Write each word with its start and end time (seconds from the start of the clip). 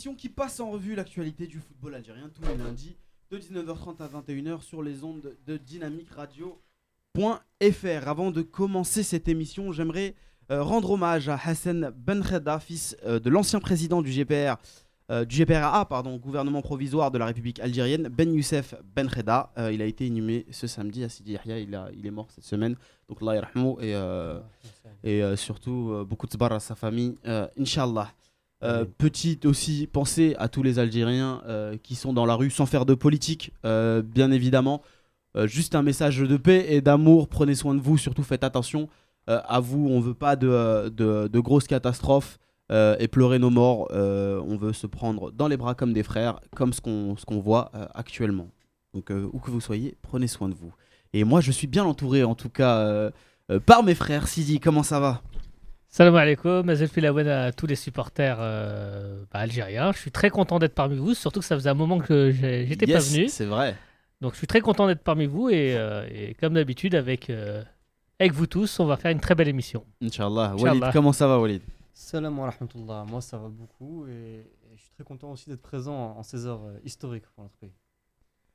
l'émission 0.00 0.14
qui 0.14 0.30
passe 0.30 0.60
en 0.60 0.70
revue 0.70 0.94
l'actualité 0.94 1.46
du 1.46 1.58
football 1.58 1.94
algérien 1.94 2.30
tous 2.34 2.40
les 2.48 2.56
lundis 2.56 2.96
de 3.30 3.36
19h30 3.36 4.00
à 4.00 4.08
21h 4.08 4.62
sur 4.62 4.82
les 4.82 5.04
ondes 5.04 5.36
de 5.46 5.58
Dynamique 5.58 6.08
Radio.fr. 6.12 8.08
Avant 8.08 8.30
de 8.30 8.40
commencer 8.40 9.02
cette 9.02 9.28
émission, 9.28 9.72
j'aimerais 9.72 10.14
euh, 10.50 10.62
rendre 10.62 10.92
hommage 10.92 11.28
à 11.28 11.38
Hassan 11.44 11.92
Benkheda, 11.94 12.60
fils 12.60 12.96
euh, 13.04 13.20
de 13.20 13.28
l'ancien 13.28 13.60
président 13.60 14.00
du 14.00 14.10
GPR. 14.10 14.54
euh, 15.10 15.26
du 15.26 15.36
GPRA, 15.44 15.84
pardon, 15.84 16.16
gouvernement 16.16 16.62
provisoire 16.62 17.10
de 17.10 17.18
la 17.18 17.26
République 17.26 17.60
algérienne, 17.60 18.08
Ben 18.08 18.32
Youssef 18.32 18.74
Benkheda. 18.96 19.52
Euh, 19.58 19.70
il 19.70 19.82
a 19.82 19.84
été 19.84 20.06
inhumé 20.06 20.46
ce 20.50 20.66
samedi 20.66 21.04
à 21.04 21.10
Sidi 21.10 21.32
Yahya, 21.32 21.58
il, 21.58 21.74
a- 21.74 21.90
il 21.92 22.06
est 22.06 22.10
mort 22.10 22.30
cette 22.30 22.44
semaine. 22.44 22.74
Donc, 23.06 23.20
Allah 23.20 23.34
yarhamou 23.34 23.76
et, 23.82 23.94
et 25.04 25.36
surtout 25.36 26.06
beaucoup 26.08 26.26
de 26.26 26.32
sbar 26.32 26.52
à 26.52 26.60
sa 26.60 26.74
famille, 26.74 27.16
Inch'Allah. 27.58 28.10
Euh, 28.62 28.84
petite 28.98 29.46
aussi 29.46 29.86
pensée 29.86 30.36
à 30.38 30.48
tous 30.48 30.62
les 30.62 30.78
Algériens 30.78 31.42
euh, 31.46 31.78
qui 31.82 31.94
sont 31.94 32.12
dans 32.12 32.26
la 32.26 32.34
rue 32.34 32.50
sans 32.50 32.66
faire 32.66 32.84
de 32.84 32.94
politique, 32.94 33.52
euh, 33.64 34.02
bien 34.02 34.30
évidemment. 34.30 34.82
Juste 35.44 35.76
un 35.76 35.82
message 35.82 36.18
de 36.18 36.36
paix 36.36 36.66
et 36.70 36.80
d'amour. 36.80 37.28
Prenez 37.28 37.54
soin 37.54 37.76
de 37.76 37.80
vous, 37.80 37.96
surtout 37.96 38.24
faites 38.24 38.42
attention 38.42 38.88
à 39.28 39.60
vous. 39.60 39.86
On 39.88 40.00
veut 40.00 40.12
pas 40.12 40.34
de, 40.34 40.88
de- 40.88 41.28
de 41.28 41.38
grosses 41.38 41.68
catastrophes 41.68 42.40
et 42.68 43.06
pleurer 43.06 43.38
nos 43.38 43.48
morts. 43.50 43.86
On 43.92 44.56
veut 44.56 44.72
se 44.72 44.88
prendre 44.88 45.30
dans 45.30 45.46
les 45.46 45.56
bras 45.56 45.76
comme 45.76 45.92
des 45.92 46.02
frères, 46.02 46.40
comme 46.56 46.72
ce 46.72 46.80
qu'on 46.80 47.40
voit 47.40 47.70
actuellement. 47.94 48.48
Donc 48.92 49.12
où 49.32 49.38
que 49.38 49.52
vous 49.52 49.60
soyez, 49.60 49.96
prenez 50.02 50.26
soin 50.26 50.48
de 50.48 50.54
vous. 50.54 50.74
Et 51.12 51.22
moi, 51.22 51.40
je 51.40 51.52
suis 51.52 51.68
bien 51.68 51.84
entouré, 51.84 52.24
en 52.24 52.34
tout 52.34 52.50
cas, 52.50 53.12
par 53.66 53.84
mes 53.84 53.94
frères. 53.94 54.26
Sidi, 54.26 54.58
comment 54.58 54.82
ça 54.82 54.98
va? 54.98 55.22
Salam 55.92 56.14
alaikum, 56.14 56.72
Filawen 56.86 57.26
à 57.26 57.50
tous 57.50 57.66
les 57.66 57.74
supporters 57.74 58.36
euh, 58.38 59.24
bah, 59.32 59.40
algériens. 59.40 59.90
Je 59.90 59.98
suis 59.98 60.12
très 60.12 60.30
content 60.30 60.60
d'être 60.60 60.74
parmi 60.74 60.96
vous, 60.96 61.14
surtout 61.14 61.40
que 61.40 61.46
ça 61.46 61.56
faisait 61.56 61.68
un 61.68 61.74
moment 61.74 61.98
que 61.98 62.30
j'étais 62.30 62.86
Yes, 62.86 63.08
pas 63.08 63.12
venu. 63.16 63.28
C'est 63.28 63.44
vrai. 63.44 63.76
Donc 64.20 64.34
je 64.34 64.38
suis 64.38 64.46
très 64.46 64.60
content 64.60 64.86
d'être 64.86 65.02
parmi 65.02 65.26
vous 65.26 65.48
et, 65.48 65.76
euh, 65.76 66.06
et 66.08 66.34
comme 66.34 66.54
d'habitude 66.54 66.94
avec, 66.94 67.28
euh, 67.28 67.64
avec 68.20 68.32
vous 68.32 68.46
tous, 68.46 68.78
on 68.78 68.84
va 68.86 68.96
faire 68.98 69.10
une 69.10 69.18
très 69.18 69.34
belle 69.34 69.48
émission. 69.48 69.84
Inch'Allah. 70.00 70.52
Inch'Allah. 70.52 70.72
Walid, 70.78 70.92
comment 70.92 71.12
ça 71.12 71.26
va, 71.26 71.40
Walid? 71.40 71.62
Salam 71.92 72.38
wa 72.38 72.50
rahmatullah. 72.50 73.04
Moi, 73.08 73.20
ça 73.20 73.36
va 73.38 73.48
beaucoup 73.48 74.06
et, 74.06 74.12
et 74.12 74.76
je 74.76 74.80
suis 74.82 74.92
très 74.92 75.02
content 75.02 75.32
aussi 75.32 75.50
d'être 75.50 75.60
présent 75.60 76.14
en 76.16 76.22
ces 76.22 76.46
heures 76.46 76.62
euh, 76.66 76.78
historiques 76.84 77.26
pour 77.34 77.42
notre 77.42 77.56
pays. 77.56 77.72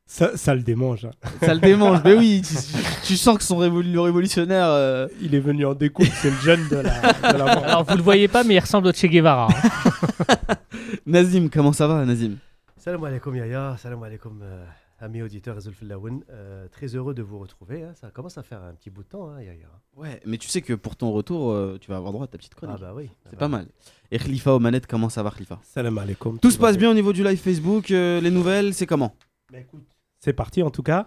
Ça, 0.08 0.38
ça 0.38 0.54
le 0.54 0.62
démange. 0.62 1.06
hein. 1.06 1.12
Ça 1.42 1.54
le 1.54 1.60
démange. 1.60 2.00
Mais 2.06 2.14
oui, 2.14 2.42
tu, 2.48 2.54
tu 3.04 3.18
sens 3.18 3.38
que 3.38 3.44
son 3.44 3.60
révolu- 3.60 3.92
le 3.92 4.00
révolutionnaire. 4.02 4.68
euh, 4.68 5.08
Il 5.22 5.34
est 5.34 5.40
venu 5.40 5.66
en 5.66 5.74
découpe, 5.74 6.06
c'est 6.22 6.30
le 6.30 6.38
jeune 6.38 6.68
de 6.70 6.76
la, 6.78 7.02
de 7.34 7.38
la. 7.38 7.46
Alors 7.64 7.84
vous 7.86 7.98
le 7.98 8.04
voyez 8.04 8.28
pas, 8.28 8.44
mais 8.44 8.54
il 8.56 8.60
ressemble 8.60 8.88
au 8.88 8.94
Che 8.94 9.08
Guevara. 9.08 9.48
hein. 9.50 10.56
Nazim, 11.06 11.50
comment 11.50 11.74
ça 11.74 11.88
va, 11.88 12.06
Nazim? 12.06 12.38
Salam 12.78 13.04
alaikum 13.04 13.36
Yaya, 13.36 13.76
salam 13.80 14.04
alaikum 14.04 14.40
euh, 14.44 14.64
amis 15.00 15.24
auditeurs. 15.24 15.58
Euh, 15.58 16.68
très 16.72 16.88
heureux 16.96 17.16
de 17.16 17.24
vous 17.24 17.40
retrouver. 17.40 17.84
hein. 17.84 17.94
Ça 18.00 18.12
commence 18.12 18.38
à 18.38 18.44
faire 18.44 18.62
un 18.62 18.74
petit 18.76 18.92
bout 18.92 19.02
de 19.04 19.08
temps, 19.10 19.30
hein, 19.30 19.42
Yaya. 19.42 19.66
Ouais, 19.98 20.20
mais 20.28 20.38
tu 20.38 20.48
sais 20.50 20.62
que 20.62 20.74
pour 20.74 20.96
ton 20.96 21.12
retour, 21.12 21.52
euh, 21.52 21.78
tu 21.82 21.90
vas 21.90 21.98
avoir 21.98 22.12
droit 22.14 22.26
à 22.26 22.28
ta 22.28 22.38
petite 22.38 22.54
Ah 22.58 22.60
chronique. 22.66 22.82
bah 22.82 22.94
oui. 22.96 23.10
C'est 23.30 23.40
pas 23.40 23.48
mal. 23.48 23.66
Et 24.12 24.20
Khalifa 24.20 24.54
aux 24.54 24.60
manettes, 24.60 24.86
comment 24.86 25.10
ça 25.10 25.24
va, 25.24 25.32
Khalifa? 25.32 25.60
Salam 25.64 25.98
alaikum. 25.98 26.38
Tout 26.40 26.52
se 26.52 26.60
passe 26.60 26.78
bien 26.78 26.92
au 26.92 26.94
niveau 26.94 27.12
du 27.12 27.24
live 27.24 27.40
Facebook. 27.40 27.90
euh, 27.90 28.22
les 28.22 28.30
nouvelles, 28.32 28.76
c'est 28.76 28.86
comment? 28.86 29.16
Bah, 29.52 29.60
écoute, 29.60 29.84
C'est 30.26 30.34
parti 30.34 30.64
en 30.64 30.72
tout 30.72 30.82
cas. 30.82 31.06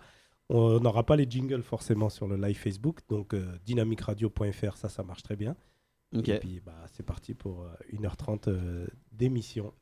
On 0.49 0.79
n'aura 0.79 1.05
pas 1.05 1.17
les 1.17 1.29
jingles 1.29 1.65
forcément 1.65 2.09
sur 2.09 2.29
le 2.29 2.37
live 2.37 2.57
Facebook. 2.57 3.01
Donc 3.09 3.35
euh, 3.35 3.59
dynamicradio.fr, 3.65 4.77
ça, 4.77 4.89
ça 4.89 5.03
marche 5.03 5.25
très 5.25 5.35
bien. 5.35 5.57
Et 6.13 6.39
puis 6.39 6.61
bah, 6.65 6.85
c'est 6.93 7.05
parti 7.05 7.35
pour 7.35 7.65
euh, 7.65 7.75
1h30 7.93 8.43
euh, 8.47 8.87
d'émission. 9.11 9.73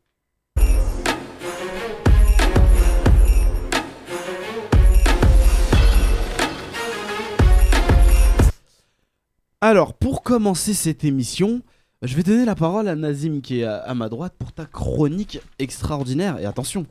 Alors, 9.61 9.93
pour 9.93 10.23
commencer 10.23 10.73
cette 10.73 11.05
émission, 11.05 11.61
je 12.01 12.17
vais 12.17 12.23
donner 12.23 12.47
la 12.47 12.55
parole 12.55 12.89
à 12.89 12.97
Nazim 12.97 13.43
qui 13.43 13.61
est 13.61 13.65
à, 13.65 13.81
à 13.81 13.93
ma 13.93 14.09
droite 14.09 14.35
pour 14.39 14.55
ta 14.55 14.65
chronique 14.65 15.41
extraordinaire. 15.59 16.39
Et 16.39 16.47
attention, 16.47 16.87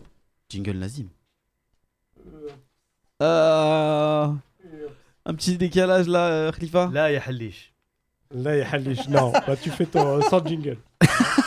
jingle 0.47 0.77
Nazim. 0.77 1.07
Euh, 3.21 4.27
un 5.25 5.33
petit 5.33 5.57
décalage 5.57 6.07
là, 6.07 6.27
euh, 6.27 6.51
Khalifa 6.51 6.89
Là, 6.93 7.09
Yaya 7.11 7.21
Halish. 7.27 7.71
Là, 8.33 8.55
il 8.55 8.59
y 8.59 8.61
a 8.61 8.69
Halish. 8.69 9.07
Non, 9.07 9.31
bah, 9.47 9.55
tu 9.61 9.69
fais 9.69 9.85
ton 9.85 10.21
sans 10.23 10.45
jingle. 10.45 10.77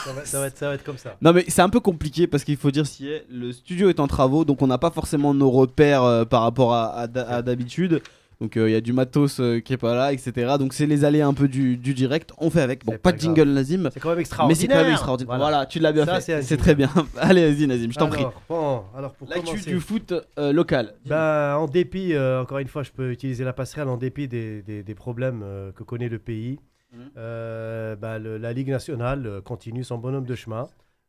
Ça 0.05 0.13
va, 0.15 0.25
ça 0.25 0.41
va 0.41 0.47
être, 0.47 0.57
ça 0.57 0.69
va 0.69 0.75
être 0.75 0.85
comme 0.85 0.97
ça. 0.97 1.17
Non 1.21 1.33
mais 1.35 1.45
c'est 1.49 1.61
un 1.61 1.69
peu 1.69 1.81
compliqué 1.81 2.27
parce 2.27 2.45
qu'il 2.45 2.57
faut 2.57 2.71
dire 2.71 2.87
si 2.87 3.11
le 3.29 3.53
studio 3.53 3.91
est 3.91 4.01
en 4.01 4.07
travaux 4.07 4.45
donc 4.47 4.63
on 4.63 4.67
n'a 4.67 4.79
pas 4.79 4.91
forcément 4.91 5.35
nos 5.35 5.51
repères 5.51 6.03
euh, 6.03 6.25
par 6.25 6.43
rapport 6.43 6.73
à, 6.73 6.95
à 6.95 7.07
d'ha- 7.07 7.29
à 7.29 7.43
d'habitude. 7.43 8.01
Donc 8.41 8.57
euh, 8.57 8.69
il 8.69 8.73
y 8.73 8.77
a 8.77 8.81
du 8.81 8.93
matos 8.93 9.41
euh, 9.41 9.59
qui 9.59 9.73
est 9.73 9.77
pas 9.79 9.97
là, 9.97 10.13
etc. 10.13 10.55
Donc 10.61 10.73
c'est 10.73 10.87
les 10.87 11.05
allées 11.05 11.23
un 11.23 11.35
peu 11.35 11.49
du, 11.49 11.77
du 11.77 11.93
direct. 11.93 12.31
On 12.39 12.51
fait 12.51 12.61
avec. 12.61 12.85
Bon, 12.85 12.93
pas 12.93 12.99
pas 12.99 13.13
de 13.13 13.19
jingle 13.21 13.49
Nazim, 13.49 13.91
C'est 13.93 13.99
quand 13.99 14.11
même 14.11 14.17
mais 14.19 14.21
extraordinaire. 14.23 14.57
c'est 14.61 14.69
quand 14.69 14.83
même 14.85 14.93
extraordinaire. 14.93 15.37
Voilà, 15.39 15.67
tu 15.67 15.81
l'as 15.81 15.91
bien 15.93 16.07
Ça, 16.07 16.21
fait. 16.21 16.43
C'est 16.43 16.57
très 16.57 16.77
bien. 16.77 16.89
Allez, 17.19 17.53
vas-y 17.53 17.67
Nazim, 17.67 17.91
je 17.91 17.99
t'en 17.99 18.09
prie. 18.09 18.25
Bon, 18.49 18.83
alors 18.97 19.15
pour 19.15 19.29
L'actu 19.29 19.59
du 19.61 19.81
foot 19.81 20.15
euh, 20.39 20.53
local. 20.53 20.95
Ben, 21.07 21.57
en 21.57 21.67
dépit, 21.67 22.15
euh, 22.15 22.41
encore 22.43 22.59
une 22.59 22.69
fois, 22.69 22.85
je 22.85 22.93
peux 22.93 23.11
utiliser 23.11 23.43
la 23.43 23.53
passerelle 23.53 23.89
en 23.89 23.97
dépit 23.97 24.29
des, 24.29 24.63
des- 24.63 24.85
des 24.85 24.95
problèmes 24.95 25.41
euh, 25.43 25.73
que 25.73 25.83
connaît 25.83 26.09
le 26.09 26.21
pays. 26.21 26.61
Mhm. 26.93 27.01
Euh, 27.17 27.97
le- 28.21 28.39
la 28.39 28.53
Ligue 28.53 28.71
nationale 28.71 29.27
euh, 29.27 29.41
continue 29.41 29.83
son 29.83 29.99
bonhomme 29.99 30.25
de 30.27 30.35
chemin. 30.37 30.69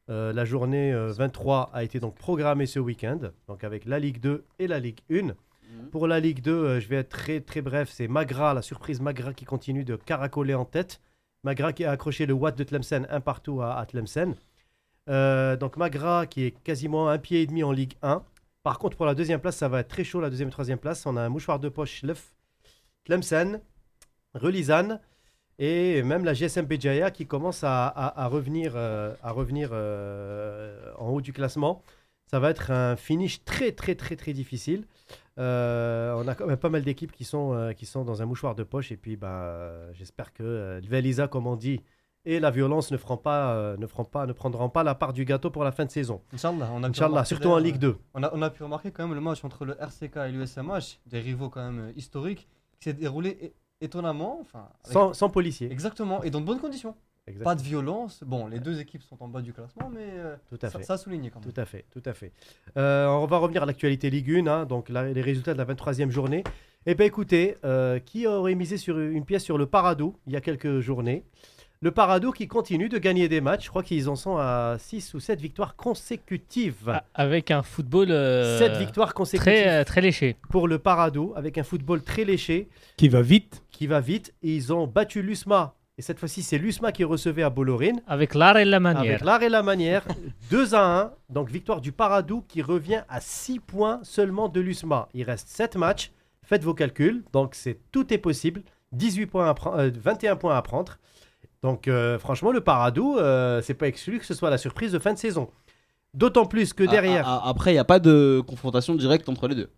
Euh, 0.09 0.33
la 0.33 0.43
journée 0.45 0.91
euh, 0.91 1.13
23 1.13 1.69
a 1.73 1.83
été 1.83 1.99
donc 1.99 2.15
programmée 2.15 2.65
ce 2.65 2.79
week-end, 2.79 3.19
donc 3.47 3.63
avec 3.63 3.85
la 3.85 3.99
Ligue 3.99 4.19
2 4.19 4.43
et 4.57 4.65
la 4.67 4.79
Ligue 4.79 4.97
1. 5.11 5.33
Pour 5.91 6.07
la 6.07 6.19
Ligue 6.19 6.41
2, 6.41 6.51
euh, 6.51 6.79
je 6.79 6.87
vais 6.87 6.97
être 6.97 7.09
très 7.09 7.41
très 7.41 7.61
bref. 7.61 7.89
C'est 7.91 8.07
Magra, 8.07 8.53
la 8.53 8.61
surprise 8.61 9.01
Magra 9.01 9.33
qui 9.33 9.45
continue 9.45 9.83
de 9.83 9.95
caracoler 9.95 10.53
en 10.53 10.65
tête. 10.65 11.01
Magra 11.43 11.73
qui 11.73 11.85
a 11.85 11.91
accroché 11.91 12.25
le 12.25 12.33
Watt 12.33 12.57
de 12.57 12.63
Tlemcen 12.63 13.07
un 13.09 13.21
partout 13.21 13.61
à, 13.61 13.85
Tlemcen. 13.85 14.35
Euh, 15.09 15.55
donc 15.55 15.77
Magra 15.77 16.27
qui 16.27 16.43
est 16.43 16.51
quasiment 16.51 17.09
un 17.09 17.17
pied 17.17 17.41
et 17.41 17.47
demi 17.47 17.63
en 17.63 17.71
Ligue 17.71 17.93
1. 18.01 18.23
Par 18.63 18.77
contre, 18.77 18.97
pour 18.97 19.05
la 19.05 19.15
deuxième 19.15 19.39
place, 19.39 19.57
ça 19.57 19.67
va 19.67 19.79
être 19.79 19.87
très 19.87 20.03
chaud. 20.03 20.21
La 20.21 20.29
deuxième 20.29 20.49
et 20.49 20.51
troisième 20.51 20.79
place, 20.79 21.05
on 21.05 21.17
a 21.17 21.21
un 21.21 21.29
mouchoir 21.29 21.59
de 21.59 21.69
poche 21.69 22.03
Lef, 22.03 22.33
Tlemcen, 23.05 23.61
Relizane 24.33 24.99
et 25.57 26.03
même 26.03 26.23
la 26.23 26.33
GSM 26.33 26.65
Béjaïa 26.65 27.11
qui 27.11 27.25
commence 27.25 27.63
à, 27.63 28.27
revenir, 28.31 28.75
à 28.75 29.31
revenir 29.31 29.69
euh, 29.73 30.93
en 30.97 31.09
haut 31.09 31.21
du 31.21 31.33
classement. 31.33 31.83
Ça 32.29 32.39
va 32.39 32.51
être 32.51 32.69
un 32.69 32.95
finish 32.95 33.43
très 33.43 33.71
très 33.71 33.95
très 33.95 34.15
très 34.15 34.33
difficile. 34.33 34.85
Euh, 35.39 36.13
on 36.17 36.27
a 36.27 36.35
quand 36.35 36.45
même 36.47 36.57
pas 36.57 36.69
mal 36.69 36.83
d'équipes 36.83 37.11
qui 37.11 37.23
sont, 37.23 37.53
euh, 37.53 37.71
qui 37.73 37.85
sont 37.85 38.03
dans 38.03 38.21
un 38.21 38.25
mouchoir 38.25 38.55
de 38.55 38.63
poche 38.63 38.91
et 38.91 38.97
puis 38.97 39.15
bah, 39.15 39.29
euh, 39.43 39.89
j'espère 39.93 40.33
que 40.33 40.43
euh, 40.43 40.81
Velisa, 40.83 41.27
comme 41.29 41.47
on 41.47 41.55
dit, 41.55 41.81
et 42.25 42.39
la 42.41 42.51
violence 42.51 42.91
ne, 42.91 42.97
feront 42.97 43.15
pas, 43.17 43.77
ne, 43.77 43.87
feront 43.87 44.03
pas, 44.03 44.25
ne 44.25 44.33
prendront 44.33 44.69
pas 44.69 44.83
la 44.83 44.93
part 44.95 45.13
du 45.13 45.23
gâteau 45.23 45.49
pour 45.49 45.63
la 45.63 45.71
fin 45.71 45.85
de 45.85 45.91
saison. 45.91 46.21
Inch'Allah, 46.33 46.69
on 46.73 46.83
a 46.83 46.89
Inch'Allah, 46.89 47.23
surtout 47.23 47.47
en 47.49 47.57
Ligue 47.57 47.77
2. 47.77 47.95
On 48.13 48.23
a, 48.23 48.29
on 48.33 48.41
a 48.41 48.49
pu 48.49 48.63
remarquer 48.63 48.91
quand 48.91 49.07
même 49.07 49.15
le 49.15 49.21
match 49.21 49.43
entre 49.45 49.63
le 49.63 49.77
RCK 49.79 50.17
et 50.27 50.31
l'USMH, 50.31 50.99
des 51.05 51.19
rivaux 51.21 51.49
quand 51.49 51.63
même 51.71 51.93
historiques, 51.95 52.49
qui 52.79 52.89
s'est 52.89 52.93
déroulé 52.93 53.53
étonnamment. 53.79 54.37
Enfin, 54.41 54.67
avec- 54.83 54.91
Sans, 54.93 55.13
sans 55.13 55.29
policiers. 55.29 55.71
Exactement, 55.71 56.21
et 56.23 56.29
dans 56.29 56.41
de 56.41 56.45
bonnes 56.45 56.59
conditions. 56.59 56.93
Pas 57.43 57.55
de 57.55 57.61
violence. 57.61 58.23
Bon, 58.25 58.47
les 58.47 58.59
deux 58.59 58.79
équipes 58.79 59.03
sont 59.03 59.17
en 59.21 59.27
bas 59.27 59.41
du 59.41 59.53
classement, 59.53 59.89
mais 59.93 60.07
euh, 60.17 60.35
Tout 60.49 60.59
à 60.61 60.69
ça, 60.69 60.79
fait. 60.79 60.85
ça 60.85 60.93
a 60.93 60.97
souligné 60.97 61.29
quand 61.29 61.39
même. 61.43 61.51
Tout 61.51 61.59
à 61.61 61.65
fait, 61.65 61.85
tout 61.91 62.03
à 62.05 62.13
fait. 62.13 62.31
Euh, 62.77 63.07
on 63.07 63.25
va 63.25 63.37
revenir 63.37 63.63
à 63.63 63.65
l'actualité 63.65 64.09
Ligue 64.09 64.31
1, 64.31 64.47
hein, 64.47 64.65
donc 64.65 64.89
la- 64.89 65.11
les 65.11 65.21
résultats 65.21 65.53
de 65.53 65.57
la 65.57 65.65
23e 65.65 66.09
journée. 66.11 66.43
Eh 66.85 66.95
bien 66.95 67.05
écoutez, 67.05 67.57
euh, 67.65 67.99
qui 67.99 68.25
aurait 68.27 68.55
misé 68.55 68.77
sur 68.77 68.97
une 68.99 69.25
pièce 69.25 69.43
sur 69.43 69.57
le 69.57 69.65
Paradou 69.65 70.15
il 70.27 70.33
y 70.33 70.35
a 70.37 70.41
quelques 70.41 70.79
journées? 70.79 71.23
Le 71.81 71.91
Paradou 71.91 72.31
qui 72.33 72.47
continue 72.49 72.89
de 72.89 72.97
gagner 72.97 73.29
des 73.29 73.39
matchs, 73.39 73.63
je 73.65 73.69
crois 73.69 73.83
qu'ils 73.83 74.09
en 74.09 74.17
sont 74.17 74.35
à 74.37 74.75
6 74.79 75.13
ou 75.13 75.21
7 75.21 75.39
victoires 75.39 75.77
consécutives. 75.77 76.89
Ah, 76.89 77.03
Avec 77.13 77.51
un 77.51 77.63
football 77.63 78.11
euh, 78.11 78.57
7 78.59 78.73
victoires 78.77 79.13
consécutives 79.13 79.53
très, 79.53 79.85
très 79.85 80.01
léché. 80.01 80.35
pour 80.49 80.67
le 80.67 80.79
Paradou, 80.79 81.31
avec 81.37 81.57
un 81.57 81.63
football 81.63 82.01
très 82.03 82.25
léché 82.25 82.67
Qui 82.97 83.07
va 83.07 83.21
vite. 83.21 83.63
qui 83.71 83.87
va 83.87 84.01
vite. 84.01 84.33
Et 84.43 84.55
ils 84.55 84.73
ont 84.73 84.87
battu 84.87 85.21
l'USMA, 85.21 85.73
et 85.99 86.01
cette 86.01 86.17
fois-ci 86.17 86.41
c'est 86.43 86.57
l'USMA 86.57 86.93
qui 86.93 87.03
recevait 87.03 87.43
à 87.43 87.49
Bollorine. 87.49 88.01
Avec 88.07 88.33
l'art 88.33 88.57
et 88.57 88.63
la 88.63 88.79
manière. 88.79 89.01
Avec 89.01 89.21
l'art 89.21 89.43
et 89.43 89.49
la 89.49 89.61
manière, 89.61 90.03
2 90.49 90.73
à 90.73 91.01
1. 91.01 91.11
Donc 91.29 91.49
victoire 91.49 91.81
du 91.81 91.91
Paradou 91.91 92.41
qui 92.47 92.61
revient 92.61 93.01
à 93.09 93.19
6 93.19 93.59
points 93.59 93.99
seulement 94.03 94.47
de 94.47 94.61
l'USMA. 94.61 95.09
Il 95.13 95.23
reste 95.23 95.49
7 95.49 95.75
matchs. 95.75 96.11
Faites 96.41 96.63
vos 96.63 96.73
calculs. 96.73 97.23
Donc 97.33 97.53
c'est 97.53 97.79
tout 97.91 98.13
est 98.13 98.17
possible. 98.17 98.61
18 98.93 99.25
points 99.25 99.49
à 99.49 99.53
pre- 99.53 99.77
euh, 99.77 99.91
21 99.93 100.37
points 100.37 100.55
à 100.55 100.61
prendre. 100.61 100.97
Donc 101.63 101.89
euh, 101.89 102.17
franchement, 102.17 102.51
le 102.53 102.61
Paradou, 102.61 103.17
euh, 103.17 103.61
c'est 103.61 103.73
pas 103.73 103.87
exclu 103.89 104.19
que 104.19 104.25
ce 104.25 104.33
soit 104.33 104.49
la 104.49 104.57
surprise 104.57 104.93
de 104.93 104.99
fin 104.99 105.11
de 105.13 105.17
saison. 105.19 105.49
D'autant 106.13 106.45
plus 106.45 106.73
que 106.73 106.83
derrière. 106.85 107.25
Ah, 107.27 107.41
ah, 107.43 107.49
après, 107.49 107.71
il 107.71 107.73
n'y 107.75 107.79
a 107.79 107.83
pas 107.83 107.99
de 107.99 108.41
confrontation 108.47 108.95
directe 108.95 109.27
entre 109.29 109.47
les 109.49 109.55
deux. 109.55 109.69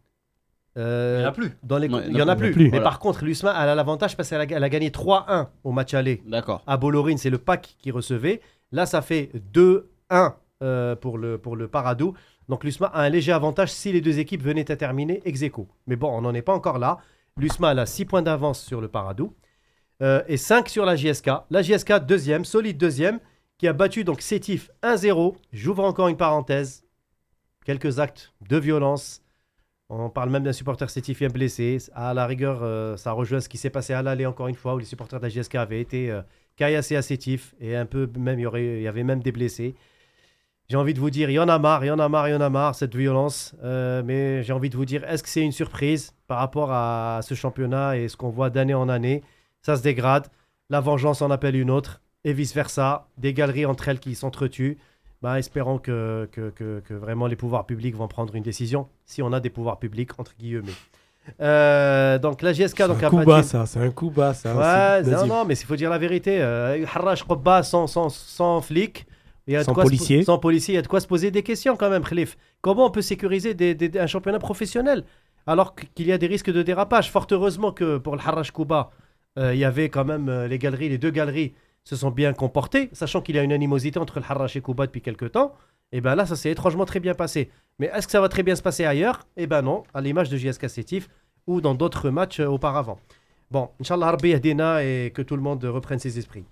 Euh, 0.78 1.16
Il 1.18 1.20
n'y 1.22 1.26
en 1.26 1.30
a 1.30 1.32
plus. 1.34 1.52
dans 1.64 1.78
les, 1.78 1.88
Ouais, 1.90 2.04
il 2.08 2.16
y 2.18 2.22
en 2.22 2.28
a 2.28 2.36
plus. 2.36 2.52
plus. 2.52 2.64
Mais 2.66 2.70
Voilà. 2.72 2.84
par 2.84 3.00
contre, 3.00 3.24
l'USMA, 3.26 3.52
elle 3.64 3.70
a 3.70 3.76
l'avantage 3.76 4.16
parce 4.16 4.30
qu'elle 4.30 4.42
a, 4.42 4.46
elle 4.46 4.64
a 4.64 4.70
gagné 4.70 4.90
3-1 4.90 5.48
au 5.64 5.72
match 5.72 5.94
aller. 5.94 6.22
D'accord. 6.26 6.64
À 6.68 6.78
Bollorine, 6.78 7.18
c'est 7.18 7.30
le 7.30 7.38
PAC 7.38 7.76
qui 7.80 7.92
recevait. 7.92 8.42
Là, 8.72 8.86
ça 8.86 9.02
fait 9.02 9.32
2-1 9.54 10.34
euh, 10.64 10.96
pour, 10.96 11.18
le, 11.18 11.38
pour 11.38 11.56
le 11.56 11.68
Paradou. 11.68 12.14
Donc 12.50 12.64
l'USMA 12.64 12.88
a 12.88 13.02
un 13.04 13.10
léger 13.10 13.32
avantage 13.32 13.72
si 13.72 13.92
les 13.92 14.02
deux 14.02 14.20
équipes 14.20 14.44
venaient 14.44 14.70
à 14.72 14.76
terminer 14.76 15.22
ex 15.26 15.42
aequo. 15.42 15.68
Mais 15.88 15.96
bon, 15.96 16.10
on 16.10 16.22
n'en 16.22 16.34
est 16.34 16.42
pas 16.42 16.54
encore 16.54 16.80
là. 16.80 16.98
L'USMA 17.38 17.72
elle 17.72 17.80
a 17.80 17.86
6 17.86 18.06
points 18.06 18.22
d'avance 18.22 18.62
sur 18.62 18.82
le 18.82 18.88
Paradou 18.90 19.34
euh, 20.02 20.22
et 20.28 20.38
5 20.38 20.68
sur 20.70 20.86
la 20.86 20.96
JSK. 20.96 21.30
La 21.50 21.62
JSK, 21.62 22.00
deuxième, 22.06 22.44
solide 22.46 22.78
deuxième, 22.78 23.20
qui 23.58 23.68
a 23.68 23.74
battu 23.74 24.04
donc 24.04 24.22
Sétif 24.22 24.70
1-0. 24.84 25.36
J'ouvre 25.54 25.84
encore 25.84 26.08
une 26.10 26.18
parenthèse. 26.18 26.84
Quelques 27.66 28.00
actes 28.00 28.34
de 28.50 28.58
violence. 28.58 29.21
On 29.94 30.10
parle 30.10 30.30
même 30.30 30.44
d'un 30.44 30.54
supporter 30.54 30.90
sétifien 30.90 31.28
blessé. 31.28 31.78
À 31.94 32.14
la 32.14 32.26
rigueur, 32.26 32.60
euh, 32.64 32.96
ça 32.96 33.12
rejoint 33.12 33.42
ce 33.42 33.50
qui 33.50 33.58
s'est 33.58 33.70
passé 33.70 33.92
à 33.92 34.02
l'aller 34.02 34.26
encore 34.26 34.48
une 34.48 34.56
fois, 34.56 34.76
où 34.76 34.78
les 34.78 34.86
supporters 34.86 35.20
de 35.20 35.28
la 35.28 35.62
avaient 35.62 35.82
été 35.82 36.10
euh, 36.10 36.22
caillassés 36.56 36.96
à 36.96 37.02
Sétif. 37.02 37.54
Et 37.60 37.76
un 37.76 37.86
peu, 37.86 38.10
même, 38.18 38.40
il 38.40 38.82
y, 38.82 38.88
avait 38.88 39.04
même 39.04 39.22
des 39.22 39.34
blessés. 39.34 39.76
J'ai 40.70 40.78
envie 40.78 40.94
de 40.94 41.00
vous 41.02 41.10
dire, 41.10 41.30
il 41.30 41.34
y 41.34 41.40
en 41.40 41.50
a 41.50 41.60
marre, 41.60 41.84
il 41.84 41.90
y 41.90 41.92
en 41.92 42.00
a 42.00 42.08
marre, 42.08 42.30
il 42.30 42.32
y 42.32 42.36
en 42.36 42.40
a 42.40 42.50
marre, 42.50 42.74
cette 42.74 42.96
violence. 42.96 43.54
Euh, 43.64 44.02
mais 44.06 44.44
j'ai 44.44 44.54
envie 44.54 44.70
de 44.70 44.78
vous 44.78 44.86
dire, 44.86 45.04
est-ce 45.04 45.24
que 45.24 45.30
c'est 45.30 45.42
une 45.42 45.52
surprise 45.52 46.14
par 46.26 46.38
rapport 46.38 46.72
à 46.72 47.20
ce 47.22 47.34
championnat 47.34 47.98
et 47.98 48.08
ce 48.08 48.16
qu'on 48.16 48.30
voit 48.30 48.50
d'année 48.50 48.74
en 48.74 48.88
année? 48.88 49.24
Ça 49.62 49.76
se 49.76 49.84
dégrade. 49.84 50.28
La 50.70 50.80
vengeance 50.80 51.22
en 51.22 51.32
appelle 51.32 51.58
une 51.58 51.70
autre. 51.70 52.02
Et 52.24 52.32
vice-versa. 52.32 53.10
Des 53.18 53.34
galeries 53.34 53.66
entre 53.66 53.90
elles 53.90 54.00
qui 54.00 54.16
s'entretuent. 54.16 54.78
Bah, 55.22 55.38
espérons 55.38 55.78
que, 55.78 56.28
que, 56.32 56.50
que- 56.50 56.80
que 56.80 56.94
vraiment 56.96 57.28
les 57.28 57.36
pouvoirs 57.36 57.66
publics 57.66 57.96
vont 57.96 58.08
prendre 58.08 58.34
une 58.36 58.44
décision. 58.44 58.88
Si 59.06 59.22
on 59.22 59.32
a 59.34 59.40
des 59.40 59.50
pouvoirs 59.52 59.78
publics, 59.80 60.12
entre 60.20 60.34
guillemets. 60.40 60.72
Euh, 61.40 62.18
donc 62.18 62.42
la 62.42 62.52
GSK 62.54 62.78
C'est 62.78 62.88
donc, 62.88 63.04
un 63.04 63.10
coup 63.10 63.24
bas, 63.24 63.44
ça. 63.44 63.66
C'est 63.66 63.80
un 63.80 63.92
coup 63.92 64.10
bas, 64.10 64.34
ça. 64.34 64.56
Ouais, 64.56 65.04
non, 65.10 65.28
non, 65.28 65.46
mais 65.46 65.54
il 65.54 65.66
faut 65.66 65.76
dire 65.76 65.90
la 65.90 66.00
vérité. 66.00 66.42
Euh, 66.42 66.84
Harrach 66.94 67.24
Qobba 67.24 67.62
sans, 67.64 67.86
sans, 67.88 68.10
sans 68.10 68.62
flic. 68.62 69.06
il 69.48 69.54
y 69.54 69.56
a 69.56 69.60
de 69.60 69.64
Sans 69.66 69.72
se 69.74 69.76
po- 69.76 69.84
policier. 69.84 70.24
sans 70.24 70.40
policier, 70.40 70.74
il 70.74 70.76
y 70.76 70.80
a 70.80 70.82
de 70.82 70.88
quoi 70.88 71.00
se 71.00 71.08
poser 71.08 71.30
des 71.32 71.44
questions 71.44 71.76
quand 71.76 71.90
même, 71.90 72.04
Khalif. 72.04 72.38
Comment 72.62 72.88
on 72.88 72.92
peut 72.92 73.02
sécuriser 73.04 73.54
des- 73.54 73.76
des- 73.76 74.00
un 74.00 74.08
championnat 74.08 74.40
professionnel 74.40 75.04
alors 75.48 75.76
qu- 75.76 75.86
qu'il 75.96 76.08
y 76.08 76.12
a 76.12 76.18
des 76.18 76.28
risques 76.28 76.52
de 76.52 76.62
dérapage? 76.64 77.12
Fort 77.12 77.28
heureusement 77.32 77.72
que 77.72 77.98
pour 77.98 78.16
le 78.16 78.22
Harrach 78.22 78.52
Kouba, 78.52 78.92
euh, 79.38 79.54
il 79.54 79.60
y 79.60 79.66
avait 79.66 79.90
quand 79.90 80.06
même 80.06 80.28
euh, 80.30 80.48
les 80.48 80.58
galeries, 80.58 80.90
les 80.90 80.98
deux 80.98 81.12
galeries 81.12 81.54
se 81.84 81.96
sont 81.96 82.12
bien 82.12 82.34
comportées, 82.34 82.90
sachant 82.94 83.22
qu'il 83.22 83.36
y 83.36 83.40
a 83.40 83.44
une 83.44 83.54
animosité 83.54 84.00
entre 84.00 84.20
le 84.20 84.26
Harrach 84.28 84.56
et 84.56 84.62
Kouba 84.62 84.86
depuis 84.86 85.02
quelques 85.02 85.32
temps. 85.32 85.54
Et 85.92 86.00
bien 86.02 86.16
là, 86.16 86.26
ça 86.26 86.36
s'est 86.36 86.52
étrangement 86.52 86.86
très 86.86 87.00
bien 87.00 87.14
passé. 87.16 87.50
Mais 87.80 87.90
est-ce 87.94 88.06
que 88.08 88.12
ça 88.12 88.22
va 88.22 88.30
très 88.30 88.44
bien 88.44 88.56
se 88.56 88.62
passer 88.62 88.86
ailleurs? 88.86 89.26
Eh 89.38 89.48
ben 89.48 89.62
non, 89.62 89.84
à 89.94 90.02
l'image 90.02 90.30
de 90.30 90.38
JSK 90.38 90.70
Sétif 90.70 91.10
ou 91.48 91.60
dans 91.60 91.74
d'autres 91.76 92.10
matchs 92.10 92.40
euh, 92.40 92.46
auparavant. 92.48 93.00
Bon, 93.50 93.70
Inch'Allah 93.82 94.12
Rabbi 94.12 94.30
yahdina 94.30 94.84
et 94.84 95.12
que 95.14 95.22
tout 95.22 95.36
le 95.36 95.42
monde 95.42 95.64
reprenne 95.66 96.00
ses 96.00 96.18
esprits. 96.20 96.46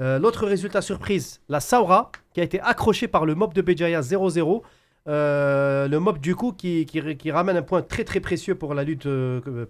Euh, 0.00 0.18
L'autre 0.18 0.46
résultat 0.46 0.82
surprise, 0.82 1.40
la 1.48 1.60
Saura, 1.60 2.12
qui 2.32 2.40
a 2.40 2.44
été 2.44 2.60
accrochée 2.60 3.08
par 3.08 3.24
le 3.26 3.34
mob 3.34 3.54
de 3.54 3.62
Béjaïa 3.62 4.00
0-0. 4.02 4.62
Euh, 5.06 5.86
le 5.88 5.98
mob 6.00 6.18
du 6.18 6.34
coup 6.34 6.52
qui, 6.52 6.86
qui- 6.86 7.30
ramène 7.30 7.56
un 7.56 7.62
point 7.62 7.82
très 7.82 8.04
très 8.04 8.20
précieux 8.20 8.54
pour 8.54 8.74
la 8.74 8.84
lutte 8.84 9.08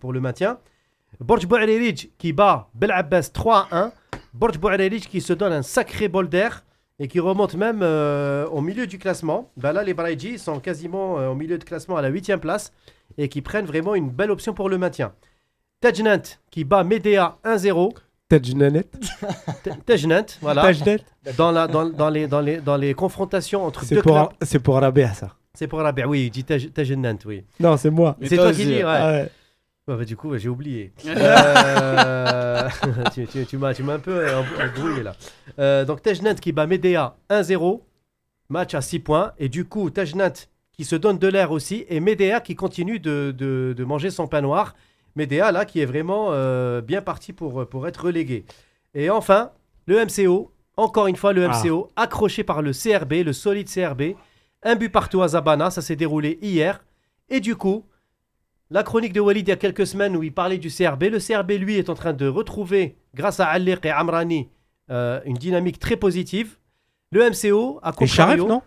pour 0.01 0.13
le 0.13 0.21
maintien. 0.21 0.59
Borj 1.21 1.47
Bouarerij 1.47 2.11
qui 2.19 2.33
bat 2.33 2.69
Bel 2.75 2.91
Abbas 2.91 3.31
3-1. 3.35 3.93
Borj 4.35 4.59
Bouarerij 4.59 5.07
qui 5.09 5.21
se 5.21 5.33
donne 5.33 5.53
un 5.53 5.63
sacré 5.63 6.09
bol 6.09 6.29
d'air 6.29 6.65
et 6.99 7.09
qui 7.09 7.21
remonte 7.21 7.55
même 7.55 7.81
euh, 7.83 8.47
au 8.49 8.61
milieu 8.61 8.87
du 8.87 8.99
classement. 8.99 9.51
Ben 9.57 9.73
là, 9.73 9.83
les 9.83 9.95
Braïdji 9.95 10.39
sont 10.39 10.59
quasiment 10.61 11.19
euh, 11.19 11.29
au 11.31 11.35
milieu 11.35 11.57
de 11.59 11.65
classement 11.65 11.97
à 11.97 12.03
la 12.03 12.09
8 12.09 12.37
place 12.39 12.73
et 13.19 13.29
qui 13.29 13.43
prennent 13.43 13.65
vraiment 13.67 13.95
une 13.95 14.11
belle 14.11 14.31
option 14.31 14.55
pour 14.55 14.69
le 14.69 14.79
maintien. 14.79 15.13
Tajnant 15.81 16.23
qui 16.51 16.65
bat 16.65 16.83
Medea 16.85 17.39
1-0. 17.45 17.93
Tajnanet. 18.29 18.87
Tajnant, 19.87 20.25
voilà. 20.41 20.63
Tajnet. 20.63 21.01
Dans, 21.37 21.53
la, 21.53 21.67
dans, 21.67 21.89
dans 21.89 22.09
les, 22.09 22.27
dans, 22.27 22.41
les, 22.41 22.57
dans 22.59 22.77
les 22.77 22.95
confrontations 22.95 23.65
entre 23.65 23.85
C'est 23.85 23.97
deux 23.97 24.03
pour, 24.03 24.15
clubs. 24.17 24.29
c'est 24.43 24.59
pour 24.59 24.77
Rabea, 24.77 25.13
ça. 25.15 25.35
C'est 25.53 25.67
pour 25.69 25.81
Rabia, 25.81 26.09
oui, 26.09 26.25
il 26.27 26.31
dit 26.31 26.43
Taj- 26.43 26.73
Tajnant, 26.73 27.19
oui. 27.27 27.45
Non, 27.61 27.77
c'est 27.77 27.91
moi. 27.91 28.17
C'est 28.23 28.35
toi 28.37 28.47
toi 28.47 28.53
qui 28.55 28.65
dis, 28.65 28.75
ouais. 28.77 28.83
Ah 28.85 29.13
ouais. 29.13 29.31
Ouais, 29.87 29.97
bah, 29.97 30.05
du 30.05 30.17
coup, 30.17 30.37
j'ai 30.39 30.49
oublié. 30.49 30.93
Euh, 31.07 32.69
tu 33.15 33.27
tu, 33.27 33.45
tu 33.47 33.59
m'as 33.59 33.75
tu 33.75 33.83
m'as 33.83 33.95
un 33.95 33.99
peu 33.99 34.13
euh, 34.27 34.41
embrouillé 34.41 35.03
là. 35.03 35.15
Euh, 35.59 35.85
donc 35.85 36.01
Tajnant 36.03 36.35
qui 36.35 36.53
bat 36.53 36.67
Medea 36.67 37.17
1-0, 37.29 37.83
match 38.49 38.75
à 38.75 38.81
6 38.81 39.01
points. 39.01 39.33
Et 39.39 39.49
du 39.49 39.65
coup, 39.67 39.91
Tajnant 39.91 40.33
qui 40.73 40.85
se 40.85 40.97
donne 40.97 41.19
de 41.19 41.29
l'air 41.29 41.51
aussi. 41.51 41.85
Et 41.89 42.01
Medea 42.01 42.41
qui 42.41 42.55
continue 42.55 42.99
de, 42.99 43.35
de- 43.37 43.75
de 43.77 43.85
manger 43.85 44.11
son 44.11 44.27
pain 44.27 44.41
noir. 44.41 44.75
Medea 45.17 45.53
là 45.53 45.65
qui 45.65 45.81
est 45.81 45.85
vraiment 45.87 46.29
euh, 46.31 46.81
bien 46.81 47.03
parti 47.03 47.33
pour, 47.33 47.69
pour 47.69 47.87
être 47.87 48.07
relégué. 48.07 48.45
Et 48.95 49.11
enfin, 49.11 49.51
le 49.87 50.05
MCO, 50.05 50.51
encore 50.77 51.07
une 51.09 51.17
fois 51.17 51.33
le 51.33 51.45
Ah. 51.49 51.61
MCO, 51.63 51.91
accroché 51.97 52.43
par 52.45 52.63
le 52.63 52.73
CRB, 52.73 53.25
le 53.25 53.33
solide 53.33 53.69
CRB. 53.69 54.15
Un 54.63 54.77
but 54.77 54.89
partout 54.89 55.21
à 55.23 55.29
Zabana, 55.29 55.71
ça 55.71 55.83
s'est 55.83 55.97
déroulé 55.97 56.39
hier. 56.41 56.83
Et 57.29 57.41
du 57.41 57.55
coup, 57.57 57.85
la 58.71 58.83
chronique 58.83 59.13
de 59.13 59.21
Walid 59.21 59.47
il 59.47 59.51
y 59.51 59.53
a 59.53 59.57
quelques 59.57 59.87
semaines 59.87 60.17
où 60.17 60.23
il 60.23 60.33
parlait 60.33 60.59
du 60.59 60.69
CRB. 60.69 61.05
Le 61.05 61.19
CRB, 61.19 61.53
lui, 61.53 61.77
est 61.77 61.91
en 61.91 61.95
train 61.95 62.13
de 62.13 62.27
retrouver, 62.27 62.97
grâce 63.15 63.41
à 63.41 63.47
Alliq 63.47 63.85
et 63.85 63.91
Amrani, 63.91 64.49
euh, 64.91 65.21
une 65.25 65.37
dynamique 65.37 65.79
très 65.79 65.97
positive. 65.97 66.57
Le 67.13 67.31
MCO, 67.31 67.79
à 67.83 67.93
Et 68.01 68.07
Sharef, 68.07 68.37
contrario, 68.37 68.49
non? 68.49 68.63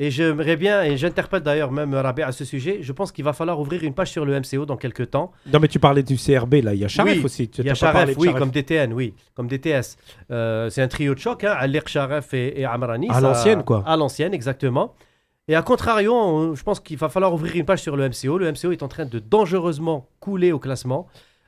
Et 0.00 0.12
j'aimerais 0.12 0.56
bien, 0.56 0.84
et 0.84 0.96
j'interpelle 0.96 1.42
d'ailleurs 1.42 1.72
même 1.72 1.92
Rabé 1.92 2.22
à 2.22 2.30
ce 2.30 2.44
sujet, 2.44 2.78
je 2.82 2.92
pense 2.92 3.10
qu'il 3.10 3.24
va 3.24 3.32
falloir 3.32 3.58
ouvrir 3.58 3.82
une 3.82 3.94
page 3.94 4.12
sur 4.12 4.24
le 4.24 4.38
MCO 4.38 4.64
dans 4.64 4.76
quelques 4.76 5.10
temps. 5.10 5.32
Non, 5.52 5.58
mais 5.58 5.66
tu 5.66 5.80
parlais 5.80 6.04
du 6.04 6.16
CRB, 6.16 6.54
là. 6.62 6.72
Il 6.74 6.78
y 6.80 6.84
a 6.84 6.88
Sharef 6.88 7.16
Oui, 7.16 7.24
aussi. 7.24 7.50
Il 7.58 7.64
y 7.64 7.70
a 7.70 7.74
Sharef, 7.74 8.16
oui, 8.16 8.26
Sharef. 8.28 8.38
comme 8.38 8.50
DTN, 8.50 8.92
oui, 8.92 9.14
comme 9.34 9.48
DTS. 9.48 9.96
Euh, 10.30 10.70
c'est 10.70 10.82
un 10.82 10.88
trio 10.88 11.14
de 11.14 11.18
choc, 11.18 11.42
hein, 11.42 11.56
Sharef 11.86 12.32
et, 12.32 12.60
et 12.60 12.64
Amrani. 12.64 13.08
À 13.10 13.20
l'ancienne, 13.20 13.64
quoi. 13.64 13.82
À 13.86 13.96
l'ancienne, 13.96 14.32
exactement. 14.34 14.94
Et 15.48 15.54
à 15.54 15.62
contrario, 15.62 16.12
on- 16.14 16.54
je 16.54 16.62
pense 16.62 16.78
qu'il 16.78 16.98
va 16.98 17.08
falloir 17.08 17.32
ouvrir 17.32 17.56
une 17.56 17.64
page 17.64 17.80
sur 17.82 17.96
le 17.96 18.04
MCO. 18.08 18.36
Le 18.38 18.46
MCO 18.52 18.70
est 18.70 18.82
en 18.82 18.88
train 18.88 19.06
de 19.06 19.18
dangereusement 19.18 20.08
couler 20.20 20.52
au 20.52 20.58
classement, 20.58 21.06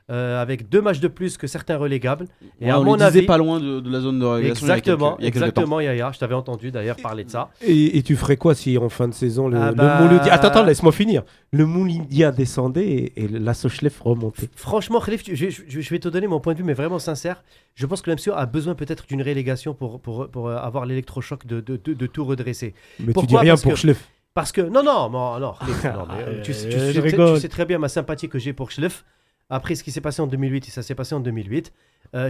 euh, 0.09 0.41
avec 0.41 0.67
deux 0.69 0.81
matchs 0.81 0.99
de 0.99 1.07
plus 1.07 1.37
que 1.37 1.47
certains 1.47 1.77
relégables. 1.77 2.25
Et 2.59 2.65
Ouais, 2.65 2.71
à 2.71 2.79
on 2.79 2.83
mon 2.83 2.95
les 2.95 3.03
avis, 3.03 3.21
pas 3.23 3.37
loin 3.37 3.59
de, 3.59 3.79
de 3.79 3.89
la 3.91 3.99
zone 4.01 4.19
de 4.19 4.25
relégation 4.25 4.65
il 4.65 4.69
y 4.69 4.71
a 4.71 4.77
exactement, 4.77 5.09
quelques- 5.11 5.19
il 5.21 5.23
y 5.23 5.27
a 5.27 5.31
quelques 5.31 5.41
temps. 5.41 5.45
exactement, 5.61 5.79
Yaya, 5.79 6.11
je 6.13 6.19
t'avais 6.19 6.33
entendu 6.35 6.71
d'ailleurs 6.71 6.97
parler 6.97 7.23
de 7.23 7.29
ça. 7.29 7.49
Et, 7.61 7.97
et 7.97 8.03
tu 8.03 8.15
ferais 8.15 8.37
quoi 8.37 8.55
si 8.55 8.77
en 8.77 8.89
fin 8.89 9.07
de 9.07 9.13
saison 9.13 9.47
le, 9.47 9.57
Ah 9.57 9.69
le 9.69 9.75
bah- 9.75 10.01
Mouloudia- 10.01 10.31
Attends, 10.33 10.47
attends, 10.47 10.63
laisse-moi 10.63 10.91
finir. 10.91 11.23
Le 11.51 11.65
Mouloudia 11.65 12.31
descendait 12.31 12.87
et, 12.87 13.23
et 13.23 13.27
la 13.27 13.53
Sochlef 13.53 13.99
remontait. 14.01 14.49
Franchement, 14.55 14.99
Khalif, 14.99 15.23
tu- 15.23 15.35
je, 15.35 15.49
je- 15.49 15.61
je 15.81 15.89
vais 15.89 15.99
te 15.99 16.09
donner 16.09 16.27
mon 16.27 16.39
point 16.39 16.53
de 16.53 16.57
vue, 16.57 16.63
mais 16.65 16.73
vraiment 16.73 16.99
sincère. 16.99 17.43
Je 17.75 17.85
pense 17.85 18.01
que 18.01 18.09
le 18.09 18.15
MCO 18.15 18.33
a 18.35 18.45
besoin 18.45 18.75
peut-être 18.75 19.05
d'une 19.07 19.21
relégation 19.21 19.73
pour, 19.73 19.99
pour, 20.01 20.27
pour, 20.29 20.49
euh, 20.49 20.57
avoir 20.57 20.85
l'électrochoc 20.85 21.45
de, 21.45 21.61
de, 21.61 21.79
de- 21.81 21.93
de 21.93 22.05
tout 22.07 22.25
redresser. 22.25 22.73
Mais 22.99 23.13
tu 23.13 23.25
dis 23.25 23.37
rien 23.37 23.53
Parce 23.53 23.61
pour 23.63 23.73
que- 23.73 23.77
Schlef. 23.79 24.09
Parce 24.33 24.51
que, 24.53 24.61
non, 24.61 24.81
non, 24.83 25.09
non, 25.09 25.39
non, 25.39 25.53
Khalif, 25.59 25.83
non, 25.85 26.05
mais, 26.09 26.23
euh, 26.25 26.41
tu, 26.43 26.53
sais- 26.53 26.69
tu 26.69 27.39
sais 27.39 27.49
très 27.49 27.65
bien 27.65 27.77
ma 27.79 27.89
sympathie 27.89 28.29
que 28.29 28.39
j'ai 28.39 28.53
pour 28.53 28.71
Schleff. 28.71 29.03
Après 29.51 29.75
ce 29.75 29.83
qui 29.83 29.91
s'est 29.91 30.01
passé 30.01 30.21
en 30.21 30.27
2008, 30.27 30.69
et 30.69 30.71
ça 30.71 30.81
s'est 30.81 30.95
passé 30.95 31.13
en 31.13 31.19
2008. 31.19 31.73
Euh, 32.15 32.29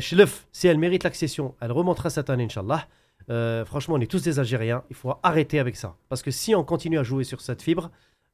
si 0.51 0.67
elle 0.67 0.77
mérite 0.79 1.03
l'accession, 1.03 1.53
elle 1.61 1.71
remontera 1.71 2.09
cette 2.09 2.29
année, 2.31 2.45
Inch'Allah. 2.45 2.87
Euh, 3.29 3.63
franchement, 3.63 3.95
on 3.95 4.01
est 4.01 4.09
tous 4.09 4.23
des 4.23 4.39
Algériens. 4.39 4.83
Il 4.89 4.95
faut 4.95 5.13
arrêter 5.21 5.59
avec 5.59 5.75
ça. 5.75 5.95
Parce 6.09 6.23
que 6.23 6.31
si 6.31 6.55
on 6.55 6.63
continue 6.63 6.97
à 6.97 7.03
jouer 7.03 7.23
sur 7.23 7.39
cette 7.39 7.61
fibre, 7.61 7.91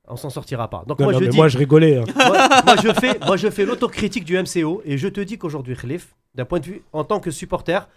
on 0.07 0.15
s'en 0.15 0.29
sortira 0.29 0.69
pas. 0.69 0.85
Donc 0.87 0.99
Non, 0.99 1.05
moi, 1.07 1.13
non, 1.13 1.19
je 1.19 1.25
dis, 1.25 1.35
moi, 1.35 1.49
je 1.49 1.57
rigolais. 1.57 1.97
hein. 1.97 2.05
moi, 2.15 2.47
moi, 2.65 2.75
je 2.81 2.93
fais, 2.93 3.19
moi, 3.25 3.35
je 3.35 3.49
fais 3.49 3.65
l'autocritique 3.65 4.23
du 4.23 4.37
MCO 4.41 4.81
et 4.85 4.97
je 4.97 5.09
te 5.09 5.19
dis 5.19 5.37
qu'aujourd'hui, 5.37 5.75
Khalif, 5.75 6.15
d'un 6.33 6.45
point 6.45 6.61
de 6.61 6.65
vue 6.65 6.81
en 6.93 7.03
tant 7.03 7.19
que 7.19 7.29
supporter, 7.29 7.89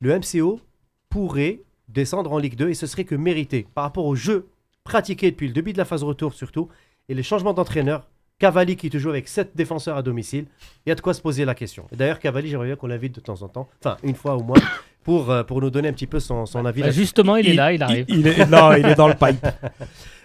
le 0.00 0.18
MCO 0.18 0.60
pourrait 1.08 1.60
descendre 1.88 2.32
en 2.32 2.38
Ligue 2.38 2.56
2 2.56 2.70
et 2.70 2.74
ce 2.74 2.88
serait 2.88 3.04
que 3.04 3.14
mérité 3.14 3.66
par 3.74 3.84
rapport 3.84 4.06
au 4.06 4.16
jeu 4.16 4.48
pratiqué 4.82 5.30
depuis 5.30 5.46
le 5.46 5.52
début 5.52 5.72
de 5.72 5.78
la 5.78 5.84
phase 5.84 6.02
retour 6.02 6.34
surtout 6.34 6.68
et 7.08 7.14
les 7.14 7.22
changements 7.22 7.52
d'entraîneur. 7.54 8.08
Cavalli 8.38 8.76
qui 8.76 8.90
te 8.90 8.98
joue 8.98 9.08
avec 9.10 9.28
7 9.28 9.52
défenseurs 9.54 9.96
à 9.96 10.02
domicile, 10.02 10.44
il 10.84 10.90
y 10.90 10.92
a 10.92 10.94
de 10.94 11.00
quoi 11.00 11.14
se 11.14 11.22
poser 11.22 11.46
la 11.46 11.54
question. 11.54 11.86
Et 11.90 11.96
D'ailleurs, 11.96 12.18
Cavalli, 12.18 12.50
j'aimerais 12.50 12.66
bien 12.66 12.76
qu'on 12.76 12.86
l'invite 12.86 13.14
de 13.14 13.20
temps 13.20 13.40
en 13.42 13.48
temps, 13.48 13.68
enfin 13.80 13.96
une 14.02 14.14
fois 14.14 14.36
au 14.36 14.42
moins, 14.42 14.58
pour, 15.04 15.30
euh, 15.30 15.42
pour 15.42 15.62
nous 15.62 15.70
donner 15.70 15.88
un 15.88 15.92
petit 15.92 16.06
peu 16.06 16.20
son, 16.20 16.44
son 16.44 16.66
avis 16.66 16.82
Bah, 16.82 16.90
justement, 16.90 17.36
il, 17.36 17.48
est 17.48 17.54
là, 17.54 17.72
il 17.72 17.82
arrive. 17.82 18.04
Il 18.08 18.26
est, 18.26 18.46
non, 18.46 18.74
il 18.74 18.84
est 18.84 18.94
dans 18.94 19.08
le 19.08 19.14
pipe. 19.14 19.46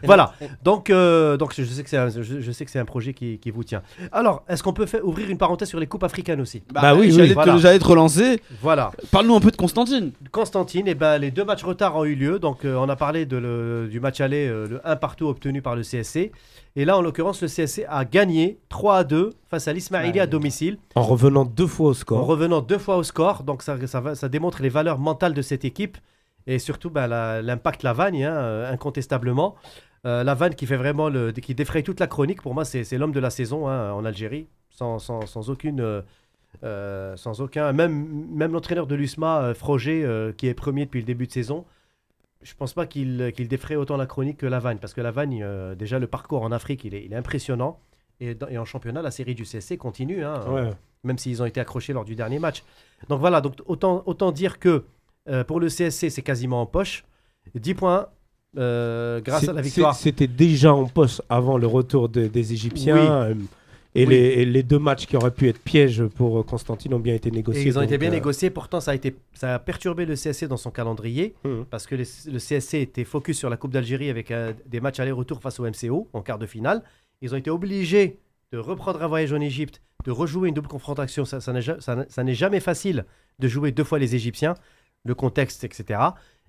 Voilà. 0.12 0.34
Donc, 0.64 0.90
euh, 0.90 1.38
donc 1.38 1.54
je 1.56 1.64
sais 1.64 1.84
que 1.84 1.90
c'est 1.90 1.98
un, 1.98 2.10
je, 2.10 2.22
je 2.42 2.52
sais 2.52 2.66
que 2.66 2.72
c'est 2.72 2.80
un 2.80 2.86
projet 2.86 3.14
qui, 3.14 3.38
qui 3.40 3.52
vous 3.52 3.64
tient. 3.64 3.82
Alors, 4.12 4.44
est-ce 4.48 4.64
qu'on 4.64 4.74
peut 4.74 4.86
faire, 4.86 5.06
ouvrir 5.08 5.30
une 5.30 5.38
parenthèse 5.38 5.70
sur 5.70 5.80
les 5.80 5.88
coupes 5.88 6.04
africaines 6.04 6.42
aussi 6.42 6.64
Bah 6.74 6.96
oui, 6.96 7.12
j'allais 7.12 7.24
oui, 7.24 7.30
te- 7.30 7.34
voilà. 7.34 7.58
J'allais 7.58 7.80
te 7.80 7.86
relancer. 7.88 8.42
Voilà. 8.62 8.92
Parle-nous 9.12 9.36
un 9.36 9.40
peu 9.40 9.52
de 9.52 9.58
Constantine. 9.58 10.12
Constantine, 10.32 10.88
et 10.88 10.96
ben, 10.96 11.18
les 11.18 11.32
deux 11.32 11.44
matchs 11.46 11.64
retard 11.64 11.96
ont 11.96 12.06
eu 12.06 12.16
lieu. 12.16 12.40
Donc, 12.40 12.66
euh, 12.66 12.76
on 12.76 12.90
a 12.90 12.96
parlé 12.96 13.26
de 13.26 13.38
le- 13.38 13.88
du 13.90 14.00
match 14.00 14.22
aller, 14.22 14.48
euh, 14.48 14.68
le 14.68 14.82
1 14.88 14.96
partout 14.96 15.28
obtenu 15.28 15.62
par 15.62 15.76
le 15.76 15.84
CSC. 15.84 16.32
Et 16.76 16.86
là, 16.86 16.98
en 16.98 17.02
l'occurrence, 17.02 17.42
le 17.42 17.48
CSC 17.50 17.86
a 17.90 18.06
gagné 18.06 18.58
3 18.70 18.98
à 18.98 19.04
2 19.04 19.32
face 19.50 19.68
à 19.68 19.74
l'Ismaili 19.74 20.20
à 20.22 20.26
domicile, 20.28 20.78
En 20.96 21.02
revenant 21.04 21.44
deux 21.44 21.68
fois 21.68 21.88
au 21.88 21.92
en 21.92 21.94
score. 21.94 22.26
revenant 22.26 22.62
deux 22.62 22.78
fois 22.78 22.96
au 22.98 23.04
score. 23.04 23.44
Donc, 23.44 23.62
ça, 23.62 23.76
ça, 23.88 24.00
va- 24.00 24.16
ça 24.16 24.30
démontre 24.30 24.62
les 24.62 24.70
valeurs 24.70 24.98
mentales 24.98 25.34
de 25.34 25.42
cette 25.42 25.66
équipe 25.66 25.98
et 26.48 26.60
surtout 26.60 26.90
ben, 26.90 27.08
la- 27.08 27.42
l'impact 27.42 27.84
Lavagne, 27.84 28.24
hein, 28.24 28.32
euh, 28.34 28.72
incontestablement. 28.74 29.56
Euh, 30.06 30.24
Lavagne 30.24 30.54
qui 30.54 30.66
fait 30.66 30.78
vraiment 30.78 31.10
le, 31.10 31.32
qui 31.32 31.54
défraye 31.54 31.84
toute 31.84 32.00
la 32.00 32.08
chronique. 32.08 32.42
Pour 32.42 32.54
moi, 32.56 32.66
c'est 32.66 32.98
l'homme 32.98 33.12
de 33.12 33.20
la 33.20 33.30
saison 33.30 33.68
hein, 33.68 33.92
en 33.94 34.04
Algérie, 34.04 34.48
sans, 34.70 34.98
sans, 35.00 35.26
sans 35.28 35.50
aucune. 35.50 35.80
euh, 35.82 36.02
euh, 36.64 37.16
sans 37.16 37.40
aucun. 37.40 37.72
Même, 37.72 38.28
même 38.34 38.52
l'entraîneur 38.52 38.86
de 38.88 38.96
l'USMA, 38.96 39.42
euh, 39.42 39.54
Froger, 39.54 40.04
euh, 40.04 40.34
qui 40.34 40.48
est 40.48 40.54
premier 40.54 40.86
depuis 40.86 41.00
le 41.00 41.06
début 41.06 41.26
de 41.28 41.32
saison, 41.32 41.64
je 42.42 42.54
pense 42.56 42.74
pas 42.74 42.86
qu'il 42.88 43.32
qu'il 43.36 43.48
défraie 43.48 43.76
autant 43.78 43.96
la 43.96 44.06
chronique 44.06 44.38
que 44.38 44.46
Lavagne, 44.48 44.78
parce 44.80 44.94
que 44.94 45.00
Lavagne, 45.02 45.42
euh, 45.44 45.76
déjà 45.76 45.98
le 46.00 46.08
parcours 46.08 46.42
en 46.42 46.52
Afrique, 46.52 46.84
il 46.84 46.94
est, 46.96 47.06
il 47.06 47.14
est 47.14 47.16
impressionnant. 47.16 47.80
Et, 48.20 48.36
dans- 48.36 48.48
et 48.50 48.58
en 48.58 48.66
championnat, 48.66 49.02
la 49.02 49.12
série 49.12 49.34
du 49.36 49.46
CSC 49.46 49.78
continue, 49.78 50.24
hein, 50.26 50.42
Ouais. 50.50 50.70
même 51.04 51.18
s'ils 51.18 51.42
ont 51.42 51.46
été 51.46 51.60
accrochés 51.62 51.94
lors 51.94 52.04
du 52.06 52.16
dernier 52.16 52.40
match. 52.40 52.64
Donc 53.08 53.20
voilà, 53.22 53.40
donc 53.42 53.54
autant, 53.66 54.04
autant 54.06 54.32
dire 54.34 54.60
que 54.60 54.84
pour 55.48 55.60
le 55.60 55.70
CSC, 55.70 56.10
c'est 56.10 56.22
quasiment 56.24 56.62
en 56.62 56.66
poche. 56.66 57.06
10 57.56 57.76
points 57.76 58.08
euh, 58.58 59.22
grâce 59.22 59.48
à 59.48 59.54
la 59.54 59.62
victoire. 59.62 59.96
C'était 59.96 60.28
déjà 60.28 60.74
en 60.74 60.86
poste 60.86 61.22
avant 61.30 61.58
le 61.58 61.68
retour 61.68 62.10
de- 62.10 62.28
des 62.28 62.54
Égyptiens. 62.54 62.98
euh, 62.98 63.34
et, 63.94 64.06
Oui. 64.06 64.14
les, 64.14 64.20
et 64.42 64.46
les 64.46 64.64
deux 64.64 64.80
matchs 64.80 65.06
qui 65.06 65.18
auraient 65.18 65.32
pu 65.34 65.50
être 65.50 65.60
pièges 65.60 66.04
pour 66.06 66.40
euh, 66.40 66.44
Constantine 66.44 66.94
ont 66.94 67.00
bien 67.00 67.14
été 67.14 67.28
Et 67.28 67.32
négociés. 67.32 67.66
ils 67.68 67.78
ont 67.78 67.82
été 67.82 67.98
bien 67.98 68.08
euh, 68.10 68.14
négociés, 68.14 68.50
pourtant 68.50 68.80
ça 68.80 68.92
a, 68.92 68.96
été, 68.96 69.16
ça 69.34 69.56
a 69.56 69.60
perturbé 69.60 70.06
le 70.06 70.16
CSC 70.16 70.46
dans 70.48 70.56
son 70.56 70.72
calendrier, 70.72 71.36
hum. 71.44 71.66
parce 71.70 71.88
que 71.88 71.96
le, 71.96 72.04
le 72.32 72.40
CSC 72.40 72.76
était 72.76 73.04
focus 73.04 73.38
sur 73.38 73.50
la 73.50 73.58
Coupe 73.58 73.72
d'Algérie 73.74 74.10
avec 74.10 74.32
euh, 74.32 74.54
des 74.66 74.80
matchs 74.80 75.02
aller-retour 75.02 75.42
face 75.42 75.60
au 75.60 75.66
MCO 75.66 76.08
en 76.14 76.22
quart 76.22 76.40
de 76.40 76.46
finale. 76.46 76.84
Ils 77.22 77.34
ont 77.34 77.38
été 77.38 77.50
obligés 77.50 78.18
de 78.54 78.58
reprendre 78.60 79.02
un 79.04 79.08
voyage 79.08 79.34
en 79.34 79.42
Égypte, 79.42 79.82
de 80.06 80.12
rejouer 80.12 80.48
une 80.50 80.56
double 80.56 80.68
confrontation. 80.70 81.26
Ça 81.26 82.24
n'est 82.24 82.34
jamais 82.34 82.60
facile 82.62 83.06
de 83.40 83.48
jouer 83.50 83.72
deux 83.72 83.84
fois 83.84 84.00
les 84.00 84.16
Égyptiens, 84.16 84.56
le 85.06 85.16
contexte, 85.16 85.64
etc. 85.66 86.00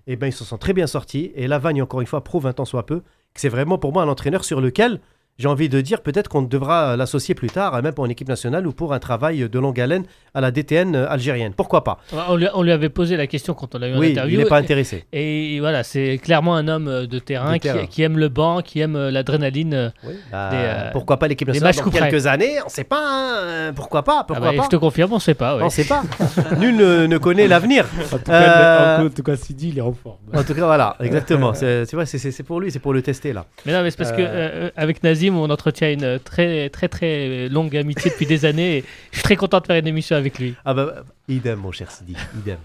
Et 0.07 0.15
ben 0.15 0.27
ils 0.27 0.33
se 0.33 0.43
sont 0.43 0.57
très 0.57 0.73
bien 0.73 0.87
sortis. 0.87 1.31
Et 1.35 1.47
Lavagne, 1.47 1.81
encore 1.81 2.01
une 2.01 2.07
fois, 2.07 2.23
prouve 2.23 2.47
un 2.47 2.53
tant 2.53 2.65
soit 2.65 2.85
peu 2.85 2.99
que 2.99 3.41
c'est 3.41 3.49
vraiment 3.49 3.77
pour 3.77 3.93
moi 3.93 4.03
un 4.03 4.07
entraîneur 4.07 4.43
sur 4.43 4.61
lequel 4.61 4.99
j'ai 5.39 5.47
envie 5.47 5.67
de 5.69 5.81
dire 5.81 6.01
peut-être 6.01 6.27
qu'on 6.29 6.43
devra 6.43 6.95
l'associer 6.95 7.33
plus 7.33 7.49
tard, 7.49 7.81
même 7.81 7.93
pour 7.93 8.05
une 8.05 8.11
équipe 8.11 8.27
nationale 8.29 8.67
ou 8.67 8.71
pour 8.71 8.93
un 8.93 8.99
travail 8.99 9.49
de 9.49 9.59
longue 9.59 9.79
haleine 9.79 10.03
à 10.35 10.41
la 10.41 10.51
DTN 10.51 10.95
algérienne. 10.95 11.53
Pourquoi 11.55 11.83
pas? 11.83 11.97
On 12.29 12.35
lui, 12.35 12.47
on 12.53 12.61
lui 12.61 12.71
avait 12.71 12.89
posé 12.89 13.17
la 13.17 13.25
question 13.27 13.53
quand 13.53 13.73
on 13.75 13.79
l'a 13.79 13.87
eu 13.89 13.95
en 13.95 13.99
Oui, 13.99 14.11
interview. 14.11 14.39
il 14.39 14.43
n'est 14.43 14.49
pas 14.49 14.57
intéressé. 14.59 15.05
Et 15.11 15.59
voilà, 15.59 15.83
c'est 15.83 16.19
clairement 16.19 16.55
un 16.55 16.67
homme 16.67 16.87
euh, 16.87 17.07
de 17.07 17.19
terrain, 17.19 17.49
De 17.53 17.57
qui, 17.57 17.59
terrain. 17.61 17.85
qui 17.87 18.03
aime 18.03 18.17
le 18.17 18.29
banc, 18.29 18.61
qui 18.61 18.79
aime 18.79 18.95
euh, 18.95 19.11
l'adrénaline. 19.11 19.73
euh. 19.73 19.89
Oui. 20.05 20.13
Bah, 20.31 20.49
euh, 20.53 20.91
pourquoi 20.91 21.17
pas 21.17 21.27
l'équipe 21.27 21.47
nationale 21.47 21.73
dans 21.75 21.89
quelques 21.89 22.27
années? 22.27 22.59
On 22.61 22.65
ne 22.65 22.69
sait 22.71 22.83
pas. 22.83 23.01
hein, 23.03 23.73
Pourquoi 23.75 24.03
pas? 24.03 24.17
Ah 24.21 24.23
Pourquoi 24.27 24.51
bah, 24.51 24.57
pas? 24.57 24.63
je 24.65 24.69
te 24.69 24.75
confirme, 24.75 25.13
on 25.13 25.19
sait 25.19 25.33
pas. 25.33 25.55
ouais. 25.55 25.61
On 25.63 25.65
ne 25.65 25.71
sait 25.71 25.83
pas. 25.85 26.03
Nul 26.59 26.75
ne, 26.75 27.05
ne 27.07 27.17
connaît 27.17 27.47
l'avenir. 27.47 27.85
En 28.11 28.17
tout 28.17 28.23
cas, 28.25 28.99
Euh, 28.99 29.05
en 29.07 29.09
tout 29.09 29.23
cas, 29.23 29.35
Sidi, 29.35 29.69
il 29.69 29.77
est 29.77 29.81
en 29.81 29.93
forme. 29.93 30.17
En 30.33 30.43
tout 30.43 30.53
cas, 30.53 30.65
voilà, 30.65 30.95
exactement. 30.99 31.53
C'est 31.53 31.85
tu 31.87 31.95
vois, 31.95 32.05
c'est- 32.05 32.17
c'est 32.17 32.31
c'est 32.31 32.43
pour 32.43 32.59
lui, 32.59 32.71
c'est 32.71 32.79
pour 32.79 32.93
le 32.93 33.01
tester 33.01 33.33
là. 33.33 33.45
Mais 33.65 33.73
non, 33.73 33.81
mais 33.83 33.91
c'est 33.91 33.97
parce 33.97 34.11
que 34.11 34.21
Euh. 34.21 34.25
euh, 34.67 34.69
avec 34.75 35.03
On 35.31 35.49
entretient 35.49 35.91
une 35.91 36.19
très 36.19 36.69
très 36.69 36.87
très 36.87 37.47
longue 37.49 37.75
amitié 37.77 38.11
depuis 38.11 38.25
des 38.25 38.45
années. 38.45 38.77
Et 38.77 38.83
je 39.11 39.17
suis 39.17 39.23
très 39.23 39.35
content 39.35 39.59
de 39.59 39.65
faire 39.67 39.77
une 39.77 39.87
émission 39.87 40.15
avec 40.15 40.39
lui. 40.39 40.55
Ah 40.65 40.73
bah, 40.73 41.03
idem, 41.27 41.59
mon 41.59 41.71
cher 41.71 41.89
Sidi, 41.91 42.15
idem. 42.37 42.57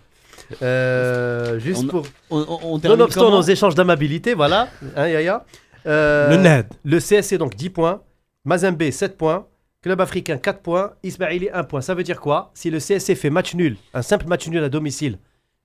Euh, 0.62 1.58
juste 1.58 1.84
On- 1.84 1.88
pour. 1.88 2.06
On, 2.30 2.38
on- 2.40 2.74
on 2.74 2.78
termine 2.78 2.98
Nonobstant 2.98 3.30
nos 3.30 3.42
échanges 3.42 3.74
d'amabilité, 3.74 4.34
voilà. 4.34 4.68
Hein, 4.96 5.08
Yaya 5.08 5.44
Euh, 5.86 6.30
Le 6.30 6.36
NED. 6.36 6.66
Le 6.84 6.98
CSC, 7.00 7.38
donc 7.38 7.54
10 7.54 7.70
points. 7.70 8.02
Mazembe, 8.44 8.90
7 8.90 9.16
points. 9.16 9.46
Club 9.82 10.00
africain, 10.00 10.36
4 10.38 10.60
points. 10.60 10.92
Ismaili, 11.02 11.48
1 11.52 11.64
point. 11.64 11.80
Ça 11.80 11.94
veut 11.94 12.02
dire 12.02 12.20
quoi? 12.20 12.50
Si 12.54 12.68
le 12.70 12.78
CSC 12.78 13.14
fait 13.14 13.30
match 13.30 13.54
nul, 13.54 13.76
un 13.94 14.02
simple 14.02 14.26
match 14.26 14.48
nul 14.48 14.62
à 14.64 14.68
domicile, 14.68 15.18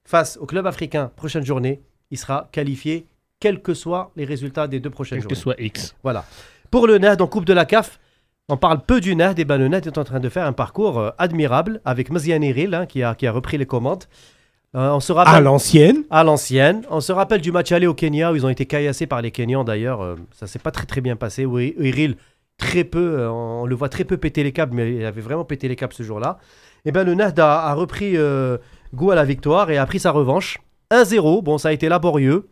face 0.05 0.37
au 0.39 0.45
club 0.45 0.67
africain, 0.67 1.11
prochaine 1.15 1.43
journée, 1.45 1.81
il 2.11 2.17
sera 2.17 2.47
qualifié, 2.51 3.07
quels 3.39 3.61
que 3.61 3.73
soient 3.73 4.11
les 4.15 4.25
résultats 4.25 4.67
des 4.67 4.79
deux 4.79 4.89
prochaines 4.91 5.19
Quel 5.19 5.27
que 5.27 5.35
soit 5.35 5.55
X. 5.59 5.95
Voilà. 6.03 6.25
Pour 6.73 6.87
le 6.87 6.97
NAD 6.97 7.21
en 7.21 7.27
Coupe 7.27 7.45
de 7.45 7.53
la 7.53 7.65
CAF, 7.65 7.99
on 8.49 8.57
parle 8.57 8.79
peu 8.83 8.99
du 8.99 9.15
NAD. 9.15 9.37
Et 9.37 9.45
ben 9.45 9.59
le 9.59 9.67
NAD 9.67 9.85
est 9.85 9.97
en 9.99 10.03
train 10.03 10.19
de 10.19 10.27
faire 10.27 10.47
un 10.47 10.53
parcours 10.53 10.97
euh, 10.97 11.11
admirable 11.19 11.81
avec 11.85 12.09
Maziane 12.09 12.43
Eril, 12.43 12.73
hein, 12.73 12.87
qui, 12.87 13.03
a, 13.03 13.13
qui 13.13 13.27
a 13.27 13.31
repris 13.31 13.59
les 13.59 13.67
commandes. 13.67 14.05
Euh, 14.75 14.89
on 14.89 14.99
se 14.99 15.13
rappelle 15.13 15.35
À 15.35 15.39
l'ancienne. 15.39 16.03
à 16.09 16.23
l'ancienne. 16.23 16.81
On 16.89 16.99
se 16.99 17.11
rappelle 17.11 17.41
du 17.41 17.51
match 17.51 17.71
aller 17.71 17.85
au 17.85 17.93
Kenya 17.93 18.31
où 18.31 18.35
ils 18.35 18.43
ont 18.43 18.49
été 18.49 18.65
caillassés 18.65 19.05
par 19.05 19.21
les 19.21 19.29
Kenyans 19.29 19.63
d'ailleurs. 19.63 20.01
Euh, 20.01 20.15
ça 20.31 20.47
s'est 20.47 20.57
pas 20.57 20.71
très 20.71 20.87
très 20.87 20.99
bien 20.99 21.15
passé. 21.15 21.45
Où 21.45 21.59
Iril, 21.59 22.15
très 22.57 22.83
peu, 22.85 23.19
euh, 23.19 23.29
on 23.29 23.67
le 23.67 23.75
voit 23.75 23.89
très 23.89 24.03
peu 24.03 24.17
péter 24.17 24.41
les 24.41 24.51
câbles, 24.51 24.75
mais 24.75 24.95
il 24.95 25.05
avait 25.05 25.21
vraiment 25.21 25.45
pété 25.45 25.67
les 25.67 25.75
câbles 25.75 25.93
ce 25.93 26.01
jour-là. 26.01 26.39
Et 26.85 26.91
ben 26.91 27.03
le 27.03 27.13
NAD 27.13 27.39
a, 27.39 27.67
a 27.67 27.73
repris 27.75 28.17
goût 28.95 29.11
à 29.11 29.15
la 29.15 29.25
victoire 29.25 29.69
et 29.69 29.77
a 29.77 29.85
pris 29.85 29.99
sa 29.99 30.09
revanche. 30.09 30.57
1-0, 30.89 31.43
bon 31.43 31.59
ça 31.59 31.67
a 31.69 31.71
été 31.71 31.87
laborieux. 31.87 32.47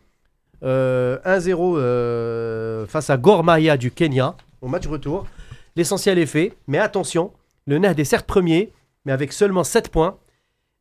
Euh, 0.64 1.18
1-0 1.24 1.76
euh, 1.76 2.86
face 2.86 3.10
à 3.10 3.16
Gor 3.16 3.42
Mahia 3.42 3.76
du 3.76 3.90
Kenya 3.90 4.36
au 4.60 4.68
match 4.68 4.86
retour. 4.86 5.26
L'essentiel 5.74 6.18
est 6.18 6.26
fait, 6.26 6.54
mais 6.66 6.78
attention, 6.78 7.32
le 7.66 7.78
NAD 7.78 7.98
est 7.98 8.04
certes 8.04 8.26
premier, 8.26 8.72
mais 9.04 9.12
avec 9.12 9.32
seulement 9.32 9.64
7 9.64 9.88
points. 9.88 10.16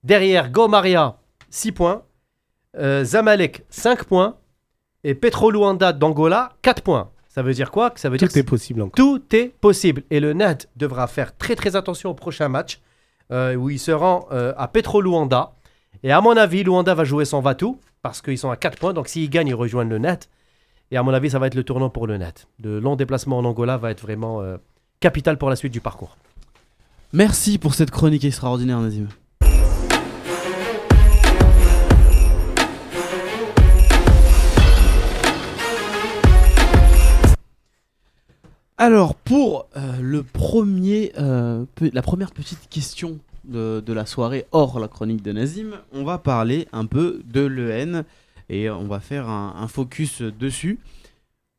Derrière 0.03 0.51
Gor 0.51 0.69
Mahia, 0.69 1.17
6 1.49 1.71
points. 1.71 2.03
Euh, 2.77 3.03
Zamalek, 3.03 3.63
5 3.69 4.03
points. 4.05 4.37
Et 5.03 5.15
Petro 5.15 5.49
Luanda 5.49 5.93
d'Angola, 5.93 6.53
4 6.61 6.83
points. 6.83 7.09
Ça 7.27 7.41
veut 7.41 7.53
dire 7.53 7.71
quoi? 7.71 7.93
Ça 7.95 8.09
veut 8.09 8.17
dire 8.17 8.27
Tout 8.27 8.37
est 8.37 8.43
possible 8.43 8.81
encore. 8.81 8.93
tout 8.95 9.23
est 9.35 9.53
possible. 9.61 10.03
Et 10.11 10.19
le 10.19 10.33
NAD 10.33 10.65
devra 10.75 11.07
faire 11.07 11.35
très 11.37 11.55
très 11.55 11.75
attention 11.75 12.09
au 12.09 12.13
prochain 12.13 12.49
match 12.49 12.81
euh, 13.31 13.55
où 13.55 13.69
il 13.69 13.79
se 13.79 13.91
rend 13.91 14.27
euh, 14.31 14.53
à 14.57 14.67
Petro 14.67 15.01
Luanda. 15.01 15.53
Et 16.03 16.11
à 16.11 16.19
mon 16.19 16.35
avis, 16.35 16.63
Luanda 16.63 16.93
va 16.93 17.03
jouer 17.05 17.23
son 17.25 17.39
Vatou 17.39 17.79
parce 18.01 18.21
qu'ils 18.21 18.37
sont 18.37 18.49
à 18.49 18.57
4 18.57 18.77
points. 18.79 18.93
Donc 18.93 19.07
s'ils 19.07 19.29
gagnent, 19.29 19.47
ils 19.47 19.55
rejoignent 19.55 19.89
le 19.89 19.99
NAD. 19.99 20.25
Et 20.91 20.97
à 20.97 21.03
mon 21.03 21.13
avis, 21.13 21.29
ça 21.29 21.39
va 21.39 21.47
être 21.47 21.55
le 21.55 21.63
tournant 21.63 21.89
pour 21.89 22.07
le 22.07 22.17
NAD. 22.17 22.33
Le 22.61 22.79
long 22.79 22.95
déplacement 22.95 23.37
en 23.37 23.45
Angola 23.45 23.77
va 23.77 23.91
être 23.91 24.01
vraiment 24.01 24.41
euh, 24.41 24.57
capital 24.99 25.37
pour 25.37 25.49
la 25.49 25.55
suite 25.55 25.71
du 25.71 25.81
parcours. 25.81 26.17
Merci 27.13 27.57
pour 27.57 27.73
cette 27.73 27.91
chronique 27.91 28.25
extraordinaire, 28.25 28.79
Nazim. 28.79 29.07
Alors, 38.77 39.13
pour 39.13 39.67
euh, 39.77 40.23
euh, 41.19 41.65
la 41.93 42.01
première 42.01 42.31
petite 42.31 42.67
question 42.67 43.19
de, 43.43 43.93
la 43.93 44.05
soirée, 44.05 44.45
hors 44.51 44.79
la 44.79 44.87
chronique 44.87 45.21
de 45.21 45.31
Nazim, 45.31 45.79
on 45.91 46.03
va 46.03 46.17
parler 46.17 46.67
un 46.71 46.85
peu 46.85 47.21
de 47.25 47.41
l'EN 47.41 48.03
et 48.49 48.69
on 48.69 48.87
va 48.87 48.99
faire 48.99 49.29
un, 49.29 49.55
un 49.57 49.67
focus 49.67 50.21
dessus. 50.21 50.79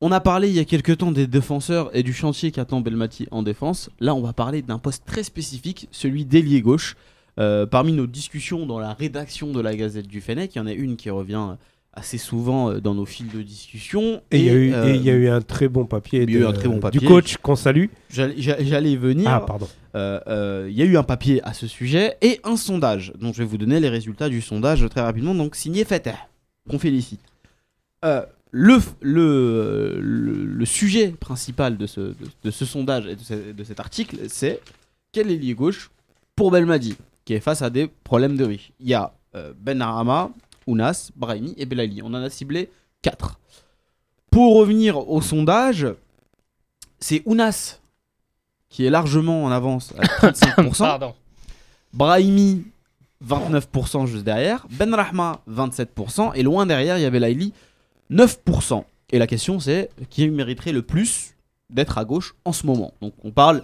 On 0.00 0.10
a 0.10 0.20
parlé 0.20 0.48
il 0.48 0.54
y 0.54 0.58
a 0.58 0.64
quelques 0.64 0.98
temps 0.98 1.12
des 1.12 1.26
défenseurs 1.26 1.94
et 1.96 2.02
du 2.02 2.12
chantier 2.12 2.50
qu'attend 2.50 2.80
Belmati 2.80 3.28
en 3.30 3.42
défense. 3.42 3.88
Là, 4.00 4.14
on 4.14 4.20
va 4.20 4.32
parler 4.32 4.60
d'un 4.60 4.78
poste 4.78 5.04
très 5.06 5.22
spécifique, 5.22 5.88
celui 5.92 6.24
d'ailier 6.24 6.60
gauche. 6.60 6.96
Euh, 7.38 7.66
parmi 7.66 7.92
nos 7.92 8.06
discussions 8.06 8.66
dans 8.66 8.78
la 8.78 8.92
rédaction 8.92 9.52
de 9.52 9.60
la 9.60 9.74
Gazette 9.74 10.06
du 10.06 10.20
Fennec, 10.20 10.54
il 10.54 10.58
y 10.58 10.60
en 10.60 10.66
a 10.66 10.72
une 10.72 10.96
qui 10.96 11.08
revient 11.08 11.56
assez 11.94 12.16
souvent 12.18 12.70
euh, 12.70 12.80
dans 12.80 12.94
nos 12.94 13.04
fils 13.04 13.30
de 13.32 13.42
discussion. 13.42 14.22
Et 14.30 14.38
il 14.38 14.44
y, 14.44 14.50
a 14.50 14.54
eu- 14.54 14.72
euh, 14.72 14.86
et 14.86 14.94
il 14.96 15.02
y 15.02 15.10
a 15.10 15.14
eu 15.14 15.28
un 15.28 15.40
très 15.42 15.68
bon 15.68 15.84
papier, 15.84 16.22
il 16.22 16.30
y 16.30 16.36
a 16.36 16.38
eu 16.38 16.42
de- 16.42 16.46
un 16.46 16.52
très 16.52 16.68
bon 16.68 16.80
papier. 16.80 17.00
du 17.00 17.06
coach 17.06 17.36
qu'on 17.36 17.56
salue. 17.56 17.86
J'allais 18.08 18.92
y 18.92 18.96
venir. 18.96 19.28
Ah, 19.30 19.40
pardon. 19.40 19.68
Euh, 19.94 20.18
euh, 20.26 20.66
Il 20.70 20.76
y 20.76 20.80
a 20.82 20.86
eu 20.86 20.96
un 20.96 21.02
papier 21.02 21.42
à 21.44 21.52
ce 21.52 21.66
sujet 21.66 22.16
et 22.22 22.40
un 22.44 22.56
sondage. 22.56 23.12
Donc 23.20 23.34
je 23.34 23.38
vais 23.42 23.48
vous 23.48 23.58
donner 23.58 23.78
les 23.80 23.90
résultats 23.90 24.28
du 24.30 24.40
sondage 24.40 24.88
très 24.88 25.02
rapidement. 25.02 25.34
Donc 25.34 25.54
signé 25.54 25.84
Fetter, 25.84 26.14
qu'on 26.70 26.78
félicite. 26.78 27.20
Le, 28.54 28.78
le, 29.00 29.98
le, 30.00 30.44
le 30.44 30.64
sujet 30.66 31.08
principal 31.08 31.78
de 31.78 31.86
ce, 31.86 32.00
de, 32.00 32.14
de 32.44 32.50
ce 32.50 32.64
sondage 32.66 33.06
et 33.06 33.16
de, 33.16 33.20
ce- 33.22 33.52
de 33.52 33.64
cet 33.64 33.80
article, 33.80 34.16
c'est 34.28 34.60
quel 35.10 35.30
ailier 35.30 35.54
gauche 35.54 35.90
pour 36.36 36.50
Belmadi, 36.50 36.96
qui 37.24 37.32
est 37.32 37.40
face 37.40 37.62
à 37.62 37.70
des 37.70 37.88
problèmes 38.04 38.36
de 38.36 38.44
riche. 38.44 38.72
Il 38.78 38.88
y 38.88 38.94
a 38.94 39.14
Ben 39.58 39.80
Arama, 39.80 40.30
Ounas, 40.66 41.10
Brahimi 41.16 41.54
et 41.56 41.66
Belali. 41.66 42.00
On 42.02 42.08
en 42.08 42.22
a 42.22 42.30
ciblé 42.30 42.70
4. 43.02 43.38
Pour 44.30 44.56
revenir 44.56 45.08
au 45.08 45.20
sondage, 45.20 45.86
c'est 47.00 47.22
Ounas 47.26 47.80
qui 48.68 48.86
est 48.86 48.90
largement 48.90 49.44
en 49.44 49.50
avance 49.50 49.92
à 49.98 50.30
35%. 50.30 50.78
Pardon. 50.78 51.14
Brahimi, 51.92 52.64
29% 53.26 54.06
juste 54.06 54.24
derrière. 54.24 54.66
Ben 54.70 54.94
Rahma, 54.94 55.40
27%. 55.50 56.32
Et 56.34 56.42
loin 56.42 56.64
derrière, 56.66 56.98
il 56.98 57.02
y 57.02 57.04
avait 57.04 57.20
Laili, 57.20 57.52
9%. 58.10 58.84
Et 59.10 59.18
la 59.18 59.26
question, 59.26 59.60
c'est 59.60 59.90
qui 60.08 60.28
mériterait 60.30 60.72
le 60.72 60.82
plus 60.82 61.34
d'être 61.68 61.98
à 61.98 62.04
gauche 62.04 62.34
en 62.44 62.52
ce 62.52 62.66
moment? 62.66 62.94
Donc, 63.02 63.12
on 63.22 63.30
parle 63.30 63.62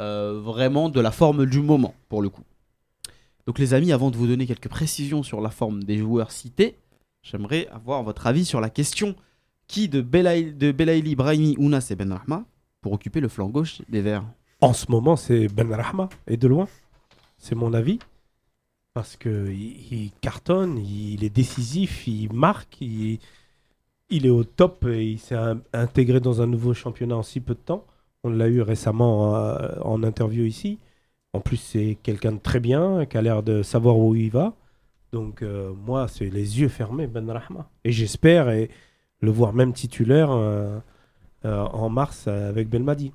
euh, 0.00 0.40
vraiment 0.42 0.88
de 0.88 1.00
la 1.00 1.12
forme 1.12 1.46
du 1.46 1.60
moment, 1.60 1.94
pour 2.08 2.20
le 2.20 2.28
coup. 2.28 2.42
Donc, 3.48 3.58
les 3.58 3.72
amis, 3.72 3.92
avant 3.92 4.10
de 4.10 4.16
vous 4.18 4.26
donner 4.26 4.46
quelques 4.46 4.68
précisions 4.68 5.22
sur 5.22 5.40
la 5.40 5.48
forme 5.48 5.82
des 5.82 5.96
joueurs 5.96 6.32
cités, 6.32 6.76
j'aimerais 7.22 7.66
avoir 7.68 8.02
votre 8.02 8.26
avis 8.26 8.44
sur 8.44 8.60
la 8.60 8.68
question 8.68 9.16
qui 9.66 9.88
de, 9.88 10.02
Belaï- 10.02 10.54
de 10.54 10.70
Belaïli, 10.70 11.16
Brahimi, 11.16 11.56
Ounas 11.56 11.90
Ben 11.96 12.12
Rahma 12.12 12.44
pour 12.82 12.92
occuper 12.92 13.20
le 13.20 13.28
flanc 13.28 13.48
gauche 13.48 13.80
des 13.88 14.02
Verts? 14.02 14.26
En 14.60 14.74
ce 14.74 14.90
moment, 14.90 15.16
c'est 15.16 15.48
Ben 15.48 15.72
Rahma, 15.72 16.10
et 16.26 16.36
de 16.36 16.46
loin. 16.46 16.68
C'est 17.38 17.54
mon 17.54 17.72
avis. 17.72 17.98
Parce 18.92 19.16
que 19.16 19.50
il, 19.50 20.10
cartonne, 20.20 20.76
il 20.76 21.24
est 21.24 21.30
décisif, 21.34 22.06
il 22.06 22.30
marque, 22.30 22.82
il, 22.82 23.18
est 24.10 24.28
au 24.28 24.44
top 24.44 24.84
et 24.84 25.12
il 25.12 25.18
s'est 25.18 25.36
in- 25.36 25.62
intégré 25.72 26.20
dans 26.20 26.42
un 26.42 26.46
nouveau 26.46 26.74
championnat 26.74 27.16
en 27.16 27.22
si 27.22 27.40
peu 27.40 27.54
de 27.54 27.60
temps. 27.60 27.86
On 28.24 28.28
l'a 28.28 28.48
eu 28.48 28.60
récemment 28.60 29.36
euh, 29.36 29.70
en 29.80 30.02
interview 30.02 30.44
ici. 30.44 30.78
En 31.38 31.40
plus, 31.40 31.58
c'est 31.58 31.96
quelqu'un 32.02 32.32
de 32.32 32.40
très 32.40 32.58
bien, 32.58 33.06
qui 33.06 33.16
a 33.16 33.22
l'air 33.22 33.44
de 33.44 33.62
savoir 33.62 33.96
où 33.96 34.16
il 34.16 34.28
va. 34.28 34.54
Donc 35.12 35.42
euh, 35.42 35.72
moi, 35.72 36.08
c'est 36.08 36.30
les 36.30 36.60
yeux 36.60 36.66
fermés, 36.66 37.06
Ben 37.06 37.30
Rahma. 37.30 37.70
Et 37.84 37.92
j'espère 37.92 38.50
et 38.50 38.70
le 39.20 39.30
voir 39.30 39.52
même 39.52 39.72
titulaire 39.72 40.32
euh, 40.32 40.80
euh, 41.44 41.60
en 41.60 41.90
mars 41.90 42.26
avec 42.26 42.68
Belmadi. 42.68 43.12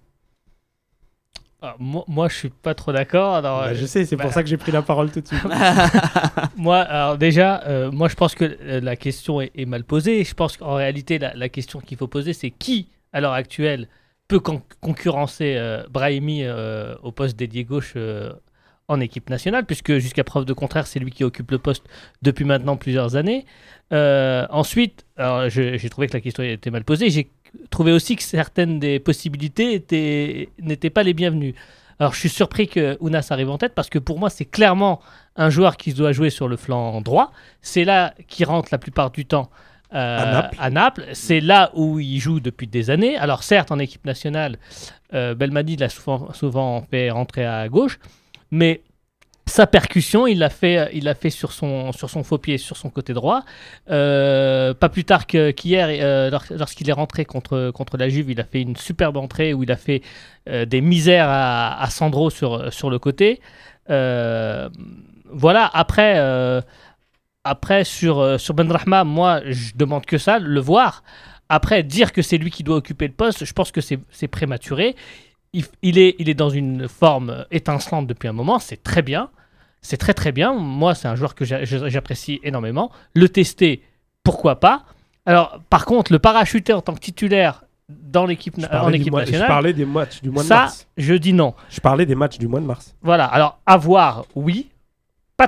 Ah, 1.61 1.75
moi, 1.79 2.05
moi, 2.07 2.29
je 2.29 2.35
suis 2.35 2.49
pas 2.49 2.73
trop 2.73 2.93
d'accord. 2.93 3.41
Bah, 3.41 3.73
je 3.73 3.85
sais, 3.85 4.05
c'est 4.05 4.15
bah, 4.15 4.23
pour 4.23 4.31
ça 4.31 4.41
que 4.41 4.47
j'ai 4.47 4.55
pris 4.55 4.71
la 4.71 4.83
parole 4.83 5.11
tout 5.11 5.19
de 5.19 5.27
suite. 5.27 5.43
Moi, 6.55 6.77
alors 6.77 7.17
déjà, 7.17 7.89
moi 7.91 8.07
je 8.07 8.15
pense 8.15 8.35
que 8.35 8.57
la 8.79 8.95
question 8.95 9.41
est, 9.41 9.51
est 9.53 9.65
mal 9.65 9.83
posée. 9.83 10.23
Je 10.23 10.33
pense 10.33 10.55
qu'en 10.55 10.75
réalité, 10.75 11.19
la, 11.19 11.33
la 11.33 11.49
question 11.49 11.81
qu'il 11.81 11.97
faut 11.97 12.07
poser, 12.07 12.31
c'est 12.31 12.51
qui, 12.51 12.87
à 13.11 13.19
l'heure 13.19 13.33
actuelle, 13.33 13.89
peut 14.27 14.39
con- 14.39 14.61
concurrencer 14.81 15.55
euh, 15.57 15.83
Brahimi 15.89 16.43
euh, 16.43 16.95
au 17.03 17.11
poste 17.11 17.37
d'ailier 17.37 17.63
gauche 17.63 17.93
euh, 17.95 18.33
en 18.87 18.99
équipe 18.99 19.29
nationale, 19.29 19.65
puisque 19.65 19.97
jusqu'à 19.97 20.23
preuve 20.23 20.45
de 20.45 20.53
contraire, 20.53 20.87
c'est 20.87 20.99
lui 20.99 21.11
qui 21.11 21.23
occupe 21.23 21.51
le 21.51 21.57
poste 21.57 21.83
depuis 22.21 22.43
maintenant 22.45 22.75
plusieurs 22.75 23.15
années. 23.15 23.45
Ensuite, 23.91 25.05
j'ai 25.47 25.89
trouvé 25.89 26.07
que 26.07 26.13
la 26.13 26.21
question 26.21 26.43
était 26.43 26.69
mal 26.69 26.83
posée. 26.83 27.09
J'ai 27.09 27.29
trouvé 27.69 27.91
aussi 27.91 28.15
que 28.15 28.23
certaines 28.23 28.79
des 28.79 28.99
possibilités 28.99 29.73
étaient- 29.73 30.49
n'étaient 30.59 30.89
pas 30.89 31.03
les 31.03 31.13
bienvenues. 31.13 31.55
Alors, 31.99 32.13
je 32.13 32.19
suis 32.19 32.29
surpris 32.29 32.67
que 32.67 32.97
Ounas 32.99 33.27
arrive 33.29 33.49
en 33.51 33.57
tête 33.57 33.73
parce 33.75 33.89
que 33.89 33.99
pour 33.99 34.19
moi, 34.19 34.29
c'est 34.29 34.45
clairement 34.45 34.99
un 35.37 35.49
joueur 35.49 35.77
qui 35.77 35.93
doit 35.93 36.11
jouer 36.11 36.29
sur 36.29 36.47
le 36.47 36.57
flanc 36.57 36.99
droit. 37.01 37.31
C'est 37.61 37.85
là 37.85 38.13
qu'il 38.27 38.45
rentre 38.47 38.69
la 38.71 38.79
plupart 38.79 39.11
du 39.11 39.25
temps 39.25 39.49
euh, 39.93 40.41
À 40.59 40.69
Naples. 40.69 41.05
C'est 41.13 41.39
là 41.39 41.71
où 41.75 41.99
il 41.99 42.19
joue 42.19 42.39
depuis 42.39 42.67
des 42.67 42.89
années. 42.89 43.15
Alors 43.17 43.43
certes, 43.43 43.71
en 43.71 43.79
équipe 43.79 44.05
nationale, 44.05 44.57
euh, 45.13 45.35
Belmadi 45.35 45.75
l'a 45.77 45.89
souvent, 45.89 46.33
souvent 46.33 46.81
fait 46.89 47.09
rentrer 47.11 47.45
à 47.45 47.67
gauche, 47.69 47.99
mais 48.51 48.81
sa 49.45 49.67
percussion, 49.67 50.25
il 50.25 50.39
l'a 50.39 50.49
fait, 50.49 50.89
il 50.93 51.03
l'a 51.03 51.15
fait 51.15 51.29
sur 51.29 51.51
son, 51.51 51.91
sur 51.91 52.09
son 52.09 52.23
faux 52.23 52.37
pied, 52.37 52.57
sur 52.57 52.77
son 52.77 52.89
côté 52.89 53.13
droit. 53.13 53.43
Euh, 53.91 54.73
pas 54.73 54.87
plus 54.87 55.03
tard 55.03 55.27
qu'hier, 55.27 55.87
euh, 55.91 56.29
lors- 56.31 56.45
lorsqu'il 56.51 56.89
est 56.89 56.93
rentré 56.93 57.25
contre, 57.25 57.69
contre 57.71 57.97
la 57.97 58.07
Juve, 58.07 58.31
il 58.31 58.39
a 58.39 58.45
fait 58.45 58.61
une 58.61 58.77
superbe 58.77 59.17
entrée 59.17 59.53
où 59.53 59.61
il 59.63 59.71
a 59.71 59.75
fait 59.75 60.01
euh, 60.49 60.63
des 60.65 60.79
misères 60.79 61.27
à, 61.27 61.83
à 61.83 61.89
Sandro 61.89 62.29
sur, 62.29 62.71
sur 62.73 62.89
le 62.89 62.99
côté. 62.99 63.41
Voilà, 65.35 65.69
après, 65.73 66.61
après 67.43 67.83
sur, 67.83 68.19
euh, 68.19 68.37
sur 68.37 68.53
Ben 68.53 68.71
Rahma, 68.71 69.03
moi, 69.03 69.41
je 69.45 69.71
demande 69.75 70.05
que 70.05 70.17
ça, 70.17 70.39
le 70.39 70.59
voir. 70.59 71.03
Après, 71.49 71.83
dire 71.83 72.11
que 72.13 72.21
c'est 72.21 72.37
lui 72.37 72.49
qui 72.51 72.63
doit 72.63 72.77
occuper 72.77 73.07
le 73.07 73.13
poste, 73.13 73.45
je 73.45 73.53
pense 73.53 73.71
que 73.71 73.81
c'est 73.81 74.27
prématuré. 74.27 74.95
Il, 75.51 75.65
il 75.83 75.99
est, 75.99 76.15
il 76.19 76.29
est 76.29 76.33
dans 76.33 76.49
une 76.49 76.87
forme 76.87 77.45
étincelante 77.51 78.07
depuis 78.07 78.27
un 78.27 78.33
moment, 78.33 78.59
c'est 78.59 78.81
très 78.81 79.01
bien. 79.01 79.29
C'est 79.81 79.97
très 79.97 80.13
très 80.13 80.31
bien. 80.31 80.53
Moi, 80.53 80.95
c'est 80.95 81.07
un 81.09 81.15
joueur 81.15 81.35
que 81.35 81.43
j'a- 81.45 81.65
j'apprécie 81.65 82.39
énormément. 82.43 82.89
Le 83.13 83.27
tester, 83.27 83.83
pourquoi 84.23 84.59
pas. 84.59 84.83
Alors, 85.25 85.59
par 85.69 85.85
contre, 85.85 86.11
le 86.13 86.19
parachuter 86.19 86.71
en 86.73 86.81
tant 86.81 86.93
que 86.95 87.01
titulaire 87.01 87.65
dans 87.89 88.25
l'équipe 88.25 88.55
en 88.71 88.89
équipe 88.91 89.11
mois, 89.11 89.21
je 89.21 89.25
nationale, 89.25 89.47
parlais 89.49 89.73
des 89.73 89.85
matchs 89.85 90.21
du 90.21 90.29
mois 90.31 90.41
de 90.43 90.47
ça, 90.47 90.55
mars. 90.55 90.87
je 90.97 91.13
dis 91.15 91.33
non. 91.33 91.53
Je 91.69 91.81
parlais 91.81 92.05
des 92.05 92.15
matchs 92.15 92.37
du 92.39 92.47
mois 92.47 92.61
de 92.61 92.65
mars. 92.65 92.95
Voilà, 93.01 93.25
alors 93.25 93.59
à 93.65 93.75
voir, 93.77 94.25
oui, 94.35 94.69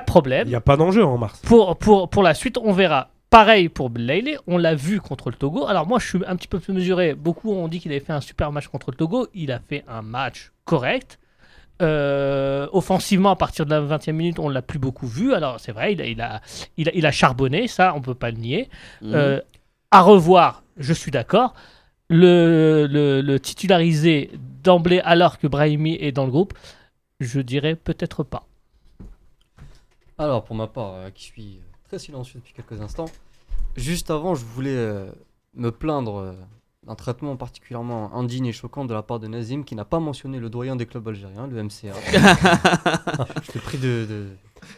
de 0.00 0.04
Il 0.04 0.12
problème. 0.12 0.48
n'y 0.48 0.54
a 0.54 0.60
pas 0.60 0.76
d'enjeu 0.76 1.04
en 1.04 1.18
mars. 1.18 1.40
Pour, 1.40 1.76
pour, 1.76 2.08
pour 2.08 2.22
la 2.22 2.34
suite, 2.34 2.58
on 2.58 2.72
verra. 2.72 3.10
Pareil 3.30 3.68
pour 3.68 3.90
Blayley, 3.90 4.36
on 4.46 4.56
l'a 4.56 4.74
vu 4.74 5.00
contre 5.00 5.30
le 5.30 5.36
Togo. 5.36 5.66
Alors 5.66 5.86
moi, 5.86 5.98
je 5.98 6.06
suis 6.06 6.18
un 6.26 6.36
petit 6.36 6.46
peu 6.48 6.60
plus 6.60 6.72
mesuré. 6.72 7.14
Beaucoup 7.14 7.52
ont 7.52 7.66
dit 7.68 7.80
qu'il 7.80 7.90
avait 7.90 8.00
fait 8.00 8.12
un 8.12 8.20
super 8.20 8.52
match 8.52 8.68
contre 8.68 8.90
le 8.92 8.96
Togo. 8.96 9.26
Il 9.34 9.50
a 9.50 9.58
fait 9.58 9.84
un 9.88 10.00
match 10.02 10.52
correct. 10.64 11.18
Euh, 11.82 12.68
offensivement, 12.72 13.30
à 13.30 13.36
partir 13.36 13.66
de 13.66 13.70
la 13.70 13.80
20e 13.80 14.12
minute, 14.12 14.38
on 14.38 14.48
l'a 14.48 14.62
plus 14.62 14.78
beaucoup 14.78 15.06
vu. 15.06 15.34
Alors 15.34 15.58
c'est 15.60 15.72
vrai, 15.72 15.92
il 15.92 16.00
a, 16.00 16.06
il, 16.06 16.20
a, 16.20 16.40
il, 16.76 16.88
a, 16.88 16.92
il 16.94 17.04
a 17.04 17.10
charbonné, 17.10 17.66
ça, 17.68 17.92
on 17.96 18.00
peut 18.00 18.14
pas 18.14 18.30
le 18.30 18.38
nier. 18.38 18.68
Mhm. 19.02 19.12
Euh, 19.14 19.40
à 19.90 20.02
revoir, 20.02 20.62
je 20.78 20.92
suis 20.92 21.10
d'accord. 21.10 21.52
Le, 22.08 22.86
le, 22.88 23.20
le 23.20 23.40
titulariser 23.40 24.30
d'emblée 24.62 25.00
alors 25.04 25.38
que 25.38 25.48
Brahimi 25.48 25.96
est 26.00 26.12
dans 26.12 26.24
le 26.24 26.30
groupe, 26.30 26.54
je 27.20 27.40
dirais 27.40 27.74
peut-être 27.74 28.22
pas. 28.22 28.46
Alors, 30.18 30.44
pour 30.44 30.56
ma 30.56 30.66
part, 30.66 30.92
euh, 30.94 31.10
qui 31.10 31.24
suis 31.24 31.60
très 31.88 31.98
silencieux 31.98 32.40
depuis 32.40 32.54
quelques 32.54 32.80
instants, 32.80 33.06
juste 33.76 34.10
avant, 34.10 34.34
je 34.34 34.44
voulais 34.44 34.70
euh, 34.74 35.10
me 35.54 35.70
plaindre 35.70 36.16
euh, 36.18 36.32
d'un 36.86 36.94
traitement 36.94 37.36
particulièrement 37.36 38.14
indigne 38.14 38.46
et 38.46 38.52
choquant 38.52 38.84
de 38.86 38.94
la 38.94 39.02
part 39.02 39.18
de 39.20 39.26
Nazim 39.26 39.62
qui 39.64 39.74
n'a 39.74 39.84
pas 39.84 40.00
mentionné 40.00 40.38
le 40.38 40.48
doyen 40.48 40.74
des 40.76 40.86
clubs 40.86 41.06
algériens, 41.06 41.46
le 41.46 41.62
MCA. 41.62 41.92
je 43.42 43.52
te 43.52 43.58
prie 43.58 43.76
de, 43.78 44.06
de 44.08 44.26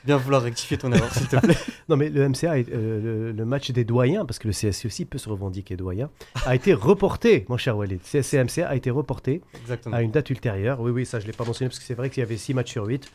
bien 0.04 0.16
vouloir 0.16 0.42
rectifier 0.42 0.76
ton 0.76 0.90
erreur, 0.92 1.12
s'il 1.14 1.28
te 1.28 1.36
plaît. 1.36 1.56
Non, 1.88 1.96
mais 1.96 2.08
le 2.10 2.28
MCA, 2.28 2.58
est- 2.58 2.68
euh, 2.72 3.00
le, 3.00 3.32
le 3.32 3.44
match 3.44 3.70
des 3.70 3.84
doyens, 3.84 4.24
parce 4.26 4.38
que 4.40 4.48
le 4.48 4.52
CSC 4.52 4.86
aussi 4.86 5.04
peut 5.04 5.18
se 5.18 5.28
revendiquer 5.28 5.76
doyen, 5.76 6.10
a 6.46 6.54
été 6.56 6.74
reporté, 6.74 7.46
mon 7.48 7.56
cher 7.58 7.76
Walid. 7.76 8.00
CSC 8.02 8.34
MCA 8.42 8.68
a 8.68 8.74
été 8.74 8.90
reporté 8.90 9.40
Exactement. 9.60 9.94
à 9.94 10.02
une 10.02 10.10
date 10.10 10.30
ultérieure. 10.30 10.80
Oui, 10.80 10.90
oui, 10.90 11.06
ça, 11.06 11.20
je 11.20 11.26
ne 11.26 11.30
l'ai 11.30 11.36
pas 11.36 11.44
mentionné 11.44 11.68
parce 11.68 11.78
que 11.78 11.84
c'est 11.84 11.94
vrai 11.94 12.10
qu'il 12.10 12.22
y 12.22 12.24
avait 12.26 12.36
6 12.36 12.54
matchs 12.54 12.72
sur 12.72 12.84
8. 12.86 13.08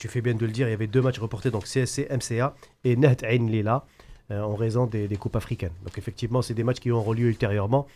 Tu 0.00 0.08
fais 0.08 0.22
bien 0.22 0.34
de 0.34 0.46
le 0.46 0.50
dire, 0.50 0.66
il 0.66 0.70
y 0.70 0.74
avait 0.74 0.86
deux 0.86 1.02
matchs 1.02 1.18
reportés, 1.18 1.50
donc 1.50 1.66
CSC, 1.66 2.08
MCA 2.10 2.54
et 2.84 2.96
Naht 2.96 3.22
Ain 3.22 3.46
Lila, 3.46 3.84
euh, 4.30 4.40
en 4.40 4.56
raison 4.56 4.86
des, 4.86 5.06
des 5.06 5.16
coupes 5.16 5.36
africaines. 5.36 5.74
Donc, 5.84 5.98
effectivement, 5.98 6.40
c'est 6.40 6.54
des 6.54 6.64
matchs 6.64 6.80
qui 6.80 6.90
auront 6.90 7.12
lieu 7.12 7.28
ultérieurement. 7.28 7.86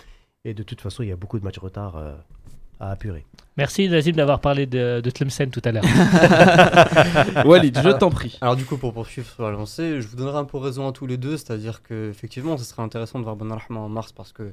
Et 0.44 0.52
de 0.52 0.62
toute 0.62 0.82
façon, 0.82 1.02
il 1.02 1.08
y 1.08 1.12
a 1.12 1.16
beaucoup 1.16 1.38
de 1.38 1.44
matchs 1.44 1.58
retard 1.58 1.96
euh, 1.96 2.12
à 2.78 2.90
apurer. 2.90 3.24
Merci 3.56 3.88
Nazim 3.88 4.12
d'avoir 4.12 4.40
parlé 4.40 4.66
de, 4.66 5.00
de 5.00 5.10
Tlemcen 5.10 5.50
tout 5.50 5.62
à 5.64 5.72
l'heure. 5.72 5.84
Walid, 7.46 7.78
je 7.82 7.88
t'en 7.90 8.10
prie. 8.10 8.36
Alors 8.42 8.56
du 8.56 8.66
coup, 8.66 8.76
pour 8.76 8.92
poursuivre 8.92 9.26
sur 9.26 9.44
la 9.44 9.52
lancée, 9.52 10.02
je 10.02 10.08
vous 10.08 10.16
donnerai 10.16 10.36
un 10.36 10.44
peu 10.44 10.58
raison 10.58 10.86
à 10.86 10.92
tous 10.92 11.06
les 11.06 11.16
deux, 11.16 11.38
c'est-à-dire 11.38 11.82
que 11.82 12.10
effectivement, 12.10 12.58
ce 12.58 12.64
serait 12.64 12.82
intéressant 12.82 13.18
de 13.18 13.24
voir 13.24 13.36
Ben 13.36 13.50
Rahma 13.50 13.80
en 13.80 13.88
mars 13.88 14.12
parce 14.12 14.32
que 14.32 14.52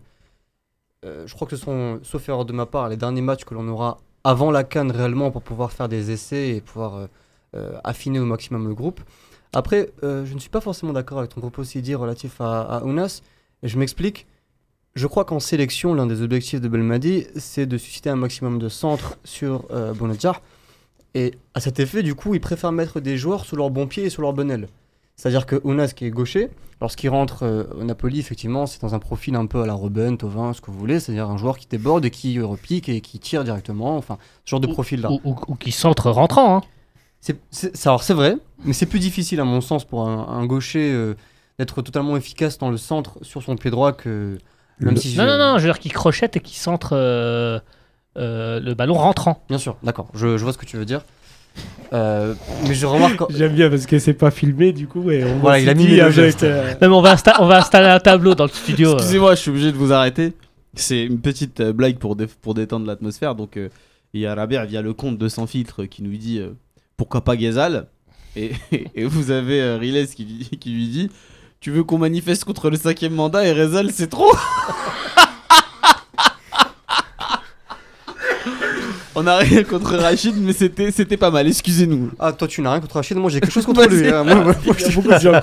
euh, 1.04 1.26
je 1.26 1.34
crois 1.34 1.48
que 1.48 1.58
ce 1.58 1.64
sont, 1.66 2.00
sauf 2.04 2.30
erreur 2.30 2.46
de 2.46 2.54
ma 2.54 2.66
part, 2.66 2.88
les 2.88 2.98
derniers 2.98 3.22
matchs 3.22 3.44
que 3.44 3.56
l'on 3.56 3.68
aura 3.68 3.98
avant 4.24 4.52
la 4.52 4.64
Cannes 4.64 4.92
réellement 4.92 5.32
pour 5.32 5.42
pouvoir 5.42 5.72
faire 5.72 5.90
des 5.90 6.12
essais 6.12 6.50
et 6.50 6.62
pouvoir 6.62 7.08
affiner 7.84 8.20
au 8.20 8.26
maximum 8.26 8.68
le 8.68 8.74
groupe. 8.74 9.02
Après, 9.54 9.90
euh, 10.04 10.26
je 10.26 10.34
ne 10.34 10.40
suis 10.40 10.50
pas 10.50 10.62
forcément 10.62 10.94
d'accord 10.94 11.20
avec 11.20 11.32
ton 11.34 11.42
propos 11.42 11.62
aussi 11.62 11.82
dit 11.82 11.96
relatif 11.96 12.40
à, 12.40 12.62
à 12.62 12.84
Ounas. 12.84 13.22
Et 13.64 13.68
je 13.68 13.78
m'explique. 13.78 14.26
Je 14.96 15.08
crois 15.08 15.24
qu'en 15.26 15.40
sélection, 15.40 15.94
l'un 15.94 16.06
des 16.08 16.22
objectifs 16.22 16.60
de 16.62 16.68
Belmadi, 16.68 17.28
c'est 17.36 17.66
de 17.66 17.78
susciter 17.78 18.10
un 18.10 18.16
maximum 18.16 18.60
de 18.60 18.70
centres 18.70 19.18
sur 19.24 19.66
euh, 19.72 19.94
Bounedjah. 19.94 20.40
Et 21.14 21.34
à 21.54 21.60
cet 21.60 21.80
effet, 21.80 22.04
du 22.04 22.16
coup, 22.16 22.34
ils 22.36 22.42
préfèrent 22.42 22.72
mettre 22.72 23.00
des 23.02 23.18
joueurs 23.18 23.46
sous 23.46 23.56
leur 23.58 23.70
bon 23.70 23.88
pied 23.88 24.04
et 24.06 24.10
sous 24.10 24.22
leur 24.22 24.34
bonne 24.34 24.50
aile. 24.52 24.68
C'est-à-dire 25.18 25.46
que 25.46 25.60
Ounas, 25.66 25.90
qui 25.96 26.06
est 26.06 26.10
gaucher, 26.10 26.50
lorsqu'il 26.80 27.10
rentre 27.10 27.44
euh, 27.44 27.66
au 27.80 27.84
Napoli, 27.84 28.20
effectivement, 28.20 28.66
c'est 28.66 28.82
dans 28.82 28.96
un 28.96 29.00
profil 29.00 29.36
un 29.36 29.46
peu 29.46 29.62
à 29.62 29.66
la 29.66 29.74
Robben, 29.74 30.18
Tovin, 30.18 30.54
ce 30.54 30.62
que 30.62 30.72
vous 30.72 30.80
voulez, 30.80 31.00
c'est-à-dire 31.00 31.30
un 31.30 31.38
joueur 31.38 31.58
qui 31.58 31.68
déborde 31.68 32.04
et 32.06 32.10
qui 32.10 32.40
euh, 32.40 32.46
repique 32.46 32.88
et 32.90 33.02
qui 33.02 33.20
tire 33.20 33.44
directement, 33.44 33.98
enfin, 33.98 34.18
ce 34.46 34.52
genre 34.52 34.62
de 34.62 34.68
profil-là. 34.68 35.12
ou, 35.12 35.20
ou- 35.26 35.36
ou 35.50 35.56
qui 35.56 35.72
centre 35.72 36.10
rentrant. 36.10 36.56
Hein. 36.58 36.62
C'est, 37.22 37.38
alors 37.86 38.02
c'est 38.04 38.14
vrai, 38.16 38.36
mais 38.66 38.74
c'est 38.74 38.88
plus 38.88 39.00
difficile 39.00 39.40
à 39.40 39.44
mon 39.44 39.62
sens 39.62 39.86
pour 39.86 40.08
un, 40.08 40.28
un 40.28 40.46
gaucher 40.46 40.92
euh, 40.92 41.14
d'être 41.60 41.82
totalement 41.84 42.18
efficace 42.18 42.58
dans 42.58 42.72
le 42.72 42.78
centre 42.78 43.20
sur 43.22 43.44
son 43.44 43.56
pied 43.56 43.70
droit 43.70 43.92
que 43.94 44.38
même 44.80 44.96
Le- 44.96 45.00
si 45.00 45.16
Non, 45.18 45.24
je- 45.26 45.30
non, 45.30 45.38
non, 45.38 45.58
je 45.60 45.64
veux 45.64 45.70
dire 45.72 45.80
qui 45.80 45.90
crochette 45.90 46.36
et 46.38 46.40
qui 46.40 46.58
centre 46.58 46.90
euh, 46.94 47.60
euh, 48.18 48.60
le 48.60 48.74
ballon 48.74 48.96
rentrant. 48.96 49.44
Bien 49.50 49.60
sûr, 49.60 49.78
d'accord, 49.84 50.08
je, 50.16 50.38
je 50.38 50.44
vois 50.44 50.52
ce 50.52 50.58
que 50.58 50.66
tu 50.66 50.78
veux 50.78 50.86
dire. 50.86 51.02
Euh, 51.94 52.34
mais 52.68 52.74
je 52.74 52.86
remarque. 52.86 53.22
J'aime 53.36 53.54
bien 53.54 53.70
parce 53.70 53.86
que 53.86 54.00
c'est 54.00 54.14
pas 54.14 54.32
filmé 54.32 54.72
du 54.72 54.88
coup 54.88 55.12
et 55.12 55.24
on 55.26 55.38
Voilà, 55.40 55.60
il 55.60 55.68
a 55.70 55.74
mimé 55.74 55.98
le 55.98 56.10
geste. 56.10 56.44
Même 56.44 56.94
on 56.94 57.02
va, 57.02 57.14
insta- 57.16 57.36
on 57.40 57.46
va 57.46 57.58
installer 57.60 57.88
un 57.90 58.00
tableau 58.00 58.34
dans 58.36 58.46
le 58.46 58.50
studio. 58.50 58.92
euh. 58.92 58.94
Excusez-moi, 58.96 59.36
je 59.36 59.42
suis 59.42 59.52
obligé 59.52 59.72
de 59.72 59.78
vous 59.78 59.92
arrêter. 59.92 60.34
C'est 60.74 61.04
une 61.06 61.20
petite 61.20 61.62
blague 61.62 61.98
pour, 61.98 62.16
dé- 62.16 62.28
pour 62.42 62.54
détendre 62.54 62.88
l'atmosphère. 62.88 63.36
Donc, 63.36 63.58
euh, 63.58 63.68
il 64.14 64.22
y 64.22 64.26
a 64.26 64.34
Rabert 64.34 64.66
via 64.66 64.82
le 64.82 64.94
compte 64.94 65.18
de 65.18 65.28
Sans 65.28 65.46
Filtre 65.46 65.84
qui 65.84 66.02
nous 66.04 66.16
dit 66.16 66.40
euh, 66.40 66.52
pourquoi 67.02 67.22
pas 67.22 67.36
Ghezal 67.36 67.88
et, 68.36 68.52
et 68.96 69.06
vous 69.06 69.32
avez 69.32 69.60
euh, 69.60 69.78
Riles 69.78 70.08
qui, 70.08 70.24
lui- 70.24 70.58
qui 70.60 70.70
lui 70.70 70.88
dit 70.88 71.10
tu 71.60 71.72
veux 71.72 71.84
qu'on 71.84 71.98
manifeste 71.98 72.44
contre 72.46 72.70
le 72.70 72.78
cinquième 72.78 73.14
mandat 73.16 73.44
et 73.44 73.54
Rezal 73.54 73.90
c'est 73.92 74.06
trop 74.08 74.32
On 79.16 79.28
a 79.28 79.38
rien 79.38 79.64
contre 79.64 79.96
Rachid, 79.98 80.36
mais 80.40 80.54
c'était 80.54 80.90
c'était 80.92 81.18
pas 81.18 81.32
mal. 81.32 81.46
Excusez-nous. 81.48 82.12
Ah, 82.20 82.32
toi 82.32 82.48
tu 82.48 82.62
n'as 82.62 82.72
rien 82.72 82.80
contre 82.80 82.96
Rachid, 82.96 83.18
moi 83.18 83.30
j'ai 83.30 83.42
quelque 83.42 83.52
chose 83.52 83.66
contre 83.66 83.86
lui. 83.88 84.08
hein. 84.08 84.24
Moi, 84.26 84.36
moi, 84.36 84.44
moi, 84.46 84.56
Il 84.64 84.82
y 84.82 84.86
a 84.86 84.90
beaucoup 84.92 85.10
de 85.10 85.20
gens 85.20 85.40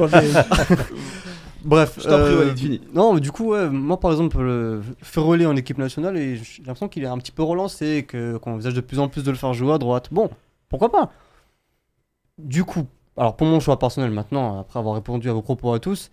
Bref. 1.64 1.94
Je 1.98 2.04
t'en 2.04 2.18
prie, 2.20 2.32
euh, 2.32 2.38
Walid, 2.38 2.58
fini. 2.58 2.80
Non, 2.94 3.12
mais 3.12 3.20
du 3.20 3.30
coup, 3.32 3.50
ouais, 3.50 3.68
moi 3.68 3.98
par 4.00 4.12
exemple, 4.12 4.40
le 4.40 4.80
Ferrolé 5.02 5.44
en 5.44 5.54
équipe 5.56 5.76
nationale, 5.76 6.16
et 6.16 6.36
j'ai 6.36 6.62
l'impression 6.62 6.88
qu'il 6.88 7.02
est 7.02 7.08
un 7.08 7.18
petit 7.18 7.32
peu 7.32 7.42
relancé, 7.42 7.86
et 7.98 8.02
que- 8.04 8.38
qu'on 8.38 8.52
envisage 8.52 8.74
de 8.74 8.80
plus 8.80 8.98
en 9.00 9.08
plus 9.08 9.22
de 9.24 9.30
le 9.30 9.36
faire 9.36 9.52
jouer 9.52 9.74
à 9.74 9.78
droite. 9.78 10.08
Bon, 10.12 10.30
pourquoi 10.70 10.90
pas? 10.90 11.10
Du 12.38 12.64
coup, 12.64 12.86
alors 13.16 13.36
pour 13.36 13.46
mon 13.46 13.60
choix 13.60 13.78
personnel 13.78 14.10
maintenant, 14.10 14.60
après 14.60 14.78
avoir 14.78 14.94
répondu 14.94 15.28
à 15.28 15.32
vos 15.32 15.42
propos 15.42 15.72
à 15.72 15.78
tous, 15.80 16.10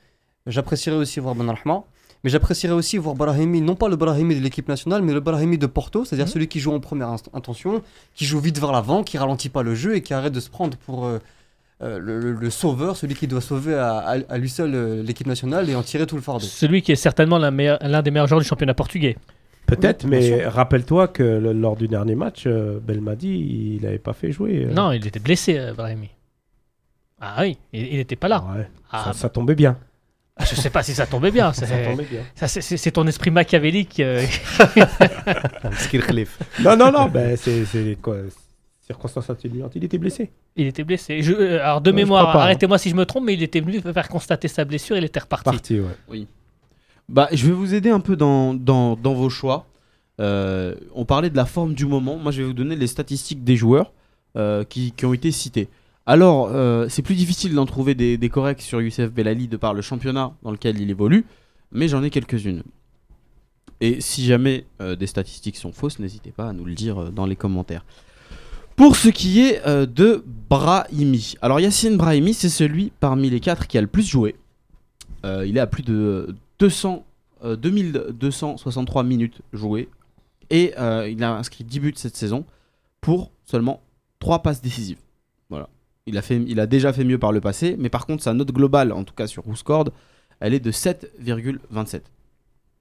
j'apprécierais 0.48 0.98
aussi 0.98 1.20
voir 1.20 1.36
Ben 1.36 1.48
Rahma, 1.50 1.84
mais 2.24 2.30
j'apprécierais 2.30 2.74
aussi 2.74 2.98
voir 2.98 3.16
Brahimi, 3.16 3.62
non 3.62 3.76
pas 3.76 3.88
le 3.90 3.96
Brahimi 3.96 4.36
de 4.36 4.42
l'équipe 4.42 4.68
nationale, 4.68 5.02
mais 5.04 5.14
le 5.14 5.20
Brahimi 5.20 5.58
de 5.58 5.68
Porto, 5.68 6.04
c'est-à-dire 6.06 6.26
Mhm. 6.26 6.32
celui 6.32 6.48
qui 6.48 6.60
joue 6.60 6.74
en 6.74 6.80
première 6.80 7.10
intention, 7.34 7.82
qui 8.16 8.26
joue 8.26 8.40
vite 8.40 8.60
vers 8.60 8.72
l'avant, 8.72 9.04
qui 9.04 9.18
ralentit 9.18 9.50
pas 9.50 9.62
le 9.64 9.76
jeu 9.76 9.96
et 9.96 10.02
qui 10.02 10.14
arrête 10.14 10.34
de 10.34 10.40
se 10.40 10.50
prendre 10.50 10.78
pour. 10.78 11.06
euh, 11.06 11.20
euh, 11.82 12.00
le, 12.00 12.22
le- 12.22 12.32
le 12.32 12.50
sauveur, 12.50 12.96
celui 12.96 13.16
qui 13.16 13.28
doit 13.28 13.42
sauver 13.42 13.76
à, 13.76 13.98
à- 13.98 14.18
à 14.30 14.38
lui 14.38 14.48
seul 14.50 14.74
euh, 14.74 15.04
l'équipe 15.04 15.28
nationale 15.28 15.70
et 15.70 15.76
en 15.76 15.84
tirer 15.84 16.08
tout 16.08 16.16
le 16.16 16.22
fardeau. 16.22 16.46
Celui 16.46 16.82
qui 16.82 16.94
est 16.94 16.96
certainement 16.96 17.38
l'un 17.38 17.52
des 17.52 18.12
meilleurs 18.12 18.28
joueurs 18.28 18.40
du 18.40 18.48
championnat 18.48 18.74
portugais. 18.74 19.18
Peut-être, 19.66 20.06
Oui, 20.06 20.10
mais 20.12 20.46
rappelle-toi 20.48 21.10
que 21.10 21.22
le- 21.24 21.52
lors 21.52 21.76
du 21.76 21.90
dernier 21.90 22.16
match, 22.16 22.44
euh, 22.48 22.80
Belmadi, 22.82 23.76
il 23.76 23.82
n'avait 23.84 23.98
pas 23.98 24.14
fait 24.14 24.32
jouer. 24.32 24.68
euh. 24.70 24.74
Non, 24.74 24.94
il 24.94 25.06
était 25.06 25.20
blessé, 25.20 25.58
euh, 25.58 25.74
Brahimi. 25.74 26.12
Ah 27.19 27.38
oui, 27.41 27.58
il 27.73 27.97
n'était 27.97 28.15
pas 28.15 28.28
là. 28.28 28.43
Ouais, 28.56 28.69
Ah, 28.91 29.06
ça, 29.06 29.13
ça 29.13 29.30
tombait 29.30 29.56
bien. 29.56 29.78
bah, 30.38 30.45
je 30.49 30.56
sais 30.56 30.69
pas 30.69 30.84
si 30.84 30.93
ça 30.93 31.08
tombait 31.08 31.32
bien. 31.32 31.51
Ça 31.54 31.65
c'est- 31.65 31.86
tombait 31.86 32.06
bien. 32.06 32.21
ça, 32.36 32.47
c'est- 32.47 32.91
ton 32.91 33.08
esprit 33.08 33.32
machiavélique. 33.32 33.99
euh, 34.01 34.23
non, 36.63 36.75
non, 36.78 36.91
non, 36.91 37.08
ben, 37.08 37.36
c'est 37.38 37.65
c'est 37.65 37.97
quoi 38.01 38.17
Circonstance 38.86 39.30
atténuante. 39.32 39.71
Il 39.75 39.84
était 39.84 39.97
blessé. 39.97 40.30
il 40.56 40.67
était 40.67 40.84
blessé. 40.84 41.21
Je- 41.23 41.34
euh, 41.34 41.63
alors 41.63 41.82
de 41.82 41.91
mémoire, 41.91 42.36
hein. 42.36 42.39
arrêtez-moi 42.41 42.78
si 42.78 42.89
je 42.91 42.95
me 42.95 43.06
trompe, 43.06 43.23
mais 43.25 43.34
il 43.34 43.41
était 43.41 43.60
venu 43.60 43.80
faire 43.82 44.08
constater 44.10 44.47
sa 44.47 44.63
blessure, 44.63 44.95
il 44.97 45.04
était 45.04 45.19
reparti. 45.19 45.43
Parti, 45.45 45.80
ouais. 45.80 46.28
Bah, 47.10 47.28
je 47.32 47.47
vais 47.47 47.54
vous 47.54 47.73
aider 47.73 47.89
un 47.89 47.99
peu 47.99 48.15
dans, 48.15 48.54
dans, 48.54 48.95
dans 48.95 49.13
vos 49.13 49.30
choix. 49.30 49.65
Euh, 50.21 50.75
on 50.93 51.04
parlait 51.06 51.30
de 51.32 51.36
la 51.38 51.45
forme 51.45 51.73
du 51.73 51.86
moment. 51.86 52.17
Moi, 52.17 52.32
je 52.32 52.41
vais 52.41 52.47
vous 52.47 52.54
donner 52.54 52.75
les 52.75 52.88
statistiques 52.88 53.43
des 53.43 53.56
joueurs 53.56 53.91
euh, 54.38 54.63
qui, 54.63 54.91
qui 54.91 55.06
ont 55.06 55.13
été 55.13 55.32
cités. 55.32 55.67
Alors, 56.08 56.50
euh, 56.52 56.88
c'est 56.88 57.02
plus 57.02 57.15
difficile 57.15 57.56
d'en 57.56 57.65
trouver 57.65 57.96
des, 57.96 58.30
corrects 58.30 58.62
sur 58.62 58.82
Youssef 58.82 59.12
Bellali 59.12 59.48
de 59.48 59.58
par 59.58 59.74
le 59.74 59.82
championnat 59.82 60.34
dans 60.44 60.52
lequel 60.52 60.80
il 60.80 60.89
évolue, 60.89 61.26
mais 61.72 61.88
j'en 61.88 62.04
ai 62.04 62.12
quelques-unes. 62.12 62.63
Et 63.82 64.02
si 64.02 64.26
jamais 64.26 64.65
euh, 64.82 64.96
des 64.96 65.08
statistiques 65.08 65.58
sont 65.58 65.72
fausses, 65.72 66.00
n'hésitez 66.00 66.32
pas 66.32 66.50
à 66.50 66.54
nous 66.54 66.63
le 66.63 66.76
dire 66.76 67.02
euh, 67.02 67.10
dans 67.10 67.26
les 67.26 67.36
commentaires. 67.36 67.86
Pour 68.76 68.96
ce 68.96 69.08
qui 69.08 69.39
est 69.39 69.65
de 69.65 70.22
Brahimi. 70.50 71.36
Alors 71.41 71.62
Yacine 71.62 71.96
Brahimi, 71.96 72.34
c'est 72.34 72.50
celui 72.50 72.91
parmi 73.00 73.30
les 73.30 73.39
quatre 73.39 73.68
qui 73.68 73.78
a 73.78 73.82
le 73.82 73.88
plus 73.88 74.06
joué. 74.06 74.36
Il 75.24 75.56
est 75.56 75.62
à 75.62 75.65
plus 75.65 75.82
de 75.82 76.36
200, 76.60 77.06
euh, 77.46 77.56
2263 77.56 79.04
minutes 79.04 79.39
jouées. 79.54 79.88
Et 80.50 80.74
il 80.78 81.24
a 81.24 81.38
inscrit 81.38 81.63
10 81.63 81.80
buts 81.80 81.94
cette 81.96 82.18
saison 82.18 82.44
pour 83.00 83.32
seulement 83.46 83.82
3 84.20 84.39
passes 84.39 84.62
décisives. 84.62 84.98
Il 86.08 86.18
a, 86.18 86.22
fait, 86.22 86.39
il 86.48 86.60
a 86.60 86.68
déjà 86.68 86.94
fait 86.94 87.04
mieux 87.04 87.18
par 87.18 87.32
le 87.32 87.41
passé, 87.41 87.76
mais 87.80 87.89
par 87.89 88.06
contre 88.06 88.22
sa 88.22 88.34
note 88.34 88.52
globale, 88.52 88.91
en 88.91 89.04
tout 89.04 89.13
cas 89.15 89.26
sur 89.26 89.48
WhoScored, 89.48 89.89
elle 90.39 90.54
est 90.54 90.60
de 90.60 90.72
7,27. 90.72 92.02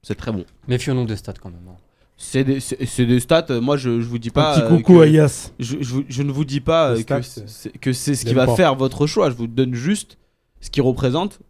C'est 0.02 0.14
très 0.14 0.30
bon. 0.32 0.44
Méfions-nous 0.68 1.06
des 1.06 1.16
stats 1.16 1.32
quand 1.40 1.48
même. 1.50 1.66
hein. 1.68 1.76
C'est 2.16 2.44
des, 2.44 2.60
c'est- 2.60 2.84
c'est 2.84 3.06
des 3.06 3.18
stats, 3.20 3.46
moi 3.62 3.76
je, 3.76 4.00
je 4.00 4.06
vous 4.06 4.18
dis 4.18 4.30
pas. 4.30 4.52
Un 4.52 4.60
petit 4.60 4.62
euh, 4.66 4.76
coucou 4.76 4.94
que- 4.98 5.02
à 5.02 5.06
Yas. 5.06 5.52
je, 5.58 5.76
je 5.80 5.96
je 6.08 6.22
ne 6.22 6.30
vous 6.30 6.44
dis 6.44 6.60
pas 6.60 6.90
euh, 6.90 6.96
que 7.02 7.22
stats, 7.22 7.22
c'est 7.46 7.72
que 7.78 7.92
c'est 7.92 8.14
ce 8.14 8.24
qui 8.26 8.34
va 8.34 8.46
pas. 8.46 8.54
faire 8.56 8.74
votre 8.76 9.06
choix. 9.06 9.30
Je 9.30 9.34
vous 9.34 9.46
donne 9.46 9.74
juste 9.74 10.18
ce 10.60 10.68
qui 10.70 10.80
représente 10.80 11.40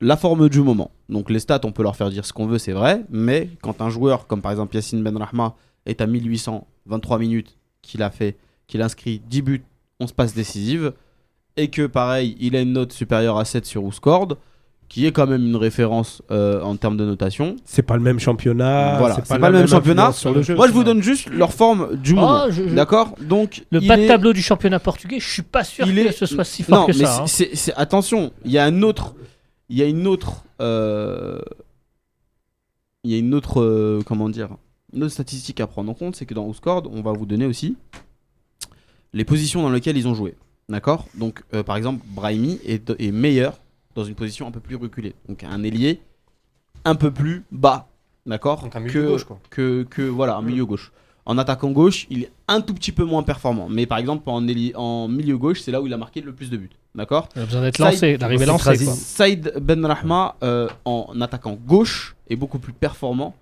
la 0.00 0.16
forme 0.16 0.48
du 0.48 0.60
moment. 0.60 0.90
Donc 1.10 1.28
les 1.30 1.38
stats, 1.38 1.60
on 1.64 1.72
peut 1.72 1.82
leur 1.82 1.94
faire 1.94 2.08
dire 2.10 2.24
ce 2.24 2.32
qu'on 2.32 2.46
veut, 2.46 2.58
c'est 2.58 2.72
vrai. 2.72 3.02
Mais 3.10 3.50
quand 3.62 3.80
un 3.82 3.90
joueur 3.90 4.26
comme 4.26 4.40
par 4.42 4.50
exemple 4.50 4.74
Yacine 4.74 5.02
Benrahma 5.04 5.54
est 5.86 6.00
à 6.00 6.06
1823 6.06 7.18
minutes, 7.18 7.56
qu'il 7.82 8.02
a 8.02 8.10
fait, 8.10 8.36
qu'il 8.66 8.80
inscrit 8.82 9.20
10 9.28 9.42
buts, 9.42 9.64
11 10.00 10.12
passes 10.12 10.34
décisives, 10.34 10.92
et 11.58 11.68
que 11.68 11.86
pareil, 11.86 12.36
il 12.40 12.56
a 12.56 12.60
une 12.60 12.72
note 12.72 12.92
supérieure 12.92 13.36
à 13.38 13.44
7 13.44 13.66
sur 13.66 13.84
WhoScored, 13.84 14.36
qui 14.88 15.04
est 15.06 15.12
quand 15.12 15.26
même 15.26 15.44
une 15.44 15.56
référence 15.56 16.22
euh, 16.30 16.62
en 16.62 16.76
termes 16.76 16.96
de 16.96 17.04
notation. 17.04 17.56
C'est 17.66 17.82
pas 17.82 17.96
le 17.96 18.02
même 18.02 18.18
championnat. 18.18 18.96
Voilà, 18.98 19.16
c'est 19.16 19.38
pas 19.38 19.50
le 19.50 19.58
même 19.58 19.66
championnat. 19.68 20.06
influence 20.06 20.18
Sur 20.20 20.32
le 20.32 20.40
jeu. 20.40 20.54
Moi, 20.54 20.66
je 20.66 20.72
vous 20.72 20.82
donne 20.84 21.02
juste 21.02 21.28
leur 21.28 21.52
forme 21.52 21.94
du 21.96 22.14
moment. 22.14 22.44
Oh, 22.46 22.50
je- 22.50 22.62
D'accord? 22.74 23.14
Donc 23.20 23.64
Le 23.70 23.80
bas 23.80 23.96
de 23.98 24.02
est- 24.02 24.06
tableau 24.06 24.32
du 24.32 24.40
championnat 24.40 24.78
portugais, 24.78 25.20
je 25.20 25.28
suis 25.30 25.42
pas 25.42 25.62
sûr 25.64 25.86
il 25.86 25.94
que 25.94 26.00
est- 26.08 26.12
ce 26.12 26.24
soit 26.24 26.44
si 26.44 26.62
fort 26.62 26.80
non, 26.80 26.86
que 26.86 26.96
mais 26.98 27.04
ça. 27.04 27.24
hein. 27.24 27.72
attention, 27.76 28.32
il 28.46 28.52
y 28.52 28.56
a 28.58 28.64
un 28.64 28.80
autre, 28.82 29.14
il 29.68 29.76
y 29.76 29.82
a 29.82 29.86
une 29.86 30.06
autre, 30.06 30.44
euh, 30.62 31.38
il 33.04 33.10
y 33.10 33.14
a 33.14 33.18
une 33.18 33.34
autre, 33.34 33.60
euh, 33.60 34.00
comment 34.06 34.30
dire, 34.30 34.48
une 34.94 35.02
autre 35.04 35.12
statistique 35.12 35.60
à 35.60 35.66
prendre 35.66 35.90
en 35.90 35.94
compte, 35.94 36.16
c'est 36.16 36.24
que 36.24 36.32
dans 36.32 36.44
WhoScored, 36.46 36.86
on 36.90 37.02
va 37.02 37.12
vous 37.12 37.26
donner 37.26 37.44
aussi 37.44 37.76
les 39.12 39.24
positions 39.24 39.60
dans 39.62 39.70
lesquelles 39.70 39.98
ils 39.98 40.08
ont 40.08 40.14
joué. 40.14 40.34
D'accord 40.68 41.06
Donc, 41.14 41.42
euh, 41.54 41.62
par 41.62 41.76
exemple, 41.76 42.04
Brahimi 42.08 42.60
est, 42.66 42.90
est 43.00 43.10
meilleur 43.10 43.58
dans 43.94 44.04
une 44.04 44.14
position 44.14 44.46
un 44.46 44.50
peu 44.50 44.60
plus 44.60 44.76
reculée. 44.76 45.14
Donc, 45.28 45.42
un 45.44 45.62
ailier 45.62 46.00
un 46.84 46.94
peu 46.94 47.10
plus 47.10 47.44
bas. 47.50 47.88
D'accord 48.26 48.62
Donc 48.62 48.76
un 48.76 48.80
milieu 48.80 48.92
que, 49.02 49.06
gauche, 49.08 49.24
quoi. 49.24 49.40
Que, 49.50 49.84
que, 49.84 50.02
voilà, 50.02 50.36
un 50.36 50.42
milieu 50.42 50.66
gauche. 50.66 50.92
En 51.24 51.36
attaquant 51.38 51.70
gauche, 51.70 52.06
il 52.10 52.24
est 52.24 52.30
un 52.48 52.60
tout 52.60 52.74
petit 52.74 52.92
peu 52.92 53.04
moins 53.04 53.22
performant. 53.22 53.68
Mais 53.68 53.86
par 53.86 53.98
exemple, 53.98 54.28
en, 54.30 54.46
ailier- 54.46 54.72
en 54.76 55.08
milieu 55.08 55.36
gauche, 55.38 55.60
c'est 55.60 55.70
là 55.70 55.80
où 55.80 55.86
il 55.86 55.92
a 55.92 55.96
marqué 55.98 56.20
le 56.20 56.32
plus 56.32 56.50
de 56.50 56.56
buts. 56.56 56.70
D'accord 56.94 57.28
Il 57.36 57.42
a 57.42 57.44
besoin 57.44 57.60
d'être 57.62 57.78
lancé, 57.78 58.16
d'arriver 58.18 58.46
lancé. 58.46 58.64
Saïd 58.94 59.52
Benrahma, 59.60 60.36
euh, 60.42 60.68
en 60.84 61.18
attaquant 61.20 61.54
gauche, 61.54 62.14
est 62.28 62.36
beaucoup 62.36 62.58
plus 62.58 62.72
performant 62.72 63.34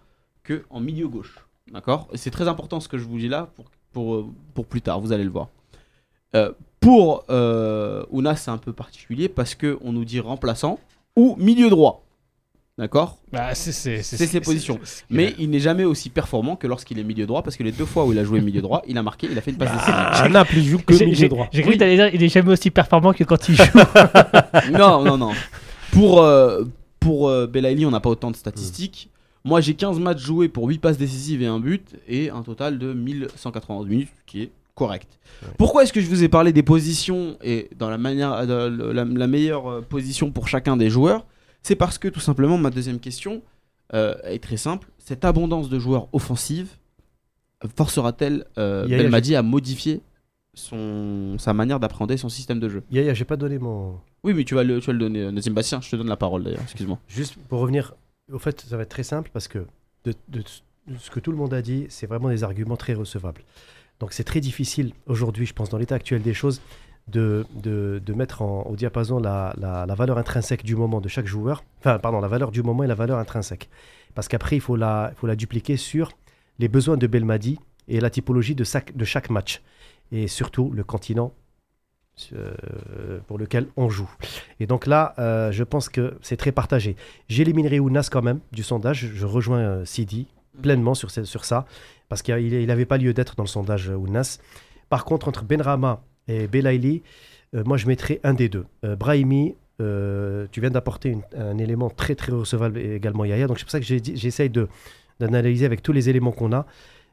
que 0.42 0.64
en 0.70 0.80
milieu 0.80 1.08
gauche. 1.08 1.36
D'accord 1.72 2.08
Et 2.12 2.16
c'est 2.16 2.30
très 2.30 2.48
important 2.48 2.78
ce 2.80 2.88
que 2.88 2.98
je 2.98 3.04
vous 3.04 3.18
dis 3.18 3.28
là 3.28 3.48
pour, 3.56 3.64
pour, 3.92 4.14
euh, 4.16 4.26
pour 4.54 4.66
plus 4.66 4.80
tard, 4.82 5.00
vous 5.00 5.12
allez 5.12 5.24
le 5.24 5.30
voir. 5.30 5.48
Euh, 6.34 6.52
pour 6.87 7.25
euh, 7.31 8.05
Ounas, 8.11 8.37
c'est 8.37 8.53
un 8.53 8.59
peu 8.59 8.72
particulier 8.72 9.29
parce 9.29 9.57
qu'on 9.57 9.90
nous 9.92 10.05
dit 10.05 10.20
remplaçant 10.20 10.79
ou 11.16 11.35
milieu 11.37 11.68
droit. 11.68 12.05
D'accord? 12.79 13.18
Bah, 13.33 13.57
c'est 13.57 13.72
ses 13.72 14.40
positions. 14.40 14.79
Mais 15.11 15.35
il 15.40 15.51
n'est 15.51 15.59
jamais 15.59 15.83
aussi 15.83 16.11
performant 16.11 16.55
que 16.55 16.68
lorsqu'il 16.68 17.01
est 17.01 17.03
milieu 17.03 17.27
droit 17.27 17.42
parce 17.42 17.57
que 17.57 17.64
les 17.64 17.72
deux 17.72 17.87
fois 17.87 18.05
où 18.05 18.12
il 18.12 18.18
a 18.20 18.25
joué 18.25 18.40
milieu 18.40 18.62
droit, 18.62 18.83
il 18.87 18.96
a 18.99 19.03
marqué, 19.03 19.27
il 19.29 19.37
a 19.37 19.40
fait 19.40 19.51
une 19.51 19.57
passe 19.57 19.72
décisive. 19.72 19.94
À 19.96 20.29
Naples, 20.29 20.59
il 20.59 20.64
joue 20.64 20.79
que 20.79 20.94
milieu 20.94 21.29
droit. 21.29 21.49
j'ai 21.51 21.62
cru 21.62 21.72
que 21.72 21.79
t'allais 21.79 21.96
dire 21.96 22.14
il 22.14 22.22
est 22.22 22.29
jamais 22.29 22.53
aussi 22.53 22.70
performant 22.70 23.12
que 23.12 23.25
quand 23.25 23.49
il 23.49 23.57
joue. 23.57 23.64
non, 24.70 25.03
non, 25.03 25.18
non. 25.18 25.33
Pour, 25.90 26.22
euh, 26.22 26.62
pour 27.01 27.29
euh, 27.29 27.49
Belaïli, 27.49 27.85
on 27.85 27.90
n'a 27.90 27.99
pas 27.99 28.11
autant 28.11 28.31
de 28.31 28.37
statistiques. 28.37 29.11
Moi, 29.42 29.61
j'ai 29.61 29.75
15 29.75 29.99
matchs 29.99 30.22
joués 30.22 30.49
pour 30.49 30.68
8 30.68 30.79
passes 30.79 30.99
décisives 30.99 31.42
et 31.42 31.46
un 31.46 31.59
but, 31.59 31.96
et 32.07 32.31
un 32.31 32.42
total 32.42 32.79
de 32.79 32.92
1191 32.92 33.88
minutes, 33.88 34.12
qui 34.25 34.42
est 34.42 34.51
correct. 34.76 35.18
Pourquoi 35.58 35.82
est-ce 35.82 35.92
que 35.92 36.00
je 36.00 36.06
vous 36.08 36.22
ai 36.22 36.28
parlé 36.28 36.52
des 36.52 36.62
positions 36.62 37.36
et 37.42 37.68
dans 37.76 37.90
la, 37.90 37.98
manière, 37.98 38.46
de- 38.46 38.92
la, 38.92 39.04
la 39.04 39.26
meilleure 39.26 39.66
euh, 39.68 39.80
position 39.82 40.30
pour 40.30 40.46
chacun 40.46 40.76
des 40.76 40.88
joueurs? 40.90 41.26
C'est 41.62 41.74
parce 41.76 41.98
que, 41.98 42.06
tout 42.08 42.20
simplement, 42.20 42.56
ma 42.58 42.70
deuxième 42.70 43.00
question 43.00 43.42
euh, 43.92 44.14
est 44.22 44.40
très 44.42 44.56
simple. 44.56 44.88
Cette 44.98 45.24
abondance 45.24 45.68
de 45.68 45.78
joueurs 45.80 46.06
offensifs 46.12 46.78
forcera-t-elle 47.76 48.44
euh, 48.58 48.86
Belmadi 48.86 49.34
à 49.34 49.42
modifier 49.42 50.00
son, 50.54 51.36
sa 51.38 51.52
manière 51.52 51.80
d'appréhender 51.80 52.16
son 52.16 52.28
système 52.28 52.60
de 52.60 52.68
jeu? 52.68 52.82
Yaya, 52.90 53.14
j'ai 53.14 53.24
pas 53.24 53.36
donné 53.36 53.58
mon. 53.58 53.98
oui, 54.24 54.34
mais 54.34 54.44
tu 54.44 54.54
vas 54.54 54.64
le, 54.64 54.80
tu 54.80 54.86
vas 54.86 54.92
le 54.92 54.98
donner, 54.98 55.20
euh, 55.22 55.30
Nazim 55.30 55.52
Bastien. 55.52 55.80
Je 55.80 55.90
te 55.90 55.96
donne 55.96 56.08
la 56.08 56.16
parole 56.16 56.44
d'ailleurs, 56.44 56.62
excuse-moi. 56.62 56.98
Juste 57.08 57.36
pour 57.48 57.60
revenir, 57.60 57.94
au 58.32 58.38
fait, 58.38 58.60
ça 58.60 58.76
va 58.76 58.82
être 58.82 58.88
très 58.90 59.02
simple 59.02 59.30
parce 59.32 59.48
que 59.48 59.58
de, 60.04 60.14
de- 60.28 60.42
de 60.86 60.98
ce 60.98 61.10
que 61.10 61.18
tout 61.20 61.32
le 61.32 61.36
monde 61.36 61.52
a 61.52 61.62
dit, 61.62 61.86
c'est 61.88 62.06
vraiment 62.06 62.28
des 62.28 62.44
arguments 62.44 62.76
très 62.76 62.94
recevables. 62.94 63.42
Donc 64.00 64.12
c'est 64.12 64.24
très 64.24 64.40
difficile 64.40 64.92
aujourd'hui, 65.06 65.46
je 65.46 65.52
pense, 65.54 65.70
dans 65.70 65.78
l'état 65.78 65.94
actuel 65.94 66.22
des 66.22 66.35
choses, 66.35 66.61
de, 67.09 67.46
de, 67.62 68.02
de 68.04 68.12
mettre 68.14 68.42
au 68.42 68.74
diapason 68.76 69.20
la, 69.20 69.54
la- 69.59 69.87
valeur 69.94 70.18
intrinsèque 70.18 70.64
du 70.64 70.74
moment 70.76 71.00
de 71.00 71.09
chaque 71.09 71.26
joueur. 71.26 71.64
Enfin, 71.78 71.98
pardon, 71.98 72.20
la 72.20 72.28
valeur 72.28 72.50
du 72.50 72.62
moment 72.62 72.82
et 72.85 72.87
la 72.88 72.94
valeur 72.96 73.18
intrinsèque. 73.18 73.68
Parce 74.14 74.28
qu'après, 74.28 74.56
il 74.56 74.61
faut 74.61 74.76
la, 74.76 75.12
faut 75.16 75.26
la 75.26 75.37
dupliquer 75.37 75.76
sur 75.76 76.11
les 76.59 76.68
besoins 76.68 76.96
de 76.96 77.06
Belmadi 77.06 77.59
et 77.88 78.00
la 78.00 78.11
typologie 78.11 78.54
de, 78.54 78.64
chaque- 78.64 78.96
de 78.96 79.04
chaque 79.04 79.30
match. 79.30 79.62
Et 80.12 80.26
surtout 80.26 80.70
le 80.72 80.85
continent 80.85 81.32
euh, 82.32 83.18
pour 83.26 83.38
lequel 83.38 83.68
on 83.76 83.88
joue. 83.88 84.11
Et 84.59 84.66
donc 84.66 84.87
là, 84.87 85.14
euh, 85.18 85.52
je 85.52 85.64
pense 85.64 85.88
que 85.88 86.16
c'est 86.22 86.37
très 86.37 86.52
partagé. 86.52 86.96
J'éliminerai 87.28 87.78
Ounas 87.78 88.09
quand 88.11 88.22
même 88.22 88.40
du 88.52 88.62
sondage. 88.62 89.11
Je 89.14 89.26
rejoins 89.26 89.59
euh, 89.61 89.85
Sidi 89.85 90.26
pleinement 90.62 90.95
sur, 90.95 91.11
ce- 91.11 91.25
sur 91.25 91.45
ça, 91.45 91.66
parce 92.09 92.23
qu'il 92.23 92.66
n'avait 92.66 92.87
pas 92.87 92.99
lieu 92.99 93.12
d'être 93.14 93.37
dans 93.37 93.42
le 93.45 93.49
sondage 93.49 93.90
euh, 93.90 93.95
Ounas. 93.95 94.38
Par 94.88 95.05
contre, 95.05 95.29
entre 95.29 95.45
Benrama 95.45 96.03
et 96.29 96.47
Belaïli, 96.47 97.03
euh, 97.55 97.62
moi 97.64 97.77
je 97.77 97.87
mettrais 97.87 98.21
un 98.25 98.35
des 98.35 98.49
deux. 98.49 98.66
Euh, 98.85 98.97
Brahimi, 98.97 99.55
euh, 99.81 100.47
tu 100.53 100.61
viens 100.61 100.71
d'apporter 100.71 101.19
un 101.37 101.59
élément 101.59 101.90
très 101.90 102.14
très 102.14 102.33
recevable 102.33 102.79
également, 102.79 103.25
Yaya. 103.25 103.47
Donc 103.47 103.59
c'est 103.59 103.64
pour 103.64 103.71
ça 103.73 103.81
que 103.81 103.87
j'essaye 103.87 104.51
d'analyser 105.21 105.66
avec 105.66 105.83
tous 105.83 105.92
les 105.92 106.09
éléments 106.09 106.33
qu'on 106.33 106.53
a. 106.53 106.66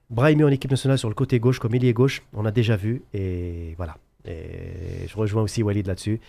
Brahimi 0.09 0.43
en 0.43 0.49
équipe 0.49 0.69
nationale 0.71 0.97
sur 0.97 1.09
le 1.09 1.15
côté 1.15 1.39
gauche, 1.39 1.59
comme 1.59 1.73
ailier 1.75 1.93
gauche, 1.93 2.21
on 2.33 2.45
a 2.45 2.51
déjà 2.51 2.75
vu. 2.75 3.01
Et 3.13 3.73
voilà. 3.77 3.97
Et 4.25 5.07
je 5.07 5.15
rejoins 5.17 5.41
aussi 5.41 5.63
Walid 5.63 5.87
là-dessus. 5.87 6.19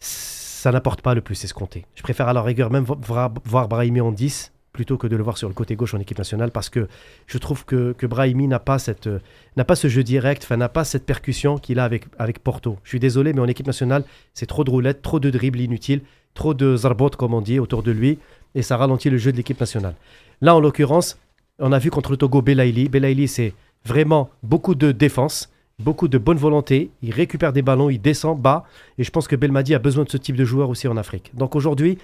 Ça 0.00 0.72
n'apporte 0.72 1.02
pas 1.02 1.14
le 1.14 1.20
plus 1.20 1.42
escompté. 1.44 1.86
Je 1.94 2.02
préfère 2.02 2.28
à 2.28 2.32
la 2.32 2.42
rigueur 2.42 2.70
même 2.70 2.84
vo- 2.84 2.98
voir, 3.00 3.32
voir 3.44 3.68
Brahimi 3.68 4.00
en 4.00 4.12
10 4.12 4.52
plutôt 4.72 4.96
que 4.96 5.06
de 5.06 5.16
le 5.16 5.22
voir 5.22 5.38
sur 5.38 5.48
le 5.48 5.54
côté 5.54 5.76
gauche 5.76 5.94
en 5.94 5.98
équipe 5.98 6.18
nationale 6.18 6.50
parce 6.50 6.68
que 6.68 6.88
je 7.26 7.38
trouve 7.38 7.64
que, 7.64 7.92
que 7.92 8.06
Brahimi 8.06 8.48
n'a 8.48 8.58
pas, 8.58 8.78
cette, 8.78 9.06
euh, 9.06 9.18
n'a 9.56 9.64
pas 9.64 9.76
ce 9.76 9.88
jeu 9.88 10.02
direct, 10.02 10.48
n'a 10.50 10.68
pas 10.68 10.84
cette 10.84 11.04
percussion 11.06 11.58
qu'il 11.58 11.78
a 11.78 11.84
avec, 11.84 12.06
avec 12.18 12.38
Porto. 12.38 12.78
Je 12.84 12.90
suis 12.90 13.00
désolé, 13.00 13.32
mais 13.32 13.40
en 13.40 13.48
équipe 13.48 13.66
nationale, 13.66 14.04
c'est 14.34 14.46
trop 14.46 14.64
de 14.64 14.70
roulettes, 14.70 15.02
trop 15.02 15.20
de 15.20 15.30
dribbles 15.30 15.60
inutiles, 15.60 16.02
trop 16.34 16.54
de 16.54 16.76
zarbot, 16.76 17.10
comme 17.10 17.34
on 17.34 17.40
dit, 17.40 17.58
autour 17.58 17.82
de 17.82 17.90
lui, 17.90 18.18
et 18.54 18.62
ça 18.62 18.76
ralentit 18.76 19.10
le 19.10 19.18
jeu 19.18 19.32
de 19.32 19.36
l'équipe 19.36 19.58
nationale. 19.58 19.94
Là, 20.40 20.54
en 20.54 20.60
l'occurrence, 20.60 21.18
on 21.58 21.72
a 21.72 21.78
vu 21.78 21.90
contre 21.90 22.12
le 22.12 22.16
Togo 22.16 22.42
Belaïli. 22.42 22.88
Belaïli, 22.88 23.26
c'est 23.26 23.54
vraiment 23.84 24.30
beaucoup 24.42 24.74
de 24.74 24.92
défense 24.92 25.50
beaucoup 25.78 26.08
de 26.08 26.18
bonne 26.18 26.38
volonté, 26.38 26.90
il 27.02 27.12
récupère 27.12 27.52
des 27.52 27.62
ballons, 27.62 27.88
il 27.88 28.00
descend 28.00 28.38
bas, 28.38 28.64
et 28.98 29.04
je 29.04 29.10
pense 29.10 29.28
que 29.28 29.36
Belmadi 29.36 29.74
a 29.74 29.78
besoin 29.78 30.04
de 30.04 30.10
ce 30.10 30.16
type 30.16 30.36
de 30.36 30.44
joueur 30.44 30.70
aussi 30.70 30.88
en 30.88 30.96
Afrique. 30.96 31.30
Donc 31.34 31.54
aujourd'hui, 31.54 31.98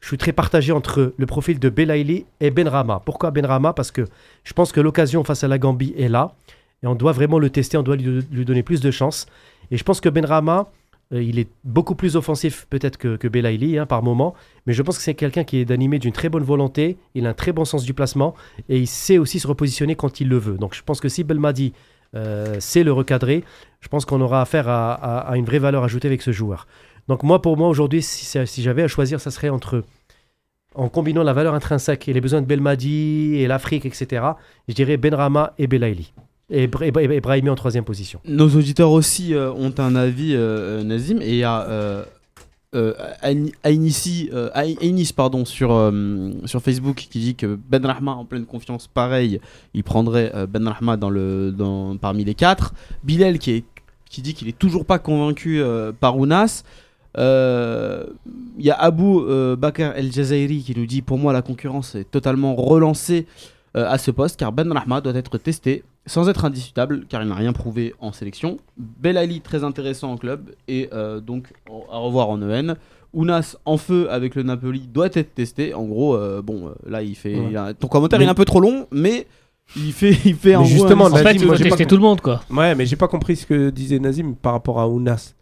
je 0.00 0.08
suis 0.08 0.18
très 0.18 0.32
partagé 0.32 0.72
entre 0.72 1.14
le 1.16 1.26
profil 1.26 1.58
de 1.58 1.68
Belaïli 1.68 2.26
et 2.40 2.50
Benrama. 2.50 3.02
Pourquoi 3.04 3.30
Benrama 3.30 3.72
Parce 3.72 3.90
que 3.90 4.04
je 4.44 4.52
pense 4.52 4.72
que 4.72 4.80
l'occasion 4.80 5.24
face 5.24 5.44
à 5.44 5.48
la 5.48 5.58
Gambie 5.58 5.94
est 5.96 6.08
là, 6.08 6.34
et 6.82 6.86
on 6.86 6.94
doit 6.94 7.12
vraiment 7.12 7.38
le 7.38 7.50
tester, 7.50 7.76
on 7.76 7.82
doit 7.82 7.96
lui, 7.96 8.44
donner 8.44 8.62
plus 8.62 8.80
de 8.80 8.90
chance. 8.90 9.26
Et 9.70 9.76
je 9.76 9.84
pense 9.84 10.00
que 10.00 10.08
Benrama, 10.08 10.70
euh, 11.12 11.22
il 11.22 11.38
est 11.38 11.48
beaucoup 11.64 11.94
plus 11.94 12.16
offensif 12.16 12.66
peut-être 12.68 12.98
que, 12.98 13.16
que 13.16 13.28
Belaïli 13.28 13.78
hein, 13.78 13.86
par 13.86 14.02
moment, 14.02 14.34
mais 14.66 14.72
je 14.72 14.82
pense 14.82 14.98
que 14.98 15.02
c'est 15.02 15.14
quelqu'un 15.14 15.44
qui 15.44 15.58
est 15.58 15.70
animé 15.70 15.98
d'une 15.98 16.12
très 16.12 16.28
bonne 16.28 16.42
volonté, 16.42 16.98
il 17.14 17.26
a 17.26 17.30
un 17.30 17.34
très 17.34 17.52
bon 17.52 17.64
sens 17.64 17.84
du 17.84 17.94
placement 17.94 18.34
et 18.68 18.78
il 18.78 18.86
sait 18.86 19.18
aussi 19.18 19.40
se 19.40 19.46
repositionner 19.46 19.96
quand 19.96 20.20
il 20.20 20.28
le 20.28 20.38
veut. 20.38 20.58
Donc 20.58 20.74
je 20.74 20.82
pense 20.82 21.00
que 21.00 21.08
si 21.08 21.24
Belmadi 21.24 21.72
euh, 22.14 22.60
sait 22.60 22.84
le 22.84 22.92
recadrer, 22.92 23.44
je 23.80 23.88
pense 23.88 24.04
qu'on 24.04 24.20
aura 24.20 24.42
affaire 24.42 24.68
à 24.68 25.32
une 25.36 25.44
vraie 25.44 25.58
valeur 25.58 25.84
ajoutée 25.84 26.08
avec 26.08 26.22
ce 26.22 26.32
joueur. 26.32 26.66
Donc 27.08 27.22
moi, 27.22 27.40
pour 27.40 27.56
moi, 27.56 27.68
aujourd'hui, 27.68 28.02
si, 28.02 28.38
j'avais 28.62 28.82
à 28.82 28.88
choisir, 28.88 29.20
ça 29.20 29.30
serait 29.30 29.48
entre, 29.48 29.84
en 30.74 30.88
combinant 30.88 31.22
la 31.22 31.32
valeur 31.32 31.54
intrinsèque 31.54 32.08
et 32.08 32.12
les 32.12 32.20
besoins 32.20 32.40
de 32.42 32.46
Belmadi 32.46 33.36
et 33.36 33.46
l'Afrique, 33.46 33.86
etc., 33.86 34.24
je 34.68 34.74
dirais 34.74 34.96
Benrama 34.96 35.52
et 35.58 35.66
Belaïli. 35.66 36.12
Et, 36.50 36.66
Bra- 36.68 36.86
et 36.86 36.90
Bra- 36.92 37.02
et 37.02 37.20
Brahimi 37.20 37.50
en 37.50 37.54
troisième 37.56 37.84
position. 37.84 38.20
Nos 38.24 38.48
auditeurs 38.50 38.90
aussi 38.92 39.34
euh, 39.34 39.52
ont 39.52 39.74
un 39.78 39.96
avis, 39.96 40.34
euh, 40.34 40.80
euh, 40.80 40.84
Nazim, 40.84 41.20
et 41.20 41.30
il 41.30 41.36
y 41.38 41.44
a 41.44 41.66
euh, 41.68 42.04
Ainis, 43.22 45.12
pardon, 45.14 45.44
sur, 45.44 45.92
sur 46.44 46.60
Facebook 46.60 46.96
qui 47.10 47.18
dit 47.20 47.34
que 47.34 47.58
Ben 47.68 47.84
Rahma 47.84 48.12
en 48.12 48.24
pleine 48.24 48.44
confiance, 48.46 48.86
pareil, 48.86 49.40
il 49.74 49.82
prendrait 49.82 50.32
Ben 50.48 50.66
Rahma 50.68 50.96
dans 50.96 51.10
le, 51.10 51.52
dans, 51.56 51.96
parmi 51.96 52.24
les 52.24 52.34
quatre. 52.34 52.74
Bilal 53.02 53.38
qui, 53.38 53.64
qui 54.10 54.22
dit 54.22 54.34
qu'il 54.34 54.48
est 54.48 54.58
toujours 54.58 54.84
pas 54.84 54.98
convaincu 54.98 55.62
par 56.00 56.18
Ounas. 56.18 56.64
Euh, 57.18 58.04
Il 58.58 58.64
y 58.64 58.70
a 58.70 58.74
Abou 58.74 59.20
euh, 59.20 59.56
Bakr 59.56 59.92
El 59.96 60.12
Jazairi 60.12 60.62
qui 60.62 60.74
nous 60.78 60.86
dit 60.86 61.02
pour 61.02 61.18
moi 61.18 61.32
la 61.32 61.42
concurrence 61.42 61.94
est 61.94 62.10
totalement 62.10 62.54
relancée 62.54 63.26
euh, 63.76 63.86
à 63.88 63.98
ce 63.98 64.10
poste 64.10 64.38
car 64.38 64.52
Ben 64.52 64.70
Rahma 64.72 65.00
doit 65.00 65.14
être 65.14 65.36
testé 65.38 65.82
sans 66.06 66.28
être 66.28 66.44
indiscutable 66.44 67.04
car 67.08 67.22
il 67.22 67.28
n'a 67.28 67.34
rien 67.34 67.52
prouvé 67.52 67.94
en 68.00 68.12
sélection. 68.12 68.58
Belali 68.78 69.40
très 69.40 69.64
intéressant 69.64 70.12
en 70.12 70.16
club 70.16 70.50
et 70.68 70.88
euh, 70.92 71.20
donc 71.20 71.48
à 71.92 71.98
revoir 71.98 72.28
en 72.30 72.40
EN. 72.42 72.74
Ounas 73.12 73.56
en 73.64 73.76
feu 73.78 74.08
avec 74.10 74.34
le 74.34 74.42
Napoli 74.42 74.80
doit 74.92 75.06
être 75.12 75.34
testé. 75.34 75.72
En 75.74 75.84
gros, 75.84 76.14
euh, 76.16 76.42
bon, 76.42 76.68
euh, 76.68 76.70
là 76.88 77.02
il 77.02 77.14
fait. 77.14 77.34
Ouais. 77.38 77.46
il 77.50 77.56
a- 77.56 77.72
ton 77.74 77.88
commentaire 77.88 78.18
Mais- 78.18 78.24
il 78.26 78.28
est 78.28 78.30
un 78.30 78.34
peu 78.34 78.44
trop 78.44 78.60
long, 78.60 78.86
mais 78.90 79.26
il 79.74 79.92
fait, 79.92 80.10
il 80.24 80.34
fait 80.34 80.50
Mais 80.50 80.56
en 80.56 80.62
gros 80.62 80.68
justement, 80.70 81.06
un- 81.06 81.12
En 81.12 81.16
fait, 81.16 81.32
il 81.34 81.46
moi, 81.46 81.56
pas 81.56 81.62
tester 81.62 81.86
tout 81.86 81.96
le 81.96 82.02
monde, 82.02 82.20
quoi. 82.20 82.42
Ouais, 82.50 82.74
mais 82.74 82.84
j'ai 82.84 82.96
pas 82.96 83.08
compris 83.08 83.36
ce 83.36 83.46
que 83.46 83.70
disait 83.70 83.98
Nazim 83.98 84.34
par 84.40 84.52
rapport 84.52 84.78
à 84.80 84.88
Ounas. 84.88 85.34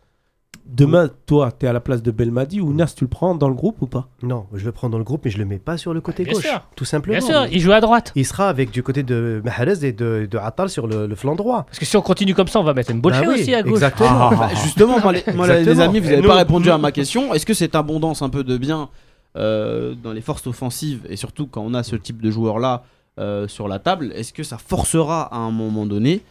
Demain, 0.66 1.10
toi, 1.26 1.52
tu 1.52 1.66
es 1.66 1.68
à 1.68 1.72
la 1.74 1.80
place 1.80 2.02
de 2.02 2.10
Belmadi. 2.10 2.60
Ounas, 2.60 2.94
tu 2.96 3.04
le 3.04 3.08
prends 3.08 3.34
dans 3.34 3.48
le 3.48 3.54
groupe 3.54 3.82
ou 3.82 3.86
pas 3.86 4.08
Non, 4.22 4.46
je 4.54 4.64
le 4.64 4.72
prends 4.72 4.88
dans 4.88 4.96
le 4.96 5.04
groupe, 5.04 5.20
mais 5.26 5.30
je 5.30 5.36
le 5.36 5.44
mets 5.44 5.58
pas 5.58 5.76
sur 5.76 5.92
le 5.92 6.00
côté 6.00 6.24
Bien 6.24 6.32
gauche. 6.32 6.42
sûr. 6.44 6.62
Tout 6.74 6.86
simplement. 6.86 7.18
Bien 7.18 7.26
sûr, 7.26 7.46
il 7.52 7.60
joue 7.60 7.72
à 7.72 7.80
droite. 7.82 8.12
Il 8.16 8.24
sera 8.24 8.48
avec 8.48 8.70
du 8.70 8.82
côté 8.82 9.02
de 9.02 9.42
Mahrez 9.44 9.84
et 9.84 9.92
de, 9.92 10.26
de 10.30 10.38
Attal 10.38 10.70
sur 10.70 10.86
le, 10.86 11.06
le 11.06 11.14
flanc 11.14 11.34
droit. 11.36 11.64
Parce 11.64 11.78
que 11.78 11.84
si 11.84 11.96
on 11.98 12.02
continue 12.02 12.34
comme 12.34 12.48
ça, 12.48 12.60
on 12.60 12.64
va 12.64 12.72
mettre 12.72 12.94
Mbolché 12.94 13.20
Bah 13.20 13.26
oui, 13.28 13.40
aussi 13.42 13.54
à 13.54 13.62
gauche. 13.62 13.72
Exactement. 13.74 14.30
Bah, 14.30 14.48
justement, 14.62 14.98
moi, 15.00 15.12
les, 15.12 15.22
moi, 15.34 15.46
les 15.46 15.54
Exactement. 15.58 15.84
amis, 15.84 16.00
vous 16.00 16.08
n'avez 16.10 16.26
pas 16.26 16.36
répondu 16.36 16.70
à 16.70 16.78
ma 16.78 16.92
question. 16.92 17.34
Est-ce 17.34 17.44
que 17.44 17.54
cette 17.54 17.74
abondance 17.74 18.22
un 18.22 18.30
peu 18.30 18.42
de 18.42 18.56
bien 18.56 18.88
euh, 19.36 19.94
dans 20.02 20.12
les 20.12 20.20
forces 20.22 20.46
offensives 20.46 21.00
et 21.10 21.16
surtout 21.16 21.46
quand 21.46 21.60
on 21.62 21.74
a 21.74 21.82
ce 21.82 21.96
type 21.96 22.22
de 22.22 22.30
joueur-là 22.30 22.84
euh, 23.18 23.46
sur 23.48 23.68
la 23.68 23.78
table, 23.80 24.12
est-ce 24.14 24.32
que 24.32 24.42
ça 24.42 24.56
forcera 24.58 25.22
à 25.32 25.36
un 25.36 25.50
moment 25.50 25.86
donné 25.86 26.22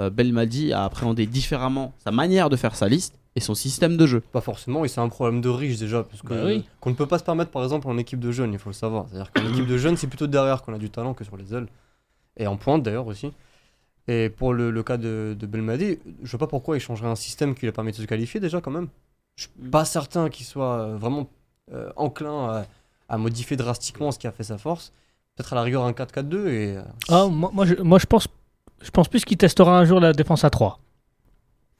euh, 0.00 0.10
Belmadi 0.10 0.72
à 0.72 0.84
appréhender 0.84 1.26
différemment 1.26 1.92
sa 2.02 2.10
manière 2.10 2.48
de 2.50 2.56
faire 2.56 2.74
sa 2.74 2.88
liste 2.88 3.14
et 3.34 3.40
son 3.40 3.54
système 3.54 3.96
de 3.96 4.06
jeu 4.06 4.20
Pas 4.20 4.40
forcément, 4.40 4.84
et 4.84 4.88
c'est 4.88 5.00
un 5.00 5.08
problème 5.08 5.40
de 5.40 5.48
riche 5.48 5.78
déjà, 5.78 6.02
parce 6.02 6.22
que 6.22 6.28
Bah 6.34 6.42
oui. 6.44 6.64
qu'on 6.80 6.90
ne 6.90 6.94
peut 6.94 7.06
pas 7.06 7.18
se 7.18 7.24
permettre 7.24 7.50
par 7.50 7.62
exemple 7.62 7.88
en 7.88 7.96
équipe 7.98 8.20
de 8.20 8.30
jeunes, 8.30 8.52
il 8.52 8.58
faut 8.58 8.68
le 8.70 8.74
savoir. 8.74 9.06
C'est-à-dire 9.08 9.32
qu'en 9.32 9.48
équipe 9.48 9.66
de 9.66 9.78
jeunes, 9.78 9.96
c'est 9.96 10.06
plutôt 10.06 10.26
derrière 10.26 10.62
qu'on 10.62 10.74
a 10.74 10.78
du 10.78 10.90
talent 10.90 11.14
que 11.14 11.24
sur 11.24 11.36
les 11.36 11.54
ailes, 11.54 11.66
et 12.36 12.46
en 12.46 12.56
pointe 12.56 12.82
d'ailleurs 12.82 13.06
aussi. 13.06 13.32
Et 14.08 14.28
pour 14.30 14.52
le, 14.52 14.70
le 14.70 14.82
cas 14.82 14.96
de, 14.96 15.36
de 15.38 15.46
Belmadi, 15.46 15.98
je 16.22 16.30
vois 16.30 16.40
pas 16.40 16.46
pourquoi 16.48 16.76
il 16.76 16.80
changerait 16.80 17.08
un 17.08 17.14
système 17.16 17.54
qui 17.54 17.62
lui 17.62 17.68
a 17.68 17.72
permis 17.72 17.92
de 17.92 17.96
se 17.96 18.02
qualifier 18.04 18.40
déjà 18.40 18.60
quand 18.60 18.70
même. 18.72 18.88
Je 19.36 19.44
suis 19.44 19.52
pas 19.70 19.84
certain 19.84 20.28
qu'il 20.28 20.44
soit 20.44 20.74
euh, 20.80 20.96
vraiment 20.96 21.28
euh, 21.72 21.90
enclin 21.96 22.48
à, 22.50 22.66
à 23.08 23.16
modifier 23.16 23.56
drastiquement 23.56 24.10
ce 24.10 24.18
qui 24.18 24.26
a 24.26 24.32
fait 24.32 24.42
sa 24.42 24.58
force. 24.58 24.92
Peut-être 25.36 25.52
à 25.52 25.56
la 25.56 25.62
rigueur 25.62 25.84
un 25.84 25.92
4-4-2 25.92 26.48
et 26.48 26.76
euh, 26.76 26.82
Ah, 27.08 27.28
moi, 27.28 27.50
moi, 27.54 27.64
je, 27.64 27.76
moi, 27.76 27.98
je 27.98 28.06
pense, 28.06 28.26
je 28.82 28.90
pense 28.90 29.08
plus 29.08 29.24
qu'il 29.24 29.38
testera 29.38 29.78
un 29.78 29.84
jour 29.84 30.00
la 30.00 30.12
défense 30.12 30.44
à 30.44 30.50
3. 30.50 30.80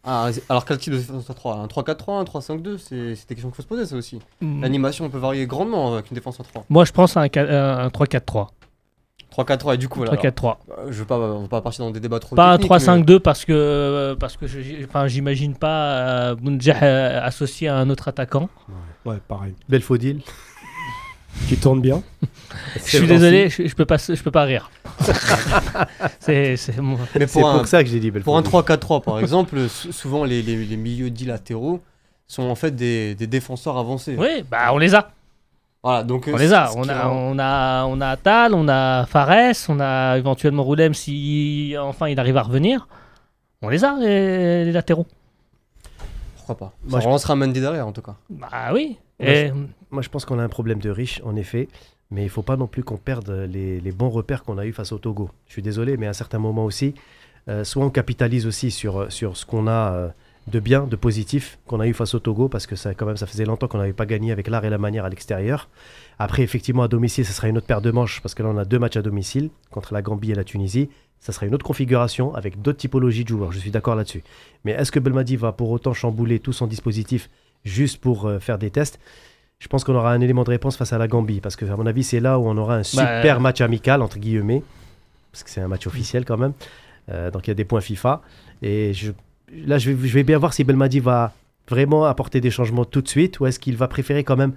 Ah, 0.05 0.31
alors 0.49 0.65
quel 0.65 0.79
type 0.79 0.93
de 0.93 0.99
défense 0.99 1.31
à 1.31 1.35
3 1.35 1.57
Un 1.59 1.67
3-4-3, 1.67 2.21
un 2.21 2.25
3-5-2 2.25 2.77
C'est 2.79 3.15
c'est 3.15 3.29
des 3.29 3.35
questions 3.37 3.49
qu'il 3.51 3.55
faut 3.57 3.63
se 3.63 3.69
poser 3.69 3.87
ça 3.87 3.95
aussi. 3.97 4.19
Mm. 4.41 4.63
L'animation 4.63 5.09
peut 5.09 5.19
varier 5.19 5.47
grandement 5.47 5.93
avec 5.95 6.11
une 6.11 6.17
défense 6.17 6.41
à 6.41 6.43
3. 6.43 6.65
Moi, 6.69 6.85
je 6.85 6.91
pense 6.93 7.17
à 7.17 7.21
un, 7.21 7.29
qua- 7.29 7.49
un 7.85 7.89
3-4-3. 7.89 8.49
3-4-3 9.37 9.75
et 9.75 9.79
du 9.79 9.89
coup, 9.89 10.01
voilà. 10.01 10.15
3-4-3. 10.17 10.57
Euh, 10.79 10.87
Je 10.91 10.99
veux 10.99 11.05
pas, 11.05 11.19
on 11.19 11.43
va 11.43 11.49
pas 11.49 11.61
partir 11.63 11.85
dans 11.85 11.91
des 11.93 12.01
débats 12.01 12.19
trop 12.19 12.35
Pas 12.37 12.53
un 12.53 12.59
techniques, 12.59 12.73
3-5-2 12.83 13.19
parce 13.21 13.45
que, 13.45 13.53
euh, 13.53 14.15
parce 14.17 14.37
que 14.37 14.47
je, 14.47 14.59
enfin, 14.85 15.07
j'imagine 15.07 15.55
pas 15.55 16.31
euh, 16.31 16.35
Bounjah 16.35 16.83
euh, 16.83 17.21
associé 17.23 17.69
à 17.69 17.77
un 17.77 17.89
autre 17.89 18.09
attaquant. 18.09 18.49
Ouais, 19.07 19.17
pareil. 19.29 19.55
Belfodil. 19.69 20.21
Qui 21.49 21.57
tourne 21.57 21.81
bien. 21.81 22.03
Je 22.77 22.81
suis 22.99 23.07
désolé, 23.07 23.49
je, 23.49 23.67
je 23.67 23.75
peux 23.75 23.85
pas, 23.87 23.97
je 23.97 24.23
peux 24.23 24.31
pas 24.31 24.45
rire. 24.45 24.71
c'est, 26.21 26.57
c'est 26.57 26.77
mon- 26.79 26.97
mais- 26.97 27.03
Mais 27.21 27.27
C'est 27.27 27.41
pour 27.41 27.49
un, 27.49 27.59
pour 27.59 27.67
ça 27.67 27.83
que 27.83 27.89
j'ai 27.91 28.01
dit 28.01 28.11
pour 28.11 28.37
un 28.37 28.43
Belfodil. 28.43 28.75
3-4-3 28.77 29.03
par 29.03 29.19
exemple, 29.19 29.59
sou- 29.69 29.93
souvent 29.93 30.25
les, 30.25 30.43
les, 30.43 30.65
les 30.65 30.77
milieux 30.77 31.11
dits 31.11 31.25
latéraux 31.27 31.81
sont 32.27 32.43
en 32.45 32.55
fait 32.55 32.75
des, 32.75 33.15
des 33.15 33.27
défenseurs 33.27 33.77
avancés. 33.79 34.17
Oui, 34.19 34.45
bah 34.51 34.71
on 34.73 34.79
les 34.79 34.95
a. 34.95 35.11
Voilà, 35.83 36.05
donc 36.05 36.29
euh, 36.29 36.33
On 36.35 36.37
les 36.37 36.53
a. 36.53 36.69
ce 36.69 36.77
On 36.79 36.89
a, 36.89 37.09
on 37.09 37.39
a, 37.39 37.85
on 37.87 38.01
a 38.01 38.17
Tal, 38.17 38.55
on 38.55 38.69
a 38.69 39.05
Fares, 39.07 39.55
on 39.69 39.81
a 39.81 40.17
éventuellement 40.17 40.63
Roulem 40.63 40.95
si 40.95 41.75
enfin 41.81 42.09
il 42.09 42.21
arrive 42.21 42.37
à 42.37 42.43
revenir. 42.43 42.87
On 43.63 43.69
les 43.69 43.85
a 43.85 43.97
les, 43.99 44.65
les 44.67 44.73
latéraux. 44.73 45.07
Pourquoi 46.37 46.57
pas? 46.57 46.73
Moi, 46.85 46.99
Ça 46.99 47.03
je- 47.03 47.07
relancera 47.09 47.37
Mendy 47.37 47.61
derrière 47.61 47.87
en 47.87 47.93
tout 47.93 48.03
cas. 48.03 48.15
Bah 48.31 48.49
oui. 48.73 48.97
Et, 49.23 49.53
Moi, 49.91 50.03
je 50.03 50.09
pense 50.09 50.25
qu'on 50.25 50.39
a 50.39 50.45
un 50.45 50.49
problème 50.49 50.79
de 50.79 50.91
riche, 50.91 51.21
en 51.25 51.37
effet. 51.37 51.69
Mais 52.11 52.25
il 52.25 52.29
faut 52.29 52.43
pas 52.43 52.59
non 52.59 52.67
plus 52.67 52.85
qu'on 52.85 52.99
perde 52.99 53.31
les, 53.51 53.81
les 53.81 53.93
bons 53.93 54.11
repères 54.11 54.43
qu'on 54.43 54.59
a 54.59 54.67
eu 54.67 54.73
face 54.73 54.93
au 54.93 54.99
Togo. 54.99 55.31
Je 55.47 55.53
suis 55.53 55.63
désolé, 55.63 55.97
mais 55.97 56.07
à 56.07 56.11
un 56.11 56.15
certain 56.15 56.39
moment 56.39 56.67
aussi, 56.67 56.95
euh, 57.49 57.65
soit 57.65 57.85
on 57.85 57.91
capitalise 57.91 58.47
aussi 58.47 58.71
sur, 58.71 59.11
sur 59.11 59.37
ce 59.37 59.47
qu'on 59.47 59.67
a 59.67 59.93
euh, 59.93 60.09
de 60.47 60.61
bien, 60.61 60.87
de 60.87 60.97
positif 60.97 61.59
qu'on 61.67 61.81
a 61.81 61.87
eu 61.87 61.95
face 61.95 62.15
au 62.15 62.19
Togo, 62.19 62.49
parce 62.49 62.67
que 62.67 62.77
ça, 62.77 62.95
quand 62.95 63.07
même, 63.07 63.17
ça 63.17 63.27
faisait 63.27 63.45
longtemps 63.45 63.67
qu'on 63.67 63.79
n'avait 63.79 63.93
pas 63.93 64.07
gagné 64.07 64.31
avec 64.31 64.49
l'art 64.49 64.65
et 64.65 64.71
la 64.71 64.79
manière 64.79 65.05
à 65.05 65.09
l'extérieur. 65.09 65.69
Après, 66.19 66.43
effectivement, 66.43 66.83
à 66.83 66.89
domicile, 66.89 67.25
ce 67.25 67.33
sera 67.33 67.49
une 67.49 67.57
autre 67.57 67.67
paire 67.67 67.81
de 67.81 67.91
manches, 67.91 68.21
parce 68.21 68.35
que 68.35 68.43
là, 68.43 68.51
on 68.51 68.59
a 68.59 68.65
deux 68.65 68.79
matchs 68.79 68.97
à 68.97 69.03
domicile, 69.03 69.51
contre 69.71 69.95
la 69.95 70.03
Gambie 70.03 70.33
et 70.33 70.35
la 70.35 70.45
Tunisie. 70.45 70.89
Ça 71.19 71.33
sera 71.33 71.47
une 71.47 71.55
autre 71.55 71.65
configuration 71.65 72.35
avec 72.35 72.61
d'autres 72.61 72.79
typologies 72.79 73.23
de 73.23 73.29
joueurs. 73.29 73.53
Je 73.53 73.59
suis 73.59 73.71
d'accord 73.71 73.95
là-dessus. 73.95 74.25
Mais 74.65 74.73
est-ce 74.73 74.91
que 74.91 74.99
Belmadi 74.99 75.37
va 75.37 75.53
pour 75.53 75.71
autant 75.71 75.95
chambouler 75.95 76.41
tout 76.41 76.53
son 76.53 76.67
dispositif 76.67 77.31
juste 77.65 77.99
pour 78.01 78.27
euh, 78.27 78.39
faire 78.39 78.59
des 78.59 78.71
tests 78.71 78.99
Je 79.59 79.69
pense 79.69 79.85
qu'on 79.85 79.95
aura 79.95 80.13
un 80.13 80.21
élément 80.21 80.45
de 80.45 80.51
réponse 80.51 80.77
face 80.77 80.93
à 80.93 80.99
la 80.99 81.09
Gambie, 81.09 81.41
parce 81.41 81.57
que 81.57 81.65
à 81.65 81.77
mon 81.77 81.87
avis, 81.87 82.03
c'est 82.03 82.21
là 82.21 82.39
où 82.39 82.47
on 82.47 82.57
aura 82.57 82.77
un 82.77 82.83
super 82.83 83.37
euh, 83.37 83.41
match 83.41 83.61
amical 83.61 84.03
entre 84.03 84.19
guillemets, 84.19 84.63
parce 85.31 85.45
que 85.45 85.51
c'est 85.51 85.61
un 85.61 85.69
match 85.69 85.87
officiel 85.87 86.25
quand 86.25 86.37
même. 86.37 86.53
Euh, 87.11 87.31
donc 87.31 87.47
il 87.47 87.51
y 87.51 87.53
a 87.53 87.55
des 87.55 87.65
points 87.65 87.81
FIFA. 87.81 88.23
Et 88.63 88.93
je, 88.93 89.13
là, 89.67 89.79
je 89.79 89.91
vais, 89.91 90.09
je 90.09 90.15
vais 90.15 90.25
bien 90.25 90.39
voir 90.39 90.53
si 90.53 90.65
Belmadi 90.65 91.01
va 91.01 91.33
vraiment 91.69 92.05
apporter 92.05 92.41
des 92.41 92.51
changements 92.51 92.85
tout 92.85 93.03
de 93.03 93.09
suite, 93.09 93.41
ou 93.41 93.47
est-ce 93.47 93.59
qu'il 93.59 93.77
va 93.77 93.89
préférer 93.89 94.25
quand 94.25 94.37
même 94.37 94.53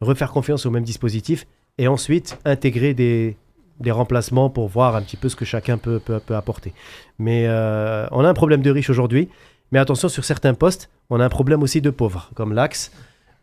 refaire 0.00 0.30
confiance 0.30 0.66
au 0.66 0.70
même 0.70 0.84
dispositif 0.84 1.46
et 1.78 1.88
ensuite 1.88 2.38
intégrer 2.44 2.94
des, 2.94 3.36
des 3.80 3.90
remplacements 3.90 4.50
pour 4.50 4.68
voir 4.68 4.96
un 4.96 5.02
petit 5.02 5.16
peu 5.16 5.28
ce 5.28 5.36
que 5.36 5.44
chacun 5.44 5.78
peut, 5.78 6.00
peut, 6.00 6.20
peut 6.20 6.36
apporter. 6.36 6.72
Mais 7.18 7.46
euh, 7.46 8.06
on 8.10 8.24
a 8.24 8.28
un 8.28 8.34
problème 8.34 8.62
de 8.62 8.70
riche 8.70 8.90
aujourd'hui. 8.90 9.28
Mais 9.72 9.78
attention, 9.78 10.08
sur 10.08 10.24
certains 10.24 10.54
postes, 10.54 10.90
on 11.10 11.20
a 11.20 11.24
un 11.24 11.28
problème 11.28 11.62
aussi 11.62 11.80
de 11.80 11.90
pauvres, 11.90 12.30
comme 12.34 12.52
l'axe, 12.52 12.90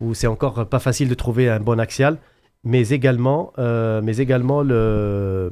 où 0.02 0.14
c'est 0.14 0.28
encore 0.28 0.66
pas 0.68 0.80
facile 0.80 1.08
de 1.10 1.14
trouver 1.14 1.50
un 1.50 1.60
bon 1.60 1.80
axial, 1.80 2.18
mais 2.64 2.90
également, 2.90 3.54
euh, 3.60 4.02
mais 4.04 4.18
également 4.18 4.62
le, 4.64 5.50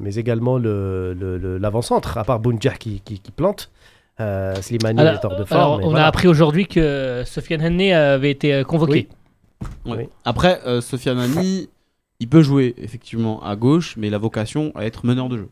mais 0.00 0.14
également 0.16 0.58
le, 0.58 1.14
le- 1.14 1.38
le- 1.38 1.58
l'avant-centre, 1.58 2.18
à 2.18 2.24
part 2.24 2.40
Bounjah 2.40 2.74
qui, 2.74 3.00
qui, 3.04 3.20
qui 3.20 3.30
plante. 3.30 3.70
Euh, 4.18 4.54
Slimani 4.56 5.00
alors, 5.00 5.14
est 5.14 5.24
hors 5.24 5.36
de 5.36 5.44
forme. 5.44 5.80
on 5.82 5.90
voilà. 5.90 6.04
a 6.04 6.08
appris 6.08 6.28
aujourd'hui 6.28 6.66
que 6.66 7.22
Sofiane 7.24 7.62
Henné 7.62 7.94
avait 7.94 8.30
été 8.30 8.52
euh, 8.52 8.64
convoqué. 8.64 9.08
Ouais. 9.86 9.96
Oui. 9.96 10.08
Après, 10.26 10.60
euh, 10.66 10.80
Sofiane 10.82 11.18
Ami, 11.20 11.70
il 12.18 12.28
peut 12.28 12.42
jouer 12.42 12.74
effectivement 12.78 13.42
à 13.42 13.56
gauche, 13.56 13.94
mais 13.96 14.08
il 14.08 14.14
a 14.14 14.18
vocation 14.18 14.72
à 14.74 14.84
être 14.84 15.06
meneur 15.06 15.28
de 15.30 15.38
jeu. 15.38 15.48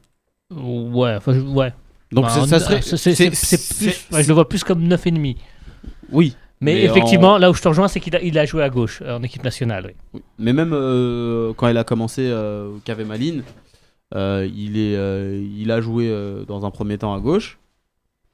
Ouais, 0.55 1.15
enfin, 1.17 1.39
ouais. 1.41 1.73
Donc 2.13 2.25
Bah, 2.25 2.47
ça, 2.47 2.59
serait. 2.61 2.81
c'est- 2.83 3.27
plus- 3.79 4.17
ouais, 4.17 4.23
je 4.23 4.29
le 4.29 4.35
vois 4.35 4.49
plus 4.49 4.65
comme 4.65 4.83
9,5. 4.87 5.37
Oui. 6.11 6.35
Mais, 6.61 6.75
Mais 6.75 6.85
effectivement, 6.85 7.39
là 7.39 7.51
où 7.51 7.55
je 7.55 7.63
te 7.63 7.69
rejoins, 7.69 7.87
c'est 7.87 8.01
qu'il 8.01 8.17
a, 8.17 8.21
il 8.23 8.37
a 8.39 8.45
joué 8.45 8.63
à 8.65 8.71
gauche 8.71 9.01
euh, 9.03 9.17
en 9.19 9.23
équipe 9.23 9.45
nationale. 9.45 9.95
oui. 10.15 10.21
Mais 10.39 10.53
même 10.53 10.73
euh, 10.73 11.53
quand 11.57 11.69
il 11.69 11.77
a 11.77 11.85
commencé 11.85 12.23
euh, 12.27 12.69
au 12.77 12.81
KV 12.85 13.05
Malines, 13.05 13.45
euh, 14.15 14.49
il, 14.57 14.77
est, 14.79 15.41
il 15.57 15.71
a 15.71 15.81
joué 15.81 16.11
dans 16.49 16.65
un 16.67 16.71
premier 16.71 16.99
temps 16.99 17.15
à 17.15 17.21
gauche. 17.21 17.59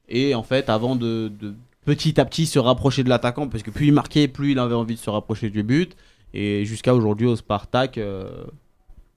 et 0.08 0.34
en 0.34 0.42
fait 0.42 0.70
avant 0.70 0.96
de, 0.96 1.30
de 1.40 1.54
petit 1.84 2.18
à 2.20 2.24
petit 2.24 2.46
se 2.46 2.58
rapprocher 2.58 3.02
de 3.04 3.08
l'attaquant 3.10 3.46
parce 3.48 3.62
que 3.62 3.70
plus 3.70 3.86
il 3.88 3.92
marquait, 3.92 4.26
plus 4.28 4.52
il 4.52 4.58
avait 4.58 4.74
envie 4.74 4.94
de 4.94 5.00
se 5.00 5.10
rapprocher 5.10 5.50
du 5.50 5.62
but 5.62 5.94
et 6.32 6.64
jusqu'à 6.64 6.94
aujourd'hui 6.94 7.26
au 7.26 7.36
Spartak. 7.36 7.98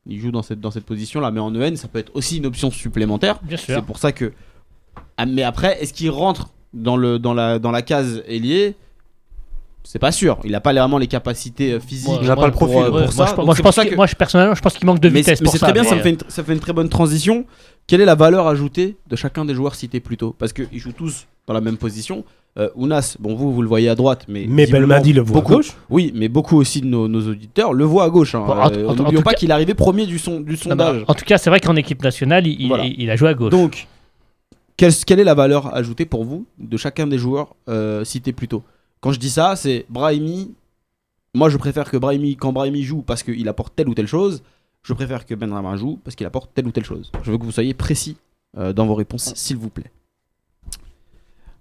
Il 0.08 0.20
joue 0.20 0.32
dans 0.32 0.42
cette, 0.42 0.60
dans 0.62 0.72
cette 0.72 0.86
position-là, 0.86 1.32
mais 1.32 1.40
en 1.40 1.54
EN, 1.54 1.76
ça 1.76 1.88
peut 1.88 2.00
être 2.00 2.16
aussi 2.16 2.38
une 2.38 2.46
option 2.46 2.72
supplémentaire. 2.72 3.40
Bien 3.44 3.58
sûr. 3.58 3.76
C'est 3.76 3.86
pour 3.86 3.98
ça 3.98 4.12
que. 4.12 4.32
Ah, 5.18 5.26
mais 5.26 5.44
après, 5.44 5.82
est-ce 5.82 5.94
qu'il 5.94 6.10
rentre 6.10 6.50
dans, 6.74 6.96
le, 6.98 7.20
dans, 7.20 7.34
la, 7.34 7.60
dans 7.60 7.72
la 7.72 7.82
case 7.82 8.24
ailier? 8.28 8.76
C'est 9.84 10.00
pas 10.00 10.12
sûr. 10.12 10.38
Il 10.44 10.52
n'a 10.52 10.60
pas 10.60 10.74
vraiment 10.74 10.98
les 10.98 11.08
capacités 11.08 11.72
euh, 11.74 11.80
physiques. 11.80 12.10
Moi, 12.10 12.20
Il 12.22 12.30
a 12.30 12.36
pas 12.36 12.48
le 12.48 12.52
profil. 12.52 12.76
euh, 12.78 12.86
pour 12.90 13.00
moi, 13.00 13.08
ça. 13.28 13.36
moi, 13.42 13.56
je 13.56 13.62
pense 13.62 13.76
que- 13.78 13.88
que- 13.90 13.96
moi, 13.96 14.06
je- 14.06 14.16
personnellement, 14.16 14.54
je 14.54 14.62
pense 14.62 14.74
qu'il 14.74 14.86
manque 14.86 15.00
de 15.00 15.08
mais 15.10 15.20
vitesse 15.22 15.40
mais 15.42 15.48
c'est 15.50 15.58
ça. 15.60 15.68
très 15.68 15.74
bien, 15.74 15.84
ça, 15.86 15.98
fait 15.98 16.10
une, 16.10 16.18
ça 16.28 16.44
fait 16.44 16.52
une 16.54 16.60
très 16.60 16.74
bonne 16.74 16.90
transition. 16.90 17.46
Quelle 17.88 18.02
est 18.02 18.06
la 18.06 18.16
valeur 18.16 18.48
ajoutée 18.48 18.98
de 19.08 19.16
chacun 19.16 19.46
des 19.46 19.54
joueurs 19.54 19.76
cités 19.76 20.02
plus 20.02 20.18
tôt? 20.18 20.36
Parce 20.38 20.52
qu'ils 20.52 20.78
jouent 20.78 20.92
tous 20.92 21.26
dans 21.48 21.54
la 21.54 21.62
même 21.62 21.78
position. 21.78 22.26
Euh, 22.60 22.70
Ounas, 22.76 23.18
bon, 23.20 23.36
vous, 23.36 23.54
vous 23.54 23.62
le 23.62 23.68
voyez 23.68 23.88
à 23.88 23.94
droite, 23.96 24.26
mais. 24.28 24.48
Belmadi 24.48 25.14
le 25.14 25.22
voit 25.22 25.38
à 25.38 25.42
beaucoup, 25.42 25.56
gauche. 25.58 25.74
Oui, 25.92 26.12
mais 26.16 26.28
beaucoup 26.28 26.58
aussi 26.58 26.82
de 26.82 26.88
nos, 26.88 27.08
nos 27.08 27.30
auditeurs 27.30 27.72
le 27.74 27.84
voient 27.86 28.06
à 28.06 28.10
gauche. 28.10 28.34
hein. 28.34 28.44
Bon, 28.48 28.56
Euh, 28.56 28.88
N'oublions 28.96 29.20
tout 29.20 29.24
pas 29.24 29.32
cas- 29.32 29.38
qu'il 29.38 29.50
est 29.52 29.54
arrivé 29.54 29.74
premier 29.76 30.08
du, 30.08 30.18
son, 30.18 30.40
du 30.42 30.56
sondage. 30.58 31.04
en 31.08 31.14
tout 31.14 31.24
cas, 31.26 31.38
c'est 31.38 31.52
vrai 31.52 31.60
qu'en 31.60 31.76
équipe 31.76 32.02
nationale, 32.04 32.48
il, 32.48 32.60
il- 32.62 32.68
Voilà. 32.68 32.86
il 32.86 33.10
a 33.12 33.16
joué 33.16 33.30
à 33.30 33.34
gauche. 33.36 33.52
Donc, 33.52 33.88
quelle, 34.76 34.94
quelle 35.06 35.20
est 35.20 35.24
la 35.24 35.36
valeur 35.36 35.76
ajoutée 35.76 36.06
pour 36.06 36.24
vous 36.24 36.46
de 36.58 36.78
chacun 36.78 37.06
des 37.06 37.18
joueurs 37.20 37.56
euh, 37.70 38.04
cités 38.04 38.34
plus 38.34 38.48
tôt? 38.48 38.64
Quand 39.02 39.12
je 39.12 39.20
dis 39.20 39.30
ça, 39.30 39.56
c'est 39.56 39.86
Brahimi. 39.90 40.54
Moi, 41.36 41.50
je 41.50 41.58
préfère 41.58 41.92
que 41.92 41.98
Brahimi, 41.98 42.36
quand 42.36 42.52
Brahimi 42.54 42.82
joue 42.82 43.04
parce 43.04 43.22
qu'il 43.22 43.48
apporte 43.48 43.76
telle 43.76 43.88
ou 43.90 43.94
telle 43.94 44.08
chose, 44.08 44.42
je 44.82 44.94
préfère 44.94 45.28
que 45.28 45.36
Benrahma 45.36 45.76
joue 45.76 46.00
parce 46.04 46.16
qu'il 46.16 46.26
apporte 46.26 46.50
telle 46.56 46.66
ou 46.66 46.72
telle 46.72 46.86
chose. 46.86 47.12
Je 47.22 47.30
veux 47.30 47.38
que 47.38 47.44
vous 47.44 47.52
soyez 47.52 47.76
précis 47.76 48.18
euh, 48.58 48.74
dans 48.74 48.88
vos 48.88 48.96
réponses, 48.96 49.32
s'il 49.36 49.58
vous 49.58 49.70
plaît. 49.70 49.92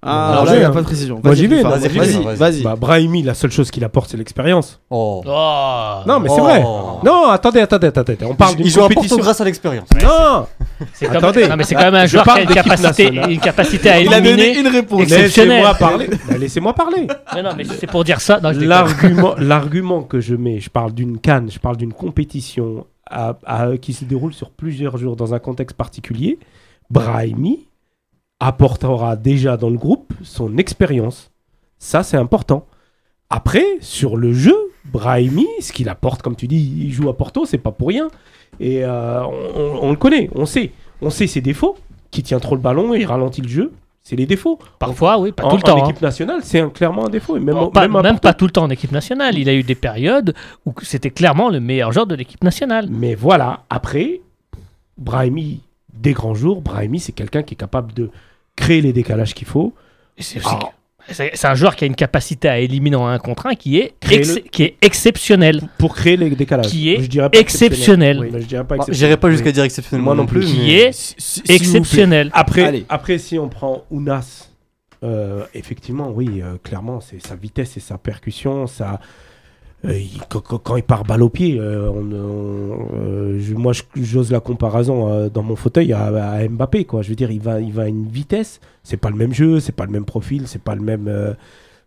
Ah, 0.03 0.33
Alors, 0.33 0.45
là, 0.45 0.55
il 0.55 0.59
n'y 0.59 0.65
a 0.65 0.69
vais, 0.69 0.73
pas 0.75 0.79
hein. 0.79 0.83
de 0.83 0.87
précision. 0.87 1.21
Moi, 1.25 1.35
j'y 1.35 1.47
vais, 1.49 1.63
Vas-y, 1.63 2.37
vas-y. 2.37 2.63
Bah, 2.63 2.77
Brahimi, 2.77 3.23
la 3.23 3.35
seule 3.35 3.51
chose 3.51 3.71
qu'il 3.71 3.83
apporte, 3.83 4.11
c'est 4.11 4.17
l'expérience. 4.17 4.81
Oh. 4.91 5.23
Oh. 5.27 5.95
Non, 6.07 6.21
mais 6.21 6.29
c'est 6.29 6.41
Oh. 6.41 6.45
vrai. 6.45 6.63
Non, 7.05 7.29
attendez, 7.31 7.61
attendez, 7.61 7.89
attendez. 7.89 8.17
On 8.23 8.35
parle 8.35 8.57
d'une 8.57 8.71
compétition. 8.73 9.17
grâce 9.17 9.41
à 9.41 9.45
l'expérience. 9.45 9.89
Non, 10.03 10.47
C'est 10.93 11.07
comme, 11.07 11.17
Attendez. 11.17 11.49
non, 11.49 11.57
mais 11.57 11.65
c'est 11.65 11.75
quand 11.75 11.81
même 11.91 11.95
un 11.95 12.07
joueur 12.07 12.25
qui 12.25 12.31
a 12.31 12.41
une 12.43 12.49
capacité, 12.49 13.07
une 13.09 13.41
capacité 13.41 13.89
à 13.91 14.01
Il 14.01 14.13
a 14.13 14.21
donné 14.21 14.51
éliminer. 14.51 14.61
une 14.61 14.69
réponse. 14.69 15.09
Laissez-moi 15.09 15.75
parler. 15.75 16.09
Bah, 16.29 16.37
Laissez-moi 16.39 16.75
parler. 16.75 17.07
Mais 17.35 17.43
non, 17.43 17.51
mais 17.57 17.65
c'est 17.65 17.87
pour 17.91 18.05
dire 18.05 18.21
ça. 18.21 18.39
L'argument, 18.43 19.35
l'argument 19.39 20.03
que 20.03 20.21
je 20.21 20.35
mets, 20.37 20.61
je 20.61 20.71
parle 20.71 20.93
d'une 20.93 21.19
canne, 21.19 21.51
je 21.51 21.59
parle 21.59 21.77
d'une 21.79 21.93
compétition 21.95 22.87
à- 23.11 23.37
à- 23.47 23.77
qui 23.79 23.93
se 23.93 24.05
déroule 24.05 24.35
sur 24.35 24.51
plusieurs 24.51 24.99
jours 24.99 25.17
dans 25.17 25.33
un 25.35 25.39
contexte 25.39 25.77
particulier. 25.77 26.39
Brahimi 26.91 27.67
apportera 28.41 29.17
déjà 29.17 29.57
dans 29.57 29.71
le 29.71 29.79
groupe 29.79 30.13
son 30.23 30.59
expérience. 30.59 31.31
Ça, 31.79 32.03
c'est 32.03 32.17
important. 32.17 32.67
Après, 33.31 33.65
sur 33.81 34.17
le 34.17 34.33
jeu, 34.33 34.57
Brahimi, 34.85 35.47
ce 35.61 35.73
qu'il 35.73 35.89
apporte, 35.89 36.23
comme 36.23 36.37
tu 36.37 36.47
dis, 36.47 36.57
il 36.87 36.93
joue 36.93 37.09
à 37.09 37.17
Porto, 37.17 37.45
c'est 37.45 37.59
pas 37.59 37.73
pour 37.73 37.89
rien. 37.89 38.09
Et 38.61 38.85
euh, 38.85 39.23
on, 39.25 39.61
on- 39.61 39.79
on 39.83 39.91
le 39.91 39.97
connaît, 39.97 40.31
on 40.35 40.47
sait. 40.47 40.71
On 41.03 41.11
sait 41.11 41.27
ses 41.27 41.41
défauts, 41.41 41.77
qui 42.11 42.23
tient 42.23 42.39
trop 42.39 42.55
le 42.55 42.61
ballon 42.61 42.95
et 42.95 43.05
ralentit 43.05 43.43
le 43.43 43.49
jeu. 43.49 43.73
C'est 44.03 44.15
les 44.17 44.27
défauts. 44.27 44.59
Parfois, 44.79 45.19
oui, 45.19 45.33
pas 45.33 45.45
en, 45.45 45.51
tout 45.51 45.57
le 45.57 45.63
en 45.63 45.75
temps. 45.77 45.85
hein. 45.85 45.89
équipe 45.89 46.01
nationale, 46.01 46.41
c'est 46.45 46.61
un- 46.61 46.71
clairement 46.71 47.07
un 47.07 47.11
défaut. 47.11 47.37
Et 47.37 47.41
même, 47.41 47.57
Bon, 47.57 47.71
pas- 47.71 47.83
même 47.83 47.97
à 47.97 48.03
même 48.03 48.13
Porto. 48.13 48.29
pas 48.29 48.35
tout 48.35 48.45
le 48.45 48.53
temps 48.53 48.63
en 48.63 48.71
équipe 48.71 48.93
nationale. 48.93 49.37
Il 49.37 49.49
a 49.49 49.55
eu 49.55 49.65
des 49.65 49.75
périodes 49.75 50.33
où 50.65 50.73
c'était 50.83 51.11
clairement 51.11 51.51
le 51.51 51.59
meilleur 51.59 51.91
joueur 51.93 52.07
de 52.07 52.15
l'équipe 52.15 52.45
nationale. 52.45 52.87
Mais 52.89 53.17
voilà, 53.17 53.65
après, 53.69 54.21
Brahimi, 54.97 55.61
des 56.01 56.13
grands 56.13 56.35
jours, 56.35 56.61
Brahimi, 56.63 57.01
c'est 57.01 57.13
quelqu'un 57.13 57.43
qui 57.43 57.55
est 57.55 57.57
capable 57.57 57.93
de 57.93 58.11
créer 58.57 58.81
les 58.81 58.93
décalages 58.93 59.35
qu'il 59.35 59.47
faut. 59.47 59.75
C'est 60.19 60.41
Ah. 60.45 60.59
c'est- 61.09 61.45
un 61.45 61.55
joueur 61.55 61.77
qui 61.77 61.85
a 61.85 61.87
une 61.87 61.95
capacité 61.95 62.49
à 62.49 62.59
éliminer 62.59 62.97
en 62.97 63.07
un 63.07 63.19
contre 63.19 63.47
un 63.47 63.55
qui 63.55 63.79
est, 63.79 63.95
le- 64.11 64.41
qui 64.49 64.63
est 64.65 64.77
exceptionnelle. 64.83 65.63
Pour 65.79 65.95
créer 65.95 66.17
les 66.17 66.31
décalages. 66.31 66.67
Qui 66.69 66.91
est 66.93 67.03
Je 67.03 67.07
dirais 67.07 67.31
pas 67.31 67.39
exceptionnel. 67.39 68.19
Oui, 68.21 68.31
je 68.41 68.47
dirais 68.47 68.65
pas 68.65 68.77
Bah, 68.79 68.85
jusqu'à 68.89 69.47
Oui. 69.47 69.53
dire 69.53 69.65
exceptionnel 69.65 70.03
Moi 70.05 70.15
non 70.15 70.27
plus. 70.27 70.41
Qui 70.45 70.59
mais- 70.59 70.73
est 70.73 70.93
Si- 70.93 71.15
si- 71.19 71.43
exceptionnel. 71.49 72.31
Après, 72.33 72.63
Allez. 72.63 72.87
après, 72.89 73.19
si 73.19 73.39
on 73.39 73.49
prend 73.49 73.85
Ounas, 73.91 74.49
euh, 75.05 75.45
effectivement, 75.55 76.11
oui, 76.11 76.41
euh, 76.43 76.57
clairement, 76.63 77.01
c'est 77.01 77.25
sa 77.25 77.37
vitesse 77.37 77.77
et 77.77 77.81
sa 77.81 77.99
percussion, 77.99 78.67
sa... 78.67 78.99
euh, 79.85 80.01
quand, 80.29 80.77
il 80.77 80.83
part 80.83 81.05
balle 81.05 81.23
au 81.23 81.29
pied, 81.29 81.59
euh, 81.61 81.91
euh, 81.93 83.41
moi 83.55 83.73
j'ose 83.95 84.33
la 84.33 84.41
comparaison 84.41 85.29
dans 85.29 85.43
mon 85.43 85.55
fauteuil 85.55 85.93
à, 85.93 86.49
Mbappé. 86.49 86.87
Je 87.03 87.09
veux 87.09 87.15
dire, 87.15 87.31
il 87.31 87.41
va, 87.41 87.55
à 87.55 87.89
une 87.89 88.09
vitesse. 88.09 88.61
C'est 88.83 88.97
pas 88.97 89.11
le 89.11 89.17
même 89.17 89.35
jeu, 89.35 89.61
c'est 89.61 89.73
pas 89.73 89.85
le 89.85 89.93
même 89.93 90.05
profil, 90.05 90.49
c'est 90.49 90.63
pas 90.63 90.75
le 90.75 90.83
même. 90.83 91.37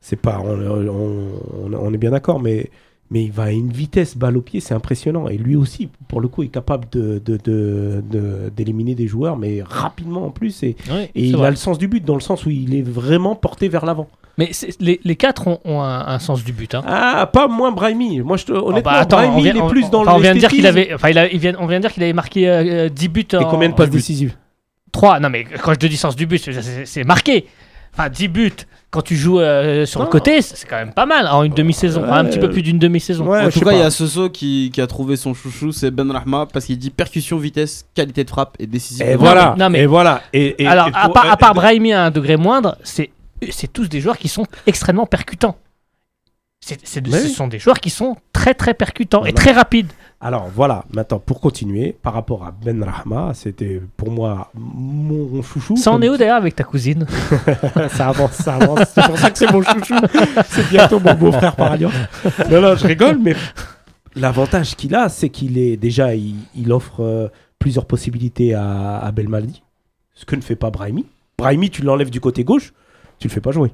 c'est 0.01 0.15
pas. 0.15 0.41
On 0.41 1.93
est 1.93 1.97
bien 1.97 2.11
d'accord, 2.11 2.39
mais 2.39 2.69
mais 3.11 3.23
il 3.23 3.31
va 3.31 3.43
à 3.43 3.51
une 3.51 3.71
vitesse 3.71 4.15
balle 4.17 4.37
au 4.37 4.41
pied, 4.41 4.59
c'est 4.59 4.73
impressionnant. 4.73 5.27
Et 5.27 5.37
lui 5.37 5.55
aussi, 5.55 5.89
pour 6.07 6.21
le 6.21 6.27
coup, 6.27 6.43
est 6.43 6.47
capable 6.49 6.87
de 6.91 7.21
de- 7.25 7.37
de- 7.43 8.03
de- 8.09 8.51
d'éliminer 8.55 8.95
des 8.95 9.07
joueurs, 9.07 9.37
mais 9.37 9.61
rapidement 9.63 10.25
en 10.25 10.29
plus. 10.31 10.61
Et, 10.63 10.75
Oui, 10.89 11.03
et 11.03 11.21
c'est 11.21 11.27
il 11.29 11.35
vrai. 11.37 11.47
a 11.47 11.49
le 11.49 11.55
sens 11.55 11.77
du 11.77 11.87
but, 11.87 12.03
dans 12.05 12.15
le 12.15 12.21
sens 12.21 12.45
où 12.45 12.49
il 12.49 12.75
est 12.75 12.81
vraiment 12.81 13.35
porté 13.35 13.67
vers 13.69 13.85
l'avant. 13.85 14.07
Mais 14.37 14.51
les, 14.79 15.01
les 15.03 15.15
quatre 15.17 15.47
ont, 15.47 15.59
ont 15.65 15.81
un, 15.81 16.07
un 16.07 16.19
sens 16.19 16.43
du 16.45 16.53
but. 16.53 16.73
hein. 16.73 16.81
Ah, 16.87 17.29
pas 17.31 17.47
moins 17.49 17.71
Brahimi. 17.73 18.21
Moi, 18.21 18.37
je 18.37 18.45
te- 18.45 18.51
honnêtement, 18.53 18.77
Oh, 18.77 18.81
bah, 18.83 18.99
attends, 18.99 19.17
Brahimi, 19.17 19.41
vient, 19.43 19.51
il 19.53 19.57
est 19.57 19.61
on- 19.61 19.67
plus 19.67 19.89
dans 19.89 20.01
enfin, 20.01 20.13
on 20.15 20.19
vient 20.19 20.33
de 20.33 20.39
dire 20.39 20.49
qu'il 20.49 20.65
avait, 20.65 20.93
enfin, 20.93 21.09
il 21.09 21.17
a- 21.17 21.29
il 21.31 21.39
vient- 21.39 21.55
on 21.59 21.67
vient 21.67 21.79
de 21.79 21.81
dire 21.81 21.91
qu'il 21.93 22.03
avait 22.03 22.13
marqué 22.13 22.47
euh, 22.47 22.85
euh, 22.85 22.89
10 22.89 23.09
buts. 23.09 23.25
Et 23.33 23.35
en- 23.35 23.49
combien 23.49 23.67
de 23.69 23.73
passes 23.73 23.89
décisives? 23.89 24.35
3. 24.93 25.19
Non, 25.19 25.29
mais 25.29 25.43
quand 25.61 25.73
je 25.73 25.79
te 25.79 25.85
dis 25.87 25.97
sens 25.97 26.15
du 26.15 26.25
but, 26.25 26.49
c'est 26.85 27.03
marqué. 27.03 27.45
Enfin, 27.93 28.09
10 28.09 28.27
buts 28.29 28.51
quand 28.91 29.01
tu 29.01 29.15
joues 29.15 29.39
euh, 29.39 29.85
sur 29.85 29.99
Non. 29.99 30.05
le 30.05 30.11
côté, 30.11 30.41
c'est 30.41 30.67
quand 30.67 30.77
même 30.77 30.93
pas 30.93 31.05
mal 31.05 31.27
en 31.27 31.43
une 31.43 31.53
demi-saison. 31.53 32.03
Un 32.11 32.25
petit 32.25 32.39
peu 32.39 32.49
plus 32.49 32.61
d'une 32.63 32.79
demi-saison. 32.79 33.25
Ouais, 33.27 33.39
En 33.41 33.49
je 33.49 33.49
tout 33.53 33.59
sais 33.59 33.65
cas, 33.65 33.71
il 33.73 33.79
y 33.79 33.83
a 33.83 33.91
Soso 33.91 34.29
qui, 34.29 34.71
qui 34.73 34.81
a 34.81 34.87
trouvé 34.87 35.15
son 35.15 35.33
chouchou, 35.33 35.71
c'est 35.71 35.91
Ben 35.91 36.09
Rahma, 36.09 36.47
parce 36.51 36.65
qu'il 36.65 36.77
dit 36.79 36.89
percussion, 36.89 37.37
vitesse, 37.37 37.85
qualité 37.93 38.23
de 38.23 38.29
frappe 38.29 38.55
et 38.59 38.65
décision. 38.67 39.05
Et 39.05 39.15
voilà. 39.15 39.53
mais- 39.57 39.63
non, 39.63 39.69
mais- 39.69 39.79
Et 39.81 39.85
voilà. 39.85 40.21
Et, 40.33 40.63
et- 40.63 40.67
Alors, 40.67 40.87
et 40.87 40.91
à, 40.95 41.09
part, 41.09 41.29
à 41.31 41.37
part 41.37 41.51
euh, 41.51 41.53
Brahimi 41.53 41.93
à 41.93 42.05
un 42.05 42.11
degré 42.11 42.37
moindre, 42.37 42.77
c'est 42.83 43.11
c'est 43.51 43.71
tous 43.71 43.87
des 43.87 44.01
joueurs 44.01 44.17
qui 44.17 44.27
sont 44.27 44.45
extrêmement 44.67 45.05
percutants. 45.05 45.55
C'est- 46.61 46.79
c'est- 46.83 47.07
Mais 47.07 47.19
ce 47.21 47.29
sont 47.29 47.47
des 47.47 47.57
joueurs 47.57 47.79
qui 47.79 47.89
sont 47.89 48.17
très 48.33 48.53
très 48.53 48.73
percutants 48.73 49.25
et 49.25 49.33
très 49.33 49.51
rapides. 49.51 49.91
Alors 50.21 50.49
voilà, 50.53 50.83
maintenant 50.93 51.17
pour 51.19 51.39
continuer, 51.39 51.95
par 52.01 52.13
rapport 52.13 52.43
à 52.43 52.51
Ben 52.51 52.83
Rahma, 52.83 53.33
c'était 53.33 53.81
pour 53.95 54.11
moi 54.11 54.51
mon 54.53 55.41
chouchou. 55.41 55.77
Ça 55.77 55.91
en 55.93 56.01
est 56.01 56.09
où 56.09 56.17
d'ailleurs 56.17 56.35
avec 56.35 56.55
ta 56.55 56.65
cousine 56.65 57.05
ça 57.91 58.09
avance, 58.09 58.33
ça 58.33 58.55
avance. 58.55 58.81
C'est 58.93 59.05
pour 59.05 59.17
ça 59.17 59.31
que 59.31 59.37
c'est 59.37 59.51
mon 59.51 59.61
chouchou. 59.61 59.95
C'est 60.49 60.67
bientôt 60.69 60.99
mon 60.99 61.13
beau-frère 61.13 61.55
par 61.55 61.71
alliance. 61.71 61.93
Non, 62.51 62.59
non, 62.61 62.75
je 62.75 62.85
rigole, 62.85 63.17
mais 63.19 63.35
l'avantage 64.15 64.75
qu'il 64.75 64.93
a, 64.95 65.07
c'est 65.07 65.29
qu'il 65.29 65.57
est 65.57 65.77
déjà, 65.77 66.13
il, 66.15 66.35
il 66.55 66.71
offre 66.73 67.01
euh, 67.01 67.29
plusieurs 67.57 67.85
possibilités 67.85 68.53
à, 68.53 68.97
à 68.99 69.11
Belmadi, 69.13 69.63
ce 70.13 70.25
que 70.25 70.35
ne 70.35 70.41
fait 70.41 70.57
pas 70.57 70.69
Brahimi. 70.69 71.05
Brahimi, 71.37 71.69
tu 71.69 71.81
l'enlèves 71.83 72.09
du 72.09 72.19
côté 72.19 72.43
gauche, 72.43 72.73
tu 73.19 73.29
le 73.29 73.33
fais 73.33 73.41
pas 73.41 73.51
jouer. 73.51 73.71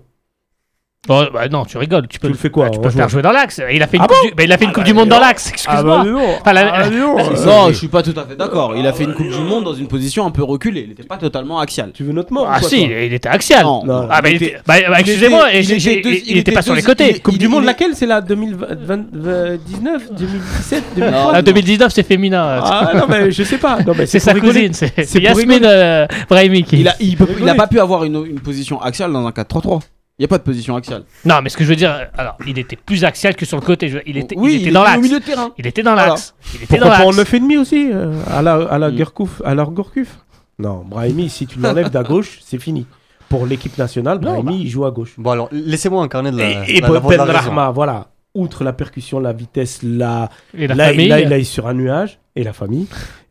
Oh, 1.08 1.24
bah 1.34 1.48
Non, 1.50 1.66
tu 1.66 1.78
rigoles. 1.78 2.08
Tu 2.08 2.20
peux 2.20 2.28
Tu 2.28 2.34
le 2.34 2.38
fais 2.40 2.50
quoi, 2.50 2.66
bah, 2.66 2.72
Tu 2.72 2.80
peux 2.80 2.86
le 2.86 2.92
faire 2.92 3.10
jouer 3.10 3.22
dans 3.22 3.32
l'axe. 3.32 3.62
Il 3.72 3.82
a 3.84 3.88
fait 3.88 3.98
une 3.98 4.04
Ah 4.04 4.08
coupe, 4.08 4.18
bon 4.24 4.28
du, 4.30 4.34
bah, 4.36 4.44
il 4.44 4.52
a 4.52 4.58
fait 4.58 4.64
une 4.66 4.70
Ah 4.72 4.74
coupe 4.74 4.84
bah, 4.84 4.88
du 4.88 4.94
Monde 4.94 5.10
dans 5.10 5.20
l'axe. 5.20 5.50
Excuse-moi. 5.50 6.04
non. 6.06 6.36
Enfin, 6.42 6.54
la- 6.54 6.74
Ah, 6.74 6.90
non. 6.90 7.18
Non, 7.46 7.68
je 7.70 7.74
suis 7.74 7.88
pas 7.88 8.02
tout 8.04 8.14
à 8.20 8.26
fait 8.26 8.36
d'accord. 8.36 8.74
Il 8.76 8.86
a 8.88 8.94
fait 8.94 9.04
une 9.04 9.14
Coupe 9.14 9.30
du 9.30 9.40
Monde 9.40 9.64
dans 9.66 9.74
une 9.74 9.88
position 9.88 10.26
un 10.26 10.32
peu 10.32 10.44
reculée. 10.44 10.82
Il 10.84 10.90
n'était 10.90 11.04
pas 11.04 11.18
totalement 11.18 11.60
axial. 11.60 11.92
Tu 11.94 12.04
veux 12.04 12.12
notre 12.14 12.34
mort 12.34 12.48
Ah 12.52 12.60
quoi, 12.60 12.70
si, 12.70 12.84
il, 12.84 13.14
était 13.14 13.30
axial. 13.30 13.66
Ah 13.66 14.22
bah, 14.22 14.30
il 14.30 14.36
il 14.36 14.44
était- 14.44 14.56
bah, 14.66 14.76
bah, 14.90 14.96
il 14.98 15.00
excusez-moi, 15.02 15.46
il 15.54 15.60
était 15.72 15.80
j'ai- 15.80 16.02
deux- 16.02 16.10
il, 16.12 16.24
il 16.32 16.38
était 16.38 16.52
pas 16.52 16.62
sur 16.62 16.74
les 16.76 16.82
côtés. 16.82 17.12
il- 17.16 17.22
Coupe 17.22 17.38
du 17.38 17.48
Monde, 17.48 17.64
laquelle? 17.66 17.92
C'est 17.96 18.06
la 18.06 18.22
2019 18.22 20.12
2017 20.12 20.84
Non. 20.98 21.06
2003 21.06 21.32
Ah, 21.36 21.42
2019, 21.42 21.92
c'est 21.94 22.04
féminin. 22.04 22.60
Ah 22.64 22.92
non, 22.96 23.06
mais 23.10 23.32
je 23.32 23.44
sais 23.44 23.58
pas. 23.58 23.78
Non, 23.86 23.94
mais 23.98 24.06
c'est 24.06 24.20
sa 24.20 24.34
cousine, 24.34 24.74
c'est 24.74 25.20
Yasmine 25.22 25.64
euh, 25.66 26.06
Brahimi 26.30 26.64
qui. 26.64 26.86
Il 27.00 27.50
a, 27.50 27.56
pas 27.56 27.68
pu 27.68 27.80
avoir 27.80 28.04
une, 28.04 28.26
une 28.26 28.40
position 28.40 28.82
axiale 28.82 29.12
dans 29.14 29.26
un 29.26 29.32
4-3-3. 29.32 29.80
Il 30.18 30.22
n'y 30.22 30.26
a 30.26 30.28
pas 30.30 30.38
de 30.38 30.44
position 30.44 30.76
axiale. 30.78 31.04
Non, 31.26 31.42
mais 31.44 31.50
ce 31.50 31.58
que 31.58 31.64
je 31.66 31.70
veux 31.70 31.76
dire, 31.76 32.08
alors, 32.18 32.38
il 32.48 32.58
était 32.58 32.78
plus 32.78 33.04
axial 33.04 33.36
que 33.36 33.46
sur 33.46 33.58
le 33.60 33.66
côté. 33.66 33.90
Je- 33.90 33.98
Il 34.06 34.16
était, 34.18 34.38
oui, 34.38 34.56
il 34.56 34.62
était 34.62 34.72
dans 34.72 34.82
au 34.82 34.86
l'axe. 34.86 35.02
milieu 35.02 35.20
de 35.20 35.26
terrain. 35.26 35.52
Il 35.58 35.68
était 35.68 35.84
dans 35.84 35.92
Voilà. 35.94 36.10
l'axe. 36.12 36.34
Il 36.54 36.64
était 36.64 36.78
dans 36.78 36.86
Pourquoi 36.88 36.98
pas 36.98 37.04
en 37.04 37.12
l'axe. 37.12 37.18
9,5 37.34 37.58
aussi 37.60 37.90
euh, 37.92 38.14
À 38.32 38.42
la, 38.42 38.54
à 38.54 38.78
la 38.78 38.92
Mm. 38.92 39.04
À 39.44 39.56
la 39.56 39.66
Gourcuff 39.66 40.20
Non, 40.58 40.84
Brahimi, 40.88 41.28
si 41.30 41.46
tu 41.48 41.60
l'enlèves 41.60 41.90
d'à 41.90 42.04
gauche, 42.04 42.40
c'est 42.46 42.60
fini. 42.60 42.86
Pour 43.28 43.46
l'équipe 43.46 43.78
nationale, 43.78 44.20
Non, 44.20 44.42
Brahimi, 44.42 44.58
bah. 44.60 44.64
il 44.64 44.70
joue 44.70 44.86
à 44.86 44.92
gauche. 44.92 45.16
Bon, 45.18 45.32
alors, 45.32 45.50
laissez-moi 45.52 46.02
incarner 46.02 46.32
de 46.32 46.38
la. 46.38 46.50
et 46.70 46.78
et 46.78 46.82
la- 46.82 46.90
la 46.90 47.00
voix 47.00 47.10
Ben 47.18 47.24
de 47.26 47.32
la 47.32 47.40
raison. 47.40 47.50
Rahma, 47.50 47.72
voilà. 47.72 48.08
Outre 48.36 48.64
la 48.64 48.72
percussion, 48.74 49.20
la 49.20 49.34
vitesse, 49.34 49.80
la... 49.84 50.30
Et 50.58 50.68
la 50.68 50.76
là, 50.76 50.86
famille. 50.90 51.08
là, 51.10 51.20
il 51.20 51.32
est 51.34 51.44
sur 51.44 51.68
un 51.68 51.74
nuage, 51.74 52.20
et 52.38 52.44
la 52.44 52.54
famille. 52.54 52.88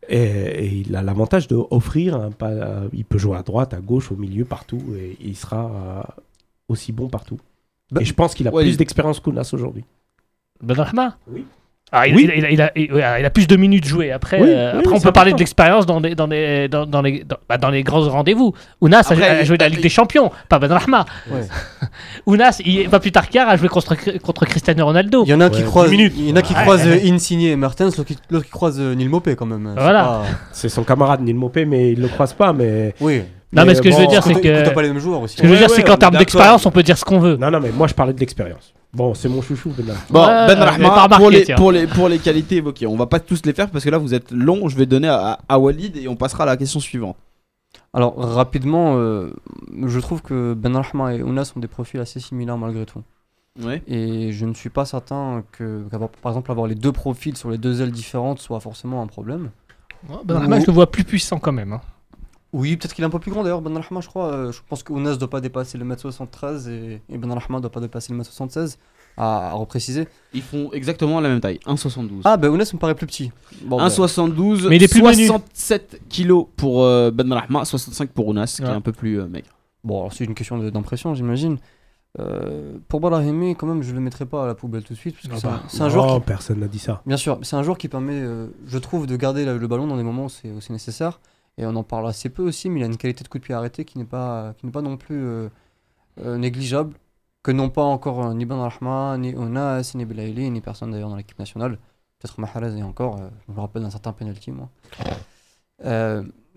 Et, 0.07 0.17
et 0.19 0.65
il 0.85 0.95
a 0.95 1.01
l'avantage 1.01 1.47
d'offrir 1.47 2.15
un 2.15 2.29
pas. 2.31 2.49
euh, 2.49 2.87
il 2.93 3.05
peut 3.05 3.17
jouer 3.17 3.37
à 3.37 3.41
droite, 3.41 3.73
à 3.73 3.79
gauche, 3.79 4.11
au 4.11 4.15
milieu, 4.15 4.45
partout, 4.45 4.81
et 4.99 5.17
il 5.19 5.35
sera 5.35 5.65
euh, 5.65 6.01
aussi 6.67 6.91
bon 6.91 7.07
partout. 7.09 7.37
Bah, 7.91 8.01
et 8.01 8.05
je 8.05 8.13
pense 8.13 8.33
qu'il 8.33 8.47
a 8.47 8.51
ouais, 8.51 8.63
plus 8.63 8.71
il- 8.71 8.77
d'expérience 8.77 9.19
qu'Ounas 9.19 9.49
aujourd'hui. 9.53 9.83
Ben 10.61 10.73
Rahma 10.75 11.17
Oui. 11.31 11.45
Ah, 11.91 12.07
il, 12.07 12.15
Oui. 12.15 12.23
il 12.35 12.43
a, 12.45 12.49
il 12.49 12.61
a- 12.61 12.71
il- 12.75 12.91
ouais, 12.91 13.19
il 13.21 13.25
a 13.25 13.29
plus 13.29 13.45
de 13.45 13.55
minutes 13.55 13.85
jouées. 13.85 14.11
Après, 14.11 14.41
Oui, 14.41 14.47
euh, 14.49 14.71
oui, 14.73 14.79
après 14.79 14.95
on 14.95 14.99
peut 14.99 15.11
parler 15.11 15.33
de 15.33 15.37
l'expérience 15.37 15.85
dans, 15.85 15.99
les- 15.99 16.15
dans, 16.15 16.25
les, 16.25 16.67
dans, 16.67 16.87
dans 16.87 17.01
les, 17.03 17.23
dans, 17.23 17.37
bah, 17.47 17.57
dans 17.59 17.69
les 17.69 17.83
grands 17.83 18.01
rendez-vous. 18.09 18.53
Ounas 18.81 19.01
a- 19.07 19.13
Après, 19.13 19.29
a, 19.29 19.43
joué 19.43 19.55
la 19.57 19.69
Ligue 19.69 19.81
des 19.83 19.89
Champions, 19.89 20.31
pas 20.49 20.57
Ben 20.57 20.71
Rahma. 20.71 21.05
Ouais. 21.29 21.41
Ounas, 22.25 22.59
il, 22.65 22.89
pas 22.89 22.99
plus 22.99 23.11
tard 23.11 23.29
qu'hier, 23.29 23.47
a 23.47 23.55
joué 23.55 23.67
contre, 23.69 23.95
contre 24.19 24.45
Cristiano 24.45 24.83
Ronaldo. 24.83 25.23
Il 25.25 25.29
y 25.29 25.33
en 25.35 25.41
a 25.41 25.45
Ouais, 25.47 25.51
qui 25.51 25.63
croisent, 25.63 25.91
il 25.93 26.27
y 26.29 26.31
en 26.31 26.35
a 26.35 26.41
qui 26.41 26.53
Ouais. 26.55 26.61
croisent 26.61 26.87
euh, 26.87 26.99
Insigne 27.13 27.41
et 27.43 27.55
Mertens, 27.55 27.95
l'autre 27.97 28.43
qui, 28.43 28.49
croise 28.49 28.79
euh, 28.79 28.95
Neil 28.95 29.07
Mopé 29.07 29.35
quand 29.35 29.45
même. 29.45 29.71
C'est 29.75 29.81
Voilà. 29.83 30.03
pas- 30.03 30.23
C'est 30.53 30.69
son 30.69 30.83
camarade 30.83 31.21
Neil 31.21 31.35
Mopé, 31.35 31.65
mais 31.65 31.91
il 31.91 32.01
le 32.01 32.07
croise 32.07 32.33
pas. 32.33 32.51
Mais 32.51 32.95
Oui. 32.99 33.21
Non, 33.55 33.65
mais 33.65 33.75
ce 33.75 33.81
que 33.81 33.91
je 33.91 33.97
veux 33.97 34.07
dire, 34.07 34.23
c'est 34.23 34.33
que- 34.33 34.39
écoute, 34.47 34.63
t'as 34.65 34.71
pas 34.71 34.81
les 34.81 34.89
mêmes 34.89 34.99
joueurs 34.99 35.21
aussi. 35.21 35.37
Ce 35.37 35.41
que 35.41 35.47
je 35.47 35.53
veux 35.53 35.59
Ouais, 35.59 35.65
dire, 35.67 35.69
ouais, 35.69 35.75
c'est 35.75 35.83
qu'en 35.83 35.97
termes 35.97 36.17
d'expérience, 36.17 36.65
on 36.65 36.71
peut 36.71 36.83
dire 36.83 36.97
ce 36.97 37.05
qu'on 37.05 37.19
veut. 37.19 37.37
Non, 37.37 37.49
non, 37.51 37.59
mais 37.59 37.71
moi 37.71 37.87
je 37.87 37.93
parlais 37.93 38.13
de 38.13 38.19
l'expérience. 38.19 38.73
Bon, 38.93 39.13
c'est 39.13 39.27
mon 39.27 39.41
chouchou, 39.41 39.71
Ben 39.77 39.85
Rahma. 39.87 39.99
Bon, 40.09 40.19
Ouais, 40.21 40.47
Ben 40.55 40.59
Rahma, 40.87 41.17
pour, 41.17 41.29
les, 41.29 41.43
pour, 41.55 41.71
les, 41.71 41.85
pour 41.87 42.07
les 42.09 42.17
qualités 42.19 42.57
évoquées, 42.57 42.87
on 42.87 42.95
va 42.95 43.07
pas 43.07 43.19
tous 43.19 43.41
les 43.45 43.53
faire 43.53 43.69
parce 43.69 43.83
que 43.83 43.89
là 43.89 43.97
vous 43.97 44.13
êtes 44.13 44.31
long. 44.31 44.69
Je 44.69 44.77
vais 44.77 44.85
donner 44.85 45.09
à, 45.09 45.39
à 45.49 45.59
Walid 45.59 45.97
et 45.97 46.07
on 46.07 46.15
passera 46.15 46.43
à 46.43 46.45
la 46.45 46.55
question 46.57 46.79
suivante. 46.79 47.17
Alors 47.93 48.15
rapidement, 48.17 48.95
euh, 48.97 49.31
je 49.85 49.99
trouve 49.99 50.21
que 50.21 50.53
Ben 50.53 50.75
Rahma 50.75 51.13
et 51.15 51.23
Ounas 51.23 51.51
ont 51.55 51.59
des 51.59 51.67
profils 51.67 51.99
assez 51.99 52.19
similaires 52.19 52.57
malgré 52.57 52.85
tout. 52.85 53.01
Ouais. 53.63 53.81
Et 53.87 54.31
je 54.33 54.45
ne 54.45 54.53
suis 54.53 54.69
pas 54.69 54.85
certain 54.85 55.43
que, 55.53 55.83
qu'avoir- 55.89 56.09
par 56.09 56.31
exemple, 56.33 56.51
avoir 56.51 56.67
les 56.67 56.75
deux 56.75 56.91
profils 56.91 57.35
sur 57.37 57.49
les 57.49 57.57
deux 57.57 57.81
ailes 57.81 57.91
différentes 57.91 58.39
soit 58.39 58.59
forcément 58.59 59.01
un 59.01 59.07
problème. 59.07 59.49
Ben 60.25 60.37
Rahma, 60.39 60.59
je 60.59 60.67
le 60.67 60.73
vois 60.73 60.91
plus 60.91 61.03
puissant 61.03 61.37
quand 61.39 61.53
même. 61.53 61.73
hein. 61.73 61.81
Oui, 62.57 62.77
peut-être 62.77 62.93
qu'il 62.93 63.03
est 63.03 63.07
un 63.07 63.09
peu 63.09 63.19
plus 63.19 63.31
grand 63.31 63.43
d'ailleurs, 63.43 63.61
Ben 63.61 63.75
Rahma, 63.77 63.99
je 64.01 64.07
crois. 64.07 64.31
Euh, 64.31 64.51
je 64.51 64.61
pense 64.69 64.81
que 64.81 64.93
Ounas 64.93 65.17
doit 65.17 65.29
pas 65.29 65.41
dépasser 65.41 65.77
le 65.77 65.85
1m73 65.85 66.69
et, 66.69 67.01
et 67.09 67.17
Ben 67.17 67.31
Rahma 67.31 67.59
doit 67.59 67.71
pas 67.71 67.81
dépasser 67.81 68.13
le 68.13 68.19
1m76, 68.19 68.77
à, 69.17 69.49
à 69.49 69.53
repréciser. 69.53 70.07
Ils 70.33 70.41
font 70.41 70.69
exactement 70.71 71.19
la 71.19 71.29
même 71.29 71.41
taille, 71.41 71.59
1,72. 71.65 72.21
Ah, 72.23 72.37
ben 72.37 72.49
Ounas 72.49 72.71
me 72.73 72.79
paraît 72.79 72.95
plus 72.95 73.07
petit. 73.07 73.31
Bon, 73.63 73.77
ben, 73.77 73.87
1,72, 73.87 74.67
Mais 74.69 74.77
il 74.77 74.83
est 74.83 74.87
plus 74.87 75.01
menu. 75.01 75.25
67 75.27 76.01
kilos 76.07 76.47
pour 76.55 76.83
euh, 76.83 77.11
Ben 77.11 77.31
Rahma, 77.33 77.65
65 77.65 78.09
pour 78.11 78.27
Ounas, 78.27 78.53
qui 78.57 78.61
est 78.63 78.65
un 78.65 78.81
peu 78.81 78.91
plus 78.93 79.19
euh, 79.19 79.27
maigre. 79.27 79.47
Bon, 79.83 79.99
alors 79.99 80.13
c'est 80.13 80.23
une 80.23 80.33
question 80.33 80.57
d'impression, 80.57 81.13
j'imagine. 81.13 81.57
Euh, 82.19 82.77
pour 82.87 83.01
Brahimi, 83.01 83.55
quand 83.57 83.67
même, 83.67 83.83
je 83.83 83.93
le 83.93 83.99
mettrai 83.99 84.25
pas 84.25 84.45
à 84.45 84.47
la 84.47 84.55
poubelle 84.55 84.83
tout 84.83 84.93
de 84.93 84.97
suite, 84.97 85.15
parce 85.15 85.27
que 85.27 85.33
Ah 85.33 85.37
c'est 85.41 85.47
bah. 85.47 85.61
un- 85.65 85.67
c'est 85.69 85.81
un, 85.81 85.89
joueur 85.89 86.05
Non, 86.07 86.19
qui 86.21 86.25
personne 86.25 86.59
n'a 86.61 86.67
dit 86.67 86.79
ça. 86.79 87.01
Bien 87.05 87.17
sûr, 87.17 87.37
c'est 87.41 87.57
un 87.57 87.63
joueur 87.63 87.77
qui 87.77 87.89
permet, 87.89 88.13
euh, 88.15 88.47
je 88.65 88.77
trouve, 88.77 89.05
de 89.05 89.15
garder 89.17 89.43
la- 89.43 89.55
le 89.55 89.67
ballon 89.67 89.85
dans 89.87 89.97
des 89.97 90.03
moments 90.03 90.25
où 90.25 90.29
c'est 90.29 90.49
aussi 90.51 90.71
nécessaire. 90.71 91.19
Et 91.57 91.65
on 91.65 91.75
en 91.75 91.83
parle 91.83 92.07
assez 92.07 92.29
peu 92.29 92.43
aussi, 92.43 92.69
mais 92.69 92.81
il 92.81 92.83
a 92.83 92.87
une 92.87 92.97
qualité 92.97 93.23
de 93.23 93.29
coup 93.29 93.39
de 93.39 93.43
pied 93.43 93.53
arrêté 93.53 93.85
qui 93.85 93.97
n'est 93.97 94.05
pas, 94.05 94.53
qui 94.57 94.65
n'est 94.65 94.71
pas 94.71 94.81
non 94.81 94.97
plus 94.97 95.23
euh, 95.25 95.49
euh, 96.19 96.37
négligeable. 96.37 96.95
Que 97.43 97.51
n'ont 97.51 97.69
pas 97.69 97.83
encore 97.83 98.25
euh, 98.25 98.33
ni 98.33 98.45
Ben 98.45 98.57
Rahma, 98.57 99.17
ni 99.17 99.35
Onas, 99.35 99.93
ni 99.95 100.03
Belaïli, 100.05 100.49
ni 100.49 100.61
personne 100.61 100.91
d'ailleurs 100.91 101.09
dans 101.09 101.15
l'équipe 101.15 101.39
nationale. 101.39 101.77
Peut-être 102.19 102.39
Mahrez 102.39 102.77
et 102.77 102.83
encore, 102.83 103.19
je 103.47 103.53
me 103.53 103.59
rappelle 103.59 103.83
d'un 103.83 103.89
certain 103.89 104.13
penalty, 104.13 104.51
moi. 104.51 104.69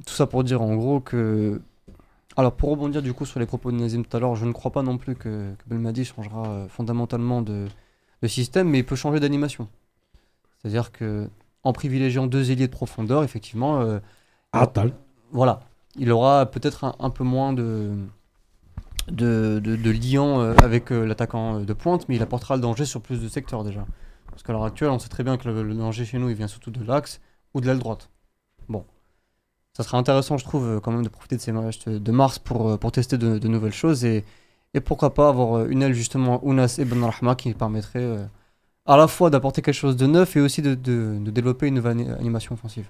Tout 0.07 0.15
ça 0.15 0.27
pour 0.27 0.45
dire 0.45 0.63
en 0.63 0.75
gros 0.77 1.01
que. 1.01 1.61
Alors, 2.37 2.53
pour 2.53 2.71
rebondir 2.71 3.03
du 3.03 3.13
coup 3.13 3.27
sur 3.27 3.41
les 3.41 3.47
propos 3.47 3.73
de 3.73 3.77
Nazim 3.77 4.05
tout 4.05 4.17
à 4.17 4.21
l'heure, 4.21 4.37
je 4.37 4.45
ne 4.47 4.53
crois 4.53 4.71
pas 4.71 4.83
non 4.83 4.97
plus 4.97 5.17
que, 5.17 5.55
que 5.55 5.65
Belmadi 5.67 6.05
changera 6.05 6.67
fondamentalement 6.69 7.43
de, 7.43 7.67
système, 8.27 8.69
mais 8.69 8.79
il 8.79 8.87
peut 8.87 8.95
changer 8.95 9.19
d'animation. 9.19 9.69
C'est-à-dire 10.59 10.93
que 10.93 11.29
en 11.65 11.73
privilégiant 11.73 12.29
deux 12.29 12.53
ailiers 12.53 12.69
de 12.69 12.73
profondeur, 12.73 13.25
effectivement, 13.25 13.99
Atal. 14.53 14.95
voilà, 15.31 15.61
il 15.97 16.11
aura 16.11 16.47
peut-être 16.47 16.85
un, 16.85 16.95
un 16.99 17.11
peu 17.11 17.25
moins 17.25 17.53
de, 17.53 17.93
de, 19.09 19.61
de, 19.63 19.77
de 19.77 19.91
liant 19.91 20.41
euh, 20.41 20.55
avec 20.63 20.91
euh, 20.93 21.05
l'attaquant 21.05 21.61
euh, 21.61 21.65
de 21.65 21.73
pointe, 21.73 22.09
mais 22.09 22.17
il 22.17 22.23
apportera 22.23 22.57
le 22.57 22.63
danger 22.63 22.85
sur 22.85 23.01
plus 23.01 23.21
de 23.21 23.29
secteurs 23.29 23.65
déjà. 23.65 23.87
Parce 24.31 24.43
qu'à 24.43 24.53
l'heure 24.53 24.65
actuelle, 24.65 24.91
on 24.91 24.99
sait 24.99 25.09
très 25.09 25.25
bien 25.25 25.37
que 25.37 25.49
le, 25.49 25.63
le 25.63 25.75
danger 25.75 26.05
chez 26.05 26.19
nous, 26.19 26.31
il 26.31 26.37
vient 26.37 26.49
surtout 26.49 26.71
de 26.71 26.83
l'axe 26.85 27.21
ou 27.55 27.61
de 27.61 27.67
l'aile 27.67 27.79
droite. 27.79 28.11
Bon. 28.69 28.85
Ça 29.77 29.83
sera 29.85 29.99
intéressant, 29.99 30.37
je 30.39 30.45
trouve, 30.45 30.81
quand 30.81 30.91
même 30.91 31.05
de 31.05 31.09
profiter 31.09 31.37
de 31.37 31.41
ces 31.41 31.53
matchs 31.53 31.85
de, 31.87 32.13
mars 32.13 32.39
pour, 32.39 32.79
pour 32.79 32.91
tester 32.91 33.17
de, 33.17 33.39
de 33.39 33.49
nouvelles 33.49 33.73
choses 33.73 34.05
et, 34.05 34.25
et 34.75 34.81
pourquoi 34.81 35.15
pas 35.15 35.29
avoir 35.29 35.67
une 35.67 35.83
aile 35.83 35.95
justement 35.95 36.45
Ounas 36.45 36.77
et 36.79 36.85
Ben 36.85 37.05
Rahma 37.05 37.37
qui 37.37 37.55
permettrait 37.55 38.03
euh, 38.03 38.25
à 38.87 38.97
la 38.97 39.07
fois 39.07 39.31
d'apporter 39.31 39.63
quelque 39.63 39.75
chose 39.75 39.97
de 39.97 40.07
neuf 40.07 40.37
et 40.37 40.41
aussi 40.41 40.63
de, 40.63 40.75
de, 40.75 41.19
de 41.21 41.31
développer 41.31 41.69
une 41.69 41.75
nouvelle 41.75 41.93
ani- 41.93 42.11
animation 42.11 42.55
offensive. 42.55 42.89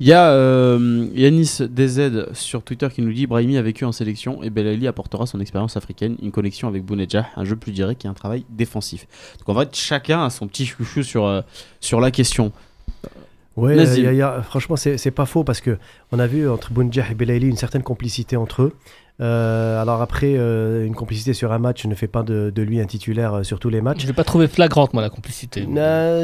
Il 0.00 0.06
y 0.06 0.12
a 0.12 0.30
euh, 0.30 1.08
Yanis 1.12 1.58
DZ 1.68 2.32
sur 2.32 2.62
Twitter 2.62 2.86
qui 2.94 3.02
nous 3.02 3.12
dit 3.12 3.26
Brahimi 3.26 3.56
a 3.56 3.62
vécu 3.62 3.84
en 3.84 3.90
sélection 3.90 4.42
et 4.44 4.50
Belali 4.50 4.86
apportera 4.86 5.26
son 5.26 5.40
expérience 5.40 5.76
africaine, 5.76 6.16
une 6.22 6.30
connexion 6.30 6.68
avec 6.68 6.84
Bounedjah, 6.84 7.26
un 7.34 7.44
jeu 7.44 7.56
plus 7.56 7.72
direct 7.72 8.04
et 8.04 8.08
un 8.08 8.14
travail 8.14 8.44
défensif. 8.48 9.08
Donc 9.38 9.48
en 9.56 9.58
fait, 9.60 9.74
chacun 9.74 10.24
a 10.24 10.30
son 10.30 10.46
petit 10.46 10.66
chouchou 10.66 11.02
sur, 11.02 11.26
euh, 11.26 11.40
sur 11.80 12.00
la 12.00 12.12
question. 12.12 12.52
Ouais, 13.56 13.74
Nazim. 13.74 14.04
y 14.04 14.06
a- 14.06 14.12
y 14.12 14.22
a- 14.22 14.40
franchement, 14.42 14.76
c'est 14.76 15.10
pas 15.10 15.26
faux 15.26 15.42
parce 15.42 15.60
que 15.60 15.78
on 16.12 16.20
a 16.20 16.28
vu 16.28 16.48
entre 16.48 16.70
Bounjah 16.70 17.10
et 17.10 17.14
Belaïli 17.14 17.48
une 17.48 17.56
certaine 17.56 17.82
complicité 17.82 18.36
entre 18.36 18.62
eux. 18.62 18.72
Euh, 19.20 19.82
alors 19.82 20.00
après, 20.00 20.34
euh, 20.36 20.86
une 20.86 20.94
complicité 20.94 21.32
sur 21.32 21.52
un 21.52 21.58
match 21.58 21.84
ne 21.86 21.94
fait 21.96 22.06
pas 22.06 22.22
de, 22.22 22.52
de 22.54 22.62
lui 22.62 22.80
un 22.80 22.84
titulaire 22.86 23.34
euh, 23.34 23.42
sur 23.42 23.58
tous 23.58 23.68
les 23.68 23.80
matchs. 23.80 24.02
Je 24.02 24.06
l'ai 24.06 24.12
pas 24.12 24.22
trouvé 24.22 24.46
flagrante, 24.46 24.92
moi, 24.92 25.02
la 25.02 25.10
complicité. 25.10 25.66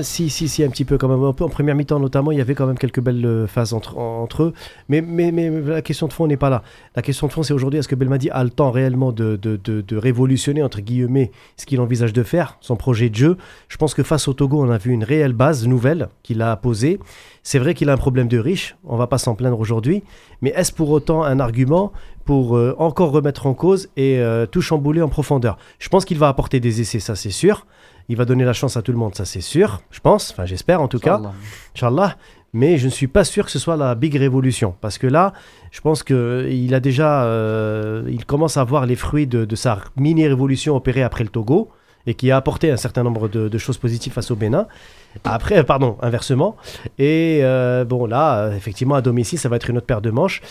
Si, 0.02 0.30
si, 0.30 0.48
si, 0.48 0.62
un 0.62 0.68
petit 0.68 0.84
peu 0.84 0.96
quand 0.96 1.08
même. 1.08 1.22
En 1.22 1.30
en 1.30 1.48
première 1.48 1.74
mi-temps 1.74 1.98
notamment, 1.98 2.30
il 2.30 2.38
y 2.38 2.40
avait 2.40 2.54
quand 2.54 2.66
même 2.66 2.78
quelques 2.78 3.00
belles 3.00 3.46
phases 3.48 3.72
entre, 3.74 3.98
en- 3.98 4.22
entre 4.22 4.44
eux. 4.44 4.52
Mais, 4.88 5.00
mais, 5.00 5.32
mais 5.32 5.50
la 5.50 5.82
question 5.82 6.06
de 6.06 6.12
fond 6.12 6.26
n'est 6.28 6.36
pas 6.36 6.50
là. 6.50 6.62
La 6.94 7.02
question 7.02 7.26
de 7.26 7.32
fond, 7.32 7.42
c'est 7.42 7.52
aujourd'hui, 7.52 7.80
est-ce 7.80 7.88
que 7.88 7.96
Belmadi 7.96 8.30
a 8.30 8.44
le 8.44 8.50
temps 8.50 8.70
réellement 8.70 9.10
de, 9.10 9.36
de, 9.36 9.56
de, 9.62 9.80
de 9.80 9.96
révolutionner, 9.96 10.62
entre 10.62 10.80
guillemets, 10.80 11.32
ce 11.56 11.66
qu'il 11.66 11.80
envisage 11.80 12.12
de 12.12 12.22
faire, 12.22 12.58
son 12.60 12.76
projet 12.76 13.10
de 13.10 13.16
jeu? 13.16 13.36
Je 13.68 13.76
pense 13.76 13.94
que 13.94 14.02
face 14.04 14.28
au 14.28 14.34
Togo, 14.34 14.62
on 14.64 14.70
a 14.70 14.78
vu 14.78 14.92
une 14.92 15.04
réelle 15.04 15.32
base 15.32 15.66
nouvelle 15.66 16.08
qu'il 16.22 16.40
a 16.42 16.54
posée. 16.56 17.00
C'est 17.46 17.58
vrai 17.58 17.74
qu'il 17.74 17.90
a 17.90 17.92
un 17.92 17.98
problème 17.98 18.26
de 18.26 18.38
riche, 18.38 18.74
on 18.84 18.96
va 18.96 19.06
pas 19.06 19.18
s'en 19.18 19.34
plaindre 19.34 19.60
aujourd'hui, 19.60 20.02
mais 20.40 20.50
est-ce 20.56 20.72
pour 20.72 20.88
autant 20.90 21.22
un 21.22 21.38
argument 21.40 21.92
pour 22.24 22.56
euh, 22.56 22.74
encore 22.78 23.10
remettre 23.10 23.46
en 23.46 23.52
cause 23.52 23.90
et 23.98 24.18
euh, 24.18 24.46
tout 24.46 24.62
chambouler 24.62 25.02
en 25.02 25.10
profondeur? 25.10 25.58
Je 25.78 25.90
pense 25.90 26.06
qu'il 26.06 26.18
va 26.18 26.28
apporter 26.28 26.58
des 26.58 26.80
essais, 26.80 27.00
ça 27.00 27.14
c'est 27.14 27.30
sûr. 27.30 27.66
Il 28.08 28.16
va 28.16 28.24
donner 28.24 28.44
la 28.44 28.54
chance 28.54 28.78
à 28.78 28.82
tout 28.82 28.92
le 28.92 28.98
monde, 28.98 29.14
ça 29.14 29.26
c'est 29.26 29.42
sûr, 29.42 29.82
je 29.90 30.00
pense, 30.00 30.30
enfin 30.30 30.46
j'espère 30.46 30.80
en 30.80 30.88
tout 30.88 30.98
cas. 30.98 31.20
Inch'Allah. 31.76 32.16
Mais 32.56 32.78
je 32.78 32.84
ne 32.86 32.90
suis 32.90 33.08
pas 33.08 33.24
sûr 33.24 33.44
que 33.44 33.50
ce 33.50 33.58
soit 33.58 33.76
la 33.76 33.96
big 33.96 34.14
révolution. 34.14 34.76
Parce 34.80 34.96
que 34.96 35.08
là, 35.08 35.32
je 35.72 35.80
pense 35.80 36.04
qu'il 36.04 36.72
a 36.72 36.78
déjà. 36.78 37.24
euh, 37.24 38.04
il 38.08 38.24
commence 38.24 38.56
à 38.56 38.62
voir 38.62 38.86
les 38.86 38.94
fruits 38.94 39.26
de, 39.26 39.44
de 39.44 39.56
sa 39.56 39.80
mini-révolution 39.96 40.76
opérée 40.76 41.02
après 41.02 41.24
le 41.24 41.30
Togo 41.30 41.70
et 42.06 42.14
qui 42.14 42.30
a 42.30 42.36
apporté 42.36 42.70
un 42.70 42.76
certain 42.76 43.02
nombre 43.02 43.28
de, 43.28 43.58
choses 43.58 43.78
positives 43.78 44.12
face 44.12 44.30
au 44.30 44.36
Bénin. 44.36 44.66
Après, 45.24 45.58
euh, 45.58 45.62
pardon, 45.62 45.96
inversement. 46.02 46.56
Et 46.98 47.40
euh, 47.42 47.84
bon, 47.84 48.06
là, 48.06 48.38
euh, 48.38 48.56
effectivement, 48.56 48.94
à 48.94 49.00
domicile, 49.00 49.38
ça 49.38 49.48
va 49.48 49.56
être 49.56 49.70
une 49.70 49.76
autre 49.76 49.86
paire 49.86 50.00
de 50.00 50.10
manches. 50.10 50.42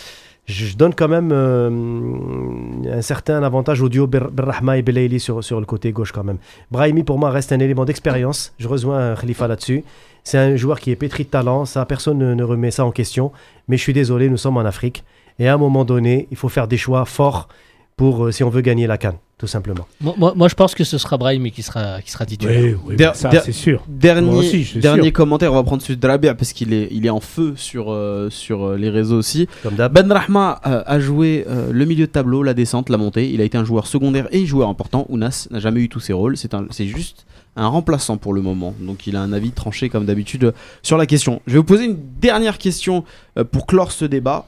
Je 0.46 0.76
donne 0.76 0.94
quand 0.94 1.08
même 1.08 1.32
un 1.32 3.02
certain 3.02 3.44
avantage 3.44 3.82
au 3.82 3.88
duo 3.88 4.08
Ber- 4.08 4.30
Berrahma 4.30 4.78
et 4.78 4.82
Belaïli 4.82 5.18
sur, 5.22 5.40
le 5.40 5.66
côté 5.66 5.94
gauche 5.94 6.12
quand 6.12 6.26
même. 6.26 6.38
Brahimi, 6.70 7.04
pour 7.04 7.18
moi, 7.18 7.30
reste 7.30 7.54
un 7.54 7.60
élément 7.60 7.86
d'expérience. 7.86 8.54
Je 8.60 8.68
rejoins 8.68 9.16
Khalifa 9.16 9.48
là-dessus. 9.48 9.86
C'est 10.26 10.38
un 10.38 10.58
joueur 10.58 10.82
qui 10.82 10.92
est 10.92 10.98
pétri 10.98 11.24
de 11.24 11.30
talent, 11.30 11.64
ça, 11.64 11.86
personne 11.86 12.18
ne, 12.18 12.44
remet 12.44 12.72
ça 12.72 12.84
en 12.84 12.92
question. 12.92 13.32
Mais 13.70 13.78
je 13.78 13.84
suis 13.84 13.94
désolé, 13.94 14.30
nous 14.30 14.36
sommes 14.36 14.58
en 14.58 14.66
Afrique. 14.66 15.06
Et 15.40 15.48
à 15.48 15.54
un 15.54 15.58
moment 15.58 15.86
donné, 15.86 16.28
il 16.30 16.36
faut 16.36 16.50
faire 16.50 16.68
des 16.68 16.78
choix 16.78 17.06
forts 17.06 17.48
pour, 17.96 18.34
si 18.34 18.44
on 18.44 18.50
veut 18.50 18.62
gagner 18.62 18.86
la 18.86 18.98
canne, 18.98 19.18
tout 19.44 19.48
simplement. 19.48 19.86
Moi, 20.00 20.14
moi- 20.18 20.34
moi, 20.38 20.48
je 20.48 20.56
pense 20.56 20.74
que 20.74 20.86
ce 20.86 20.98
sera 20.98 21.18
Brahimi 21.18 21.52
qui 21.52 21.64
sera, 21.64 22.02
qui 22.02 22.10
sera 22.10 22.26
titulaire. 22.26 22.64
Oui, 22.64 22.76
oui, 22.86 22.96
Der- 22.96 23.12
mais 23.12 23.18
ça, 23.18 23.28
der- 23.28 23.44
c'est 23.44 23.52
sûr. 23.52 23.84
Dernier, 23.90 24.30
aussi, 24.38 24.64
je 24.64 24.70
suis 24.70 24.80
dernier 24.80 25.04
sûr. 25.04 25.12
commentaire, 25.12 25.52
on 25.52 25.56
va 25.56 25.64
prendre 25.64 25.82
celui 25.82 25.98
de 25.98 26.08
Rabia 26.08 26.34
parce 26.34 26.54
qu'il 26.54 26.72
est, 26.72 26.88
il 26.92 27.06
est 27.06 27.10
en 27.10 27.20
feu 27.20 27.56
sur, 27.58 27.92
euh, 27.92 28.30
sur 28.30 28.64
euh, 28.66 28.78
les 28.78 28.90
réseaux 28.90 29.18
aussi. 29.18 29.50
Comme. 29.64 29.76
Ben 29.76 30.10
Rahma 30.10 30.62
euh, 30.66 30.82
a 30.86 30.98
joué 31.02 31.44
euh, 31.50 31.74
le 31.74 31.84
milieu 31.84 32.06
de 32.06 32.12
tableau, 32.12 32.42
la 32.42 32.54
descente, 32.54 32.88
la 32.90 32.96
montée. 32.96 33.30
Il 33.34 33.42
a 33.42 33.44
été 33.44 33.58
un 33.58 33.66
joueur 33.66 33.86
secondaire 33.86 34.30
et 34.32 34.46
joueur 34.46 34.70
important. 34.70 35.06
Ounas 35.10 35.50
n'a 35.52 35.60
jamais 35.60 35.82
eu 35.82 35.90
tous 35.90 36.00
ses 36.00 36.14
rôles. 36.14 36.38
C'est 36.38 36.54
un- 36.54 36.68
c'est 36.70 36.88
juste 36.88 37.26
un 37.58 37.68
remplaçant 37.68 38.16
pour 38.16 38.32
le 38.34 38.42
moment. 38.42 38.74
Donc 38.80 39.08
il 39.08 39.18
a 39.18 39.22
un 39.22 39.34
avis 39.34 39.52
tranché 39.52 39.90
comme 39.90 40.06
d'habitude 40.06 40.54
sur 40.84 40.98
la 40.98 41.06
question. 41.06 41.42
Je 41.48 41.52
vais 41.52 41.58
vous 41.58 41.66
poser 41.66 41.84
une 41.84 41.98
dernière 42.22 42.58
question 42.60 43.04
euh, 43.38 43.44
pour 43.44 43.66
clore 43.66 43.92
ce 43.92 44.06
débat. 44.06 44.48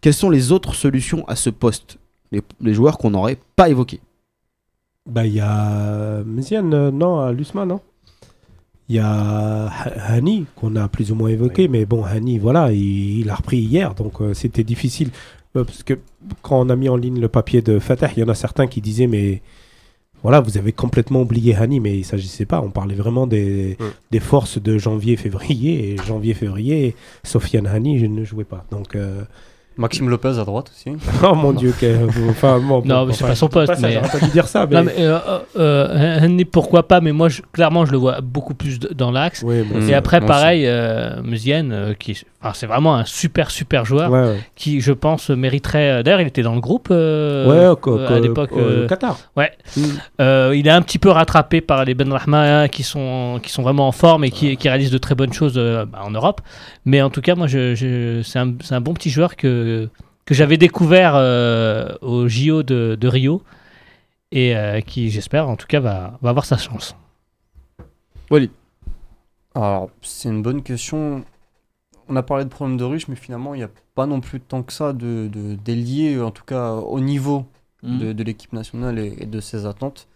Quelles 0.00 0.12
sont 0.12 0.28
les 0.30 0.50
autres 0.50 0.74
solutions 0.74 1.24
à 1.28 1.36
ce 1.36 1.50
poste? 1.50 1.98
Les, 2.32 2.42
les 2.60 2.74
joueurs 2.74 2.98
qu'on 2.98 3.10
n'aurait 3.10 3.38
pas 3.54 3.68
évoqués. 3.68 4.00
Bah, 5.06 5.26
il 5.26 5.34
y 5.34 5.40
a 5.40 6.22
Méziane, 6.24 6.72
euh, 6.72 6.90
non, 6.90 7.20
à 7.20 7.32
l'USMA, 7.32 7.66
non? 7.66 7.80
Il 8.88 8.96
y 8.96 8.98
a 8.98 9.66
Ha- 9.66 10.14
Hani, 10.14 10.46
qu'on 10.56 10.76
a 10.76 10.88
plus 10.88 11.10
ou 11.12 11.14
moins 11.14 11.28
évoqué, 11.28 11.68
mais 11.68 11.84
bon, 11.86 12.04
Hani, 12.04 12.38
voilà, 12.38 12.72
il, 12.72 13.20
il 13.20 13.30
a 13.30 13.34
repris 13.34 13.58
hier, 13.58 13.94
donc 13.94 14.20
euh, 14.20 14.34
c'était 14.34 14.64
difficile. 14.64 15.10
Euh, 15.56 15.64
parce 15.64 15.82
que 15.82 15.94
quand 16.42 16.60
on 16.60 16.68
a 16.70 16.76
mis 16.76 16.88
en 16.88 16.96
ligne 16.96 17.20
le 17.20 17.28
papier 17.28 17.60
de 17.62 17.78
Fatah, 17.78 18.10
il 18.16 18.20
y 18.20 18.22
en 18.24 18.28
a 18.28 18.34
certains 18.34 18.66
qui 18.66 18.80
disaient, 18.80 19.06
mais 19.06 19.42
voilà, 20.22 20.40
vous 20.40 20.56
avez 20.56 20.72
complètement 20.72 21.20
oublié 21.22 21.54
Hani, 21.54 21.80
mais 21.80 21.98
il 21.98 22.04
s'agissait 22.04 22.46
pas, 22.46 22.62
on 22.62 22.70
parlait 22.70 22.94
vraiment 22.94 23.26
des, 23.26 23.76
Mm. 23.78 23.84
des 24.10 24.20
forces 24.20 24.60
de 24.60 24.78
janvier-février, 24.78 25.92
et 25.92 25.96
janvier-février, 25.98 26.96
Sofiane 27.24 27.66
Hani, 27.66 27.98
je 27.98 28.06
ne 28.06 28.24
jouais 28.24 28.44
pas. 28.44 28.64
Donc, 28.70 28.96
euh, 28.96 29.22
Maxime 29.76 30.08
Lopez 30.08 30.38
à 30.38 30.44
droite 30.44 30.70
aussi. 30.74 30.96
Oh 31.22 31.34
mon 31.34 31.52
dieu, 31.52 31.74
enfin, 32.30 32.58
bon, 32.60 32.82
Non, 32.84 33.00
bon, 33.02 33.06
mais 33.06 33.12
c'est 33.12 33.24
enfin, 33.24 33.32
pas 33.32 33.34
son 33.36 33.48
poste, 33.48 33.66
pas 33.72 33.76
ça, 33.76 33.86
mais- 33.88 33.94
j'aurais 33.94 34.08
pas 34.08 34.18
dû 34.20 34.30
dire 34.32 34.46
ça, 34.46 34.66
mais. 34.66 34.76
Non, 34.76 34.82
mais 34.84 34.92
euh, 34.98 35.18
euh, 35.56 36.20
euh, 36.28 36.44
pourquoi 36.50 36.86
pas, 36.86 37.00
mais 37.00 37.12
moi, 37.12 37.28
je- 37.28 37.42
clairement, 37.52 37.84
je 37.84 37.92
le 37.92 37.98
vois 37.98 38.20
beaucoup 38.20 38.54
plus 38.54 38.78
de- 38.78 38.92
dans 38.94 39.10
l'axe. 39.10 39.42
Oui, 39.44 39.62
bon. 39.62 39.80
Et 39.86 39.94
après, 39.94 40.20
pareil, 40.20 40.64
euh, 40.66 41.22
Musienne, 41.22 41.72
euh, 41.72 41.94
qui, 41.94 42.20
enfin, 42.42 42.52
c'est 42.54 42.66
vraiment 42.66 42.94
un 42.96 43.04
super, 43.04 43.50
super 43.50 43.84
joueur 43.84 44.10
ouais, 44.10 44.20
ouais. 44.22 44.38
qui, 44.54 44.80
je 44.80 44.92
pense, 44.92 45.30
mériterait. 45.30 46.02
D'ailleurs, 46.02 46.20
il 46.20 46.26
était 46.28 46.42
dans 46.42 46.54
le 46.54 46.60
groupe 46.60 46.88
euh, 46.90 47.48
ouais, 47.74 47.76
euh, 47.88 48.16
à 48.16 48.20
l'époque. 48.20 48.52
au- 48.52 48.58
euh, 48.58 48.86
Qatar. 48.86 49.18
ouais. 49.36 49.52
Mm. 49.76 49.80
Euh, 50.20 50.52
il 50.54 50.66
est 50.66 50.70
un 50.70 50.82
petit 50.82 50.98
peu 50.98 51.08
rattrapé 51.10 51.60
par 51.60 51.84
les 51.84 51.94
Ben 51.94 52.12
Rahma 52.12 52.62
hein, 52.62 52.68
qui 52.68 52.82
sont, 52.82 53.40
qui 53.42 53.50
sont 53.50 53.62
vraiment 53.62 53.88
en 53.88 53.92
forme 53.92 54.24
et 54.24 54.30
qui, 54.30 54.56
qui 54.56 54.68
réalisent 54.68 54.90
de 54.90 54.98
très 54.98 55.14
bonnes 55.14 55.32
choses 55.32 55.54
euh, 55.56 55.84
bah, 55.84 56.00
en 56.04 56.10
Europe. 56.10 56.40
Mais 56.84 57.00
en 57.02 57.10
tout 57.10 57.20
cas, 57.22 57.34
moi, 57.34 57.46
je, 57.46 57.74
je- 57.74 58.20
c'est 58.22 58.38
un, 58.38 58.52
c'est 58.60 58.74
un 58.74 58.80
bon 58.80 58.92
petit 58.94 59.10
joueur 59.10 59.36
que, 59.36 59.63
que 60.24 60.34
j'avais 60.34 60.56
découvert 60.56 61.14
euh, 61.16 61.94
au 62.00 62.28
JO 62.28 62.62
de, 62.62 62.96
de 62.98 63.08
Rio 63.08 63.42
et 64.32 64.56
euh, 64.56 64.80
qui, 64.80 65.10
j'espère, 65.10 65.48
en 65.48 65.56
tout 65.56 65.66
cas, 65.66 65.80
va, 65.80 66.18
va 66.22 66.30
avoir 66.30 66.44
sa 66.44 66.56
chance. 66.56 66.96
Alors, 69.54 69.90
c'est 70.02 70.28
une 70.28 70.42
bonne 70.42 70.62
question. 70.62 71.24
On 72.08 72.16
a 72.16 72.22
parlé 72.22 72.44
de 72.44 72.50
problème 72.50 72.76
de 72.76 72.84
riche, 72.84 73.08
mais 73.08 73.16
finalement, 73.16 73.54
il 73.54 73.58
n'y 73.58 73.64
a 73.64 73.70
pas 73.94 74.06
non 74.06 74.20
plus 74.20 74.40
tant 74.40 74.62
que 74.62 74.72
ça 74.72 74.92
de, 74.92 75.30
de 75.32 76.20
en 76.20 76.30
tout 76.30 76.44
cas 76.44 76.72
au 76.72 77.00
niveau 77.00 77.46
Mm. 77.84 77.98
de, 77.98 78.12
de 78.12 78.24
l'équipe 78.24 78.52
nationale 78.52 78.98
et, 78.98 79.14
et 79.18 79.26
de 79.26 79.40
ses 79.40 79.66
attentes. 79.66 80.08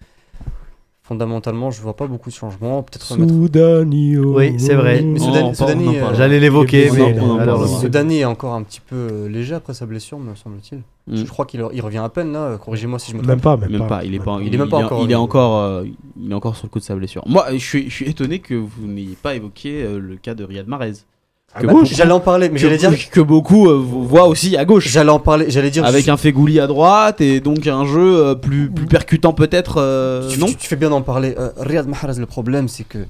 Fondamentalement, 1.08 1.70
je 1.70 1.80
vois 1.80 1.96
pas 1.96 2.06
beaucoup 2.06 2.28
de 2.28 2.34
changements. 2.34 2.82
Peut-être 2.82 3.16
mettre 3.16 3.32
Soudanio. 3.32 4.36
Oui, 4.36 4.54
c'est 4.58 4.74
vrai. 4.74 5.00
Mais 5.00 5.18
Soudan- 5.18 5.54
Soudani, 5.54 5.96
euh. 5.96 6.12
J'allais 6.14 6.38
l'évoquer, 6.38 6.90
mais. 6.90 7.16
Soudani 7.80 8.18
est 8.18 8.24
encore 8.26 8.52
un 8.52 8.62
petit 8.62 8.82
peu 8.82 8.94
euh, 8.94 9.26
léger 9.26 9.54
après 9.54 9.72
sa 9.72 9.86
blessure, 9.86 10.18
me 10.18 10.34
semble-t-il. 10.34 10.80
Mm. 11.06 11.24
Je 11.24 11.30
crois 11.30 11.46
qu'il 11.46 11.64
il 11.72 11.80
revient 11.80 11.96
à 12.04 12.10
peine 12.10 12.32
là. 12.32 12.58
Corrigez-moi 12.62 12.98
si 12.98 13.12
je 13.12 13.16
me 13.16 13.22
Même 13.22 13.40
trompe. 13.40 13.42
pas, 13.42 13.56
même, 13.56 13.78
Même 13.78 13.88
pas, 13.88 14.04
il 14.04 14.14
est 14.14 14.18
pas, 14.18 14.38
Il 14.42 14.54
est 14.54 14.58
même 14.58 14.68
pas 14.68 14.84
encore 14.84 15.02
il 15.02 15.10
est 15.10 15.14
encore, 15.14 15.58
euh, 15.62 15.84
il 16.20 16.30
est 16.30 16.34
encore 16.34 16.56
sur 16.56 16.66
le 16.66 16.70
coup 16.70 16.78
de 16.78 16.84
sa 16.84 16.94
blessure. 16.94 17.22
Moi, 17.26 17.46
je 17.52 17.56
suis, 17.56 17.88
je 17.88 17.94
suis 17.94 18.04
étonné 18.10 18.40
que 18.40 18.54
vous 18.54 18.86
n'ayez 18.86 19.16
pas 19.22 19.34
évoqué 19.34 19.82
euh, 19.82 19.98
le 19.98 20.16
cas 20.16 20.34
de 20.34 20.44
Riyad 20.44 20.68
Mahrez. 20.68 20.92
Que 21.56 21.84
J'allais 21.86 22.12
en 22.12 22.20
parler, 22.20 22.50
mais 22.50 22.58
j'allais 22.58 22.76
dire. 22.76 22.92
que 23.10 23.20
beaucoup 23.20 23.68
euh, 23.68 23.74
voient 23.74 24.28
aussi 24.28 24.56
à 24.56 24.64
gauche. 24.64 24.86
J'allais 24.88 25.10
en 25.10 25.18
parler. 25.18 25.50
J'allais 25.50 25.70
dire. 25.70 25.84
Avec 25.84 26.06
un 26.08 26.16
Fegouli 26.16 26.60
à 26.60 26.66
droite 26.66 27.20
et 27.20 27.40
donc 27.40 27.66
un 27.66 27.84
jeu 27.86 28.16
euh, 28.26 28.34
plus, 28.34 28.70
plus 28.70 28.86
percutant 28.86 29.32
peut-être. 29.32 29.78
euh, 29.80 30.28
tu, 30.30 30.38
non 30.38 30.46
tu- 30.46 30.56
tu 30.56 30.68
fais 30.68 30.76
bien 30.76 30.90
d'en 30.90 31.02
parler. 31.02 31.34
Euh, 31.38 31.50
Riyad 31.56 31.88
Mahrez, 31.88 32.18
le 32.20 32.26
problème, 32.26 32.68
c'est 32.68 32.84
que 32.84 33.06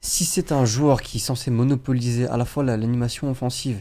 si 0.00 0.24
c'est 0.24 0.52
un 0.52 0.64
joueur 0.64 1.00
qui 1.00 1.18
est 1.18 1.20
censé 1.20 1.50
monopoliser 1.50 2.26
à 2.26 2.36
la 2.36 2.44
fois 2.44 2.64
la- 2.64 2.76
l'animation 2.76 3.30
offensive, 3.30 3.80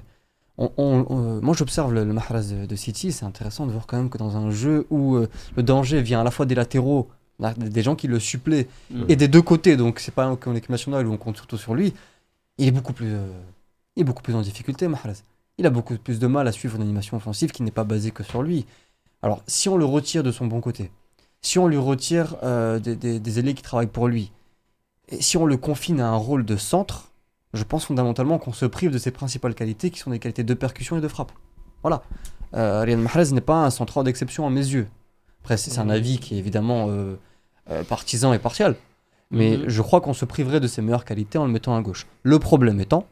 on- 0.58 0.72
on- 0.78 1.05
on- 1.10 1.41
moi 1.41 1.53
j'observe 1.58 1.93
le, 1.93 2.03
le 2.05 2.14
Mahrez 2.14 2.41
de, 2.62 2.66
de 2.68 2.76
City, 2.76 3.12
c'est 3.12 3.26
intéressant 3.26 3.66
de 3.66 3.72
voir 3.72 3.86
quand 3.88 3.97
même 3.97 4.10
que 4.10 4.18
dans 4.20 4.38
un 4.38 4.49
jeu 4.51 4.86
où 4.91 5.18
le 5.18 5.64
danger 5.64 6.01
vient 6.01 6.22
à 6.22 6.24
la 6.24 6.32
fois 6.32 6.45
des 6.45 6.55
latéraux, 6.55 7.10
des 7.58 7.84
gens 7.84 7.95
qui 7.95 8.08
le 8.08 8.20
suppléent, 8.20 8.68
Mm. 8.91 9.03
et 9.10 9.16
des 9.16 9.28
deux 9.28 9.41
côtés, 9.41 9.78
donc 9.78 9.99
c'est 9.99 10.14
pas 10.14 10.36
comme 10.39 10.53
l'équipe 10.53 10.70
nationale 10.70 11.05
où 11.08 11.12
on 11.12 11.18
compte 11.18 11.36
surtout 11.38 11.58
sur 11.58 11.74
lui, 11.76 11.93
il 12.58 12.68
est 12.68 12.72
beaucoup 12.72 12.93
plus, 12.93 13.14
euh, 13.14 13.28
il 13.95 14.01
est 14.01 14.03
beaucoup 14.03 14.24
plus 14.24 14.36
en 14.36 14.41
difficulté, 14.41 14.88
Mahrez. 14.88 15.14
Il 15.58 15.66
a 15.66 15.70
beaucoup 15.70 15.97
plus 15.97 16.20
de 16.20 16.28
mal 16.28 16.47
à 16.47 16.51
suivre 16.51 16.76
une 16.76 16.84
animation 16.84 17.18
offensive 17.18 17.51
qui 17.51 17.64
n'est 17.64 17.72
pas 17.72 17.84
basée 17.84 18.12
que 18.12 18.24
sur 18.24 18.43
lui. 18.43 18.66
Alors, 19.22 19.43
si 19.47 19.70
on 19.70 19.78
le 19.78 19.86
retire 19.86 20.24
de 20.24 20.32
son 20.32 20.45
bon 20.45 20.62
côté, 20.62 20.91
si 21.41 21.58
on 21.58 21.68
lui 21.68 21.78
retire 21.78 22.36
euh, 22.43 22.80
des, 22.80 22.95
des, 22.95 23.20
des 23.20 23.39
ailiers 23.39 23.53
qui 23.55 23.64
travaillent 23.64 23.88
pour 23.88 24.08
lui, 24.08 24.32
et 25.10 25.22
si 25.22 25.38
on 25.38 25.45
le 25.45 25.58
confine 25.58 25.99
à 25.99 26.10
un 26.10 26.16
rôle 26.16 26.45
de 26.45 26.58
centre, 26.58 27.12
je 27.53 27.64
pense 27.64 27.86
fondamentalement 27.86 28.38
qu'on 28.38 28.53
se 28.53 28.66
prive 28.66 28.91
de 28.91 28.97
ses 28.97 29.12
principales 29.12 29.55
qualités 29.55 29.89
qui 29.89 29.99
sont 29.99 30.12
des 30.12 30.20
qualités 30.20 30.43
de 30.43 30.53
percussion 30.53 30.97
et 30.97 31.01
de 31.01 31.08
frappe. 31.08 31.32
Voilà. 31.82 32.03
Euh, 32.53 32.82
Riyad 32.82 32.99
Mahrez 32.99 33.32
n'est 33.32 33.41
pas 33.41 33.66
un 33.66 33.70
central 33.70 34.03
d'exception 34.03 34.45
à 34.45 34.49
mes 34.49 34.66
yeux. 34.66 34.88
Après, 35.41 35.58
c'est 35.58 35.72
c'est 35.72 35.80
un 35.80 35.89
avis 35.89 36.20
qui 36.20 36.36
est 36.36 36.38
évidemment 36.39 36.88
euh, 36.89 37.16
euh, 37.70 37.84
partisan 37.84 38.34
et 38.34 38.39
partial. 38.39 38.76
Mais 39.32 39.58
Mhm. 39.58 39.64
je 39.70 39.82
crois 39.82 40.00
qu'on 40.02 40.14
se 40.14 40.26
priverait 40.26 40.60
de 40.60 40.68
ses 40.68 40.82
meilleures 40.82 41.06
qualités 41.06 41.38
en 41.38 41.46
le 41.46 41.52
mettant 41.52 41.76
à 41.76 41.82
gauche. 41.82 42.08
Le 42.24 42.40
problème 42.40 42.80
étant, 42.80 43.06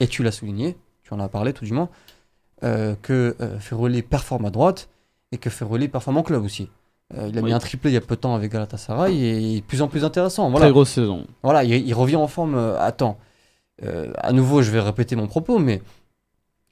et 0.00 0.06
tu 0.06 0.22
l'as 0.22 0.30
souligné, 0.32 0.76
tu 1.02 1.12
en 1.14 1.20
as 1.20 1.28
parlé 1.28 1.52
tout 1.52 1.64
du 1.64 1.72
moins, 1.72 1.88
euh, 2.64 2.94
que 3.02 3.34
euh, 3.40 3.58
Ferroli 3.58 4.02
performe 4.02 4.44
à 4.44 4.50
droite 4.50 4.88
et 5.32 5.38
que 5.38 5.50
Ferroli 5.50 5.88
performe 5.88 6.18
en 6.18 6.22
club 6.22 6.44
aussi. 6.44 6.70
Euh, 7.16 7.28
il 7.30 7.38
a 7.38 7.40
Oui. 7.42 7.48
mis 7.48 7.52
un 7.54 7.58
triplé 7.58 7.90
il 7.90 7.94
y 7.94 7.96
a 7.96 8.00
peu 8.00 8.14
de 8.16 8.20
temps 8.20 8.34
avec 8.34 8.52
Galatasaray 8.52 9.14
et 9.16 9.38
il 9.38 9.56
est 9.56 9.60
de 9.60 9.64
plus 9.66 9.80
en 9.82 9.88
plus 9.88 10.04
intéressant. 10.04 10.44
Très 10.50 10.58
Voilà, 10.58 10.70
grosse 10.70 10.90
saison. 10.90 11.26
voilà 11.42 11.64
il, 11.64 11.72
il 11.86 11.94
revient 11.94 12.16
en 12.16 12.28
forme 12.28 12.54
euh, 12.54 12.78
à 12.80 12.92
temps. 12.92 13.18
À 14.16 14.32
nouveau, 14.32 14.60
je 14.62 14.70
vais 14.72 14.80
répéter 14.80 15.14
mon 15.14 15.28
propos, 15.28 15.58
mais 15.60 15.80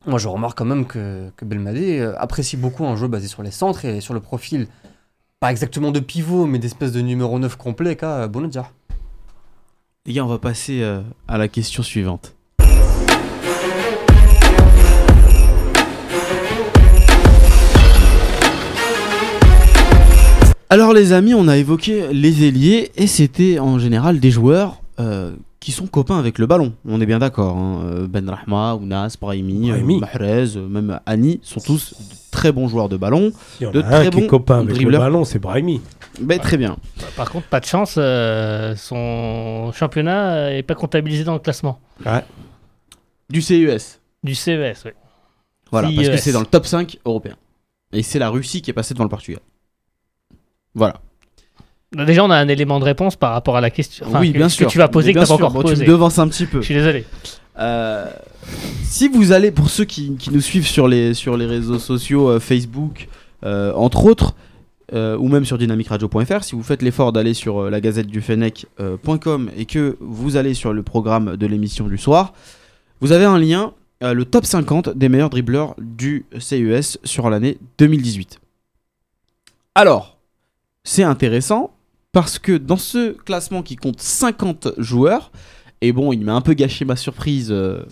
moi 0.06 0.18
je 0.18 0.26
remarque 0.28 0.58
quand 0.58 0.64
même 0.64 0.86
que, 0.86 1.30
que 1.36 1.44
Belmadi 1.44 1.98
euh, 1.98 2.14
apprécie 2.18 2.56
beaucoup 2.56 2.84
un 2.84 2.96
jeu 2.96 3.06
basé 3.08 3.28
sur 3.28 3.42
les 3.44 3.50
centres 3.52 3.84
et 3.84 4.00
sur 4.00 4.12
le 4.12 4.18
profil, 4.20 4.66
pas 5.40 5.50
exactement 5.52 5.92
de 5.92 6.00
pivot, 6.00 6.46
mais 6.46 6.58
d'espèce 6.58 6.90
de 6.92 7.00
numéro 7.00 7.38
9 7.38 7.56
complet 7.56 7.94
qu'a 7.96 8.26
Bounedjah. 8.26 8.70
Les 10.06 10.12
gars, 10.12 10.24
on 10.24 10.28
va 10.28 10.38
passer 10.38 10.82
euh, 10.82 11.00
à 11.26 11.36
la 11.36 11.48
question 11.48 11.82
suivante. 11.82 12.36
Alors 20.70 20.92
les 20.92 21.12
amis, 21.12 21.34
on 21.34 21.48
a 21.48 21.56
évoqué 21.56 22.12
les 22.12 22.44
ailiers 22.44 22.92
et 22.94 23.08
c'était 23.08 23.58
en 23.58 23.80
général 23.80 24.20
des 24.20 24.30
joueurs 24.30 24.80
euh, 25.00 25.34
qui 25.66 25.72
sont 25.72 25.88
copains 25.88 26.16
avec 26.16 26.38
le 26.38 26.46
ballon. 26.46 26.74
On 26.88 27.00
est 27.00 27.06
bien 27.06 27.18
d'accord. 27.18 27.56
hein. 27.56 27.80
Euh, 27.86 28.06
Ben 28.06 28.30
Rahma, 28.30 28.76
Ounas, 28.76 29.16
Brahimi, 29.20 29.68
euh, 29.68 29.72
Brahimi. 29.72 29.98
Mahrez, 29.98 30.56
euh, 30.56 30.68
même 30.68 31.00
Ani 31.06 31.40
sont 31.42 31.58
tous 31.58 31.92
de 31.98 32.14
très 32.30 32.52
bons 32.52 32.68
joueurs 32.68 32.88
de 32.88 32.96
ballon. 32.96 33.32
Il 33.60 33.64
y 33.64 33.66
en 33.66 33.72
de 33.72 33.80
a 33.80 33.82
très 33.82 33.94
un 33.96 34.00
qui 34.02 34.06
est 34.06 34.20
bons 34.20 34.26
copain 34.28 34.58
avec 34.60 34.68
dribbleurs. 34.76 35.00
le 35.02 35.06
ballon, 35.08 35.24
c'est 35.24 35.40
Brahimi. 35.40 35.80
Ben, 36.20 36.38
très 36.38 36.56
bien. 36.56 36.76
Par 37.16 37.28
contre, 37.32 37.48
pas 37.48 37.58
de 37.58 37.64
chance, 37.64 37.96
euh, 37.98 38.76
son 38.76 39.72
championnat 39.72 40.50
n'est 40.52 40.62
pas 40.62 40.76
comptabilisé 40.76 41.24
dans 41.24 41.32
le 41.34 41.40
classement 41.40 41.80
Du 43.28 43.42
CES. 43.42 44.00
du 44.22 44.36
CES. 44.36 44.84
oui. 44.84 44.92
Voilà, 45.72 45.88
parce 45.96 46.06
que 46.08 46.16
CES. 46.16 46.22
c'est 46.22 46.32
dans 46.32 46.38
le 46.42 46.46
top 46.46 46.64
5 46.64 46.96
européen. 47.04 47.34
Et 47.92 48.04
c'est 48.04 48.20
la 48.20 48.28
Russie 48.30 48.62
qui 48.62 48.70
est 48.70 48.72
passée 48.72 48.94
devant 48.94 49.02
le 49.04 49.10
Portugal. 49.10 49.40
Voilà. 50.76 51.00
Déjà, 52.04 52.24
on 52.24 52.30
a 52.30 52.36
un 52.36 52.48
élément 52.48 52.78
de 52.78 52.84
réponse 52.84 53.16
par 53.16 53.32
rapport 53.32 53.56
à 53.56 53.60
la 53.60 53.70
question 53.70 54.06
enfin, 54.08 54.20
oui, 54.20 54.32
que, 54.32 54.38
bien 54.38 54.48
que 54.48 54.52
sûr. 54.52 54.68
tu 54.68 54.78
vas 54.78 54.88
poser 54.88 55.14
que 55.14 55.20
tu 55.20 55.26
pas 55.26 55.32
encore 55.32 55.52
bon, 55.52 55.62
posé. 55.62 55.76
Tu 55.84 55.90
me 55.90 55.94
devances 55.94 56.18
un 56.18 56.28
petit 56.28 56.46
peu. 56.46 56.60
Je 56.60 56.66
suis 56.66 56.74
désolé. 56.74 57.04
Euh, 57.58 58.10
si 58.82 59.08
vous 59.08 59.32
allez, 59.32 59.50
pour 59.50 59.70
ceux 59.70 59.84
qui, 59.84 60.14
qui 60.16 60.30
nous 60.30 60.40
suivent 60.40 60.66
sur 60.66 60.88
les, 60.88 61.14
sur 61.14 61.36
les 61.36 61.46
réseaux 61.46 61.78
sociaux, 61.78 62.28
euh, 62.28 62.40
Facebook, 62.40 63.08
euh, 63.44 63.72
entre 63.74 64.04
autres, 64.04 64.34
ou 64.92 65.28
même 65.28 65.44
sur 65.44 65.58
dynamicradio.fr, 65.58 66.44
si 66.44 66.54
vous 66.54 66.62
faites 66.62 66.80
l'effort 66.80 67.12
d'aller 67.12 67.34
sur 67.34 67.68
la 67.70 67.80
gazette 67.80 68.06
du 68.06 68.20
Fennec.com 68.20 69.50
et 69.56 69.64
que 69.64 69.96
vous 70.00 70.36
allez 70.36 70.54
sur 70.54 70.72
le 70.72 70.82
programme 70.84 71.36
de 71.36 71.46
l'émission 71.46 71.88
du 71.88 71.98
soir, 71.98 72.32
vous 73.00 73.10
avez 73.10 73.24
un 73.24 73.38
lien, 73.38 73.72
le 74.00 74.24
top 74.24 74.46
50 74.46 74.90
des 74.90 75.08
meilleurs 75.08 75.28
dribbleurs 75.28 75.74
du 75.78 76.24
CES 76.38 76.98
sur 77.02 77.28
l'année 77.30 77.58
2018. 77.78 78.38
Alors, 79.74 80.18
c'est 80.84 81.02
intéressant 81.02 81.75
parce 82.16 82.38
que 82.38 82.56
dans 82.56 82.78
ce 82.78 83.12
classement 83.12 83.62
qui 83.62 83.76
compte 83.76 84.00
50 84.00 84.68
joueurs, 84.78 85.30
et 85.82 85.92
bon, 85.92 86.14
il 86.14 86.24
m'a 86.24 86.32
un 86.32 86.40
peu 86.40 86.54
gâché 86.54 86.86
ma 86.86 86.96
surprise 86.96 87.48
euh, 87.50 87.82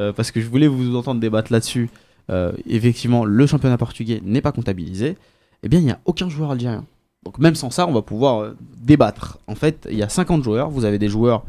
euh, 0.00 0.12
parce 0.12 0.32
que 0.32 0.40
je 0.40 0.48
voulais 0.48 0.66
vous 0.66 0.96
entendre 0.96 1.20
débattre 1.20 1.52
là-dessus. 1.52 1.88
Euh, 2.30 2.50
effectivement, 2.66 3.24
le 3.24 3.46
championnat 3.46 3.78
portugais 3.78 4.20
n'est 4.24 4.40
pas 4.40 4.50
comptabilisé. 4.50 5.16
Eh 5.62 5.68
bien, 5.68 5.78
il 5.78 5.84
n'y 5.84 5.92
a 5.92 6.00
aucun 6.04 6.28
joueur 6.28 6.50
algérien. 6.50 6.84
Donc, 7.24 7.38
même 7.38 7.54
sans 7.54 7.70
ça, 7.70 7.86
on 7.86 7.92
va 7.92 8.02
pouvoir 8.02 8.54
débattre. 8.76 9.38
En 9.46 9.54
fait, 9.54 9.86
il 9.88 9.98
y 9.98 10.02
a 10.02 10.08
50 10.08 10.42
joueurs. 10.42 10.68
Vous 10.68 10.84
avez 10.84 10.98
des 10.98 11.08
joueurs 11.08 11.44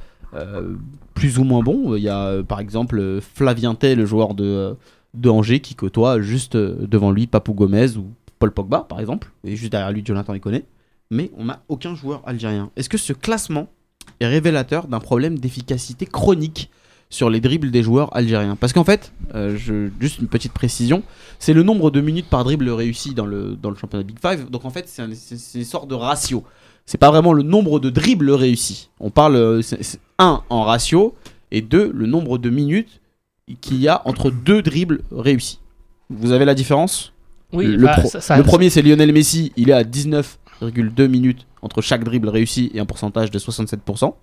plus 1.16 1.40
ou 1.40 1.44
moins 1.44 1.64
bons. 1.64 1.96
Il 1.96 2.04
y 2.04 2.10
a 2.10 2.44
par 2.44 2.60
exemple 2.60 3.20
Flavien 3.34 3.74
Tay, 3.74 3.96
le 3.96 4.06
joueur 4.06 4.36
de, 4.36 4.76
de 5.16 5.30
Angers, 5.32 5.60
qui 5.60 5.74
côtoie 5.74 6.22
juste 6.22 6.56
devant 6.56 7.10
lui 7.10 7.26
Papou 7.26 7.56
Gomez 7.56 7.98
ou 7.98 8.12
Paul 8.38 8.52
Pogba, 8.52 8.86
par 8.88 9.00
exemple. 9.00 9.32
Et 9.44 9.56
juste 9.56 9.72
derrière 9.72 9.92
lui, 9.92 10.04
Jonathan 10.06 10.38
connaît. 10.38 10.66
Mais 11.12 11.30
on 11.38 11.46
n'a 11.46 11.62
aucun 11.68 11.94
joueur 11.94 12.24
algérien. 12.26 12.72
Est-ce 12.76 12.90
que 12.90 12.98
ce 12.98 13.14
classement 13.14 13.68
est 14.20 14.28
révélateur 14.28 14.88
d'un 14.88 15.00
problème 15.00 15.38
d'efficacité 15.38 16.06
chronique 16.06 16.72
sur 17.10 17.30
les 17.30 17.42
dribbles 17.42 17.70
des 17.70 17.84
joueurs 17.84 18.16
algériens? 18.16 18.56
Parce 18.56 18.72
qu'en 18.72 18.86
fait, 18.86 19.12
euh, 19.36 19.58
je, 19.58 19.90
juste 20.00 20.20
une 20.20 20.28
petite 20.30 20.54
précision, 20.54 21.04
c'est 21.38 21.54
le 21.54 21.64
nombre 21.64 21.92
de 21.92 22.00
minutes 22.02 22.28
par 22.30 22.44
dribble 22.46 22.70
réussi 22.70 23.14
dans 23.14 23.26
le, 23.26 23.58
dans 23.62 23.70
le 23.70 23.76
championnat 23.76 24.04
Big 24.04 24.18
Five. 24.20 24.50
Donc 24.50 24.64
en 24.66 24.70
fait, 24.70 24.88
c'est 24.88 25.02
un- 25.02 25.14
c'est- 25.14 25.38
c'est 25.38 25.60
une 25.60 25.66
sorte 25.66 25.90
de 25.90 25.96
ratio. 25.96 26.44
C'est 26.86 26.98
pas 26.98 27.12
vraiment 27.12 27.34
le 27.34 27.44
nombre 27.44 27.80
de 27.80 27.90
dribbles 27.90 28.32
réussis. 28.32 28.90
On 29.02 29.10
parle, 29.12 29.36
euh, 29.36 29.62
un 30.18 30.42
en 30.50 30.64
ratio 30.64 31.14
et 31.52 31.62
deux 31.62 31.92
le 31.94 32.06
nombre 32.08 32.38
de 32.38 32.50
minutes 32.50 33.02
qu'il 33.60 33.78
y 33.82 33.90
a 33.90 34.02
entre 34.06 34.32
deux 34.32 34.62
dribbles 34.62 35.02
réussis. 35.12 35.60
Vous 36.10 36.32
avez 36.32 36.46
la 36.46 36.56
différence? 36.56 37.12
Oui, 37.54 37.66
le, 37.68 37.84
bah, 37.84 37.96
pro- 38.00 38.10
ça- 38.10 38.22
ça- 38.22 38.38
le 38.38 38.44
premier, 38.44 38.70
c'est 38.70 38.82
Lionel 38.82 39.12
Messi. 39.12 39.52
Il 39.58 39.70
est 39.70 39.74
à 39.74 39.84
19,2 40.70 41.08
minutes 41.08 41.48
entre 41.62 41.82
chaque 41.82 42.04
dribble 42.04 42.30
réussi 42.30 42.72
et 42.74 42.80
un 42.80 42.86
pourcentage 42.86 43.32
de 43.32 43.40
67%. 43.40 44.14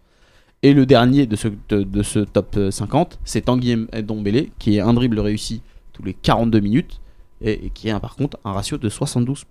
Et 0.63 0.73
le 0.75 0.87
dernier 0.87 1.27
de 1.27 1.37
ce, 1.37 1.49
de, 1.69 1.83
de 1.83 2.03
ce 2.03 2.19
top 2.21 2.55
euh, 2.57 2.71
50, 2.71 3.21
c'est 3.25 3.43
Tanguy 3.43 3.77
Ndombele, 3.93 4.49
qui 4.59 4.77
est 4.77 4.81
un 4.81 4.93
dribble 4.93 5.21
réussi 5.21 5.63
tous 5.93 6.03
les 6.03 6.15
42 6.15 6.61
minutes, 6.61 7.01
et, 7.41 7.67
et 7.67 7.71
qui 7.71 7.91
a 7.91 8.01
par 8.01 8.17
contre 8.17 8.39
un 8.45 8.53
ratio 8.53 8.77
de 8.77 8.89
72%. 8.89 9.45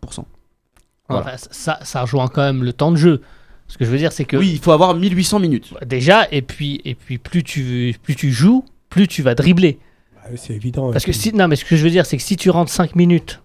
Voilà. 1.09 1.25
Enfin, 1.25 1.37
ça, 1.37 1.79
ça 1.83 2.01
rejoint 2.01 2.27
quand 2.27 2.41
même 2.41 2.63
le 2.63 2.73
temps 2.73 2.91
de 2.91 2.97
jeu. 2.97 3.21
Ce 3.69 3.77
que 3.77 3.85
je 3.85 3.89
veux 3.89 3.97
dire, 3.97 4.11
c'est 4.11 4.25
que 4.25 4.35
Oui, 4.37 4.49
il 4.51 4.59
faut 4.59 4.71
avoir 4.71 4.93
1800 4.95 5.39
minutes. 5.39 5.73
déjà, 5.85 6.27
et 6.31 6.41
puis, 6.41 6.81
et 6.83 6.95
puis 6.95 7.17
plus, 7.17 7.43
tu, 7.43 7.95
plus 8.03 8.15
tu 8.15 8.31
joues, 8.31 8.65
plus 8.89 9.07
tu 9.07 9.21
vas 9.21 9.35
dribbler. 9.35 9.79
Bah, 10.15 10.21
c'est 10.35 10.53
évident. 10.55 10.91
Parce 10.91 11.05
que 11.05 11.11
si, 11.13 11.33
non, 11.33 11.47
mais 11.47 11.55
ce 11.55 11.63
que 11.65 11.75
je 11.77 11.83
veux 11.83 11.89
dire, 11.89 12.05
c'est 12.05 12.17
que 12.17 12.23
si 12.23 12.35
tu 12.35 12.49
rentres 12.49 12.71
5 12.71 12.95
minutes 12.95 13.41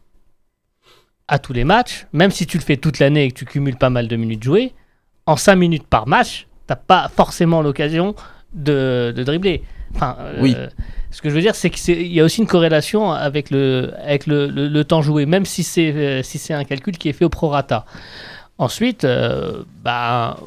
à 1.33 1.39
tous 1.39 1.53
les 1.55 1.65
matchs, 1.65 2.07
même 2.13 2.31
si 2.31 2.47
tu 2.47 2.59
le 2.59 2.63
fais 2.63 2.77
toute 2.77 2.99
l'année 2.99 3.25
et 3.25 3.31
que 3.31 3.39
tu 3.39 3.45
cumules 3.47 3.77
pas 3.77 3.91
mal 3.91 4.07
de 4.07 4.17
minutes 4.17 4.43
jouées, 4.45 4.73
en 5.27 5.37
5 5.37 5.57
minutes 5.57 5.87
par 5.87 6.07
match, 6.07 6.47
t'as 6.67 6.77
pas 6.77 7.09
forcément 7.15 7.63
l'occasion 7.63 8.15
de, 8.53 9.13
de 9.17 9.23
dribbler. 9.25 9.63
Enfin, 9.95 10.17
euh, 10.21 10.39
Oui. 10.43 10.55
Ce 11.11 11.21
que 11.23 11.29
je 11.31 11.35
veux 11.35 11.41
dire, 11.41 11.55
c'est 11.55 11.71
qu'il 11.71 12.07
y 12.13 12.21
a 12.21 12.25
aussi 12.25 12.41
une 12.41 12.47
corrélation 12.47 13.13
avec 13.13 13.51
le, 13.51 13.93
avec 14.03 14.27
le, 14.27 14.47
le- 14.47 14.69
le 14.69 14.85
temps 14.85 15.03
joué, 15.03 15.27
même 15.27 15.45
si 15.45 15.63
c'est 15.63 15.93
euh, 15.93 16.23
si 16.23 16.39
c'est 16.39 16.55
un 16.55 16.65
calcul 16.65 16.97
qui 16.99 17.09
est 17.11 17.13
fait 17.13 17.25
au 17.27 17.29
prorata. 17.31 17.85
Ensuite, 18.59 19.05
euh, 19.05 19.63
bah, 19.85 20.39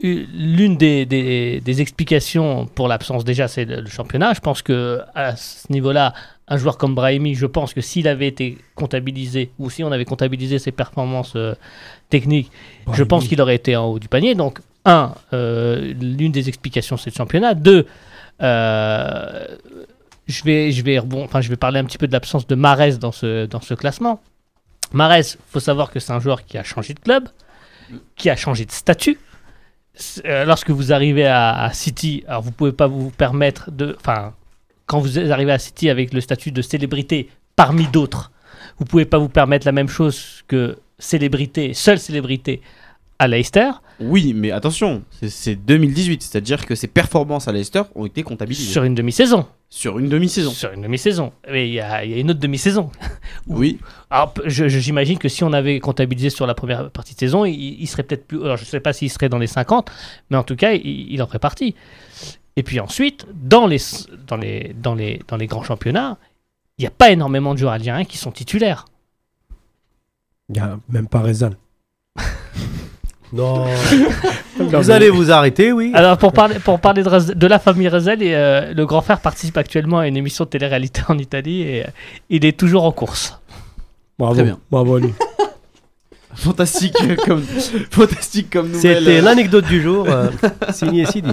l'une 0.00 0.76
des, 0.76 1.06
des- 1.06 1.60
des 1.60 1.80
explications 1.80 2.66
pour 2.66 2.88
l'absence 2.88 3.24
déjà, 3.24 3.48
c'est 3.48 3.64
le, 3.64 3.80
le 3.80 3.88
championnat. 3.88 4.32
Je 4.34 4.40
pense 4.40 4.62
que 4.62 5.00
à 5.14 5.34
ce 5.36 5.72
niveau-là, 5.72 6.12
un 6.48 6.56
joueur 6.56 6.78
comme 6.78 6.94
Brahimi, 6.94 7.34
je 7.34 7.46
pense 7.46 7.74
que 7.74 7.80
s'il 7.80 8.08
avait 8.08 8.26
été 8.28 8.58
comptabilisé 8.74 9.50
ou 9.58 9.70
si 9.70 9.84
on 9.84 9.92
avait 9.92 10.04
comptabilisé 10.04 10.58
ses 10.58 10.72
performances 10.72 11.34
euh, 11.36 11.54
techniques, 12.08 12.50
je 12.92 13.02
pense 13.04 13.28
qu'il 13.28 13.40
aurait 13.40 13.56
été 13.56 13.76
en 13.76 13.84
haut 13.86 13.98
du 13.98 14.08
panier. 14.08 14.34
Donc, 14.34 14.60
un, 14.84 15.14
euh, 15.32 15.92
l'une 16.00 16.32
des 16.32 16.48
explications, 16.48 16.96
c'est 16.96 17.10
le 17.10 17.16
championnat. 17.16 17.54
Deux, 17.54 17.86
euh, 18.40 19.46
je, 20.26 20.42
vais, 20.44 20.72
je, 20.72 20.82
vais 20.82 20.98
rebond- 20.98 21.24
enfin, 21.24 21.40
je 21.40 21.48
vais 21.50 21.56
parler 21.56 21.80
un 21.80 21.84
petit 21.84 21.98
peu 21.98 22.06
de 22.06 22.12
l'absence 22.12 22.46
de 22.46 22.54
Marès 22.54 22.98
dans 22.98 23.12
ce, 23.12 23.46
dans 23.46 23.60
ce 23.60 23.74
classement. 23.74 24.20
Marès, 24.92 25.36
faut 25.50 25.60
savoir 25.60 25.90
que 25.90 26.00
c'est 26.00 26.12
un 26.12 26.20
joueur 26.20 26.46
qui 26.46 26.56
a 26.56 26.62
changé 26.64 26.94
de 26.94 27.00
club, 27.00 27.28
qui 28.16 28.30
a 28.30 28.36
changé 28.36 28.64
de 28.64 28.72
statut. 28.72 29.18
Euh, 30.24 30.44
lorsque 30.44 30.70
vous 30.70 30.92
arrivez 30.92 31.26
à, 31.26 31.64
à 31.64 31.72
City, 31.72 32.22
alors 32.28 32.42
vous 32.42 32.52
pouvez 32.52 32.72
pas 32.72 32.86
vous 32.86 33.10
permettre 33.10 33.70
de. 33.70 33.96
Enfin, 34.00 34.32
quand 34.88 34.98
vous 34.98 35.18
arrivez 35.30 35.52
à 35.52 35.58
City 35.60 35.88
avec 35.90 36.12
le 36.12 36.20
statut 36.20 36.50
de 36.50 36.62
célébrité 36.62 37.28
parmi 37.54 37.86
d'autres, 37.86 38.32
vous 38.78 38.84
pouvez 38.84 39.04
pas 39.04 39.18
vous 39.18 39.28
permettre 39.28 39.64
la 39.66 39.72
même 39.72 39.88
chose 39.88 40.42
que 40.48 40.78
célébrité, 40.98 41.74
seule 41.74 41.98
célébrité 42.00 42.60
à 43.20 43.28
Leicester. 43.28 43.70
Oui, 44.00 44.32
mais 44.34 44.52
attention, 44.52 45.02
c'est- 45.10 45.28
c'est 45.28 45.56
2018, 45.56 46.22
c'est-à-dire 46.22 46.64
que 46.66 46.74
ses 46.76 46.86
performances 46.86 47.48
à 47.48 47.52
Leicester 47.52 47.82
ont 47.96 48.06
été 48.06 48.22
comptabilisées 48.22 48.70
Sur 48.72 48.84
une 48.84 48.94
demi-saison. 48.94 49.46
sur 49.70 49.98
une 49.98 50.08
demi-saison. 50.08 50.50
Sur 50.52 50.72
une 50.72 50.82
demi-saison. 50.82 51.32
Mais 51.50 51.68
il 51.68 51.74
y, 51.74 51.80
a 51.80 52.04
il 52.04 52.10
y 52.12 52.14
a 52.14 52.18
une 52.18 52.30
autre 52.30 52.40
demi-saison. 52.40 52.90
Oui, 53.48 53.78
Alors, 54.10 54.32
j'imagine 54.46 55.18
que 55.18 55.28
si 55.28 55.42
on 55.44 55.52
avait 55.52 55.80
comptabilisé 55.80 56.30
sur 56.30 56.46
la 56.46 56.54
première 56.54 56.90
partie 56.90 57.14
de 57.14 57.18
saison, 57.20 57.44
il, 57.44 57.54
il 57.80 57.86
serait 57.86 58.02
peut-être 58.04 58.26
plus. 58.26 58.42
Alors, 58.42 58.56
je 58.56 58.62
ne 58.62 58.66
sais 58.66 58.80
pas 58.80 58.92
s'il 58.92 59.10
serait 59.10 59.28
dans 59.28 59.38
les 59.38 59.46
50, 59.48 59.90
mais 60.30 60.36
en 60.36 60.44
tout 60.44 60.56
cas, 60.56 60.72
il, 60.72 61.12
il 61.12 61.20
en 61.22 61.26
ferait 61.26 61.38
partie. 61.40 61.74
Et 62.58 62.64
puis 62.64 62.80
ensuite, 62.80 63.24
dans 63.40 63.68
les, 63.68 63.78
dans 64.26 64.36
les, 64.36 64.74
dans 64.82 64.96
les, 64.96 65.20
dans 65.28 65.36
les 65.36 65.46
grands 65.46 65.62
championnats, 65.62 66.18
il 66.76 66.82
n'y 66.82 66.88
a 66.88 66.90
pas 66.90 67.12
énormément 67.12 67.54
de 67.54 67.58
joueurs 67.60 67.74
algériens 67.74 68.04
qui 68.04 68.18
sont 68.18 68.32
titulaires. 68.32 68.86
Il 70.48 70.54
n'y 70.54 70.60
a 70.60 70.76
même 70.88 71.06
pas 71.06 71.20
Rezan. 71.20 71.50
Non. 73.30 73.66
Vous 74.56 74.90
allez 74.90 75.10
vous 75.10 75.30
arrêter, 75.30 75.70
oui. 75.70 75.92
Alors, 75.94 76.16
pour 76.16 76.32
parler, 76.32 76.58
pour 76.60 76.80
parler 76.80 77.02
de, 77.02 77.46
la 77.46 77.58
famille 77.58 77.86
Rezel, 77.86 78.22
et, 78.22 78.34
euh, 78.34 78.72
le 78.72 78.86
grand 78.86 79.02
frère 79.02 79.20
participe 79.20 79.58
actuellement 79.58 79.98
à 79.98 80.08
une 80.08 80.16
émission 80.16 80.46
de 80.46 80.48
télé-réalité 80.48 81.02
en 81.08 81.18
Italie 81.18 81.60
et 81.60 81.84
euh, 81.84 81.90
il 82.30 82.46
est 82.46 82.58
toujours 82.58 82.84
en 82.84 82.92
course. 82.92 83.38
Bravo, 84.18 84.34
Très 84.34 84.44
bien. 84.44 84.58
bravo 84.70 84.96
à 84.96 85.00
lui. 85.00 85.12
fantastique 86.38 86.96
euh, 87.02 87.16
comme 87.16 87.42
fantastique 87.90 88.50
comme 88.50 88.68
nouvelle. 88.70 88.98
C'était 88.98 89.18
euh, 89.18 89.22
l'anecdote 89.22 89.66
du 89.66 89.82
jour, 89.82 90.06
euh, 90.08 90.30
signé 90.72 91.04
Sidi. 91.04 91.32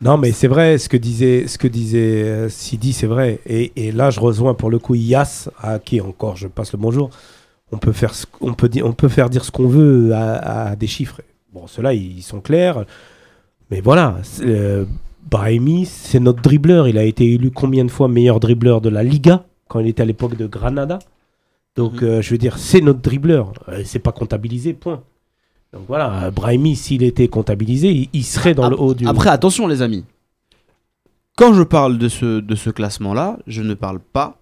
Non, 0.00 0.16
mais 0.16 0.30
c'est 0.30 0.46
vrai, 0.46 0.78
ce 0.78 0.88
que 0.88 0.96
disait, 0.96 1.48
ce 1.48 1.58
que 1.58 1.66
disait 1.66 2.22
euh, 2.22 2.48
Sidi, 2.48 2.92
c'est 2.92 3.08
vrai. 3.08 3.40
Et, 3.46 3.72
et 3.74 3.90
là, 3.92 4.10
je 4.10 4.20
rejoins 4.20 4.54
pour 4.54 4.70
le 4.70 4.78
coup 4.78 4.94
Yas, 4.94 5.48
à 5.60 5.80
qui 5.80 6.00
encore 6.00 6.36
je 6.36 6.46
passe 6.46 6.72
le 6.72 6.78
bonjour. 6.78 7.10
On 7.72 7.78
peut 7.78 7.92
faire, 7.92 8.14
ce- 8.14 8.26
on 8.40 8.54
peut 8.54 8.68
dire, 8.68 8.86
on 8.86 8.92
peut 8.92 9.08
faire 9.08 9.28
dire 9.28 9.44
ce 9.44 9.50
qu'on 9.50 9.66
veut 9.66 10.12
à, 10.14 10.68
à 10.70 10.76
des 10.76 10.86
chiffres. 10.86 11.20
Bon, 11.52 11.66
ceux-là, 11.66 11.94
ils 11.94 12.22
sont 12.22 12.40
clairs. 12.40 12.84
Mais 13.70 13.80
voilà, 13.80 14.16
euh, 14.42 14.84
Brahimi, 15.28 15.84
c'est 15.84 16.20
notre 16.20 16.42
dribbleur. 16.42 16.86
Il 16.86 16.96
a 16.96 17.02
été 17.04 17.26
élu 17.34 17.50
combien 17.50 17.84
de 17.84 17.90
fois 17.90 18.06
meilleur 18.08 18.38
dribbleur 18.38 18.80
de 18.80 18.88
la 18.90 19.02
Liga 19.02 19.44
quand 19.66 19.80
il 19.80 19.88
était 19.88 20.02
à 20.02 20.06
l'époque 20.06 20.36
de 20.36 20.46
Granada? 20.46 21.00
Donc, 21.76 22.02
Mhm. 22.02 22.08
euh, 22.08 22.22
je 22.22 22.30
veux 22.30 22.38
dire, 22.38 22.56
c'est 22.58 22.80
notre 22.80 23.00
dribbleur. 23.00 23.52
Euh, 23.68 23.82
c'est 23.84 23.98
pas 23.98 24.12
comptabilisé, 24.12 24.74
point. 24.74 25.02
Donc 25.72 25.82
voilà, 25.86 26.30
Brahimi, 26.30 26.76
s'il 26.76 27.02
était 27.02 27.28
comptabilisé, 27.28 28.08
il, 28.12 28.24
serait 28.24 28.54
dans 28.54 28.70
le 28.70 28.80
haut 28.80 28.94
du. 28.94 29.06
Après, 29.06 29.30
attention 29.30 29.66
les 29.66 29.82
amis. 29.82 30.04
Quand 31.36 31.54
je 31.54 31.62
parle 31.62 31.98
de 31.98 32.08
ce, 32.08 32.40
de 32.40 32.54
ce 32.54 32.70
classement-là, 32.70 33.38
je 33.46 33.62
ne 33.62 33.74
parle 33.74 34.00
pas 34.00 34.38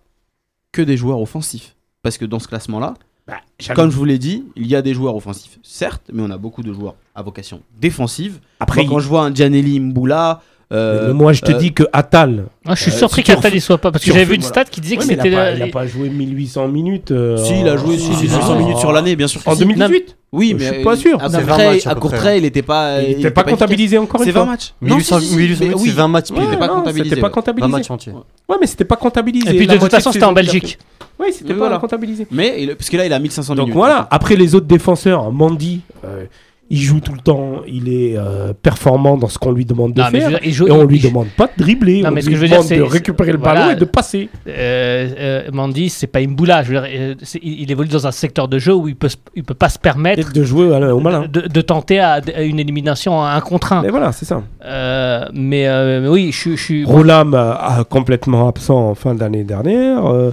que 0.72 0.83
des 0.83 0.97
joueurs 0.97 1.20
offensifs. 1.20 1.77
Parce 2.03 2.16
que 2.16 2.24
dans 2.24 2.39
ce 2.39 2.49
classement-là, 2.49 2.95
Bah, 3.27 3.41
comme 3.74 3.91
je 3.91 3.97
vous 3.97 4.05
l'ai 4.05 4.18
dit, 4.18 4.45
il 4.55 4.66
y 4.66 4.77
a 4.77 4.83
des 4.83 4.95
joueurs 4.95 5.16
offensifs, 5.16 5.59
certes, 5.62 6.11
mais 6.12 6.22
on 6.22 6.31
a 6.31 6.39
beaucoup 6.39 6.62
de 6.62 6.72
joueurs 6.72 6.95
à 7.14 7.22
vocation 7.22 7.61
défensive. 7.81 8.41
Après, 8.61 8.87
quand 8.87 9.01
je 9.01 9.09
vois 9.09 9.24
un 9.24 9.35
Gianelli 9.35 9.81
Mboula, 9.81 10.43
euh, 10.73 11.14
moi, 11.14 11.33
je 11.33 11.43
te 11.43 11.53
euh, 11.53 11.55
dis 11.55 11.73
que 11.73 11.85
Attal. 11.93 12.45
Ah, 12.67 12.75
je 12.75 12.83
suis 12.83 12.91
Euh, 12.91 12.95
surpris 12.97 13.23
refais- 13.23 13.55
y 13.57 13.61
soit 13.61 13.79
pas, 13.79 13.93
parce 13.93 14.03
que 14.03 14.11
si 14.11 14.12
j'avais 14.12 14.25
vu 14.25 14.35
une 14.35 14.43
stat 14.43 14.64
qui 14.64 14.81
disait 14.81 14.97
que 14.97 15.03
Ouais, 15.03 15.07
c'était. 15.07 15.29
il, 15.29 15.35
a 15.35 15.39
pas, 15.39 15.53
il 15.67 15.71
pas 15.71 15.87
joué 15.87 16.09
1800 16.09 16.67
minutes. 16.69 17.12
euh, 17.12 17.37
si, 17.37 17.61
il 17.61 17.69
a 17.69 17.77
joué 17.77 17.95
en- 17.95 17.99
si, 17.99 18.14
si, 18.14 18.14
si, 18.17 18.29
200 18.29 18.57
si. 18.59 18.64
minutes 18.64 18.79
sur 18.79 18.93
l'année, 18.93 19.14
bien 19.14 19.29
sûr. 19.29 19.43
que 19.45 19.49
En 19.49 19.55
si. 19.55 19.61
2018 19.61 20.17
Oui, 20.33 20.49
Je 20.51 20.64
mais 20.64 20.73
suis 20.75 20.83
pas 20.85 20.97
sûr. 20.97 21.23
À 21.23 21.29
C'est 21.31 21.37
20 21.41 21.47
Courtrai, 21.47 21.67
matchs, 21.71 21.87
à 21.87 21.95
Courtrai, 21.95 22.37
il 22.39 22.43
n'était 22.43 22.62
pas. 22.62 23.01
Il 23.01 23.05
il 23.05 23.09
n'était 23.11 23.21
était 23.21 23.31
pas 23.31 23.45
comptabilisé 23.45 23.97
encore 23.99 24.21
C'est 24.21 24.27
une 24.27 24.33
20 24.33 24.41
fois. 24.43 24.51
matchs. 24.53 24.75
Non, 24.83 24.97
1800 24.97 25.21
si, 25.21 25.25
si, 25.27 25.31
si, 25.31 25.37
1800 25.37 25.59
mais 25.61 25.67
minutes, 25.67 25.81
oui. 25.83 25.89
c'est 25.89 25.95
20 25.97 26.09
matchs 26.09 26.27
Oui, 26.31 26.37
pile. 26.37 26.45
c'était 26.47 26.57
pas 26.59 26.67
non, 26.67 26.75
comptabilisé. 26.75 27.09
C'était 27.11 27.21
pas 27.21 27.27
ouais. 27.27 27.31
20 27.31 27.35
comptabilisé. 27.35 27.73
matchs 27.73 27.91
entiers. 27.91 28.12
Ouais, 28.49 28.57
mais 28.61 28.67
c'était 28.67 28.85
pas 28.85 28.97
comptabilisé. 28.97 29.51
Et 29.55 29.57
puis 29.57 29.67
de 29.69 29.77
toute 29.77 29.91
façon, 29.91 30.11
c'était 30.12 30.25
en 30.25 30.33
Belgique. 30.33 30.79
Oui, 31.21 31.29
c'était 31.33 31.55
pas 31.55 31.79
comptabilisé. 31.79 32.27
Mais 32.33 32.57
il- 32.59 32.75
parce 32.77 32.91
que 32.91 32.97
là, 32.97 33.07
il 33.07 33.12
a 33.12 33.19
1500 33.21 33.55
Donc 33.55 33.67
minutes. 33.69 33.77
voilà, 33.79 34.07
après 34.11 34.35
les 34.37 34.55
autres 34.57 34.67
défenseurs, 34.67 35.31
Mandy, 35.33 35.81
euh, 36.05 36.25
il 36.69 36.79
joue 36.81 36.99
tout 37.01 37.12
le 37.12 37.21
temps, 37.21 37.62
il 37.69 37.89
est 37.89 38.17
euh, 38.17 38.53
performant 38.61 39.17
dans 39.17 39.29
ce 39.29 39.39
qu'on 39.39 39.53
lui 39.53 39.64
demande 39.64 39.93
de 39.95 40.01
Non, 40.01 40.09
faire. 40.09 40.29
dire, 40.29 40.39
joue- 40.53 40.67
Et 40.67 40.71
on 40.73 40.85
lui 40.85 40.99
demande 40.99 41.29
pas 41.37 41.47
de 41.47 41.53
dribbler, 41.62 42.03
Non, 42.03 42.09
on 42.09 42.12
mais 42.12 42.21
ce 42.23 42.27
que 42.27 42.31
lui 42.31 42.37
je 42.37 42.41
veux 42.43 42.49
dire, 42.49 42.59
demande 42.64 42.77
de 42.79 42.83
récupérer 42.83 43.31
le 43.33 43.39
voilà. 43.39 43.61
ballon 43.61 43.73
et 43.73 43.77
de 43.77 43.85
passer. 43.85 44.29
Euh, 44.49 45.09
euh, 45.19 45.51
Mandy, 45.53 45.89
c'est 45.91 46.07
pas 46.09 46.19
Imboula. 46.21 46.62
Je 46.64 46.73
veux 46.73 46.81
dire, 46.81 46.89
euh, 46.93 47.14
il, 47.43 47.61
il 47.62 47.71
évolue 47.71 47.89
dans 47.89 48.07
un 48.07 48.11
secteur 48.12 48.49
de 48.49 48.59
jeu 48.59 48.75
où 48.75 48.89
il 48.89 48.97
peut, 48.97 49.09
il 49.37 49.45
peut 49.45 49.55
pas 49.55 49.69
se 49.69 49.77
Et 49.79 49.81
permettre 49.81 50.33
de 50.33 50.43
jouer 50.43 50.67
au 50.91 51.01
malin. 51.01 51.27
de, 51.33 51.43
de 51.43 51.61
tenter 51.61 52.01
à, 52.01 52.21
à 52.35 52.43
une 52.43 52.59
élimination 52.59 53.23
à 53.23 53.31
un 53.35 53.41
contre 53.41 53.73
un. 53.73 53.83
Mais 53.83 53.91
voilà, 53.91 54.11
c'est 54.12 54.25
ça. 54.25 54.43
Euh, 54.64 55.25
mais, 55.33 55.69
euh, 55.69 56.01
mais 56.03 56.09
oui, 56.09 56.31
je, 56.33 56.57
suis-. 56.57 56.85
Rolam 56.85 57.35
a, 57.35 57.53
a 57.79 57.85
complètement 57.85 58.49
absent 58.49 58.91
en 58.91 58.95
fin 58.95 59.14
d'année 59.14 59.45
dernière. 59.45 60.05
euh, 60.07 60.31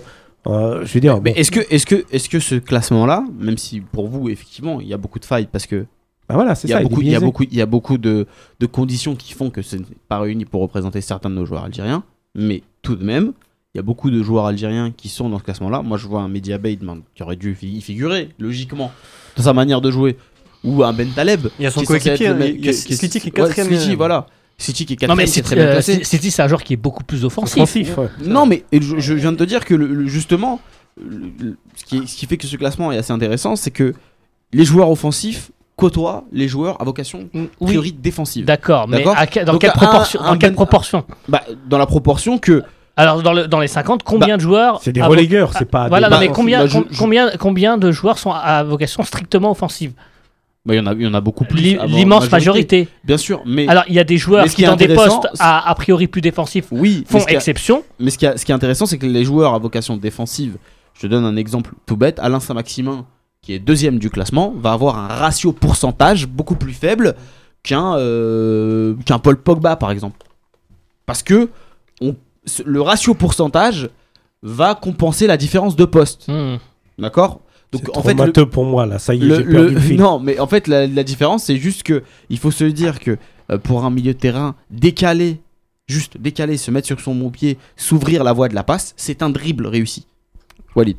euh, 0.48 0.82
je 0.84 0.94
veux 0.94 1.00
dire, 1.00 1.22
Mais 1.24 1.32
bon, 1.32 1.40
est-ce 1.40 1.52
que, 1.52 1.60
est 1.74 1.86
que, 1.86 2.04
est 2.12 2.28
que 2.28 2.40
ce 2.40 2.56
classement-là, 2.56 3.24
même 3.40 3.58
si 3.58 3.80
pour 3.80 4.08
vous, 4.08 4.30
effectivement, 4.30 4.82
il 4.82 4.88
y 4.88 4.94
a 4.94 4.98
beaucoup 4.98 5.20
de 5.20 5.26
failles, 5.26 5.48
parce 5.52 5.66
que 5.68 5.86
bah 6.30 6.36
voilà, 6.36 6.56
c'est 6.56 6.68
il 6.68 6.72
y, 6.72 6.74
a 6.74 6.78
ça. 6.78 6.84
beaucoup, 6.84 7.02
il 7.02 7.08
il 7.08 7.12
y 7.12 7.16
a 7.16 7.20
beaucoup, 7.20 7.44
il 7.44 7.58
y 7.58 7.62
a 7.62 7.66
beaucoup 7.66 7.98
de, 7.98 8.26
de 8.60 8.66
conditions 8.66 9.16
qui 9.16 9.34
font 9.34 9.50
que 9.50 9.62
ce 9.62 9.76
n'est 9.76 9.84
pas 10.08 10.20
réuni 10.20 10.46
pour 10.46 10.62
représenter 10.62 11.02
certains 11.02 11.30
de 11.30 11.36
nos 11.36 11.46
joueurs 11.46 11.66
algériens, 11.66 12.04
mais 12.36 12.64
tout 12.82 12.96
de 12.96 13.04
même, 13.04 13.34
il 13.74 13.78
y 13.78 13.80
a 13.80 13.84
beaucoup 13.84 14.10
de 14.12 14.22
joueurs 14.24 14.46
algériens 14.46 14.92
qui 14.96 15.10
sont 15.10 15.30
dans 15.30 15.40
ce 15.40 15.44
classement-là. 15.44 15.82
Moi, 15.82 15.98
je 15.98 16.08
vois 16.08 16.22
un 16.22 16.30
Media 16.30 16.58
Bade 16.58 16.80
ben, 16.80 17.02
qui 17.16 17.24
aurait 17.24 17.36
dû 17.36 17.58
y 17.62 17.82
figurer, 17.82 18.30
logiquement, 18.40 18.92
dans 19.36 19.44
sa 19.44 19.54
manière 19.54 19.82
de 19.82 19.92
jouer, 19.92 20.16
ou 20.64 20.84
un 20.84 20.94
Ben 20.94 21.10
Taleb. 21.10 21.48
Il 21.60 21.64
y 21.64 21.66
a 21.66 21.72
son 21.72 21.84
coéquipier, 21.84 22.34
mec- 22.34 22.62
qui 22.62 22.70
est- 22.70 23.24
ouais, 23.26 23.32
quatrième, 23.32 23.68
Sliti, 23.68 23.92
euh. 23.92 23.96
voilà. 23.98 24.28
Sliti 24.58 24.86
qui 24.86 24.94
est 24.94 25.02
Non, 25.02 25.08
quatrième, 25.16 25.28
c'est 25.28 25.42
très 25.42 25.56
bien 25.56 25.66
classé. 25.72 26.04
City, 26.04 26.32
c'est 26.32 26.42
un 26.42 26.48
joueur 26.48 26.64
qui 26.64 26.74
est 26.74 26.78
beaucoup 26.78 27.04
plus 27.04 27.26
offensif. 27.26 27.58
Offensif, 27.62 27.98
ouais. 27.98 28.08
Non, 28.26 28.46
mais 28.46 28.64
et 28.72 28.82
je, 28.82 29.00
je 29.00 29.14
viens 29.16 29.32
de 29.32 29.38
te 29.38 29.44
dire 29.44 29.66
que 29.66 29.74
le- 29.74 29.88
le- 29.88 30.08
justement, 30.08 30.62
le- 31.04 31.32
le- 31.40 31.58
ce, 31.76 31.84
qui, 31.84 32.08
ce 32.08 32.16
qui 32.16 32.28
fait 32.28 32.38
que 32.38 32.46
ce 32.48 32.56
classement 32.56 32.92
est 32.92 32.98
assez 32.98 33.12
intéressant, 33.12 33.56
c'est 33.56 33.72
que 33.72 33.94
les 34.54 34.64
joueurs 34.64 34.90
offensifs 34.92 35.52
les 36.32 36.48
joueurs 36.48 36.82
à 36.82 36.84
vocation 36.86 37.30
a 37.34 37.38
Oui, 37.38 37.50
priori 37.62 37.92
défensive. 37.94 38.46
d'accord, 38.46 38.88
mais 38.88 38.98
D'accord 38.98 39.16
à 39.18 39.28
que- 39.28 39.40
dans 39.44 39.54
Donc, 39.54 39.62
quelle 39.62 39.70
un- 39.72 39.74
proportion, 39.74 40.22
un 40.22 40.34
dans 40.34 40.38
quelle 40.38 40.50
Ben- 40.52 40.56
proportion? 40.56 41.04
Bah, 41.28 41.42
dans 41.68 41.78
la 41.78 41.86
proportion 41.86 42.38
que. 42.38 42.64
Alors, 42.96 43.24
dans, 43.24 43.34
le, 43.34 43.48
dans 43.48 43.60
les 43.60 43.68
50, 43.68 44.04
combien 44.04 44.38
de 44.38 44.42
joueurs. 44.42 44.80
C'est 44.84 44.92
des 44.94 45.02
à 45.02 45.06
vo- 45.06 45.12
relégueurs, 45.12 45.52
c'est 45.58 45.66
pas. 45.66 45.88
Voilà, 45.90 46.08
des- 46.10 46.14
non, 46.14 46.20
bah, 46.20 46.26
mais 46.28 46.32
combien, 46.34 46.60
bah, 46.62 46.68
je- 46.68 46.74
com- 46.74 46.86
je- 46.92 46.98
combien, 47.00 47.32
combien 47.40 47.78
de 47.78 47.92
joueurs 47.92 48.18
sont 48.20 48.32
à 48.32 48.64
vocation 48.64 49.04
strictement 49.04 49.50
offensive? 49.52 49.94
Bah, 50.66 50.76
il 50.76 50.78
y, 50.78 50.80
en 50.80 50.86
a- 50.86 50.94
il 50.94 51.02
y 51.02 51.08
en 51.08 51.14
a 51.14 51.20
beaucoup 51.20 51.44
plus. 51.44 51.60
L'i- 51.60 51.78
avant- 51.78 51.88
L'immense 51.96 52.32
majorité. 52.32 52.88
Bien 53.04 53.18
sûr, 53.18 53.42
mais. 53.46 53.68
Alors, 53.68 53.84
il 53.90 53.96
y 53.96 54.00
a 54.00 54.04
des 54.06 54.18
joueurs 54.18 54.44
Mais 54.44 54.48
ce 54.48 54.56
qui, 54.56 54.62
qui 54.62 54.66
est 54.66 54.68
dans 54.70 54.76
des 54.78 54.86
intéressant, 54.86 55.20
postes 55.22 55.34
c'est- 55.36 55.44
à, 55.44 55.68
a 55.68 55.76
priori 55.76 56.08
plus 56.08 56.22
défensifs, 56.22 56.68
oui, 56.72 57.04
font 57.08 57.16
mais 57.18 57.20
ce, 57.22 57.26
qui 57.28 57.34
est- 57.34 57.38
exception. 57.38 57.84
mais 58.00 58.12
ce 58.12 58.18
qui 58.18 58.26
est- 58.26 58.38
ce 58.38 58.46
qui 58.46 58.52
est 58.52 58.56
intéressant, 58.56 58.86
c'est 58.86 58.98
que 58.98 59.06
les 59.08 59.26
joueurs 59.26 59.54
à 59.56 59.60
vocation 59.60 59.98
défensive, 59.98 60.56
je 60.94 61.02
te 61.02 61.08
donne 61.08 61.26
un 61.26 61.36
exemple 61.36 61.72
tout 61.86 61.98
bête, 61.98 62.18
Alain 62.20 62.40
Saint-Maximin, 62.40 63.06
qui 63.44 63.54
est 63.54 63.60
deuxième 63.60 64.00
du 64.00 64.10
classement, 64.10 64.54
va 64.58 64.72
avoir 64.72 64.98
un 64.98 65.08
ratio 65.08 65.52
pourcentage 65.52 66.26
beaucoup 66.28 66.56
plus 66.56 66.74
faible 66.74 67.14
qu'un 67.62 67.96
euh, 67.98 68.96
qu'un 69.06 69.20
Paul 69.20 69.38
Pogba, 69.38 69.76
par 69.76 69.92
exemple. 69.92 70.18
Parce 71.06 71.22
que 71.22 71.50
on, 72.02 72.16
le 72.66 72.82
ratio 72.82 73.14
pourcentage 73.14 73.90
va 74.42 74.74
compenser 74.76 75.28
la 75.28 75.38
différence 75.38 75.76
de 75.76 75.86
poste. 75.86 76.28
Hmm. 76.28 76.56
D'accord? 76.98 77.42
Donc, 77.72 77.96
en 77.98 78.02
fait, 78.04 78.14
le, 78.14 78.46
pour 78.46 78.66
moi, 78.66 78.86
là. 78.86 79.00
Ça 79.00 79.14
y 79.16 79.22
est, 79.24 79.26
le- 79.26 79.36
perdu 79.38 79.52
le- 79.54 79.70
le 79.70 79.80
fil. 79.80 79.98
non, 80.00 80.20
mais 80.20 80.40
en 80.40 80.48
fait, 80.48 80.68
la, 80.68 80.86
la 80.88 81.04
différence, 81.04 81.46
c'est 81.46 81.58
juste 81.58 81.84
que 81.84 82.04
il 82.30 82.38
faut 82.38 82.52
se 82.52 82.64
dire 82.66 83.00
que 83.00 83.18
euh, 83.52 83.58
pour 83.58 83.84
un 83.84 83.90
milieu 83.90 84.14
de 84.14 84.20
terrain 84.20 84.56
décalé, 84.70 85.42
juste 85.88 86.18
décalé, 86.18 86.58
se 86.58 86.72
mettre 86.72 86.88
sur 86.88 87.00
son 87.02 87.16
bon 87.16 87.30
pied, 87.30 87.58
s'ouvrir 87.76 88.24
la 88.24 88.32
voie 88.32 88.48
de 88.48 88.56
la 88.56 88.64
passe, 88.64 88.94
c'est 88.96 89.22
un 89.24 89.30
dribble 89.30 89.68
réussi. 89.68 90.06
Walid. 90.76 90.98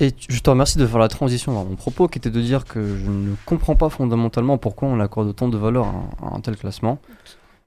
Et 0.00 0.14
je 0.28 0.38
te 0.40 0.48
remercie 0.50 0.78
de 0.78 0.86
faire 0.86 0.98
la 1.00 1.08
transition 1.08 1.52
dans 1.52 1.64
mon 1.64 1.74
propos 1.74 2.06
qui 2.06 2.18
était 2.18 2.30
de 2.30 2.40
dire 2.40 2.64
que 2.64 2.80
je 2.96 3.10
ne 3.10 3.34
comprends 3.46 3.74
pas 3.74 3.88
fondamentalement 3.88 4.56
pourquoi 4.56 4.88
on 4.88 5.00
accorde 5.00 5.26
autant 5.28 5.48
de 5.48 5.58
valeur 5.58 5.86
à 5.86 6.26
un, 6.26 6.28
à 6.30 6.36
un 6.36 6.40
tel 6.40 6.56
classement. 6.56 6.98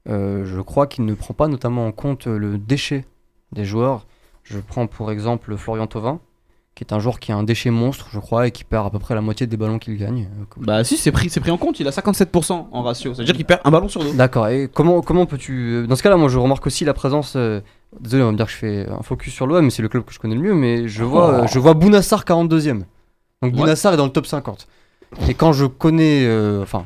Euh, 0.10 0.46
je 0.46 0.62
crois 0.62 0.88
qu'il 0.88 1.06
ne 1.06 1.14
prend 1.14 1.34
pas 1.34 1.48
notamment 1.48 1.86
en 1.86 1.92
compte 1.92 2.28
le 2.28 2.58
déchet 2.58 3.06
des 3.52 3.66
joueurs. 3.66 4.06
Je 4.44 4.60
prends 4.60 4.88
pour 4.88 5.12
exemple 5.12 5.56
Florian 5.58 5.88
Thauvin, 5.88 6.20
qui 6.74 6.84
est 6.86 6.94
un 6.94 7.00
joueur 7.00 7.20
qui 7.20 7.34
a 7.34 7.36
un 7.36 7.44
déchet 7.44 7.70
monstre, 7.70 8.08
je 8.14 8.20
crois, 8.20 8.48
et 8.48 8.52
qui 8.52 8.64
perd 8.64 8.88
à 8.88 8.90
peu 8.90 8.98
près 8.98 9.14
la 9.14 9.22
moitié 9.22 9.46
des 9.46 9.58
ballons 9.58 9.78
qu'il 9.78 9.98
gagne. 9.98 10.30
Euh, 10.40 10.46
Bah 10.66 10.84
si, 10.86 10.96
c'est 10.98 11.12
pris, 11.12 11.30
c'est 11.30 11.42
pris 11.42 11.52
en 11.52 11.58
compte. 11.58 11.80
Il 11.82 11.88
a 11.88 11.92
57% 11.92 12.68
en 12.72 12.82
ratio. 12.82 13.14
C'est-à-dire 13.14 13.36
qu'il 13.36 13.46
perd 13.46 13.60
un 13.66 13.72
ballon 13.72 13.90
sur 13.90 14.02
deux. 14.04 14.14
D'accord, 14.14 14.48
et 14.48 14.70
comment, 14.74 15.02
comment 15.02 15.26
peux-tu... 15.26 15.74
euh, 15.84 15.86
Dans 15.88 15.98
ce 15.98 16.02
cas-là, 16.04 16.16
moi 16.16 16.30
je 16.30 16.38
remarque 16.40 16.66
aussi 16.66 16.86
la 16.86 16.94
présence... 16.94 17.34
euh, 17.36 17.60
Désolé, 18.00 18.24
on 18.24 18.28
va 18.28 18.32
me 18.32 18.38
dire 18.38 18.46
que 18.46 18.52
je 18.54 18.58
fais 18.58 18.88
un 18.90 19.02
focus 19.04 19.34
sur 19.34 19.46
l'OM, 19.48 19.64
mais 19.66 19.70
c'est 19.70 19.82
le 19.82 19.90
club 19.90 20.04
que 20.06 20.14
je 20.14 20.20
connais 20.20 20.36
le 20.36 20.42
mieux, 20.42 20.54
mais 20.56 20.88
je 20.88 21.04
vois, 21.04 21.42
euh, 21.44 21.48
je 21.48 21.60
vois 21.60 21.74
Bounassar 21.74 22.24
42e. 22.24 22.80
Donc 22.80 22.86
Ouais. 23.44 23.50
Bounassar 23.52 23.94
est 23.94 23.98
dans 23.98 24.06
le 24.06 24.12
top 24.12 24.26
50. 24.28 24.68
Et 25.28 25.34
quand 25.34 25.52
je 25.52 25.66
connais... 25.66 26.24
euh, 26.26 26.62
Enfin, 26.64 26.86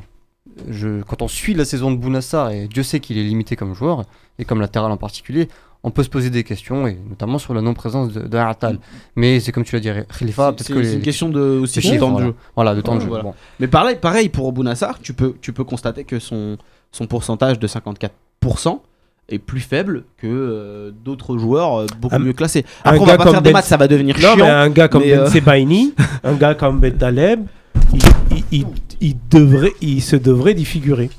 je, 0.68 1.02
quand 1.02 1.22
on 1.22 1.28
suit 1.28 1.54
la 1.54 1.64
saison 1.64 1.90
de 1.92 1.96
Bounassar, 1.96 2.50
et 2.50 2.66
Dieu 2.66 2.82
sait 2.82 2.98
qu'il 3.00 3.18
est 3.18 3.22
limité 3.22 3.54
comme 3.56 3.74
joueur, 3.74 4.04
et 4.38 4.44
comme 4.44 4.60
latéral 4.60 4.90
en 4.90 4.96
particulier, 4.96 5.48
on 5.84 5.90
peut 5.92 6.02
se 6.02 6.08
poser 6.08 6.30
des 6.30 6.42
questions, 6.42 6.88
et 6.88 6.98
notamment 7.08 7.38
sur 7.38 7.54
la 7.54 7.60
non-présence 7.60 8.10
Atal. 8.32 8.80
Mais 9.14 9.38
c'est 9.38 9.52
comme 9.52 9.62
tu 9.62 9.76
l'as 9.76 9.80
dit, 9.80 9.90
Khalifa, 10.18 10.46
C'est- 10.58 10.64
peut-être 10.72 10.80
que... 10.80 10.82
c'est 10.82 10.94
une 10.96 11.02
question 11.02 11.28
de 11.28 11.40
aussi 11.62 11.78
de 11.80 11.98
temps 11.98 12.18
de 12.18 12.24
jeu. 12.24 12.34
Voilà, 12.56 12.74
de 12.74 12.80
temps 12.80 12.94
de 12.94 12.98
Ouais, 12.98 13.04
jeu. 13.04 13.08
voilà. 13.10 13.22
Bon. 13.24 13.34
Mais 13.60 13.68
pareil, 13.68 13.96
pareil 14.00 14.28
pour 14.28 14.50
Bounassar, 14.52 14.98
tu 15.00 15.12
peux, 15.14 15.36
tu 15.40 15.52
peux 15.52 15.62
constater 15.62 16.02
que 16.02 16.18
son, 16.18 16.56
son 16.90 17.06
pourcentage 17.06 17.60
de 17.60 17.68
54% 17.68 18.80
est 19.28 19.38
plus 19.38 19.60
faible 19.60 20.04
que 20.18 20.26
euh, 20.26 20.90
d'autres 21.04 21.36
joueurs 21.38 21.80
euh, 21.80 21.86
beaucoup 22.00 22.14
Un- 22.14 22.18
mieux 22.20 22.32
classés. 22.32 22.64
un 22.84 22.90
Après, 22.90 23.00
on 23.00 23.04
gars 23.06 23.12
va 23.12 23.18
pas 23.18 23.24
comme 23.24 23.32
faire 23.32 23.42
des 23.42 23.50
Ben- 23.50 23.56
maths, 23.56 23.64
ça 23.64 23.76
va 23.76 23.88
devenir 23.88 24.16
Non, 24.20 24.36
mais 24.36 24.42
chiant. 24.44 24.54
un 24.54 24.68
gars 24.70 24.88
comme 24.88 25.02
mais, 25.02 25.10
Ben 25.16 25.20
euh, 25.20 25.30
Sebaini, 25.30 25.94
un 26.24 26.34
gars 26.34 26.54
comme 26.54 26.78
Ben 26.78 26.96
Taleb, 26.96 27.40
il, 27.92 27.98
il- 28.30 28.44
il- 28.52 28.66
il 29.00 29.16
devrait, 29.30 29.72
il 29.80 30.00
se 30.02 30.16
devrait 30.16 30.54
d'y 30.54 30.64
figurer. 30.64 31.10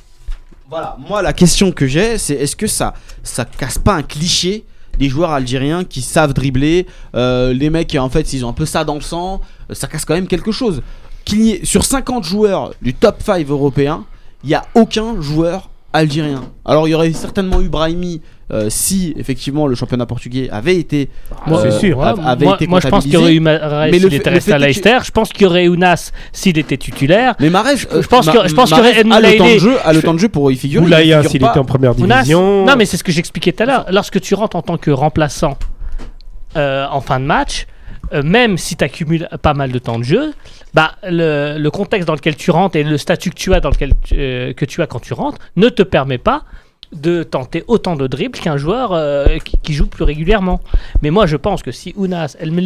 Voilà, 0.70 0.98
moi 1.08 1.22
la 1.22 1.34
question 1.34 1.72
que 1.72 1.86
j'ai, 1.86 2.18
c'est 2.18 2.34
est-ce 2.36 2.56
que 2.56 2.68
ça, 2.68 2.94
ça 3.24 3.46
casse 3.46 3.78
pas 3.78 3.94
un 3.96 4.04
cliché 4.04 4.64
des 4.98 5.10
joueurs 5.10 5.32
algériens 5.32 5.84
qui 5.84 6.02
savent 6.02 6.34
dribbler, 6.34 6.88
euh, 7.16 7.54
les 7.54 7.70
mecs 7.70 7.96
en 7.96 8.10
fait 8.10 8.26
s'ils 8.26 8.44
ont 8.46 8.50
un 8.50 8.54
peu 8.54 8.66
ça 8.66 8.84
dans 8.84 8.96
le 8.96 9.02
sang, 9.02 9.42
ça 9.72 9.88
casse 9.88 10.06
quand 10.06 10.16
même 10.16 10.28
quelque 10.28 10.52
chose. 10.52 10.82
Qu'il 11.24 11.42
y 11.42 11.52
ait 11.52 11.66
sur 11.66 11.84
50 11.86 12.24
joueurs 12.24 12.74
du 12.82 12.94
top 12.94 13.22
5 13.22 13.48
européen, 13.50 14.06
il 14.44 14.48
n'y 14.50 14.56
a 14.56 14.64
aucun 14.76 15.22
joueur 15.22 15.70
algérien. 15.98 16.42
Alors 16.66 16.88
il 16.88 16.92
y 16.92 16.94
aurait 16.96 17.12
certainement 17.14 17.62
eu 17.62 17.70
Brahimi 17.70 18.22
euh, 18.52 18.68
si 18.70 19.14
effectivement 19.18 19.68
le 19.68 19.76
championnat 19.76 20.06
portugais 20.06 20.50
avait 20.52 20.78
été 20.78 21.10
Moi, 21.48 21.60
euh, 21.60 21.70
c'est 21.72 21.80
sûr. 21.80 22.02
av- 22.02 22.20
avait 22.26 22.46
moi, 22.46 22.56
été 22.56 22.68
moi, 22.68 22.80
je 22.80 22.88
pense 22.88 23.04
qu'il 23.04 23.14
y 23.14 23.18
aurait 23.18 23.34
eu 23.34 23.40
Mahrez 23.42 23.92
Mais 23.92 24.00
le 24.00 24.10
s'il 24.10 24.14
était 24.14 24.30
resté 24.30 24.54
à 24.54 24.58
Leicester. 24.58 25.00
Je 25.04 25.12
pense 25.12 25.34
qu'il 25.34 25.42
y 25.44 25.46
aurait 25.46 25.66
eu 25.66 25.70
Ounas 25.70 26.12
s'il 26.32 26.58
était 26.58 26.78
titulaire. 26.78 27.36
Mais 27.42 27.48
euh, 27.48 27.76
je 28.02 28.08
pense 28.08 28.26
Ma- 28.28 28.32
que- 28.32 28.48
je 28.48 28.54
pense 28.56 28.70
qu'il 28.70 28.78
y 28.78 28.80
aurait 28.80 29.00
a 29.00 29.20
le 29.20 29.38
temps 29.38 29.46
de 29.54 29.58
jeu, 29.60 29.78
a 29.84 29.92
le 29.94 30.02
temps 30.02 30.14
de 30.14 30.20
jeu 30.20 30.30
pour 30.30 30.50
y 30.52 30.56
figurer. 30.56 30.84
Boulaya, 30.84 31.24
s'il 31.24 31.36
était 31.44 31.60
en 31.60 31.66
première 31.66 31.92
Ounas- 32.00 32.20
division. 32.22 32.66
Non, 32.66 32.76
mais 32.78 32.86
c'est 32.86 32.96
ce 32.98 33.04
que 33.04 33.12
j'expliquais 33.12 33.52
tout 33.52 33.64
à 33.64 33.66
l'heure. 33.66 33.86
Lorsque 33.92 34.22
tu 34.22 34.34
rentres 34.34 34.56
en 34.56 34.62
tant 34.62 34.78
que 34.78 34.92
remplaçant 34.92 35.58
euh, 36.56 36.86
en 36.90 37.02
fin 37.02 37.20
de 37.20 37.26
match, 37.26 37.68
euh, 38.14 38.24
même 38.24 38.58
si 38.58 38.76
tu 38.76 38.84
accumules 38.84 39.28
pas 39.42 39.54
mal 39.54 39.72
de 39.72 39.80
temps 39.80 40.00
de 40.00 40.04
jeu, 40.04 40.34
bah, 40.74 40.96
le, 41.04 41.70
contexte 41.70 42.08
dans 42.08 42.16
lequel 42.16 42.36
tu 42.36 42.52
rentres 42.52 42.76
et 42.76 42.84
le 42.84 42.98
statut 42.98 43.30
que 43.32 43.36
tu 43.36 43.54
as, 43.54 43.60
dans 43.60 43.70
lequel 43.70 43.94
euh, 44.14 44.54
que 44.54 44.66
tu 44.66 44.82
as 44.82 44.88
quand 44.88 45.00
tu 45.00 45.14
rentres 45.14 45.40
ne 45.56 45.70
te 45.70 45.84
permet 45.84 46.18
pas 46.18 46.44
de 46.94 47.24
tenter 47.24 47.66
autant 47.68 47.96
de 47.96 48.08
dribbles 48.08 48.40
qu'un 48.40 48.56
joueur 48.56 48.94
euh, 48.94 49.38
qui, 49.62 49.74
joue 49.74 49.88
plus 49.88 50.06
régulièrement. 50.06 50.62
Mais 51.02 51.10
moi, 51.10 51.26
je 51.26 51.36
pense 51.36 51.62
que 51.62 51.72
si 51.72 51.94
Ounas 51.98 52.38
El 52.40 52.58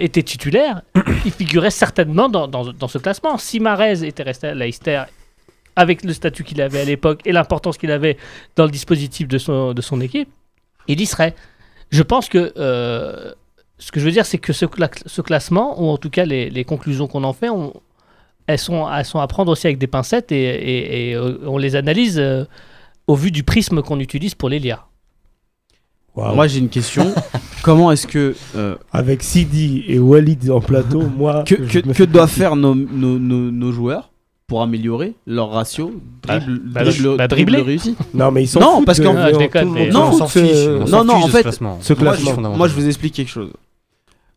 était 0.00 0.22
titulaire, 0.22 0.82
il 1.24 1.32
figurait 1.32 1.70
certainement 1.70 2.28
dans, 2.28 2.46
dans- 2.46 2.72
dans 2.72 2.88
ce 2.88 2.98
classement. 2.98 3.36
Si 3.38 3.58
Marez 3.58 4.04
était 4.06 4.22
resté 4.22 4.46
à 4.48 4.54
Leicester 4.54 5.02
avec 5.74 6.04
le 6.04 6.12
statut 6.12 6.44
qu'il 6.44 6.62
avait 6.62 6.80
à 6.80 6.84
l'époque 6.84 7.20
et 7.24 7.32
l'importance 7.32 7.78
qu'il 7.78 7.90
avait 7.90 8.16
dans 8.54 8.64
le 8.64 8.70
dispositif 8.70 9.26
de 9.26 9.38
son, 9.38 9.74
de 9.74 9.82
son 9.82 10.00
équipe, 10.00 10.28
il 10.86 11.00
y 11.00 11.06
serait. 11.06 11.34
Je 11.90 12.02
pense 12.02 12.28
que 12.28 12.52
ce 13.78 13.92
que 13.92 14.00
je 14.00 14.04
veux 14.06 14.10
dire, 14.12 14.24
c'est 14.26 14.38
que 14.38 14.52
ce, 14.52 14.64
cla- 14.66 15.02
ce 15.06 15.20
classement, 15.22 15.80
ou 15.82 15.88
en 15.88 15.96
tout 15.98 16.10
cas 16.10 16.24
les, 16.24 16.48
les 16.50 16.64
conclusions 16.64 17.06
qu'on 17.06 17.24
en 17.24 17.32
fait, 17.32 17.50
on- 17.50 17.72
elles, 18.46 18.58
sont, 18.58 18.86
elles 18.90 19.04
sont 19.04 19.18
à 19.18 19.26
prendre 19.26 19.50
aussi 19.52 19.66
avec 19.66 19.78
des 19.78 19.86
pincettes 19.86 20.32
et, 20.32 20.36
et- 20.44 21.10
et, 21.10 21.14
euh, 21.14 21.38
on 21.46 21.58
les 21.58 21.76
analyse 21.76 22.18
euh, 22.18 22.44
au 23.06 23.14
vu 23.14 23.30
du 23.30 23.42
prisme 23.42 23.82
qu'on 23.82 24.00
utilise 24.00 24.34
pour 24.34 24.48
les 24.48 24.58
lire. 24.58 24.86
Moi 26.34 26.46
j'ai 26.46 26.60
une 26.60 26.70
question. 26.70 27.12
Comment 27.62 27.92
est-ce 27.92 28.06
que 28.06 28.34
euh, 28.56 28.76
Avec 28.92 29.22
Sidi 29.22 29.84
et 29.86 29.98
Walid 29.98 30.50
en 30.50 30.60
plateau, 30.60 31.02
moi. 31.16 31.44
que, 31.46 31.54
que- 31.56 32.04
doivent 32.04 32.30
faire 32.30 32.56
nos, 32.56 32.74
nos, 32.74 33.18
nos- 33.18 33.50
nos 33.50 33.72
joueurs 33.72 34.10
pour 34.46 34.62
améliorer 34.62 35.12
leur 35.26 35.50
ratio 35.50 35.92
Bah, 36.26 36.38
dribble, 36.38 36.60
bah, 36.70 36.84
dribble- 36.84 37.16
bah, 37.16 37.28
dribble 37.28 37.52
dribbler. 37.52 37.62
réussi? 37.62 37.96
Non, 38.14 38.30
mais 38.30 38.44
ils 38.44 38.46
sont 38.46 38.60
Non, 38.60 38.82
parce 38.84 38.98
que- 39.00 39.04
Ah, 39.08 39.64
Non, 39.92 40.08
on 40.08 40.12
s'en 40.12 40.28
fiche. 40.28 40.40
ce- 40.52 40.78
on 40.82 40.86
s'en 40.86 41.04
non, 41.04 41.14
en 41.14 41.26
fait, 41.26 41.38
ce 41.38 41.42
classement. 41.42 41.78
je, 42.52 42.56
moi, 42.56 42.68
je 42.68 42.74
vous 42.74 42.86
explique 42.86 43.12
quelque 43.14 43.28
chose. 43.30 43.50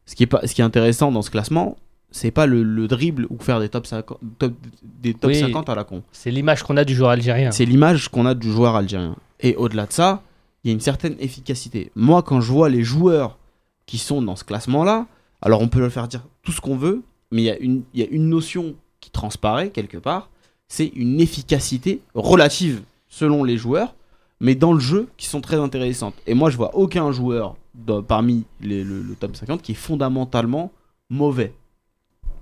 Ce 0.09 0.15
qui 0.15 0.23
est, 0.23 0.27
pas, 0.27 0.41
ce 0.47 0.55
qui 0.55 0.61
est 0.61 0.63
intéressant 0.63 1.11
dans 1.11 1.21
ce 1.21 1.29
classement, 1.29 1.77
c'est 2.09 2.31
pas 2.31 2.47
le, 2.47 2.63
le 2.63 2.87
dribble 2.87 3.27
ou 3.29 3.37
faire 3.39 3.59
des 3.59 3.69
top 3.69 3.85
50, 3.85 4.17
top- 4.39 4.53
des 4.81 5.13
top 5.13 5.29
Oui. 5.29 5.39
50 5.39 5.69
à 5.69 5.75
la 5.75 5.83
con. 5.83 6.01
C'est 6.11 6.31
l'image 6.31 6.63
qu'on 6.63 6.77
a 6.77 6.83
du 6.83 6.95
joueur 6.95 7.11
algérien. 7.11 7.51
C'est 7.51 7.65
l'image 7.65 8.09
qu'on 8.09 8.25
a 8.25 8.33
du 8.33 8.51
joueur 8.51 8.75
algérien. 8.75 9.15
Et 9.39 9.55
au-delà 9.55 9.85
de 9.85 9.91
ça, 9.93 10.23
il 10.63 10.69
y 10.69 10.71
a 10.71 10.73
une 10.73 10.79
certaine 10.79 11.15
efficacité. 11.19 11.91
Moi, 11.95 12.23
quand 12.23 12.41
je 12.41 12.51
vois 12.51 12.69
les 12.69 12.83
joueurs 12.83 13.37
qui 13.85 13.99
sont 13.99 14.23
dans 14.23 14.35
ce 14.35 14.43
classement-là, 14.43 15.05
alors 15.43 15.61
on 15.61 15.67
peut 15.67 15.79
leur 15.79 15.91
faire 15.91 16.07
dire 16.07 16.23
tout 16.41 16.51
ce 16.53 16.59
qu'on 16.59 16.75
veut, 16.75 17.03
mais 17.31 17.43
il 17.43 17.45
y, 17.45 17.51
a 17.51 17.57
une- 17.59 17.83
il 17.93 17.99
y 17.99 18.03
a 18.03 18.07
une 18.09 18.29
notion 18.29 18.73
qui 19.01 19.11
transparaît 19.11 19.69
quelque 19.69 19.99
part, 19.99 20.31
c'est 20.67 20.87
une 20.95 21.21
efficacité 21.21 22.01
relative 22.15 22.81
selon 23.09 23.43
les 23.43 23.57
joueurs, 23.57 23.93
mais 24.39 24.55
dans 24.55 24.73
le 24.73 24.79
jeu 24.79 25.07
qui 25.17 25.27
sont 25.27 25.41
très 25.41 25.57
intéressantes. 25.57 26.15
Et 26.25 26.33
moi, 26.33 26.49
je 26.49 26.57
vois 26.57 26.73
aucun 26.75 27.11
joueur 27.11 27.55
dans- 27.85 28.01
parmi 28.03 28.45
les- 28.61 28.83
le, 28.83 29.01
le 29.01 29.15
top 29.15 29.35
50 29.35 29.61
qui 29.61 29.73
est 29.73 29.75
fondamentalement 29.75 30.71
mauvais. 31.09 31.53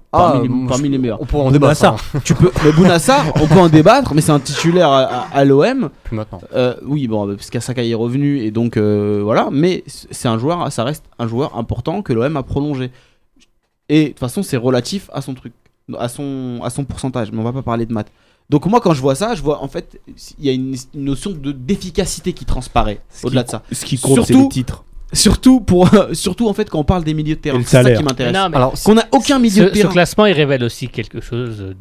Parmi, 0.09 0.43
les, 0.43 0.49
moi, 0.49 0.69
parmi 0.69 0.85
je- 0.87 0.91
les 0.93 0.97
meilleurs. 0.97 1.21
On 1.21 1.25
pourra 1.25 1.43
en 1.43 1.51
débattre 1.51 1.79
Bounassar. 1.81 2.03
hein, 2.15 2.19
Tu 2.23 2.33
peux, 2.33 2.49
mais 2.63 2.71
Bounassar, 2.71 3.25
on 3.41 3.45
peut 3.47 3.59
en 3.59 3.67
débattre, 3.67 4.13
mais 4.13 4.21
c'est 4.21 4.31
un 4.31 4.39
titulaire 4.39 4.89
à, 4.89 5.01
à- 5.03 5.27
à 5.37 5.45
l'OM. 5.45 5.89
plus 6.05 6.15
maintenant. 6.15 6.39
Euh, 6.53 6.75
oui, 6.85 7.07
bon, 7.07 7.27
parce 7.35 7.49
qu'Asaka 7.49 7.83
est 7.83 7.93
revenu 7.93 8.39
et 8.39 8.49
donc 8.51 8.77
euh, 8.77 9.19
voilà, 9.21 9.49
mais 9.51 9.83
c'est 9.87 10.29
un 10.29 10.37
joueur, 10.37 10.71
ça 10.71 10.85
reste 10.85 11.03
un 11.19 11.27
joueur 11.27 11.57
important 11.57 12.01
que 12.01 12.13
l'OM 12.13 12.37
a 12.37 12.43
prolongé. 12.43 12.89
Et 13.89 14.03
de 14.03 14.07
toute 14.09 14.19
façon, 14.19 14.43
c'est 14.43 14.57
relatif 14.57 15.09
à 15.13 15.21
son 15.21 15.33
truc, 15.33 15.53
à 15.99 16.07
son, 16.07 16.61
à 16.63 16.69
son 16.69 16.85
pourcentage, 16.85 17.31
mais 17.33 17.39
on 17.39 17.43
va 17.43 17.53
pas 17.53 17.61
parler 17.61 17.85
de 17.85 17.93
maths. 17.93 18.11
Donc 18.49 18.65
moi, 18.65 18.79
quand 18.79 18.93
je 18.93 19.01
vois 19.01 19.13
ça, 19.15 19.35
je 19.35 19.41
vois 19.43 19.61
en 19.61 19.67
fait, 19.67 19.99
il 20.39 20.45
y 20.45 20.49
a 20.49 20.53
une, 20.53 20.73
une 20.95 21.03
notion 21.03 21.31
de 21.31 21.51
d'efficacité 21.51 22.31
qui 22.31 22.45
transparaît 22.45 23.01
au-delà 23.23 23.43
de 23.43 23.49
ça. 23.49 23.61
Ce 23.73 23.83
qui 23.83 23.99
compte, 23.99 24.25
c'est 24.25 24.33
les 24.33 24.47
titres. 24.49 24.85
Surtout 25.13 25.61
pour, 25.61 25.89
surtout 26.13 26.49
en 26.49 26.53
fait 26.53 26.69
quand 26.69 26.79
on 26.79 26.83
parle 26.83 27.03
des 27.03 27.13
milieux 27.13 27.35
de 27.35 27.39
terrain, 27.39 27.61
c'est 27.63 27.81
ça 27.83 27.93
qui 27.93 28.03
m'intéresse. 28.03 28.35
Alors, 28.35 28.73
Qu'on 28.83 28.97
a 28.97 29.05
aucun 29.11 29.39
milieu 29.39 29.63
de 29.63 29.69
ce, 29.69 29.75
ce 29.75 29.79
terrain. 29.81 29.91
classement, 29.91 30.25
il 30.25 30.33
révèle 30.33 30.63
aussi 30.63 30.89
quelque 30.89 31.21
chose 31.21 31.75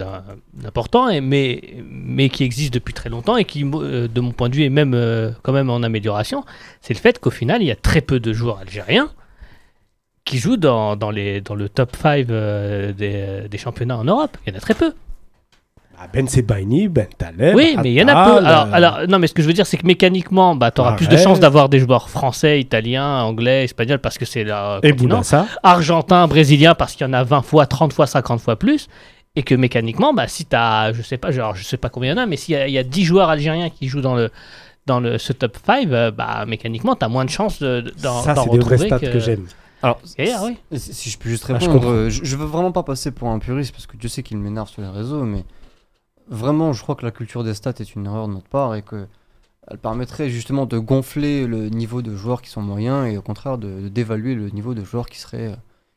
d'important, 0.55 1.09
mais, 1.21 1.83
mais 1.91 2.29
qui 2.29 2.45
existe 2.45 2.73
depuis 2.73 2.95
très 2.95 3.09
longtemps 3.11 3.37
et 3.37 3.45
qui, 3.45 3.65
euh, 3.65 4.07
de 4.07 4.21
mon 4.21 4.31
point 4.33 4.49
de 4.49 4.55
vue, 4.55 4.65
est 4.65 4.71
même 4.71 4.95
euh, 4.95 5.33
quand 5.43 5.53
même 5.53 5.71
en 5.71 5.83
amélioration. 5.83 6.45
C'est 6.81 6.95
le 6.95 7.01
fait 7.01 7.19
qu'au 7.19 7.31
final, 7.31 7.63
il 7.63 7.67
y 7.67 7.73
a 7.73 7.77
très 7.77 8.01
peu 8.01 8.21
de 8.21 8.33
joueurs 8.33 8.59
algériens 8.59 9.11
qui 10.25 10.39
jouent 10.39 10.57
dans, 10.57 10.97
dans, 10.97 11.11
les, 11.11 11.41
dans 11.41 11.55
le 11.55 11.69
top 11.69 11.95
5 11.97 12.27
des, 12.27 12.93
des 13.49 13.59
championnats 13.59 13.97
en 13.97 14.05
Europe. 14.05 14.37
Il 14.47 14.53
y 14.53 14.55
en 14.55 14.59
a 14.59 14.61
très 14.61 14.75
peu. 14.75 14.93
Ah, 15.99 16.09
Ben 16.13 16.29
Sebaini, 16.29 16.89
Ben 16.89 17.07
Taleb. 17.17 17.57
oui, 17.57 17.77
mais 17.83 17.91
il 17.91 17.95
y 17.95 18.03
en 18.03 18.09
a 18.09 18.25
peu. 18.27 18.45
Alors, 18.47 18.67
euh, 18.67 18.71
alors, 18.73 18.99
non, 19.09 19.19
mais 19.19 19.27
ce 19.29 19.33
que 19.35 19.41
je 19.43 19.47
veux 19.47 19.55
dire, 19.55 19.67
c'est 19.67 19.79
que 19.79 19.87
mécaniquement, 19.87 20.55
bah, 20.55 20.71
tu 20.71 20.81
auras 20.83 20.93
plus 20.93 21.09
de 21.09 21.17
chances 21.17 21.41
d'avoir 21.41 21.69
des 21.71 21.79
joueurs 21.79 22.11
français, 22.11 22.61
italiens, 22.61 23.23
anglais, 23.23 23.65
espagnols, 23.65 23.99
parce 24.01 24.19
que 24.19 24.25
c'est 24.27 24.45
la 24.45 24.79
Et 24.83 24.93
Bounassar. 24.93 25.47
argentin, 25.63 26.27
brésilien, 26.29 26.75
parce 26.75 26.95
qu'il 26.95 27.07
y 27.07 27.11
en 27.11 27.15
a 27.15 27.25
20 27.25 27.41
fois, 27.43 27.67
30 27.67 27.93
fois, 27.95 28.07
50 28.07 28.41
fois 28.41 28.57
plus. 28.57 28.89
Et 29.37 29.43
que 29.43 29.55
mécaniquement, 29.55 30.13
bah, 30.15 30.29
si 30.29 30.45
tu 30.47 30.55
as, 30.57 30.93
je 30.93 31.03
sais 31.03 31.19
pas, 31.19 31.31
genre, 31.31 31.55
je 31.55 31.63
sais 31.65 31.77
pas 31.77 31.89
combien 31.89 32.13
il 32.13 32.17
y 32.17 32.19
en 32.19 32.23
a, 32.23 32.27
mais 32.27 32.37
s'il 32.37 32.57
y, 32.69 32.73
y 32.73 32.79
a 32.79 32.83
10 32.83 33.05
joueurs 33.05 33.29
algériens 33.31 33.69
qui 33.71 33.89
jouent 33.89 34.01
dans, 34.01 34.15
le, 34.15 34.31
dans 34.87 34.99
le, 35.01 35.19
ce 35.19 35.33
top 35.35 35.57
5, 35.65 35.89
euh, 35.91 36.11
bah, 36.11 36.45
mécaniquement, 36.47 36.95
tu 36.97 37.05
as 37.05 37.09
moins 37.09 37.25
de 37.25 37.31
chances 37.31 37.59
de- 37.61 37.81
de- 37.83 37.93
d'en 38.03 38.23
Ça, 38.23 38.35
c'est 38.35 38.51
des 38.51 38.59
vrais 38.59 38.79
stats 38.79 38.99
que, 38.99 39.19
j'aime. 39.19 39.45
Alors, 39.83 40.01
D'ailleurs, 40.17 40.43
oui. 40.45 40.57
si, 40.79 40.95
si 40.95 41.11
je 41.11 41.19
peux 41.19 41.29
juste 41.29 41.45
Ah, 41.51 41.59
je 41.59 41.67
répondre, 41.67 41.89
euh, 41.91 42.09
je, 42.11 42.25
je 42.25 42.37
veux 42.37 42.47
vraiment 42.47 42.73
pas 42.73 42.83
passer 42.83 43.11
pour 43.11 43.29
un 43.29 43.39
puriste 43.39 43.73
parce 43.73 43.87
que 43.87 43.97
Dieu 43.99 44.09
sait 44.09 44.23
qu'il 44.23 44.39
m'énerve 44.39 44.69
sur 44.71 44.81
les 44.81 44.89
réseaux, 44.89 45.23
mais 45.25 45.45
vraiment, 46.29 46.73
je 46.73 46.83
crois 46.83 46.95
que 46.95 47.05
la 47.05 47.11
culture 47.11 47.45
des 47.45 47.55
stats 47.55 47.75
est 47.79 47.95
une 47.95 48.07
erreur 48.07 48.29
de 48.29 48.35
notre 48.35 48.49
part 48.49 48.75
et 48.75 48.83
que 48.83 49.07
elle 49.69 49.79
permettrait 49.79 50.31
justement 50.31 50.65
de 50.67 50.79
gonfler 50.79 51.47
le 51.47 51.69
niveau 51.69 52.01
de 52.03 52.15
joueurs 52.15 52.41
qui 52.41 52.51
sont 52.51 52.63
moyens 52.63 53.09
et 53.09 53.17
au 53.17 53.23
contraire 53.23 53.59
de, 53.59 53.89
d'évaluer 53.89 54.35
le 54.35 54.49
niveau 54.51 54.75
de 54.75 54.85
joueurs 54.85 55.09
qui 55.09 55.19
seraient, 55.19 55.49
euh, 55.49 55.57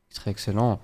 qui 0.09 0.15
seraient 0.15 0.31
excellents. 0.31 0.79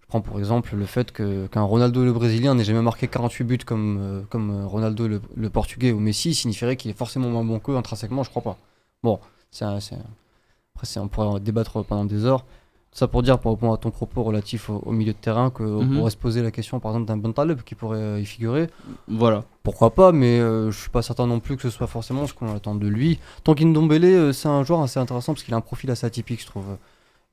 Je 0.00 0.06
prends 0.06 0.20
pour 0.20 0.38
exemple 0.38 0.74
le 0.76 0.86
fait 0.86 1.10
que, 1.10 1.48
qu'un 1.48 1.62
Ronaldo 1.62 2.04
le 2.04 2.12
Brésilien 2.12 2.54
n'ait 2.54 2.64
jamais 2.64 2.80
marqué 2.80 3.08
48 3.08 3.44
buts 3.44 3.58
comme, 3.58 3.98
euh, 4.00 4.22
comme 4.30 4.50
euh, 4.50 4.66
Ronaldo 4.66 5.08
le, 5.08 5.20
le 5.34 5.50
Portugais 5.50 5.90
ou 5.90 5.98
Messi 5.98 6.34
signifierait 6.34 6.76
qu'il 6.76 6.90
est 6.90 6.94
forcément 6.96 7.28
moins 7.28 7.44
bon 7.44 7.58
qu'eux 7.58 7.76
intrinsèquement, 7.76 8.22
je 8.22 8.30
crois 8.30 8.42
pas. 8.42 8.56
Bon, 9.02 9.18
c'est, 9.50 9.64
après 9.64 10.86
c'est, 10.86 11.00
on 11.00 11.08
pourrait 11.08 11.26
en 11.26 11.38
débattre 11.40 11.84
pendant 11.84 12.04
des 12.04 12.24
heures. 12.24 12.44
Ça 12.90 13.06
pour 13.06 13.22
dire, 13.22 13.38
pour 13.38 13.52
répondre 13.52 13.74
à 13.74 13.76
ton 13.76 13.90
propos 13.90 14.22
relatif 14.24 14.70
au, 14.70 14.82
au 14.84 14.92
milieu 14.92 15.12
de 15.12 15.18
terrain, 15.18 15.50
qu'on 15.50 15.84
Mhm. 15.84 15.96
pourrait 15.98 16.10
se 16.10 16.16
poser 16.16 16.42
la 16.42 16.50
question 16.50 16.80
par 16.80 16.92
exemple 16.92 17.06
d'un 17.06 17.16
Bentaleb 17.16 17.60
qui 17.62 17.74
pourrait 17.74 17.98
euh, 17.98 18.20
y 18.20 18.24
figurer. 18.24 18.68
Voilà. 19.06 19.44
Pourquoi 19.62 19.90
pas, 19.94 20.10
mais 20.10 20.40
euh, 20.40 20.70
je 20.70 20.80
suis 20.80 20.90
pas 20.90 21.02
certain 21.02 21.26
non 21.26 21.38
plus 21.38 21.56
que 21.56 21.62
ce 21.62 21.70
soit 21.70 21.86
forcément 21.86 22.26
ce 22.26 22.32
qu'on 22.34 22.52
attend 22.54 22.74
de 22.74 22.88
lui. 22.88 23.20
Tonkin 23.44 23.68
Dombele, 23.72 24.04
euh, 24.06 24.32
c'est 24.32 24.48
un 24.48 24.64
joueur 24.64 24.80
assez 24.80 24.98
intéressant 24.98 25.34
parce 25.34 25.44
qu'il 25.44 25.54
a 25.54 25.58
un 25.58 25.60
profil 25.60 25.90
assez 25.90 26.06
atypique, 26.06 26.40
je 26.40 26.46
trouve. 26.46 26.64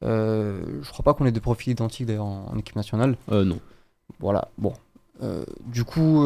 Euh, 0.04 0.62
je 0.82 0.90
crois 0.92 1.04
pas 1.04 1.14
qu'on 1.14 1.26
ait 1.26 1.32
des 1.32 1.40
profils 1.40 1.72
identiques 1.72 2.06
d'ailleurs 2.06 2.26
en, 2.26 2.52
en 2.54 2.58
équipe 2.58 2.76
nationale. 2.76 3.16
Euh, 3.32 3.44
non. 3.46 3.60
Voilà, 4.20 4.50
bon. 4.58 4.74
Du 5.66 5.84
coup, 5.86 6.26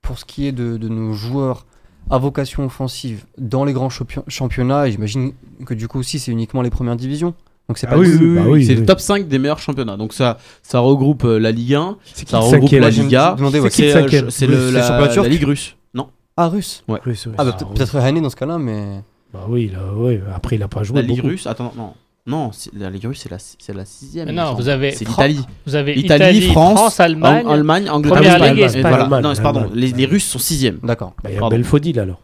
pour 0.00 0.18
ce 0.18 0.24
qui 0.24 0.46
est 0.46 0.52
de, 0.52 0.76
de 0.76 0.88
nos 0.88 1.12
joueurs 1.12 1.66
à 2.08 2.18
vocation 2.18 2.64
offensive 2.64 3.26
dans 3.36 3.64
les 3.64 3.72
grands 3.72 3.90
champion- 3.90 4.22
championnats, 4.28 4.88
j'imagine 4.88 5.32
que 5.66 5.74
du 5.74 5.88
coup 5.88 5.98
aussi 5.98 6.20
c'est 6.20 6.30
uniquement 6.30 6.62
les 6.62 6.70
premières 6.70 6.94
divisions. 6.96 7.34
Donc 7.68 7.78
c'est 7.78 7.86
Ah 7.88 7.90
pas 7.90 7.98
oui, 7.98 8.08
le- 8.08 8.16
oui, 8.16 8.34
bah 8.36 8.42
oui, 8.46 8.64
c'est 8.64 8.74
oui. 8.74 8.80
le 8.80 8.86
top 8.86 9.00
5 9.00 9.26
des 9.26 9.38
meilleurs 9.38 9.58
championnats. 9.58 9.96
Donc 9.96 10.12
ça, 10.12 10.38
ça 10.62 10.78
regroupe 10.78 11.24
euh, 11.24 11.38
la 11.38 11.50
Ligue 11.50 11.74
1, 11.74 11.96
C'est 12.14 12.28
ça 12.28 12.38
regroupe 12.38 12.70
la 12.70 12.90
Liga, 12.90 13.36
C'est 13.70 13.70
qui 13.70 13.82
le 14.46 14.70
la, 14.70 15.28
Ligue 15.28 15.44
russe. 15.44 15.74
Non, 15.92 16.08
Ah, 16.36 16.48
russe 16.48 16.84
Ouais. 16.86 17.00
Russe, 17.04 17.26
russe. 17.26 17.34
Ah, 17.38 17.44
bah, 17.44 17.56
Ah, 17.60 17.64
peut-être 17.74 17.98
Rennes 17.98 18.22
dans 18.22 18.30
ce 18.30 18.36
cas-là, 18.36 18.58
mais. 18.58 19.02
Bah 19.32 19.46
oui, 19.48 19.70
là, 19.72 19.92
ouais. 19.94 20.22
Après, 20.34 20.56
il 20.56 20.62
a 20.62 20.68
pas 20.68 20.84
joué. 20.84 20.96
la 20.96 21.02
Ligue 21.02 21.16
beaucoup. 21.16 21.28
russe. 21.28 21.46
Attends, 21.46 21.72
non. 21.76 21.92
Non, 22.28 22.50
la 22.76 22.90
Ligue 22.90 23.04
russe, 23.06 23.20
c'est 23.22 23.30
la, 23.30 23.38
c'est 23.38 23.72
la 23.74 23.84
sixième. 23.84 24.30
Non, 24.30 24.54
vous 24.54 24.68
avez 24.68 24.90
C'est 24.92 25.04
l'Italie. 25.06 25.40
Vous 25.64 25.74
avez 25.76 25.92
Italie, 25.96 26.36
Italie, 26.38 26.50
France, 26.52 26.78
France, 26.78 27.00
Allemagne. 27.00 27.34
Allemagne, 27.46 27.52
Allemagne 27.52 27.90
Angleterre, 27.90 28.38
Première 28.38 28.58
Espagne. 28.66 28.82
Voilà. 29.08 29.20
Non, 29.22 29.32
pardon. 29.42 29.70
Les, 29.74 30.06
Russes 30.06 30.24
sont 30.24 30.38
sixième. 30.38 30.78
D'accord. 30.82 31.14
Bah, 31.22 31.30
il 31.32 31.36
y 31.36 31.44
a. 31.44 31.48
Belfodil 31.48 31.98
alors. 32.00 32.20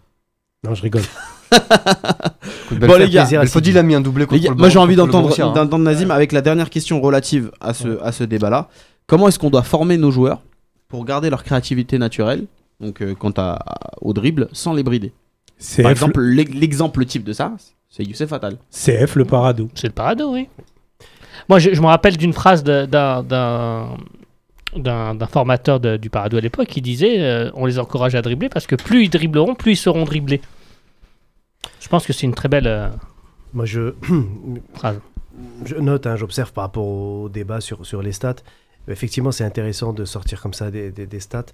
Non, 0.64 0.74
je 0.74 0.82
rigole. 0.82 1.02
Bon, 2.70 2.96
les 2.98 3.10
gars, 3.10 3.24
Belfodil 3.30 3.76
a 3.76 3.82
mis 3.82 3.94
un 3.94 4.00
doublé 4.00 4.24
contre 4.26 4.42
gars, 4.42 4.50
le 4.50 4.56
moi 4.56 4.68
j'ai 4.70 4.78
envie 4.78 4.96
d'entendre 4.96 5.28
hein. 5.40 5.52
d'entendre 5.52 5.84
Nazim 5.84 6.10
avec 6.10 6.32
la 6.32 6.40
dernière 6.40 6.70
question 6.70 7.00
relative 7.00 7.50
à 7.60 7.74
ce, 7.74 8.02
à 8.02 8.12
ce 8.12 8.24
débat-là. 8.24 8.68
Comment 9.06 9.28
est-ce 9.28 9.38
qu'on 9.38 9.50
doit 9.50 9.62
former 9.62 9.98
nos 9.98 10.10
joueurs 10.10 10.40
pour 10.88 11.04
garder 11.04 11.28
leur 11.30 11.44
créativité 11.44 11.98
naturelle, 11.98 12.46
donc 12.80 13.02
euh, 13.02 13.14
quant 13.14 13.32
à, 13.36 13.58
à- 13.66 13.90
au 14.00 14.12
dribble, 14.14 14.48
sans 14.52 14.72
les 14.72 14.82
brider? 14.82 15.12
CF, 15.58 15.82
Par 15.82 15.90
exemple, 15.90 16.20
l'ex- 16.22 16.54
l'exemple 16.54 17.04
type 17.04 17.24
de 17.24 17.32
ça, 17.32 17.52
c'est 17.90 18.04
Youssef 18.04 18.28
Fatal. 18.30 18.56
CF 18.70 19.16
le 19.16 19.24
Paradou. 19.24 19.68
C'est 19.74 19.86
le 19.88 19.92
parado, 19.92 20.32
oui. 20.32 20.48
Moi, 21.48 21.58
je, 21.58 21.74
je 21.74 21.80
me 21.80 21.86
rappelle 21.86 22.16
d'une 22.16 22.32
phrase 22.32 22.64
d'un 22.64 22.86
d'un 22.86 23.22
d'un 24.76 25.14
d'un 25.14 25.26
formateur 25.26 25.78
de- 25.80 25.98
du 25.98 26.08
Parado 26.08 26.36
à 26.38 26.40
l'époque 26.40 26.68
qui 26.68 26.80
disait 26.80 27.16
euh, 27.20 27.50
on 27.54 27.66
les 27.66 27.78
encourage 27.78 28.14
à 28.14 28.22
dribbler 28.22 28.48
parce 28.48 28.66
que 28.66 28.76
plus 28.76 29.04
ils 29.04 29.10
dribbleront, 29.10 29.54
plus 29.54 29.72
ils 29.72 29.76
seront 29.76 30.04
dribblés. 30.04 30.40
Je 31.82 31.88
pense 31.88 32.06
que 32.06 32.12
c'est 32.12 32.26
une 32.26 32.34
très 32.34 32.48
belle 32.48 32.66
euh, 32.68 32.88
Moi, 33.54 33.64
je, 33.66 33.94
phrase. 34.74 35.00
je 35.64 35.74
note, 35.76 36.06
hein, 36.06 36.16
j'observe 36.16 36.52
par 36.52 36.62
rapport 36.64 36.86
au 36.86 37.28
débat 37.28 37.60
sur, 37.60 37.84
sur 37.84 38.02
les 38.02 38.12
stats. 38.12 38.36
Effectivement, 38.88 39.30
c'est 39.32 39.44
intéressant 39.44 39.92
de 39.92 40.04
sortir 40.04 40.40
comme 40.40 40.54
ça 40.54 40.70
des, 40.70 40.90
des- 40.90 41.06
des 41.06 41.20
stats. 41.20 41.46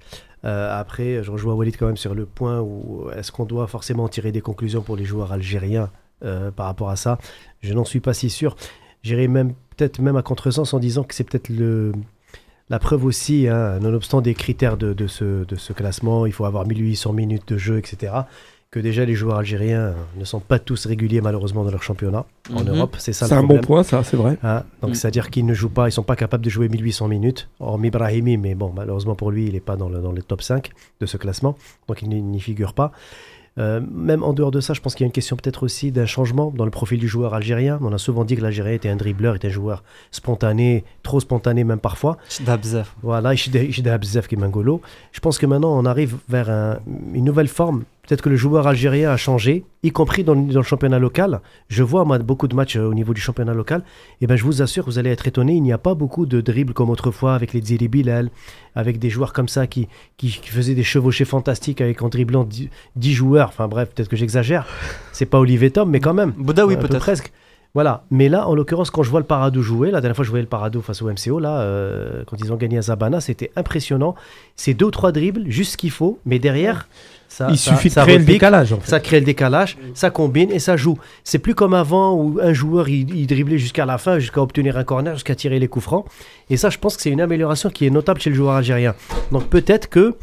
Euh, 0.45 0.79
après, 0.79 1.23
je 1.23 1.31
rejoins 1.31 1.55
Walid 1.55 1.77
quand 1.79 1.87
même 1.87 1.97
sur 1.97 2.15
le 2.15 2.25
point 2.27 2.61
où 2.61 3.09
est-ce 3.17 3.33
qu'on 3.33 3.45
doit 3.45 3.67
forcément 3.67 4.09
tirer 4.09 4.33
des 4.33 4.41
conclusions 4.41 4.81
pour 4.83 4.97
les 4.97 5.05
joueurs 5.05 5.33
algériens 5.33 5.91
euh, 6.25 6.51
par 6.51 6.67
rapport 6.67 6.89
à 6.91 6.97
ça? 6.97 7.19
Je 7.61 7.75
n'en 7.75 7.85
suis 7.85 8.01
pas 8.01 8.15
si 8.15 8.31
sûr. 8.31 8.57
J'irai 9.03 9.29
même 9.29 9.53
peut-être 9.77 9.99
même 10.01 10.17
à 10.17 10.23
contresens 10.23 10.73
en 10.75 10.79
disant 10.79 11.05
que 11.05 11.15
c'est 11.15 11.25
peut-être 11.25 11.49
le 11.51 11.93
la 12.71 12.79
preuve 12.79 13.07
aussi, 13.07 13.49
hein, 13.49 13.79
nonobstant 13.81 14.21
des 14.21 14.35
critères 14.35 14.77
de, 14.77 14.93
de 14.93 15.07
ce, 15.07 15.45
de 15.47 15.57
ce 15.57 15.73
classement, 15.73 16.27
il 16.27 16.33
faut 16.33 16.45
avoir 16.45 16.67
1800 16.67 17.15
minutes 17.15 17.49
de 17.49 17.57
jeu, 17.57 17.79
etc. 17.79 18.13
Que 18.71 18.81
déjà 18.81 19.07
les 19.07 19.15
joueurs 19.15 19.39
algériens 19.39 19.95
ne 20.19 20.25
sont 20.27 20.41
pas 20.41 20.59
tous 20.59 20.85
réguliers 20.85 21.23
malheureusement 21.23 21.65
dans 21.65 21.71
leur 21.71 21.83
championnat 21.83 22.27
en 22.55 22.61
Mhm. 22.65 22.69
Europe. 22.77 22.97
C'est 22.99 23.15
ça 23.15 23.27
C'est 23.27 23.33
un 23.33 23.43
bon 23.43 23.61
point, 23.63 23.83
ça, 23.83 24.05
c'est 24.05 24.19
vrai. 24.19 24.37
Hein, 24.43 24.63
donc 24.83 24.91
Mm. 24.91 24.95
c'est-à-dire 24.95 25.31
qu'ils 25.31 25.47
ne 25.47 25.55
jouent 25.55 25.71
pas, 25.71 25.89
ils 25.89 25.93
sont 25.93 26.03
pas 26.03 26.17
capables 26.17 26.45
de 26.45 26.51
jouer 26.51 26.69
1800 26.69 27.09
minutes, 27.09 27.49
hormis 27.61 27.89
Brahimi, 27.89 28.37
mais 28.37 28.55
bon, 28.55 28.71
malheureusement 28.77 29.15
pour 29.15 29.31
lui, 29.31 29.47
il 29.47 29.55
n'est 29.55 29.61
pas 29.61 29.77
dans 29.77 29.89
le, 29.89 30.01
dans 30.01 30.13
le 30.13 30.23
top 30.23 30.43
5 30.43 30.71
de 31.01 31.07
ce 31.07 31.17
classement, 31.17 31.57
donc 31.89 32.03
il 32.03 32.11
n'y- 32.11 32.41
figure 32.41 32.75
pas. 32.75 32.93
Euh, 33.57 33.81
même 33.91 34.23
en 34.23 34.35
dehors 34.35 34.51
de 34.51 34.61
ça, 34.61 34.75
je 34.75 34.83
pense 34.83 34.95
qu'il 34.95 35.05
y 35.05 35.07
a 35.07 35.09
une 35.09 35.13
question 35.13 35.35
peut-être 35.37 35.63
aussi 35.63 35.91
d'un 35.91 36.05
changement 36.07 36.53
dans 36.55 36.67
le 36.67 36.71
profil 36.71 37.01
du 37.01 37.09
joueur 37.09 37.33
algérien. 37.33 37.79
On 37.83 37.93
a 37.95 37.99
souvent 37.99 38.25
dit 38.27 38.37
que 38.37 38.43
l'Algérien 38.43 38.75
était 38.75 38.91
un 38.91 38.97
dribbleur, 38.97 39.35
était 39.35 39.49
un 39.49 39.51
joueur 39.51 39.83
spontané, 40.13 40.85
trop 41.03 41.21
spontané 41.21 41.65
même 41.65 41.81
parfois. 41.81 42.19
Voilà, 43.03 43.33
Ishida 43.33 43.97
Bzef 43.99 44.29
qui 44.29 44.35
est 44.35 44.39
Mangolo. 44.39 44.83
Je 45.13 45.21
pense 45.21 45.39
que 45.39 45.47
maintenant 45.47 45.77
on 45.77 45.87
arrive 45.87 46.19
vers 46.29 46.51
un- 46.51 46.79
une 47.15 47.25
nouvelle 47.25 47.49
forme. 47.49 47.85
Peut-être 48.09 48.23
que 48.23 48.31
le 48.31 48.37
joueur 48.37 48.67
algérien 48.67 49.11
a 49.11 49.19
changé, 49.19 49.67
y 49.83 49.91
compris 49.93 50.25
dans, 50.25 50.33
le- 50.35 50.51
dans 50.51 50.61
le 50.61 50.65
championnat 50.65 50.99
local. 50.99 51.41
Je 51.69 51.83
vois 51.83 52.07
moi 52.07 52.17
beaucoup 52.19 52.49
de 52.49 52.55
matchs 52.57 52.77
euh, 52.77 52.89
au 52.89 52.95
niveau 52.95 53.13
du 53.13 53.21
championnat 53.21 53.53
local. 53.53 53.83
Et 54.23 54.27
ben 54.27 54.35
je 54.35 54.45
vous 54.45 54.63
assure, 54.63 54.87
vous 54.87 54.99
allez 54.99 55.11
être 55.11 55.27
étonné, 55.29 55.53
il 55.53 55.63
n'y 55.63 55.75
a 55.75 55.79
pas 55.79 55.93
beaucoup 55.95 56.25
de 56.25 56.41
dribbles 56.41 56.73
comme 56.73 56.89
autrefois 56.89 57.35
avec 57.35 57.53
les 57.53 57.61
Ziri 57.61 57.87
Bilal, 57.89 58.31
avec 58.75 58.99
des 58.99 59.11
joueurs 59.11 59.35
comme 59.35 59.47
ça 59.49 59.67
qui, 59.67 59.89
qui, 60.17 60.29
qui 60.31 60.49
faisaient 60.49 60.75
des 60.75 60.85
chevauchées 60.85 61.27
fantastiques 61.27 61.83
avec 61.83 62.01
en 62.01 62.09
dribblant 62.09 62.45
10, 62.45 62.71
10 62.97 63.13
joueurs. 63.13 63.49
Enfin 63.49 63.69
bref, 63.69 63.91
peut-être 63.95 64.09
que 64.09 64.17
j'exagère. 64.17 64.67
C'est 65.13 65.27
pas 65.27 65.39
Olivier 65.39 65.71
Tom, 65.71 65.91
mais 65.91 66.01
quand 66.01 66.15
même. 66.15 66.33
Boudaoui 66.39 66.77
peu 66.77 66.89
peut-être. 66.89 67.01
presque. 67.01 67.31
Voilà. 67.75 68.05
Mais 68.11 68.31
là, 68.31 68.49
en 68.49 68.55
l'occurrence, 68.55 68.91
quand 68.91 69.03
je 69.03 69.11
vois 69.11 69.21
le 69.21 69.27
Parado 69.27 69.61
jouer, 69.61 69.91
la 69.91 70.01
dernière 70.01 70.17
fois 70.17 70.25
je 70.25 70.31
voyais 70.31 70.43
le 70.43 70.49
Parado 70.49 70.81
face 70.81 71.03
au 71.03 71.11
MCO, 71.13 71.39
là, 71.39 71.61
euh, 71.61 72.25
quand 72.27 72.39
ils 72.43 72.51
ont 72.55 72.57
gagné 72.57 72.79
à 72.79 72.83
Zabana, 72.83 73.21
c'était 73.21 73.51
impressionnant. 73.55 74.15
C'est 74.57 74.73
deux 74.73 74.87
ou 74.87 74.91
trois 74.91 75.13
dribbles, 75.13 75.45
juste 75.51 75.73
ce 75.73 75.77
qu'il 75.77 75.91
faut, 75.91 76.19
mais 76.25 76.39
derrière, 76.39 76.89
ça, 77.29 77.49
Il 77.51 77.59
ça- 77.59 77.71
suffit 77.73 77.89
de 77.89 77.95
ça 77.95 78.03
créer 78.03 78.19
le 78.19 78.25
décalage, 78.25 78.73
en 78.73 78.81
fait. 78.81 78.89
Ça 78.91 79.01
crée 79.01 79.21
le 79.21 79.27
décalage, 79.27 79.77
ça 79.95 80.11
combine 80.11 80.51
et 80.51 80.59
ça 80.59 80.77
joue. 80.77 80.99
C'est 81.25 81.39
plus 81.39 81.55
comme 81.55 81.75
avant 81.75 82.15
où 82.15 82.39
un 82.43 82.53
joueur 82.53 82.89
il, 82.89 83.15
il 83.15 83.27
driblait 83.27 83.59
jusqu'à 83.59 83.85
la 83.87 83.99
fin, 83.99 84.19
jusqu'à 84.19 84.41
obtenir 84.41 84.77
un 84.79 84.85
corner, 84.85 85.15
jusqu'à 85.15 85.35
tirer 85.35 85.59
les 85.59 85.69
coups 85.69 85.85
francs. 85.85 86.07
Et 86.51 86.57
ça, 86.57 86.71
je 86.71 86.79
pense 86.79 86.97
que 86.97 87.03
c'est 87.03 87.11
une 87.11 87.21
amélioration 87.21 87.69
qui 87.71 87.87
est 87.87 87.91
notable 87.91 88.21
chez 88.21 88.31
le 88.31 88.37
joueur 88.37 88.55
algérien. 88.55 88.95
Donc 89.31 89.45
peut-être 89.45 89.89
que, 89.89 90.17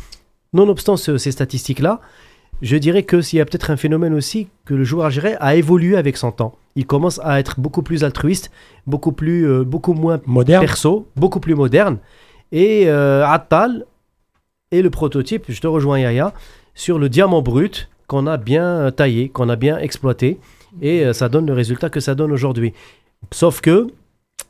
nonobstant 0.53 0.97
ce- 0.97 1.18
ces 1.18 1.32
statistiques-là, 1.32 2.01
je 2.62 2.78
dirais 2.78 3.03
que 3.03 3.22
s'il 3.22 3.38
y 3.38 3.41
a 3.41 3.45
peut-être 3.45 3.70
un 3.70 3.78
phénomène 3.78 4.14
aussi 4.14 4.47
que 4.66 4.74
le 4.74 4.84
joueur 4.84 5.06
algérien 5.08 5.38
a 5.41 5.56
évolué 5.56 5.97
avec 5.97 6.18
son 6.18 6.32
temps. 6.32 6.56
Il 6.76 6.86
commence 6.88 7.20
à 7.24 7.39
être 7.39 7.60
beaucoup 7.60 7.84
plus 7.84 8.03
altruiste, 8.03 8.49
beaucoup 8.88 9.12
plus, 9.12 9.45
euh, 9.47 9.64
beaucoup 9.64 9.93
moins 9.93 10.20
Moderne. 10.26 10.62
perso, 10.62 11.08
beaucoup 11.16 11.39
plus 11.39 11.53
moderne. 11.56 11.97
Et 12.51 12.86
euh, 12.88 13.26
Attal 13.28 13.86
est 14.72 14.82
le 14.82 14.89
prototype, 14.89 15.45
je 15.49 15.60
te 15.62 15.68
rejoins 15.68 15.99
Yaya, 15.99 16.34
sur 16.76 16.99
le 16.99 17.09
diamant 17.09 17.41
brut 17.41 17.89
qu'on 18.07 18.28
a 18.28 18.38
bien 18.38 18.65
euh, 18.65 18.91
taillé, 18.91 19.30
qu'on 19.30 19.49
a 19.49 19.55
bien 19.55 19.80
exploité. 19.80 20.39
Et 20.82 21.03
euh, 21.03 21.13
ça 21.13 21.30
donne 21.30 21.47
le 21.47 21.53
résultat 21.53 21.89
que 21.89 21.99
ça 21.99 22.13
donne 22.13 22.32
aujourd'hui. 22.32 22.73
Sauf 23.32 23.61
que 23.61 23.88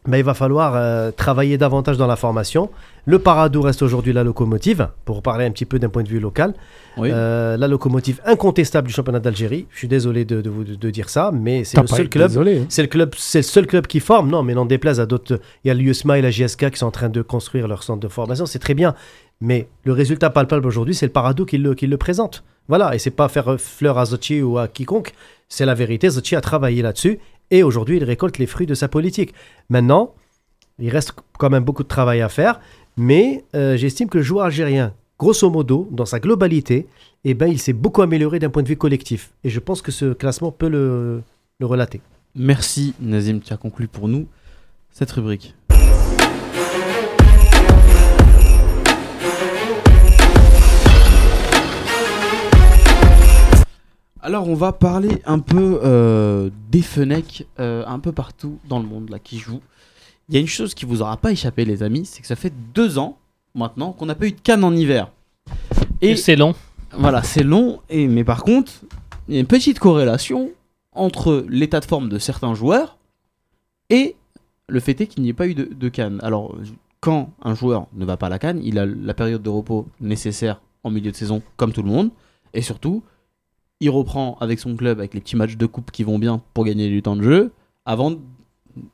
ben, 0.08 0.18
il 0.18 0.24
va 0.24 0.36
falloir 0.36 0.74
euh, 0.76 1.12
travailler 1.12 1.58
davantage 1.58 1.98
dans 1.98 2.06
la 2.06 2.16
formation. 2.16 2.70
Le 3.06 3.18
Paradou 3.18 3.62
reste 3.62 3.82
aujourd'hui 3.82 4.14
la 4.14 4.24
locomotive, 4.24 4.90
pour 5.04 5.24
parler 5.24 5.46
un 5.46 5.52
petit 5.52 5.66
peu 5.66 5.80
d'un 5.80 5.90
point 5.90 6.04
de 6.04 6.10
vue 6.10 6.20
local. 6.20 6.54
Oui. 6.98 7.10
Euh, 7.12 7.58
la 7.58 7.68
locomotive 7.68 8.22
incontestable 8.26 8.88
du 8.88 8.94
championnat 8.94 9.20
d'Algérie. 9.20 9.66
Je 9.72 9.80
suis 9.80 9.88
désolé 9.88 10.24
de, 10.24 10.42
de 10.42 10.50
vous 10.50 10.64
de 10.64 10.90
dire 10.90 11.10
ça, 11.10 11.32
mais 11.34 11.64
c'est 11.64 11.82
le 11.82 11.88
seul 11.88 12.10
club 12.10 12.32
hein. 12.38 12.66
c'est 12.70 12.84
le 12.84 12.88
club, 12.88 13.14
c'est 13.18 13.40
le 13.40 13.44
seul 13.44 13.66
club 13.66 13.88
qui 13.88 14.00
forme. 14.00 14.30
Non, 14.30 14.44
mais 14.44 14.54
n'en 14.54 14.66
déplaise 14.66 15.00
à 15.00 15.06
d'autres. 15.06 15.40
Il 15.64 15.70
y 15.70 15.72
a 15.72 15.74
l'USMA 15.74 16.20
et 16.20 16.22
la 16.22 16.32
JSK 16.32 16.72
qui 16.72 16.78
sont 16.78 16.88
en 16.88 16.92
train 16.92 17.10
de 17.10 17.22
construire 17.22 17.68
leur 17.68 17.84
centre 17.84 18.00
de 18.00 18.08
formation. 18.08 18.46
C'est 18.46 18.60
très 18.60 18.76
bien. 18.76 18.94
Mais 19.42 19.68
le 19.84 19.94
résultat 19.94 20.30
palpable 20.30 20.66
aujourd'hui, 20.66 20.96
c'est 20.96 21.06
le 21.06 21.12
Parado 21.12 21.46
qui 21.46 21.58
le, 21.58 21.98
présente. 21.98 22.44
Voilà. 22.68 22.96
Et 22.96 23.00
c'est 23.00 23.12
pas 23.12 23.28
faire 23.28 23.60
fleur 23.60 23.98
à 23.98 24.06
Zochi 24.06 24.42
ou 24.42 24.58
à 24.58 24.68
quiconque. 24.68 25.14
C'est 25.50 25.66
la 25.66 25.74
vérité. 25.74 26.10
Zochi 26.10 26.36
a 26.36 26.42
travaillé 26.42 26.82
là-dessus. 26.82 27.20
Et 27.52 27.64
aujourd'hui, 27.64 27.98
il 27.98 28.04
récolte 28.04 28.38
les 28.38 28.48
fruits 28.48 28.68
de 28.68 28.74
sa 28.74 28.88
politique. 28.88 29.34
Maintenant, 29.70 30.14
il 30.80 30.90
reste 30.90 31.14
quand 31.38 31.50
même 31.50 31.64
beaucoup 31.64 31.84
de 31.84 31.88
travail 31.88 32.22
à 32.22 32.30
faire. 32.30 32.60
Mais 32.98 33.44
euh, 33.56 33.78
j'estime 33.78 34.10
que 34.10 34.18
le 34.18 34.24
joueur 34.24 34.46
algérien, 34.46 34.94
grosso 35.20 35.50
modo, 35.50 35.88
dans 35.92 36.06
sa 36.06 36.20
globalité, 36.20 36.88
eh 37.24 37.34
ben, 37.34 37.48
il 37.48 37.60
s'est 37.60 37.74
beaucoup 37.74 38.02
amélioré 38.02 38.40
d'un 38.40 38.50
point 38.50 38.64
de 38.64 38.68
vue 38.68 38.78
collectif. 38.78 39.32
Et 39.44 39.50
je 39.50 39.60
pense 39.60 39.82
que 39.82 39.92
ce 39.92 40.14
classement 40.14 40.52
peut 40.52 40.70
le, 40.70 41.22
le 41.60 41.66
relater. 41.66 42.02
Merci 42.36 42.94
Nazim, 43.00 43.40
tu 43.40 43.54
as 43.54 43.58
conclu 43.58 43.88
pour 43.88 44.08
nous 44.08 44.28
cette 44.92 45.12
rubrique. 45.12 45.56
Alors 54.26 54.50
on 54.50 54.56
va 54.56 54.74
parler 54.74 55.22
un 55.28 55.38
peu 55.38 55.80
euh, 55.84 56.50
des 56.72 56.82
Fenech 56.82 57.46
euh, 57.60 57.84
un 57.86 58.00
peu 58.00 58.12
partout 58.12 58.58
dans 58.68 58.80
le 58.80 58.86
monde 58.88 59.12
là 59.12 59.20
qui 59.20 59.38
jouent. 59.38 59.62
Il 60.28 60.34
y 60.34 60.38
a 60.40 60.42
une 60.42 60.48
chose 60.48 60.74
qui 60.74 60.86
vous 60.86 61.04
aura 61.04 61.18
pas 61.18 61.32
échappé 61.32 61.64
les 61.64 61.84
amis, 61.84 62.08
c'est 62.08 62.22
que 62.22 62.28
ça 62.28 62.36
fait 62.36 62.52
deux 62.74 62.98
ans 62.98 63.20
maintenant 63.54 63.92
qu'on 63.92 64.08
n'a 64.08 64.16
pas 64.16 64.26
eu 64.26 64.32
de 64.32 64.42
canne 64.42 64.64
en 64.64 64.76
hiver. 64.76 65.12
Et 66.02 66.10
Et 66.10 66.16
c'est 66.16 66.36
long. 66.36 66.56
voilà, 66.98 67.22
c'est 67.22 67.44
long, 67.44 67.82
et, 67.88 68.08
mais 68.08 68.24
par 68.24 68.42
contre, 68.42 68.72
il 69.28 69.36
y 69.36 69.38
a 69.38 69.42
une 69.42 69.46
petite 69.46 69.78
corrélation 69.78 70.50
entre 70.92 71.46
l'état 71.48 71.80
de 71.80 71.86
forme 71.86 72.10
de 72.10 72.18
certains 72.18 72.56
joueurs 72.56 72.98
et 73.92 74.16
le 74.68 74.80
fait 74.80 75.00
est 75.02 75.06
qu'il 75.06 75.22
n'y 75.22 75.30
ait 75.30 75.34
pas 75.34 75.46
eu 75.46 75.54
de, 75.54 75.66
de 75.66 75.88
Cannes. 75.88 76.20
Alors, 76.24 76.58
quand 77.00 77.30
un 77.44 77.54
joueur 77.54 77.86
ne 77.94 78.06
va 78.06 78.18
pas 78.18 78.26
à 78.26 78.30
la 78.30 78.40
Cannes, 78.40 78.62
il 78.64 78.80
a 78.80 78.88
la 78.88 79.14
période 79.14 79.44
de 79.44 79.50
repos 79.50 79.86
nécessaire 80.02 80.62
en 80.84 80.90
milieu 80.90 81.12
de 81.12 81.16
saison, 81.16 81.44
comme 81.58 81.74
tout 81.74 81.84
le 81.84 81.90
monde. 81.90 82.10
Et 82.56 82.64
surtout, 82.64 83.04
il 83.80 83.90
reprend 83.90 84.38
avec 84.40 84.60
son 84.60 84.76
club, 84.76 85.00
avec 85.00 85.14
les 85.14 85.22
petits 85.22 85.36
matchs 85.36 85.58
de 85.58 85.66
coupe 85.66 85.92
qui 85.92 86.04
vont 86.04 86.20
bien 86.20 86.42
pour 86.54 86.66
gagner 86.66 86.90
du 86.90 87.02
temps 87.02 87.16
de 87.16 87.24
jeu, 87.24 87.52
avant 87.86 88.16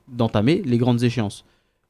d'entamer 0.07 0.61
les 0.65 0.77
grandes 0.77 1.03
échéances. 1.03 1.45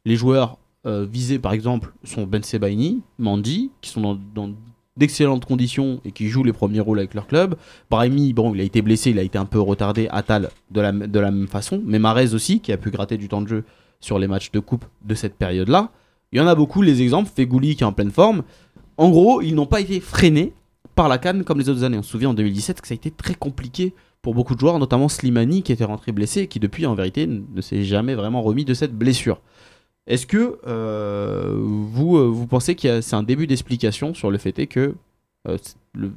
Les 0.05 0.15
joueurs 0.15 0.57
euh, 0.85 1.05
visés, 1.09 1.39
par 1.39 1.53
exemple, 1.53 1.93
sont 2.03 2.23
Ben 2.23 2.43
Sebaini, 2.43 3.01
Mandy, 3.17 3.71
qui 3.81 3.89
sont 3.89 4.19
dans, 4.33 4.51
d'excellentes 4.97 5.45
conditions 5.45 6.01
et 6.05 6.11
qui 6.11 6.27
jouent 6.27 6.43
les 6.43 6.53
premiers 6.53 6.79
rôles 6.79 6.99
avec 6.99 7.13
leur 7.13 7.27
club. 7.27 7.55
Brahimi, 7.89 8.33
bon, 8.33 8.53
il 8.53 8.61
a 8.61 8.63
été 8.63 8.81
blessé, 8.81 9.11
il 9.11 9.19
a 9.19 9.23
été 9.23 9.37
un 9.37 9.45
peu 9.45 9.59
retardé. 9.59 10.07
Atal, 10.11 10.49
de 10.69 10.81
la, 10.81 10.91
de 10.91 11.19
la 11.19 11.31
même 11.31 11.47
façon. 11.47 11.81
Mais 11.85 11.99
Marez 11.99 12.33
aussi, 12.33 12.59
qui 12.59 12.71
a 12.71 12.77
pu 12.77 12.91
gratter 12.91 13.17
du 13.17 13.27
temps 13.27 13.41
de 13.41 13.47
jeu 13.47 13.63
sur 13.99 14.19
les 14.19 14.27
matchs 14.27 14.51
de 14.51 14.59
coupe 14.59 14.85
de 15.05 15.15
cette 15.15 15.35
période-là. 15.35 15.91
Il 16.31 16.39
y 16.39 16.41
en 16.41 16.47
a 16.47 16.55
beaucoup, 16.55 16.81
les 16.81 17.01
exemples. 17.01 17.29
Fegouli, 17.33 17.75
qui 17.75 17.83
est 17.83 17.85
en 17.85 17.93
pleine 17.93 18.11
forme. 18.11 18.43
En 18.97 19.09
gros, 19.09 19.41
ils 19.41 19.53
n'ont 19.53 19.65
pas 19.65 19.81
été 19.81 19.99
freinés 19.99 20.53
par 21.01 21.09
la 21.09 21.17
canne 21.17 21.43
comme 21.43 21.57
les 21.57 21.67
autres 21.67 21.83
années. 21.83 21.97
On 21.97 22.03
se 22.03 22.11
souvient 22.11 22.29
en 22.29 22.35
2017 22.35 22.79
que 22.79 22.87
ça 22.87 22.93
a 22.93 22.95
été 22.95 23.09
très 23.09 23.33
compliqué 23.33 23.95
pour 24.21 24.35
beaucoup 24.35 24.53
de 24.53 24.59
joueurs, 24.59 24.77
notamment 24.77 25.09
Slimani 25.09 25.63
qui 25.63 25.71
était 25.71 25.83
rentré 25.83 26.11
blessé 26.11 26.41
et 26.41 26.47
qui 26.47 26.59
depuis 26.59 26.85
en 26.85 26.93
vérité 26.93 27.25
ne 27.25 27.59
s'est 27.59 27.83
jamais 27.83 28.13
vraiment 28.13 28.43
remis 28.43 28.65
de 28.65 28.75
cette 28.75 28.93
blessure. 28.93 29.41
Est-ce 30.05 30.27
que 30.27 30.59
euh, 30.67 31.55
vous, 31.59 32.17
euh, 32.17 32.27
vous 32.27 32.45
pensez 32.45 32.75
que 32.75 33.01
c'est 33.01 33.15
un 33.15 33.23
début 33.23 33.47
d'explication 33.47 34.13
sur 34.13 34.29
le 34.29 34.37
fait 34.37 34.67
que 34.67 34.93
euh, 35.47 35.57
le, 35.95 36.11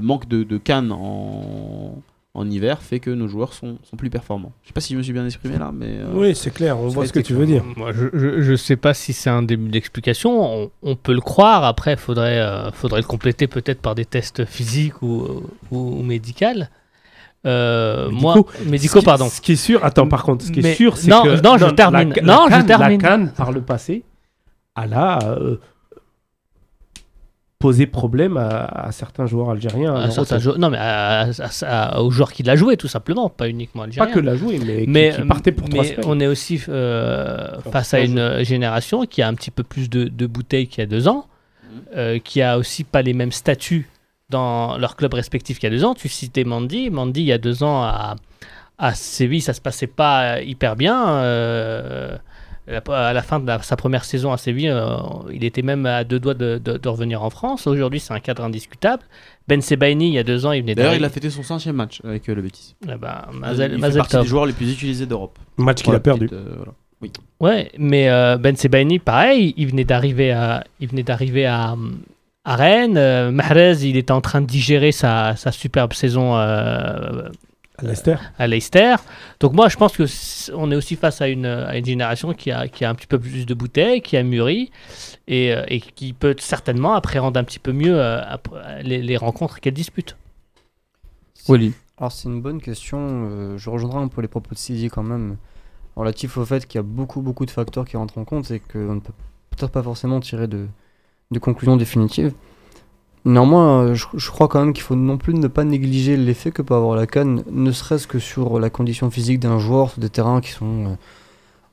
manque 0.00 0.28
de, 0.28 0.44
de 0.44 0.58
canne 0.58 0.92
en, 0.92 2.00
en 2.36 2.50
hiver 2.50 2.82
fait 2.82 2.98
que 2.98 3.10
nos 3.10 3.28
joueurs 3.28 3.52
sont, 3.52 3.78
sont 3.84 3.96
plus 3.96 4.10
performants 4.10 4.52
Je 4.62 4.68
sais 4.68 4.72
pas 4.72 4.80
si 4.80 4.92
je 4.94 4.98
me 4.98 5.02
suis 5.04 5.12
bien 5.12 5.24
exprimé 5.24 5.56
là, 5.56 5.70
mais... 5.72 5.98
euh, 6.00 6.06
Oui, 6.14 6.34
c'est 6.34 6.52
clair, 6.52 6.78
on 6.78 6.88
voit 6.88 7.06
ce 7.06 7.12
que 7.12 7.20
tu 7.20 7.32
veux 7.32 7.46
dire. 7.46 7.62
Moi, 7.76 7.92
je, 7.92 8.06
je, 8.12 8.42
je 8.42 8.56
sais 8.56 8.74
pas 8.76 8.92
si 8.92 9.12
c'est 9.12 9.30
un 9.30 9.42
début 9.42 9.68
d'explication. 9.70 10.42
On, 10.64 10.70
on 10.82 10.96
peut 10.96 11.12
le 11.14 11.20
croire. 11.20 11.62
Après, 11.64 11.96
faudrait, 11.96 12.40
euh, 12.40 12.72
faudrait 12.72 13.00
le 13.02 13.06
compléter 13.06 13.46
peut-être 13.46 13.80
par 13.80 13.94
des 13.94 14.04
tests 14.04 14.44
physiques 14.44 15.00
ou, 15.02 15.42
ou, 15.70 15.78
ou 15.98 16.02
médicaux. 16.02 16.46
Euh, 17.46 18.08
Médicaux. 18.08 18.20
moi, 18.20 18.34
médicaux, 18.66 18.94
Ce 18.94 18.98
qui- 19.00 19.04
pardon. 19.04 19.28
Ce 19.28 19.40
qui 19.40 19.52
est 19.52 19.56
sûr, 19.56 19.84
attends, 19.84 20.08
par 20.08 20.22
contre, 20.24 20.44
ce 20.44 20.50
qui 20.50 20.60
est 20.60 20.74
sûr, 20.74 20.96
c'est 20.96 21.10
non, 21.10 21.22
que. 21.22 21.40
non, 21.40 21.56
je 21.58 21.66
la- 21.66 21.72
termine. 21.72 22.12
la- 22.16 22.22
Non, 22.22 22.38
la 22.38 22.44
je 22.46 22.50
Cannes- 22.50 22.66
termine. 22.66 23.02
La 23.02 23.08
Cannes, 23.08 23.32
par 23.36 23.52
le 23.52 23.60
passé, 23.60 24.02
elle 24.82 24.94
a 24.94 25.18
posé 27.66 27.86
problème 27.86 28.36
à, 28.36 28.64
à 28.88 28.92
certains 28.92 29.26
joueurs 29.26 29.48
algériens. 29.50 29.94
À 29.94 30.10
certains 30.10 30.38
non, 30.58 30.68
mais 30.70 30.76
à- 30.78 31.22
à- 31.30 31.64
à- 31.96 32.00
aux 32.02 32.10
joueurs 32.10 32.32
qui 32.32 32.42
l'a 32.42 32.56
joué, 32.56 32.76
tout 32.76 32.88
simplement, 32.88 33.30
pas 33.30 33.48
uniquement 33.48 33.82
Pas 33.82 33.86
algériens. 33.86 34.14
que 34.14 34.20
la 34.20 34.36
jouer, 34.36 34.58
mais, 34.64 34.82
qui- 34.84 34.90
mais, 34.90 35.12
qui, 35.16 35.22
partait 35.26 35.52
pour 35.52 35.68
trois 35.70 35.82
mais 35.82 35.88
semaines. 35.90 36.04
on 36.06 36.20
est 36.20 36.26
aussi 36.26 36.60
euh, 36.68 37.60
face 37.72 37.88
trois 37.88 38.00
à 38.00 38.02
une 38.02 38.44
génération 38.44 39.06
qui 39.06 39.22
a 39.22 39.28
un 39.28 39.34
petit 39.34 39.50
peu 39.50 39.62
plus 39.62 39.88
de, 39.88 40.04
de 40.04 40.26
bouteilles 40.26 40.66
qu'il 40.68 40.80
y 40.80 40.82
a 40.82 40.86
deux 40.86 41.08
ans, 41.08 41.26
Mhm. 41.72 41.80
euh, 41.96 42.18
qui 42.18 42.42
a 42.42 42.58
aussi 42.58 42.84
pas 42.84 43.00
les 43.02 43.14
mêmes 43.14 43.32
statuts 43.32 43.88
dans 44.30 44.76
leur 44.78 44.96
club 44.96 45.14
respectif 45.14 45.58
qu'il 45.58 45.70
y 45.70 45.72
a 45.72 45.76
deux 45.76 45.84
ans. 45.84 45.94
Tu 45.94 46.08
citais 46.08 46.44
Mandy. 46.44 46.90
Mandy, 46.90 47.20
il 47.22 47.26
y 47.26 47.32
a 47.32 47.38
deux 47.38 47.62
ans, 47.62 47.82
à, 47.82 48.16
à 48.78 48.94
Séville, 48.94 49.40
ça 49.40 49.52
se 49.54 49.60
passait 49.62 49.86
pas 49.86 50.40
hyper 50.42 50.76
bien. 50.76 50.98
euh, 51.18 52.16
à 52.66 53.12
la 53.12 53.22
fin 53.22 53.40
de 53.40 53.46
la- 53.46 53.60
sa 53.62 53.76
première 53.76 54.04
saison 54.04 54.32
à 54.32 54.36
Séville, 54.36 54.70
euh, 54.70 54.96
il 55.32 55.44
était 55.44 55.62
même 55.62 55.84
à 55.86 56.04
deux 56.04 56.18
doigts 56.18 56.34
de, 56.34 56.58
de- 56.64 56.78
de 56.78 56.88
revenir 56.88 57.22
en 57.22 57.30
France. 57.30 57.66
Aujourd'hui, 57.66 58.00
c'est 58.00 58.14
un 58.14 58.20
cadre 58.20 58.42
indiscutable. 58.44 59.02
Ben 59.48 59.60
Sebaini, 59.60 60.08
il 60.08 60.14
y 60.14 60.18
a 60.18 60.22
deux 60.22 60.46
ans, 60.46 60.52
il 60.52 60.62
venait 60.62 60.74
D'ailleurs, 60.74 60.94
il 60.94 61.04
a 61.04 61.10
fêté 61.10 61.28
son 61.30 61.42
cinquième 61.42 61.76
match 61.76 62.00
avec 62.04 62.28
euh, 62.28 62.34
le 62.34 62.42
Betis. 62.42 62.74
Eh 62.88 62.94
ben, 62.96 63.22
il 63.32 63.38
Mazel, 63.40 63.70
fait 63.72 63.76
Mazel 63.78 63.98
partie 63.98 64.16
des 64.18 64.24
joueurs 64.26 64.46
les 64.46 64.52
plus 64.54 64.72
utilisés 64.72 65.04
d'Europe. 65.06 65.38
Match 65.58 65.82
qu'il 65.82 65.94
a 65.94 66.00
perdu. 66.00 66.26
petite, 66.28 66.32
euh, 66.38 66.54
voilà. 66.56 66.72
Ouais, 67.40 67.70
mais 67.76 68.08
euh, 68.08 68.38
Ben 68.38 68.56
Sebaini, 68.56 68.98
pareil, 68.98 69.52
il 69.58 69.66
venait 69.68 69.84
d'arriver 69.84 70.30
à, 70.32 70.64
il 70.80 70.88
venait 70.88 71.02
d'arriver 71.02 71.44
à, 71.44 71.76
à 72.46 72.56
Rennes. 72.56 72.96
Euh, 72.96 73.30
Mahrez, 73.30 73.76
il 73.86 73.98
était 73.98 74.12
en 74.12 74.22
train 74.22 74.40
de 74.40 74.46
digérer 74.46 74.90
sa, 74.90 75.36
sa 75.36 75.52
superbe 75.52 75.92
saison 75.92 76.34
euh, 76.38 77.28
À 77.78 77.82
Leicester. 77.84 78.16
à 78.38 78.46
Leicester. 78.46 78.94
Donc 79.40 79.52
moi, 79.52 79.68
je 79.68 79.76
pense 79.76 79.96
que 79.96 80.04
on 80.54 80.70
est 80.70 80.76
aussi 80.76 80.94
face 80.94 81.20
à 81.20 81.26
une, 81.28 81.46
à 81.46 81.76
une 81.76 81.84
génération 81.84 82.32
qui 82.32 82.52
a, 82.52 82.68
qui 82.68 82.84
a 82.84 82.90
un 82.90 82.94
petit 82.94 83.08
peu 83.08 83.18
plus 83.18 83.46
de 83.46 83.54
bouteilles, 83.54 84.00
qui 84.00 84.16
a 84.16 84.22
mûri 84.22 84.70
et, 85.26 85.52
euh, 85.52 85.64
et 85.66 85.80
qui 85.80 86.12
peut 86.12 86.36
certainement 86.38 86.94
appréhender 86.94 87.40
un 87.40 87.44
petit 87.44 87.58
peu 87.58 87.72
mieux 87.72 88.00
euh, 88.00 88.20
les, 88.82 89.02
les 89.02 89.16
rencontres 89.16 89.58
qu'elle 89.60 89.74
dispute. 89.74 90.16
Wally. 91.48 91.72
Alors 91.98 92.12
c'est 92.12 92.28
une 92.28 92.40
bonne 92.40 92.60
question. 92.60 92.98
euh, 93.00 93.58
je 93.58 93.70
rejoindrai 93.70 93.98
un 93.98 94.08
peu 94.08 94.20
les 94.20 94.28
propos 94.28 94.54
de 94.54 94.58
Sidi 94.58 94.88
quand 94.88 95.02
même, 95.02 95.36
relatif 95.96 96.36
au 96.38 96.44
fait 96.44 96.66
qu'il 96.66 96.78
y 96.78 96.80
a 96.80 96.82
beaucoup 96.82 97.22
beaucoup 97.22 97.44
de 97.44 97.50
facteurs 97.50 97.84
qui 97.84 97.96
rentrent 97.96 98.18
en 98.18 98.24
compte 98.24 98.50
et 98.52 98.60
qu'on 98.60 98.94
ne 98.94 99.00
peut 99.00 99.12
peut-être 99.50 99.72
pas 99.72 99.82
forcément 99.82 100.20
tirer 100.20 100.46
de, 100.46 100.66
de 101.32 101.38
conclusions 101.40 101.76
définitives. 101.76 102.34
Néanmoins, 103.24 103.84
euh, 103.84 103.94
je, 103.94 104.06
je 104.14 104.30
crois 104.30 104.48
quand 104.48 104.60
même 104.62 104.72
qu'il 104.74 104.82
faut 104.82 104.96
non 104.96 105.16
plus 105.16 105.32
ne 105.34 105.48
pas 105.48 105.64
négliger 105.64 106.16
l'effet 106.16 106.50
que 106.50 106.60
peut 106.62 106.74
avoir 106.74 106.94
la 106.96 107.06
canne, 107.06 107.42
ne 107.50 107.72
serait-ce 107.72 108.06
que 108.06 108.18
sur 108.18 108.58
la 108.60 108.68
condition 108.70 109.10
physique 109.10 109.40
d'un 109.40 109.58
joueur 109.58 109.90
sur 109.90 110.00
des 110.00 110.10
terrains 110.10 110.40
qui 110.42 110.50
sont 110.50 110.84
euh, 110.86 110.94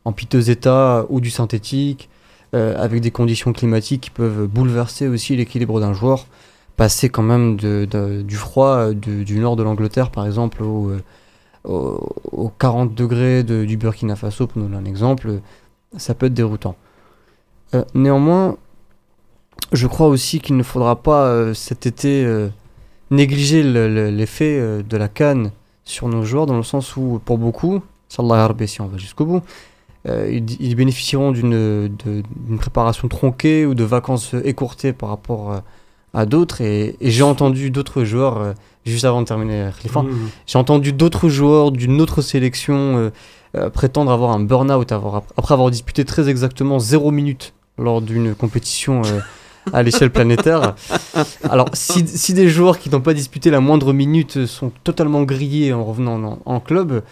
en 0.05 0.13
piteux 0.13 0.49
état 0.49 1.05
ou 1.09 1.19
du 1.19 1.29
synthétique, 1.29 2.09
euh, 2.55 2.75
avec 2.81 3.01
des 3.01 3.11
conditions 3.11 3.51
climatiques 3.53 4.01
qui 4.01 4.09
peuvent 4.11 4.47
bouleverser 4.47 5.07
aussi 5.07 5.35
l'équilibre 5.35 5.79
d'un 5.81 5.93
joueur 5.93 6.25
passer 6.77 7.09
quand 7.09 7.21
même 7.23 7.57
de, 7.57 8.23
du 8.23 8.35
froid 8.37 8.91
du 8.93 9.39
nord 9.39 9.55
de 9.55 9.61
l'Angleterre, 9.63 10.09
par 10.09 10.25
exemple, 10.25 10.63
au, 10.63 10.91
au- 11.65 11.99
aux 12.31 12.49
40 12.49 12.95
degrés 12.95 13.43
de- 13.43 13.65
du 13.65 13.77
Burkina 13.77 14.15
Faso, 14.15 14.47
pour 14.47 14.59
nous 14.61 14.67
donner 14.69 14.77
un 14.77 14.85
exemple, 14.89 15.41
ça 15.97 16.15
peut 16.15 16.27
être 16.27 16.33
déroutant. 16.33 16.75
Néanmoins, 17.93 18.57
je 19.71 19.87
crois 19.87 20.07
aussi 20.07 20.39
qu'il 20.39 20.57
ne 20.57 20.63
faudra 20.63 20.95
pas 21.01 21.25
euh, 21.27 21.53
cet 21.53 21.85
été 21.85 22.23
euh, 22.25 22.49
négliger 23.09 23.63
le- 23.63 23.87
le- 23.93 24.09
l'effet 24.09 24.57
euh, 24.59 24.81
de 24.83 24.97
la 24.97 25.07
canne 25.07 25.51
sur 25.85 26.07
nos 26.07 26.23
joueurs, 26.23 26.45
dans 26.45 26.57
le 26.57 26.63
sens 26.63 26.95
où, 26.97 27.21
pour 27.23 27.37
beaucoup, 27.37 27.81
Salah 28.09 28.43
Harbi, 28.43 28.67
si 28.67 28.81
on 28.81 28.87
va 28.87 28.97
jusqu'au 28.97 29.25
bout, 29.25 29.41
ils, 30.07 30.75
bénéficieront 30.75 31.31
d'une 31.31 32.57
préparation 32.59 33.07
tronquée 33.07 33.65
ou 33.67 33.75
de 33.75 33.83
vacances 33.83 34.33
écourtées 34.43 34.93
par 34.93 35.09
rapport 35.09 35.61
à 36.13 36.25
d'autres. 36.25 36.61
Et, 36.61 36.95
et 36.99 37.11
j'ai 37.11 37.23
entendu 37.23 37.69
d'autres 37.71 38.03
joueurs, 38.03 38.37
euh, 38.39 38.53
juste 38.85 39.05
avant 39.05 39.21
de 39.21 39.27
terminer, 39.27 39.69
Khalifa, 39.77 40.01
Mmh. 40.01 40.09
j'ai 40.47 40.57
entendu 40.57 40.91
d'autres 40.91 41.29
joueurs 41.29 41.71
d'une 41.71 42.01
autre 42.01 42.21
sélection 42.21 42.97
euh, 42.97 43.09
euh, 43.55 43.69
prétendre 43.69 44.11
avoir 44.11 44.31
un 44.31 44.39
burn-out 44.39 44.91
avoir- 44.91 45.23
après 45.37 45.53
avoir 45.53 45.69
disputé 45.71 46.03
très 46.05 46.29
exactement 46.29 46.79
0 46.79 47.11
minute 47.11 47.53
lors 47.77 48.01
d'une 48.01 48.33
compétition 48.35 49.03
à 49.73 49.83
l'échelle 49.83 50.11
planétaire. 50.11 50.75
Alors, 51.43 51.69
si, 51.73 52.07
si 52.07 52.33
des 52.33 52.49
joueurs 52.49 52.79
qui 52.79 52.89
n'ont 52.89 53.01
pas 53.01 53.13
disputé 53.13 53.49
la 53.49 53.59
moindre 53.59 53.93
minute 53.93 54.45
sont 54.45 54.71
totalement 54.83 55.23
grillés 55.23 55.73
en 55.73 55.83
revenant 55.83 56.21
en, 56.23 56.39
en 56.45 56.59
club, 56.59 57.03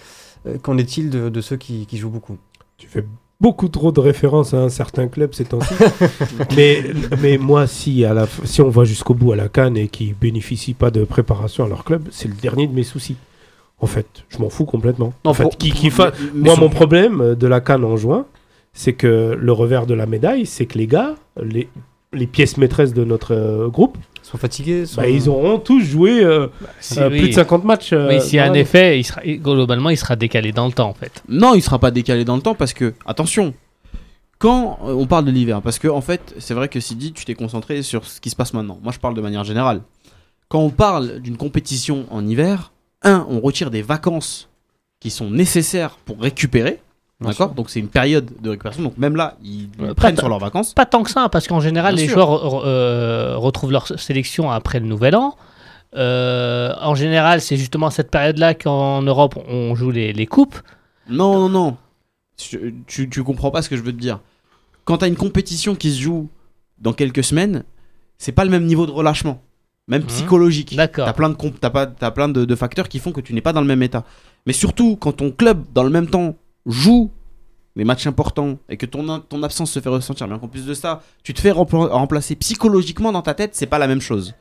euh, 0.48 0.58
qu'en 0.62 0.78
est-il 0.78 1.10
de, 1.10 1.30
de 1.30 1.42
ceux 1.42 1.58
qui, 1.58 1.86
qui 1.86 1.98
jouent 1.98 2.10
beaucoup? 2.10 2.38
Tu 2.78 2.88
fais 2.88 3.06
beaucoup 3.42 3.68
trop 3.70 3.92
de 3.92 4.00
références 4.00 4.54
à 4.54 4.58
un 4.58 4.70
certain 4.70 5.08
club 5.08 5.34
ces 5.34 5.46
temps-ci. 5.46 5.74
mais, 6.58 6.84
mais 7.22 7.38
moi, 7.38 7.68
si, 7.68 8.04
à 8.06 8.14
la, 8.14 8.28
si 8.44 8.62
on 8.62 8.70
va 8.70 8.84
jusqu'au 8.84 9.14
bout 9.14 9.32
à 9.32 9.36
la 9.36 9.48
Cannes 9.50 9.78
et 9.78 9.88
qu'ils 9.88 10.14
bénéficient 10.16 10.74
pas 10.74 10.92
de 10.92 11.04
préparation 11.04 11.64
à 11.66 11.68
leur 11.68 11.84
club, 11.84 12.08
c'est 12.12 12.28
le 12.28 12.34
dernier 12.36 12.68
de 12.68 12.74
mes 12.74 12.84
soucis. 12.84 13.16
En 13.82 13.88
fait, 13.88 14.08
je 14.28 14.40
m'en 14.40 14.50
fous 14.50 14.66
complètement. 14.66 15.14
En 15.24 15.34
fait, 15.34 15.44
pour- 15.44 15.58
qui, 15.58 15.72
qui 15.72 15.90
fa- 15.90 16.12
Mais- 16.12 16.30
mais 16.34 16.50
Moi, 16.50 16.56
mon 16.58 16.70
problème 16.70 17.36
de 17.36 17.48
la 17.48 17.62
Cannes 17.62 17.86
en 17.86 17.96
juin, 17.96 18.26
c'est 18.74 18.94
que 18.94 19.38
le 19.40 19.52
revers 19.54 19.86
de 19.86 19.94
la 19.94 20.06
médaille, 20.06 20.46
c'est 20.46 20.66
que 20.66 20.78
les 20.78 20.88
gars, 20.88 21.16
les, 21.42 21.70
les 22.14 22.28
pièces 22.28 22.58
maîtresses 22.58 22.94
de 22.94 23.04
notre 23.04 23.34
euh, 23.36 23.68
groupe, 23.70 23.98
Ils 24.24 24.28
sont 24.28 24.38
fatigués 24.38 24.86
sont- 24.86 25.02
bah, 25.02 25.08
ils 25.08 25.30
auront 25.30 25.60
tous 25.60 25.82
joué 25.82 26.24
euh, 26.24 26.48
Si, 26.80 27.00
euh, 27.00 27.10
oui. 27.10 27.20
plus 27.20 27.28
de 27.30 27.34
50 27.34 27.64
matchs. 27.64 27.94
euh, 27.94 28.08
Mais 28.08 28.20
s'il 28.20 28.36
y 28.36 28.40
a 28.40 28.46
un 28.50 28.54
effet, 28.54 29.00
il 29.00 29.04
sera, 29.04 29.22
globalement, 29.24 29.90
il 29.90 29.98
sera 29.98 30.16
décalé 30.16 30.52
dans 30.52 30.66
le 30.68 30.74
temps, 30.74 30.90
en 30.90 30.94
fait. 30.94 31.22
Non, 31.28 31.54
il 31.56 31.62
sera 31.62 31.78
pas 31.80 31.92
décalé 31.92 32.26
dans 32.26 32.36
le 32.36 32.42
temps 32.42 32.56
parce 32.56 32.74
que, 32.74 32.94
attention, 33.06 33.54
quand 34.40 34.80
on 34.84 35.06
parle 35.06 35.26
de 35.26 35.32
l'hiver, 35.32 35.62
parce 35.62 35.80
que 35.80 35.88
en 35.88 36.02
fait, 36.02 36.34
c'est 36.40 36.54
vrai 36.54 36.68
que 36.70 36.80
Sidi, 36.80 37.12
tu 37.14 37.26
t'es 37.26 37.36
concentré 37.36 37.82
sur 37.84 38.06
ce 38.06 38.20
qui 38.22 38.30
se 38.30 38.36
passe 38.36 38.54
maintenant. 38.54 38.80
Moi, 38.82 38.92
je 38.94 39.00
parle 39.00 39.14
de 39.14 39.22
manière 39.22 39.44
générale. 39.44 39.82
Quand 40.48 40.60
on 40.62 40.70
parle 40.70 41.20
d'une 41.20 41.38
compétition 41.38 42.06
en 42.10 42.26
hiver, 42.26 42.72
un, 43.04 43.26
on 43.30 43.40
retire 43.40 43.70
des 43.70 43.82
vacances 43.82 44.50
qui 45.00 45.10
sont 45.12 45.30
nécessaires 45.30 45.98
pour 46.06 46.20
récupérer. 46.20 46.80
D'accord. 47.22 47.50
Donc 47.54 47.70
c'est 47.70 47.80
une 47.82 47.90
période 47.90 48.30
de 48.42 48.50
récupération. 48.52 48.82
Donc 48.84 48.98
même 48.98 49.16
là, 49.18 49.36
ils, 49.44 49.68
prennent 49.96 50.18
sur 50.18 50.30
leurs 50.30 50.40
vacances. 50.40 50.74
Pas 50.74 50.86
tant 50.86 51.04
que 51.04 51.10
ça, 51.12 51.28
parce 51.30 51.48
qu'en 51.48 51.60
général, 51.60 51.96
Bien 51.96 52.04
les 52.04 52.10
sûr. 52.10 52.16
joueurs 52.22 52.66
euh, 52.66 53.36
retrouvent 53.38 53.72
leur 53.72 53.88
sélection 54.00 54.50
après 54.52 54.80
le 54.80 54.86
nouvel 54.86 55.16
an. 55.16 55.36
Euh, 55.96 56.74
en 56.82 56.96
général, 56.96 57.42
c'est 57.42 57.58
justement 57.58 57.88
à 57.88 57.92
cette 57.92 58.12
période-là 58.12 58.54
qu'en 58.54 59.02
Europe, 59.02 59.38
on 59.50 59.76
joue 59.76 59.92
les, 59.92 60.14
les 60.14 60.28
coupes. 60.28 60.56
Non, 61.10 61.40
non, 61.40 61.50
non. 61.50 61.78
Tu, 62.38 62.76
tu, 62.88 63.10
tu 63.10 63.24
comprends 63.24 63.52
pas 63.52 63.62
ce 63.62 63.70
que 63.70 63.76
je 63.76 63.82
veux 63.82 63.92
te 63.92 64.00
dire. 64.00 64.20
Quand 64.86 65.00
t'as 65.00 65.08
une 65.08 65.16
compétition 65.18 65.76
qui 65.76 65.92
se 65.92 66.00
joue 66.00 66.30
dans 66.80 66.94
quelques 66.94 67.24
semaines, 67.24 67.64
c'est 68.18 68.32
pas 68.32 68.46
le 68.46 68.52
même 68.52 68.66
niveau 68.66 68.86
de 68.86 68.92
relâchement. 68.92 69.42
même 69.88 70.04
Mhm. 70.04 70.08
psychologique. 70.08 70.76
D'accord. 70.76 71.06
T'as 71.08 71.14
plein, 71.14 71.30
de, 71.30 71.36
t'as 71.60 71.70
pas, 71.72 71.88
t'as 71.88 72.12
plein 72.12 72.30
de, 72.30 72.46
de 72.46 72.56
facteurs 72.56 72.88
qui 72.88 73.00
font 73.00 73.12
que 73.12 73.22
tu 73.22 73.34
n'es 73.34 73.42
pas 73.42 73.52
dans 73.54 73.62
le 73.62 73.68
même 73.68 73.82
état. 73.82 74.04
Mais 74.46 74.54
surtout, 74.54 74.96
quand 74.96 75.14
ton 75.14 75.32
club, 75.32 75.64
dans 75.74 75.82
le 75.84 75.90
même 75.90 76.08
temps, 76.08 76.36
joue 76.70 77.12
des 77.76 77.84
matchs 77.86 78.08
importants 78.08 78.58
et 78.68 78.78
que 78.78 78.86
ton, 78.86 79.20
ton 79.20 79.44
absence 79.44 79.72
se 79.72 79.80
fait 79.80 79.90
ressentir, 79.90 80.28
bien 80.28 80.40
qu'en 80.40 80.48
plus 80.48 80.66
de 80.66 80.74
ça, 80.74 81.02
tu 81.24 81.34
te 81.34 81.40
fais 81.40 81.52
rempla- 81.52 81.88
remplacer 81.90 82.36
psychologiquement 82.36 83.12
dans 83.12 83.22
ta 83.22 83.34
tête, 83.34 83.56
c'est 83.56 83.68
pas 83.68 83.80
la 83.80 83.88
même 83.88 84.02
chose. 84.02 84.34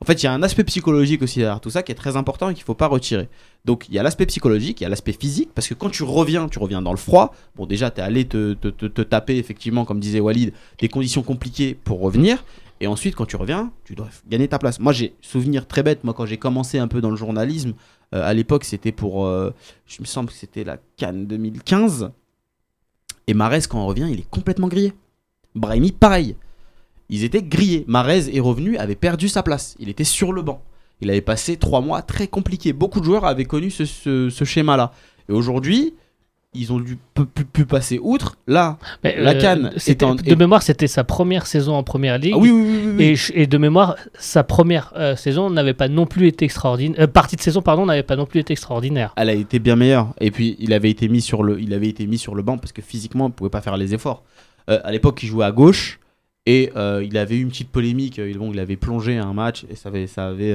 En 0.00 0.04
fait, 0.04 0.22
il 0.22 0.26
y 0.26 0.28
a 0.28 0.32
un 0.32 0.42
aspect 0.42 0.62
psychologique 0.64 1.22
aussi 1.22 1.38
derrière 1.38 1.58
tout 1.58 1.70
ça 1.70 1.82
qui 1.82 1.90
est 1.90 1.94
très 1.96 2.16
important 2.18 2.50
et 2.50 2.54
qu'il 2.54 2.64
faut 2.64 2.74
pas 2.74 2.86
retirer. 2.86 3.30
Donc, 3.64 3.86
il 3.88 3.94
y 3.94 3.98
a 3.98 4.02
l'aspect 4.02 4.26
psychologique, 4.26 4.80
il 4.80 4.84
y 4.84 4.86
a 4.86 4.90
l'aspect 4.90 5.14
physique, 5.18 5.48
parce 5.54 5.66
que 5.68 5.74
quand 5.74 5.88
tu 5.88 6.02
reviens, 6.02 6.48
tu 6.48 6.58
reviens 6.58 6.82
dans 6.82 6.90
le 6.90 6.98
froid. 6.98 7.34
Bon, 7.56 7.64
déjà, 7.64 7.90
tu 7.90 8.00
es 8.00 8.04
allé 8.04 8.26
te, 8.26 8.52
te- 8.52 8.68
te- 8.68 8.84
te 8.86 9.00
taper, 9.00 9.38
effectivement, 9.38 9.86
comme 9.86 9.98
disait 9.98 10.20
Walid, 10.20 10.52
des 10.78 10.88
conditions 10.88 11.22
compliquées 11.22 11.74
pour 11.82 12.00
revenir. 12.00 12.44
Et 12.80 12.86
ensuite, 12.86 13.14
quand 13.16 13.24
tu 13.24 13.36
reviens, 13.36 13.72
tu 13.84 13.94
dois 13.94 14.08
gagner 14.28 14.48
ta 14.48 14.58
place. 14.58 14.78
Moi, 14.80 14.92
j'ai 14.92 15.14
souvenir 15.22 15.66
très 15.66 15.82
bête, 15.82 16.04
moi, 16.04 16.12
quand 16.12 16.26
j'ai 16.26 16.36
commencé 16.36 16.78
un 16.78 16.88
peu 16.88 17.00
dans 17.00 17.10
le 17.10 17.16
journalisme, 17.16 17.72
euh, 18.14 18.22
à 18.24 18.34
l'époque, 18.34 18.64
c'était 18.64 18.92
pour. 18.92 19.26
euh, 19.26 19.52
je 19.86 20.00
me 20.00 20.06
semble 20.06 20.28
que 20.28 20.34
c'était 20.34 20.64
la 20.64 20.78
Cannes 20.96 21.26
2015. 21.26 22.10
Et 23.26 23.34
Marez, 23.34 23.62
quand 23.68 23.80
on 23.80 23.86
revient, 23.86 24.08
il 24.10 24.20
est 24.20 24.30
complètement 24.30 24.68
grillé. 24.68 24.92
Brahimi, 25.54 25.92
pareil. 25.92 26.36
Ils 27.08 27.24
étaient 27.24 27.42
grillés. 27.42 27.84
Marez 27.88 28.34
est 28.34 28.40
revenu, 28.40 28.76
avait 28.76 28.94
perdu 28.94 29.28
sa 29.28 29.42
place. 29.42 29.74
Il 29.78 29.88
était 29.88 30.04
sur 30.04 30.32
le 30.32 30.42
banc. 30.42 30.62
Il 31.00 31.10
avait 31.10 31.20
passé 31.20 31.56
trois 31.56 31.80
mois 31.80 32.02
très 32.02 32.28
compliqués. 32.28 32.72
Beaucoup 32.72 33.00
de 33.00 33.04
joueurs 33.04 33.24
avaient 33.24 33.44
connu 33.44 33.70
ce, 33.70 34.30
schéma-là. 34.44 34.92
Et 35.28 35.32
aujourd'hui, 35.32 35.94
ils 36.56 36.72
ont 36.72 36.80
dû 36.80 36.98
pu, 37.52 37.66
passer 37.66 37.98
outre. 38.02 38.36
Là, 38.46 38.78
Mais, 39.04 39.16
La 39.20 39.30
euh, 39.32 39.40
Cannes 39.40 39.72
c'était- 39.76 40.06
De 40.14 40.34
mémoire, 40.34 40.62
c'était 40.62 40.86
sa 40.86 41.04
première 41.04 41.46
saison 41.46 41.74
en 41.74 41.82
première 41.82 42.18
ligue. 42.18 42.32
ah 42.34 42.38
oui, 42.38 42.50
oui, 42.50 42.94
oui. 42.96 43.16
Et, 43.34 43.46
de 43.46 43.58
mémoire, 43.58 43.96
sa 44.18 44.44
première 44.44 44.92
euh, 44.96 45.16
saison 45.16 45.50
n'avait 45.50 45.74
pas 45.74 45.88
non 45.88 46.06
plus 46.06 46.26
été 46.28 46.44
extraordinaire. 46.44 47.00
euh, 47.00 47.06
partie 47.06 47.36
de 47.36 47.40
saison, 47.40 47.62
pardon, 47.62 47.86
n'avait 47.86 48.02
pas 48.02 48.16
non 48.16 48.26
plus 48.26 48.40
été 48.40 48.52
extraordinaire. 48.52 49.12
elle 49.16 49.30
a 49.30 49.34
été 49.34 49.58
bien 49.58 49.76
meilleure. 49.76 50.14
Et 50.20 50.30
puis, 50.30 50.56
il 50.58 50.72
avait 50.72 50.90
été 50.90 51.08
mis 51.08 51.20
sur 51.20 51.42
le, 51.42 51.60
il 51.60 51.72
avait 51.74 51.88
été 51.88 52.06
mis 52.06 52.18
sur 52.18 52.34
le 52.34 52.42
banc 52.42 52.58
parce 52.58 52.72
que 52.72 52.82
physiquement, 52.82 53.28
il 53.28 53.32
pouvait 53.32 53.50
pas 53.50 53.60
faire 53.60 53.76
les 53.76 53.94
efforts. 53.94 54.22
Euh, 54.68 54.80
à 54.84 54.90
l'époque, 54.92 55.22
il 55.22 55.26
jouait 55.26 55.44
à 55.44 55.52
gauche 55.52 56.00
et 56.46 56.70
euh, 56.76 57.04
il 57.04 57.16
avait 57.18 57.36
eu 57.36 57.42
une 57.42 57.48
petite 57.48 57.70
polémique. 57.70 58.20
Bon, 58.38 58.50
il 58.52 58.58
avait 58.58 58.76
plongé 58.76 59.16
un 59.18 59.32
match 59.32 59.64
et 59.70 59.76
ça 59.76 59.88
avait, 59.88 60.06
ça 60.06 60.28
avait 60.28 60.54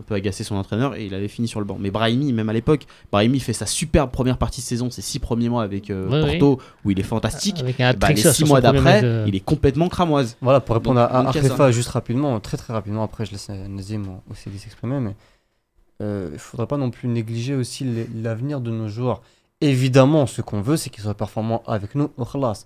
un 0.00 0.02
peu 0.02 0.14
agacé 0.14 0.42
son 0.44 0.56
entraîneur 0.56 0.96
et 0.96 1.04
il 1.04 1.14
avait 1.14 1.28
fini 1.28 1.46
sur 1.46 1.60
le 1.60 1.66
banc. 1.66 1.76
Mais 1.78 1.90
Brahimi, 1.90 2.32
même 2.32 2.48
à 2.48 2.52
l'époque, 2.52 2.86
Brahimi 3.12 3.38
fait 3.38 3.52
sa 3.52 3.66
superbe 3.66 4.10
première 4.10 4.38
partie 4.38 4.60
de 4.60 4.66
saison, 4.66 4.90
ses 4.90 5.02
six 5.02 5.18
premiers 5.18 5.48
mois 5.48 5.62
avec 5.62 5.90
euh, 5.90 6.08
Porto 6.26 6.60
où 6.84 6.90
il 6.90 6.98
est 6.98 7.04
fantastique. 7.04 7.60
Avec 7.60 7.80
un 7.80 7.92
Bah, 7.92 8.08
trick 8.08 8.24
les 8.24 8.32
six 8.32 8.44
mois 8.44 8.60
d'après, 8.60 9.02
de- 9.02 9.24
il 9.28 9.34
est 9.36 9.40
complètement 9.44 9.88
cramoise. 9.88 10.36
Voilà, 10.40 10.60
pour 10.60 10.74
répondre 10.74 11.00
Donc, 11.00 11.10
à, 11.10 11.18
à 11.18 11.26
Artefa 11.26 11.70
juste 11.70 11.88
rapidement, 11.90 12.40
très 12.40 12.56
très 12.56 12.72
rapidement, 12.72 13.02
après 13.04 13.26
je 13.26 13.32
laisse 13.32 13.48
euh, 13.50 13.68
Nazim 13.68 14.04
aussi 14.30 14.48
s'exprimer, 14.58 14.98
mais 15.00 15.14
euh, 16.02 16.28
il 16.30 16.34
ne 16.34 16.38
faudrait 16.38 16.66
pas 16.66 16.78
non 16.78 16.90
plus 16.90 17.08
négliger 17.08 17.54
aussi 17.54 17.86
l'avenir 18.14 18.60
de 18.60 18.70
nos 18.70 18.88
joueurs. 18.88 19.20
Évidemment, 19.60 20.26
ce 20.26 20.40
qu'on 20.40 20.62
veut, 20.62 20.78
c'est 20.78 20.88
qu'ils 20.88 21.02
soient 21.02 21.12
performants 21.14 21.62
avec 21.66 21.94
nous, 21.94 22.10
au 22.16 22.24
khalas. 22.24 22.64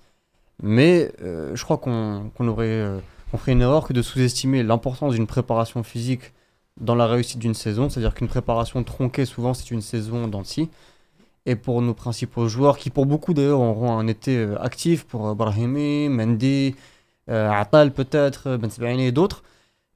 Mais 0.63 1.11
euh, 1.23 1.51
je 1.57 1.65
crois 1.65 1.79
qu'on 1.79 2.31
aurait 2.39 2.67
euh, 2.69 2.99
on 3.33 3.37
ferait 3.39 3.51
une 3.53 3.63
erreur 3.63 3.85
que 3.89 3.93
de 3.93 4.01
sous-estimer 4.03 4.63
l'importance 4.63 5.15
d'une 5.15 5.27
préparation 5.27 5.83
physique 5.83 6.33
dans 6.81 6.95
la 6.95 7.07
réussite 7.07 7.39
d'une 7.39 7.55
saison. 7.55 7.89
C'est-à-dire 7.89 8.15
qu'une 8.15 8.29
préparation 8.29 8.83
tronquée, 8.83 9.25
souvent, 9.25 9.55
c'est 9.55 9.71
une 9.71 9.83
saison 9.83 10.29
d'anti. 10.29 10.71
Et 11.47 11.57
pour 11.57 11.83
nos 11.83 11.95
principaux 11.95 12.49
joueurs, 12.49 12.79
qui 12.79 12.91
pour 12.91 13.07
beaucoup 13.07 13.35
d'ailleurs 13.35 13.61
auront 13.61 13.99
un 13.99 14.07
été 14.07 14.37
euh, 14.39 14.63
actif, 14.63 15.05
pour 15.05 15.29
euh, 15.29 15.35
Brahimi, 15.35 16.09
Mendy, 16.09 16.75
euh, 17.29 17.51
Atal 17.51 17.93
peut-être, 17.93 18.57
Ben 18.57 19.01
et 19.01 19.13
d'autres, 19.13 19.43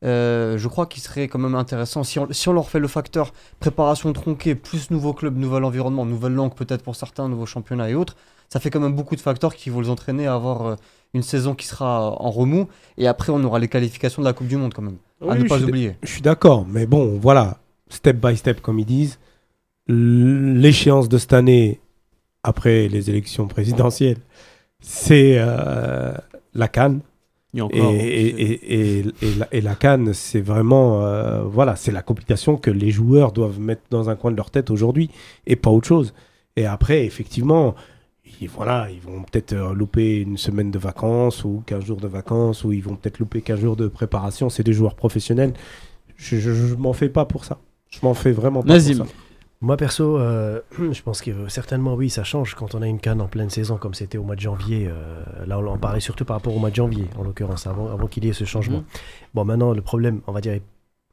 je 0.03 0.69
crois 0.69 0.87
qu'il 0.87 1.03
serait 1.03 1.27
quand 1.29 1.39
même 1.39 1.55
intéressant, 1.55 2.05
si 2.05 2.19
on, 2.19 2.53
leur 2.53 2.69
fait 2.69 2.79
le 2.79 2.89
facteur 2.89 3.33
préparation 3.61 4.13
tronquée, 4.13 4.55
plus 4.55 4.91
nouveau 4.91 5.15
club, 5.15 5.37
nouvel 5.37 5.65
environnement, 5.65 6.05
nouvelle 6.05 6.35
langue 6.35 6.55
peut-être 6.55 6.83
pour 6.83 6.97
certains, 6.97 7.29
nouveaux 7.29 7.47
championnats 7.47 7.91
et 7.91 7.95
autres, 7.95 8.17
ça 8.51 8.61
fait 8.61 8.71
quand 8.71 8.81
même 8.81 8.95
beaucoup 8.95 9.17
de 9.17 9.21
facteurs 9.21 9.55
qui 9.55 9.71
vont 9.71 9.81
les 9.81 9.91
entraîner 9.91 10.27
à 10.27 10.35
avoir 10.35 10.77
une 11.15 11.23
saison 11.23 11.55
qui 11.55 11.67
sera 11.67 12.11
en 12.23 12.31
remous, 12.31 12.69
et 12.97 13.07
après 13.07 13.33
on 13.33 13.43
aura 13.45 13.59
les 13.59 13.69
qualifications 13.69 14.23
de 14.23 14.27
la 14.27 14.33
Coupe 14.33 14.49
du 14.49 14.57
Monde 14.57 14.75
quand 14.75 14.83
même, 14.83 14.99
à 15.29 15.35
ne 15.35 15.41
je 15.41 15.49
pas 15.49 15.59
oublier. 15.61 15.97
Je 16.03 16.09
suis 16.13 16.23
d'accord, 16.23 16.67
mais 16.69 16.87
bon, 16.87 17.19
voilà, 17.19 17.59
step 17.89 18.17
by 18.17 18.37
step, 18.37 18.61
comme 18.61 18.79
ils 18.79 18.87
disent. 18.87 19.19
L'échéance 19.91 21.09
de 21.09 21.17
cette 21.17 21.33
année, 21.33 21.81
après 22.43 22.89
les 22.89 23.09
élections 23.09 23.49
présidentielles, 23.49 24.19
c'est 24.81 25.37
euh, 25.39 26.13
la 26.53 26.69
Cannes. 26.69 27.01
Il 27.55 27.61
y 27.61 27.63
a 27.63 27.69
Et, 27.73 27.81
encore. 27.81 27.93
et, 27.95 28.27
et, 28.27 28.99
et, 28.99 28.99
et 29.23 29.35
la, 29.39 29.49
et 29.51 29.61
la 29.63 29.75
Cannes, 29.75 30.13
c'est 30.13 30.43
vraiment, 30.43 31.03
euh, 31.03 31.43
voilà, 31.43 31.75
c'est 31.75 31.91
la 31.91 32.03
complication 32.03 32.59
que 32.59 32.71
les 32.71 32.91
joueurs 32.91 33.33
doivent 33.33 33.59
mettre 33.59 33.81
dans 33.89 34.11
un 34.11 34.17
coin 34.17 34.31
de 34.31 34.37
leur 34.37 34.51
tête 34.51 34.71
aujourd'hui 34.71 35.09
et 35.47 35.57
pas 35.57 35.71
autre 35.71 35.89
chose. 35.89 36.13
Et 36.57 36.67
après, 36.67 37.07
effectivement, 37.07 37.75
ils, 38.41 38.49
voilà, 38.49 38.89
ils 38.91 39.01
vont 39.01 39.23
peut-être 39.23 39.53
euh, 39.53 39.73
louper 39.75 40.21
une 40.21 40.37
semaine 40.37 40.71
de 40.71 40.79
vacances 40.79 41.45
ou 41.45 41.63
15 41.67 41.85
jours 41.85 42.01
de 42.01 42.09
vacances 42.09 42.65
ou 42.65 42.73
ils 42.73 42.83
vont 42.83 42.97
peut-être 42.97 43.19
louper 43.19 43.43
15 43.43 43.61
jours 43.61 43.77
de 43.77 43.89
préparation. 43.89 44.49
C'est 44.51 44.63
des 44.63 44.73
joueurs 44.73 44.95
professionnels. 44.95 45.55
Je, 46.17 46.37
je, 46.39 46.53
je 46.53 46.75
m'en 46.75 46.93
fais 46.93 47.09
pas 47.09 47.25
pour 47.25 47.45
ça. 47.45 47.59
Je 47.91 48.01
m'en 48.03 48.15
fais 48.15 48.33
vraiment 48.33 48.63
pas 48.63 48.75
Nazim. 48.75 48.99
pour 48.99 49.07
ça. 49.07 49.13
Moi 49.61 49.77
perso, 49.77 50.19
euh, 50.19 50.61
je 50.93 51.03
pense 51.03 51.21
que 51.21 51.31
euh, 51.31 51.49
certainement 51.49 51.95
oui, 51.95 52.11
ça 52.11 52.23
change 52.23 52.55
quand 52.55 52.75
on 52.75 52.83
a 52.83 52.87
une 52.87 53.01
canne 53.01 53.21
en 53.21 53.27
pleine 53.27 53.51
saison 53.51 53.77
comme 53.77 53.95
c'était 53.95 54.19
au 54.19 54.23
mois 54.23 54.37
de 54.37 54.41
janvier. 54.41 54.87
euh, 54.89 55.47
là, 55.47 55.59
on 55.59 55.67
en 55.67 55.79
parlait 55.79 56.01
surtout 56.01 56.25
par 56.25 56.37
rapport 56.37 56.55
au 56.55 56.61
mois 56.61 56.71
de 56.71 56.77
janvier, 56.77 57.07
en 57.19 57.25
l'occurrence, 57.25 57.67
avant, 57.67 57.89
avant 57.91 58.07
qu'il 58.07 58.25
y 58.25 58.29
ait 58.29 58.33
ce 58.33 58.45
changement. 58.45 58.79
Mhm. 58.79 58.85
Bon, 59.35 59.45
maintenant, 59.45 59.73
le 59.73 59.83
problème, 59.83 60.21
on 60.29 60.33
va 60.33 60.41
dire, 60.41 60.53
est 60.53 60.63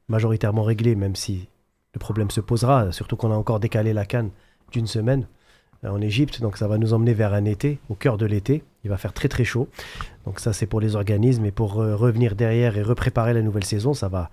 majoritairement 0.10 0.64
réglé, 0.64 0.96
même 0.96 1.16
si 1.16 1.48
le 1.94 2.00
problème 2.00 2.30
se 2.30 2.42
posera, 2.42 2.92
surtout 2.92 3.16
qu'on 3.16 3.32
a 3.32 3.36
encore 3.36 3.60
décalé 3.60 3.94
la 3.94 4.06
canne 4.06 4.30
d'une 4.72 4.86
semaine 4.86 5.22
euh, 5.24 5.45
en 5.90 6.02
Égypte, 6.02 6.42
donc 6.42 6.58
ça 6.58 6.68
va 6.68 6.78
nous 6.78 6.94
emmener 6.94 7.14
vers 7.14 7.34
un 7.34 7.46
été, 7.46 7.80
au 7.90 7.96
cœur 7.96 8.18
de 8.18 8.26
l'été. 8.26 8.64
Il 8.84 8.90
va 8.90 8.98
faire 8.98 9.14
très 9.14 9.28
très 9.28 9.44
chaud. 9.44 9.68
Donc 10.26 10.40
ça, 10.40 10.54
c'est 10.54 10.66
pour 10.66 10.82
les 10.82 10.96
organismes 10.96 11.46
et 11.46 11.52
pour 11.52 11.82
euh, 11.82 11.96
revenir 11.96 12.36
derrière 12.36 12.78
et 12.78 12.82
repréparer 12.82 13.34
la 13.34 13.42
nouvelle 13.42 13.64
saison, 13.64 13.94
ça 13.94 14.08
va, 14.08 14.30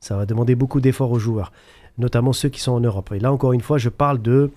ça 0.00 0.16
va 0.16 0.26
demander 0.26 0.54
beaucoup 0.54 0.80
d'efforts 0.80 1.10
aux 1.10 1.18
joueurs 1.18 1.52
notamment 1.98 2.32
ceux 2.32 2.48
qui 2.48 2.60
sont 2.60 2.72
en 2.72 2.80
Europe. 2.80 3.12
Et 3.12 3.18
là, 3.18 3.32
encore 3.32 3.52
une 3.52 3.60
fois, 3.60 3.78
je 3.78 3.88
parle 3.88 4.20
de, 4.22 4.50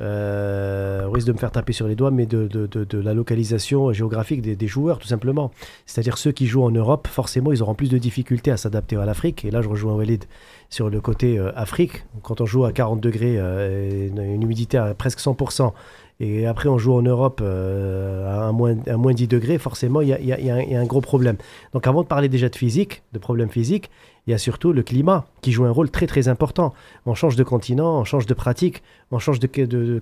euh, 0.00 1.08
risque 1.12 1.26
de 1.26 1.32
me 1.32 1.38
faire 1.38 1.50
taper 1.50 1.72
sur 1.72 1.86
les 1.86 1.94
doigts, 1.94 2.10
mais 2.10 2.26
de, 2.26 2.48
la 2.92 3.14
localisation 3.14 3.92
géographique 3.92 4.42
des, 4.42 4.66
joueurs, 4.66 4.98
tout 4.98 5.08
simplement. 5.08 5.50
C'est-à-dire 5.86 6.18
ceux 6.18 6.32
qui 6.32 6.46
jouent 6.46 6.64
en 6.64 6.70
Europe, 6.70 7.06
forcément, 7.06 7.52
ils 7.52 7.62
auront 7.62 7.74
plus 7.74 7.90
de 7.90 7.98
difficultés 7.98 8.50
à 8.50 8.56
s'adapter 8.56 8.96
à 8.96 9.04
l'Afrique. 9.04 9.44
Et 9.44 9.50
là, 9.50 9.62
je 9.62 9.68
rejoins 9.68 9.94
Walid 9.94 10.24
sur 10.68 10.88
le 10.88 11.00
côté 11.00 11.38
euh, 11.38 11.52
Afrique. 11.54 12.04
Quand 12.22 12.40
on 12.40 12.46
joue 12.46 12.64
à 12.64 12.72
40 12.72 13.00
degrés, 13.00 13.36
euh, 13.38 14.08
une, 14.08 14.22
une 14.22 14.42
humidité 14.42 14.78
à 14.78 14.94
presque 14.94 15.20
100%, 15.20 15.72
et 16.20 16.46
après 16.46 16.68
on 16.68 16.76
joue 16.76 16.92
en 16.92 17.02
Europe 17.02 17.40
euh, 17.42 18.48
à, 18.48 18.52
moins, 18.52 18.76
à 18.86 18.96
moins 18.98 19.14
10 19.14 19.26
degrés, 19.26 19.58
forcément, 19.58 20.02
il 20.02 20.08
y 20.08 20.12
a, 20.50 20.54
un- 20.54 20.84
gros 20.84 21.00
problème. 21.00 21.36
Donc 21.72 21.86
avant 21.86 22.02
de 22.02 22.06
parler 22.06 22.28
déjà 22.28 22.50
de 22.50 22.56
physique, 22.56 23.02
de 23.12 23.18
problèmes 23.18 23.48
physiques, 23.48 23.90
il 24.26 24.30
y 24.30 24.34
a 24.34 24.38
surtout 24.38 24.72
le 24.74 24.82
climat 24.82 25.26
qui 25.40 25.50
joue 25.50 25.64
un 25.64 25.70
rôle 25.70 25.90
très 25.90 26.06
très 26.06 26.28
important. 26.28 26.74
On 27.06 27.14
change 27.14 27.36
de 27.36 27.42
continent, 27.42 27.98
on 27.98 28.04
change 28.04 28.26
de 28.26 28.34
pratique, 28.34 28.82
on 29.10 29.18
change 29.18 29.40
de, 29.40 29.46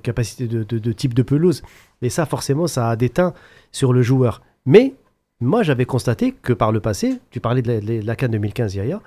capacité 0.02 0.48
de, 0.48 0.92
type 0.92 1.14
de 1.14 1.22
pelouse. 1.22 1.62
Et 2.02 2.10
ça, 2.10 2.26
forcément, 2.26 2.66
ça 2.66 2.90
a 2.90 2.96
des 2.96 3.10
teints 3.10 3.32
sur 3.70 3.92
le 3.92 4.02
joueur. 4.02 4.42
Mais 4.66 4.94
moi, 5.40 5.62
j'avais 5.62 5.84
constaté 5.84 6.32
que 6.32 6.52
par 6.52 6.72
le 6.72 6.80
passé, 6.80 7.20
tu 7.30 7.38
parlais 7.38 7.62
de 7.62 7.72
la, 7.72 7.80
de 7.80 8.04
la 8.04 8.16
CAN 8.16 8.28
2015 8.28 8.74
hier, 8.74 9.00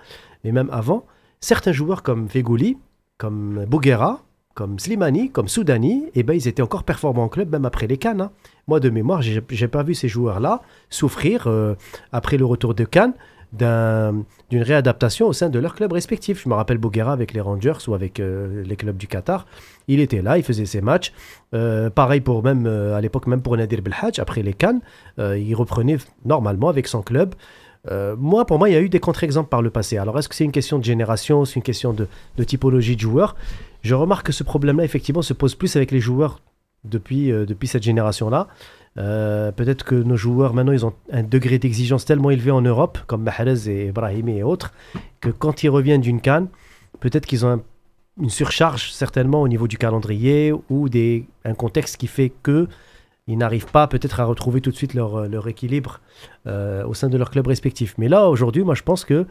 mais 0.46 0.54
même 0.54 0.70
avant, 0.72 1.06
certains 1.42 1.74
joueurs 1.74 2.04
comme 2.04 2.26
Vegouli, 2.28 2.78
comme 3.18 3.66
Bouguera, 3.66 4.22
comme 4.53 4.80
Slimani, 4.80 5.30
comme 5.32 5.48
Soudani, 5.48 6.06
eh 6.15 6.23
ben, 6.23 6.34
ils 6.34 6.48
étaient 6.48 6.61
encore 6.61 6.84
performants 6.84 7.23
en 7.23 7.30
club 7.30 7.52
même 7.52 7.65
après 7.65 7.88
les 7.88 7.98
Cannes. 7.98 8.22
hein. 8.22 8.32
Moi, 8.68 8.80
de 8.80 8.90
mémoire, 8.90 9.22
j'ai 9.22 9.41
j'ai 9.49 9.68
pas 9.68 9.84
vu 9.84 9.94
ces 9.95 10.07
joueurs-là 10.07 10.61
souffrir 10.90 11.48
euh, 11.48 11.76
après 12.11 12.38
le 12.38 12.45
retour 12.45 12.73
de 12.76 12.84
Cannes 12.84 13.14
d'un- 13.53 14.23
d'une 14.49 14.61
réadaptation 14.61 15.28
au 15.28 15.34
sein 15.34 15.49
de 15.49 15.60
leur 15.60 15.73
club 15.76 15.91
respectif. 15.91 16.44
Je 16.44 16.48
me 16.49 16.53
rappelle 16.53 16.78
Bouguera 16.78 17.11
avec 17.11 17.34
les 17.34 17.41
Rangers 17.41 17.73
ou 17.88 17.94
avec 17.94 18.19
euh, 18.19 18.64
les 18.65 18.76
clubs 18.76 18.95
du 18.98 19.07
Qatar. 19.07 19.45
Il 19.88 19.99
était 19.99 20.22
là, 20.22 20.38
il 20.38 20.44
faisait 20.44 20.65
ses 20.65 20.80
matchs. 20.82 21.11
Euh, 21.53 21.90
pareil 21.90 22.22
pour 22.22 22.44
même 22.44 22.65
à 22.65 23.02
l'époque, 23.02 23.28
même 23.28 23.41
pour 23.41 23.57
Nadir 23.57 23.82
Belhadj, 23.82 24.19
après 24.19 24.41
les 24.41 24.53
Cannes, 24.53 24.80
il 25.18 25.53
reprenait 25.56 25.98
normalement 26.23 26.69
avec 26.69 26.88
son 26.88 27.02
club. 27.02 27.36
Euh, 27.90 28.16
moi, 28.18 28.45
pour 28.45 28.60
moi, 28.60 28.70
il 28.70 28.74
y 28.74 28.76
a 28.76 28.82
eu 28.82 28.90
des 28.90 28.99
contre-exemples 28.99 29.49
par 29.49 29.62
le 29.62 29.70
passé. 29.72 29.98
Alors, 29.98 30.18
est-ce 30.20 30.30
que 30.30 30.36
c'est 30.36 30.44
une 30.44 30.52
question 30.52 30.78
de 30.78 30.84
génération, 30.84 31.45
c'est 31.45 31.56
une 31.56 31.64
question 31.64 31.94
de, 31.94 32.08
typologie 32.44 32.95
de 32.95 33.02
joueurs? 33.02 33.36
Je 33.82 33.95
remarque 33.95 34.28
que 34.28 34.32
ce 34.34 34.44
problème-là, 34.44 34.84
effectivement, 34.84 35.24
se 35.24 35.34
pose 35.34 35.56
plus 35.56 35.76
avec 35.76 35.91
les 35.91 35.99
joueurs 35.99 36.41
depuis, 36.84 37.32
euh, 37.32 37.45
cette 37.66 37.84
génération-là. 37.84 38.48
Euh, 38.98 39.52
Peut-être 39.52 39.84
que 39.84 39.95
nos 39.95 40.18
joueurs, 40.18 40.53
maintenant, 40.53 40.74
ils 40.74 40.86
ont 40.86 40.94
un 41.12 41.24
degré 41.24 41.58
d'exigence 41.58 42.06
tellement 42.06 42.30
élevé 42.30 42.52
en 42.52 42.62
Europe, 42.62 42.99
comme 43.08 43.24
Mahrez 43.24 43.68
et 43.70 43.88
Ibrahimi 43.88 44.38
et 44.38 44.44
autres, 44.44 44.74
que 45.20 45.30
quand 45.30 45.64
ils 45.64 45.70
reviennent 45.70 46.02
d'une 46.02 46.22
canne, 46.22 46.48
peut-être 46.99 47.26
qu'ils 47.26 47.45
ont 47.45 47.49
un- 47.49 47.62
une 48.22 48.30
surcharge, 48.30 48.91
certainement, 48.91 49.41
au 49.41 49.48
niveau 49.48 49.68
du 49.68 49.78
calendrier 49.78 50.53
ou 50.70 50.90
des, 50.90 51.26
un 51.45 51.53
contexte 51.56 51.98
qui 51.98 52.08
fait 52.08 52.32
que 52.44 52.68
ils 53.27 53.38
n'arrivent 53.38 53.68
pas 53.72 53.88
peut-être 53.88 54.19
à 54.19 54.26
retrouver 54.26 54.61
tout 54.61 54.72
de 54.72 54.76
suite 54.76 54.93
leur, 54.93 55.15
euh, 55.15 55.27
leur 55.27 55.48
équilibre 55.48 55.99
euh, 56.48 56.84
au 56.85 56.93
sein 56.93 57.10
de 57.10 57.18
leur 57.18 57.30
club 57.31 57.48
respectif. 57.48 57.95
Mais 57.98 58.07
là, 58.10 58.27
aujourd'hui, 58.30 58.64
moi, 58.64 58.76
je 58.76 58.84
pense 58.84 59.06
que 59.06 59.26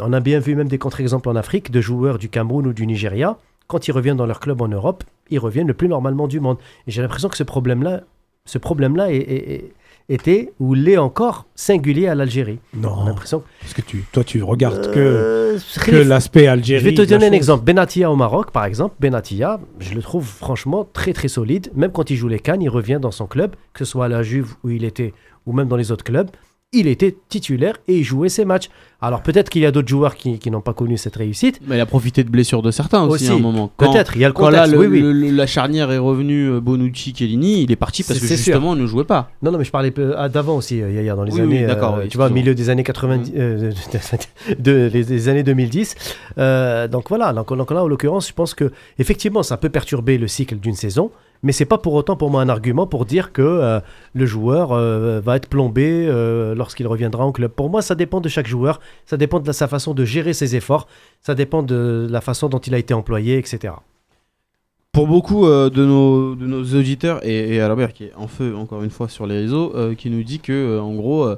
On 0.00 0.12
a 0.12 0.18
bien 0.20 0.40
vu 0.40 0.56
même 0.56 0.68
des 0.68 0.78
contre-exemples 0.78 1.28
en 1.28 1.36
Afrique 1.36 1.70
de 1.70 1.80
joueurs 1.80 2.18
du 2.18 2.28
Cameroun 2.28 2.66
ou 2.66 2.72
du 2.72 2.84
Nigeria. 2.86 3.38
Quand 3.68 3.86
ils 3.86 3.92
reviennent 3.92 4.16
dans 4.16 4.26
leur 4.26 4.40
club 4.40 4.60
en 4.60 4.66
Europe, 4.66 5.04
ils 5.30 5.38
reviennent 5.38 5.68
le 5.68 5.74
plus 5.74 5.86
normalement 5.88 6.26
du 6.26 6.40
monde. 6.40 6.58
Et 6.86 6.90
j'ai 6.90 7.00
l'impression 7.00 7.28
que 7.28 7.36
ce 7.36 7.44
problème-là, 7.44 8.00
ce 8.44 8.58
problème-là 8.58 9.12
est- 9.12 9.72
était 10.08 10.52
ou 10.58 10.74
l'est 10.74 10.96
encore 10.96 11.46
singulier 11.54 12.08
à 12.08 12.14
l'Algérie. 12.14 12.58
Non, 12.74 13.04
l'impression 13.04 13.42
parce 13.60 13.74
que 13.74 13.82
tu, 13.82 14.04
toi, 14.12 14.24
tu 14.24 14.42
regardes 14.42 14.90
que, 14.92 14.98
Euh, 14.98 15.58
que 15.84 15.96
l'aspect 15.96 16.46
Algérie. 16.46 16.82
je 16.82 16.88
vais 16.90 16.94
te 16.94 17.02
donner 17.02 17.26
un 17.26 17.28
chose. 17.28 17.36
exemple. 17.36 17.64
Benatia 17.64 18.10
au 18.10 18.16
Maroc, 18.16 18.50
par 18.50 18.64
exemple. 18.64 18.94
Benatia, 19.00 19.60
je 19.80 19.94
le 19.94 20.00
trouve 20.02 20.24
franchement 20.26 20.88
très 20.92 21.12
très 21.12 21.28
solide. 21.28 21.70
Même 21.74 21.92
quand 21.92 22.10
il 22.10 22.16
joue 22.16 22.28
les 22.28 22.38
Cannes, 22.38 22.62
il 22.62 22.68
revient 22.70 22.98
dans 23.00 23.10
son 23.10 23.26
club, 23.26 23.54
que 23.74 23.84
ce 23.84 23.90
soit 23.90 24.06
à 24.06 24.08
la 24.08 24.22
Juve 24.22 24.54
où 24.64 24.70
il 24.70 24.84
était 24.84 25.12
ou 25.46 25.52
même 25.52 25.68
dans 25.68 25.76
les 25.76 25.92
autres 25.92 26.04
clubs. 26.04 26.30
Il 26.74 26.86
était 26.86 27.16
titulaire 27.30 27.76
et 27.88 27.96
il 27.96 28.04
jouait 28.04 28.28
ses 28.28 28.44
matchs. 28.44 28.68
Alors 29.00 29.22
peut-être 29.22 29.48
qu'il 29.48 29.62
y 29.62 29.66
a 29.66 29.70
d'autres 29.70 29.88
joueurs 29.88 30.16
qui, 30.16 30.38
qui 30.38 30.50
n'ont 30.50 30.60
pas 30.60 30.74
connu 30.74 30.98
cette 30.98 31.16
réussite. 31.16 31.60
Mais 31.66 31.78
il 31.78 31.80
a 31.80 31.86
profité 31.86 32.22
de 32.24 32.28
blessures 32.28 32.60
de 32.60 32.70
certains 32.70 33.04
aussi, 33.04 33.24
Aussi. 33.24 33.32
à 33.32 33.36
un 33.36 33.38
moment. 33.38 33.70
Quand- 33.78 33.90
Peut-être, 33.90 34.16
il 34.16 34.20
y 34.20 34.24
a 34.26 34.28
le 34.28 34.34
Quand 34.34 34.50
là, 34.50 34.64
contexte. 34.64 34.72
le- 34.74 34.78
oui, 34.80 34.86
oui. 34.86 35.00
le- 35.00 35.12
le- 35.14 35.30
la 35.30 35.46
charnière 35.46 35.90
est 35.90 35.96
revenue, 35.96 36.50
euh, 36.50 36.60
Bonucci, 36.60 37.14
Chiellini, 37.16 37.62
il 37.62 37.72
est 37.72 37.76
parti 37.76 38.02
parce 38.02 38.18
que 38.20 38.26
justement, 38.26 38.74
il 38.76 38.82
ne 38.82 38.86
jouait 38.86 39.04
pas. 39.04 39.30
Non, 39.40 39.50
non, 39.50 39.56
mais 39.56 39.64
je 39.64 39.70
parlais 39.70 39.94
ah, 40.18 40.28
d'avant 40.28 40.56
aussi, 40.56 40.82
euh, 40.82 40.90
Yaya, 40.92 41.14
dans 41.14 41.22
les 41.24 41.32
Oui, 41.32 41.40
oui, 41.40 41.56
années, 41.56 41.66
d'accord, 41.66 41.94
euh, 41.96 42.06
tu 42.06 42.18
vois, 42.18 42.28
milieu 42.28 42.54
des 42.54 42.68
années 42.68 42.84
90, 42.84 43.32
euh, 43.34 43.72
de, 44.58 44.90
les, 44.92 45.04
les 45.04 45.28
années 45.30 45.42
2010. 45.44 45.94
Euh, 46.36 46.86
donc 46.86 47.08
voilà, 47.08 47.32
donc, 47.32 47.48
donc 47.56 47.70
là, 47.70 47.82
en 47.82 47.88
l'occurrence, 47.88 48.28
je 48.28 48.34
pense 48.34 48.52
que 48.52 48.72
effectivement, 48.98 49.42
ça 49.42 49.56
peut 49.56 49.70
perturber 49.70 50.18
le 50.18 50.28
cycle 50.28 50.56
d'une 50.56 50.74
saison, 50.74 51.10
mais 51.42 51.52
c'est 51.52 51.64
pas 51.64 51.78
pour 51.78 51.94
autant 51.94 52.16
pour 52.16 52.30
moi 52.30 52.42
un 52.42 52.48
argument 52.48 52.86
pour 52.86 53.04
dire 53.04 53.32
que 53.32 53.42
euh, 53.42 53.80
le 54.14 54.26
joueur 54.26 54.72
euh, 54.72 55.20
va 55.20 55.36
être 55.36 55.48
plombé 55.48 56.06
euh, 56.08 56.54
lorsqu'il 56.54 56.86
reviendra 56.86 57.24
en 57.24 57.32
club. 57.32 57.50
Pour 57.50 57.70
moi, 57.70 57.82
ça 57.82 57.94
dépend 57.94 58.20
de 58.20 58.28
chaque 58.28 58.46
joueur, 58.46 58.80
ça 59.06 59.16
dépend 59.16 59.40
de 59.40 59.52
sa 59.52 59.68
façon 59.68 59.94
de 59.94 60.04
gérer 60.04 60.32
ses 60.32 60.56
efforts, 60.56 60.86
ça 61.20 61.34
dépend 61.34 61.62
de 61.62 62.06
la 62.10 62.20
façon 62.20 62.48
dont 62.48 62.58
il 62.58 62.74
a 62.74 62.78
été 62.78 62.94
employé, 62.94 63.38
etc. 63.38 63.74
Pour 64.92 65.06
beaucoup 65.06 65.46
de, 65.46 65.84
nos, 65.84 66.34
de 66.34 66.46
nos 66.46 66.64
auditeurs, 66.64 67.24
et, 67.24 67.54
et 67.54 67.60
Albert 67.60 67.92
qui 67.92 68.04
est 68.04 68.14
en 68.16 68.26
feu 68.26 68.56
encore 68.56 68.82
une 68.82 68.90
fois 68.90 69.08
sur 69.08 69.26
les 69.26 69.36
réseaux, 69.36 69.72
qui 69.96 70.10
nous 70.10 70.24
dit 70.24 70.40
que 70.40 70.80
en 70.80 70.94
gros, 70.94 71.28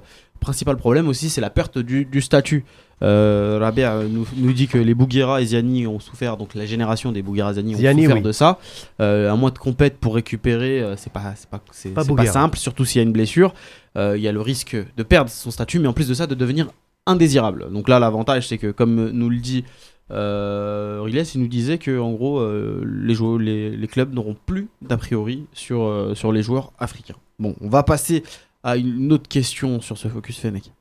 principal 0.41 0.77
problème 0.77 1.09
aussi, 1.09 1.31
c'est 1.31 1.41
la 1.41 1.51
perte 1.51 1.79
du, 1.79 2.05
du 2.05 2.21
statut. 2.21 2.65
Euh, 3.03 3.59
Rabia 3.61 4.03
nous, 4.03 4.27
nous 4.37 4.53
dit 4.53 4.69
que 4.69 4.77
les 4.77 4.95
Bouguera 4.95 5.41
et 5.41 5.47
Ziani 5.47 5.87
ont 5.87 6.01
souffert, 6.01 6.37
donc 6.37 6.55
la 6.55 6.67
génération 6.67 7.12
des 7.12 7.23
Bouguera 7.23 7.53
et 7.53 7.55
Ziani 7.55 7.75
ont 7.75 7.79
Ziani, 7.79 8.03
souffert 8.03 8.17
oui. 8.17 8.23
de 8.23 8.33
ça. 8.33 8.59
Euh, 9.01 9.31
un 9.31 9.37
mois 9.37 9.51
de 9.51 9.59
compète 9.59 9.99
pour 9.99 10.15
récupérer, 10.15 10.83
euh, 10.83 10.97
c'est 10.97 11.12
pas, 11.12 11.35
pas, 11.51 11.61
Pas 11.95 12.05
pas 12.05 12.27
simple, 12.27 12.59
surtout 12.59 12.85
s'il 12.85 12.99
y 13.01 13.05
a 13.05 13.07
une 13.07 13.12
blessure. 13.12 13.55
Euh, 13.97 14.17
Il 14.17 14.23
y 14.23 14.29
a 14.29 14.33
le 14.33 14.41
risque 14.41 14.77
de 14.97 15.03
perdre 15.03 15.31
son 15.31 15.51
statut, 15.51 15.79
mais 15.79 15.89
en 15.89 15.93
plus 15.93 16.09
de 16.09 16.15
ça, 16.15 16.27
de 16.27 16.35
devenir 16.35 16.71
indésirable. 17.07 17.73
Donc 17.73 17.89
là, 17.89 17.99
l'avantage, 17.99 18.49
c'est 18.49 18.59
que 18.59 18.71
comme 18.71 19.11
nous 19.11 19.31
le 19.31 19.39
dit 19.39 19.65
euh, 20.11 21.01
Riles, 21.03 21.25
il 21.35 21.41
nous 21.41 21.49
disait 21.49 21.79
que 21.79 21.99
en 21.99 22.12
gros, 22.12 22.45
les, 22.85 23.15
joueurs, 23.15 23.39
les, 23.39 23.71
les 23.71 23.89
clubs 23.89 24.12
n'auront 24.12 24.37
plus 24.47 24.69
d'a 24.83 24.97
priori 24.97 25.47
sur, 25.53 26.12
sur 26.15 26.33
les 26.33 26.43
joueurs 26.43 26.73
africains. 26.79 27.17
Bon, 27.39 27.57
on 27.62 27.69
va 27.69 27.83
passer 27.83 28.23
à 28.62 28.77
une 28.77 29.12
autre 29.12 29.28
question 29.28 29.81
sur 29.81 29.97
ce 29.97 30.09
Focus 30.09 30.39
Fennec. 30.39 30.73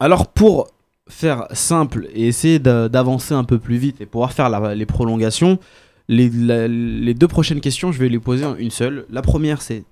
Alors 0.00 0.26
pour 0.26 0.68
faire 1.08 1.46
simple 1.52 2.08
et 2.12 2.26
essayer 2.26 2.58
d'a- 2.58 2.88
d'avancer 2.88 3.34
un 3.34 3.44
peu 3.44 3.58
plus 3.58 3.76
vite 3.76 4.00
et 4.00 4.06
pouvoir 4.06 4.32
faire 4.32 4.74
les 4.74 4.86
prolongations, 4.86 5.58
les, 6.08 6.28
deux 7.14 7.28
prochaines 7.28 7.60
questions, 7.60 7.92
je 7.92 7.98
vais 7.98 8.08
les 8.08 8.18
poser 8.18 8.44
une 8.58 8.70
seule. 8.70 9.06
La 9.10 9.22
première, 9.22 9.62
c'est 9.62 9.84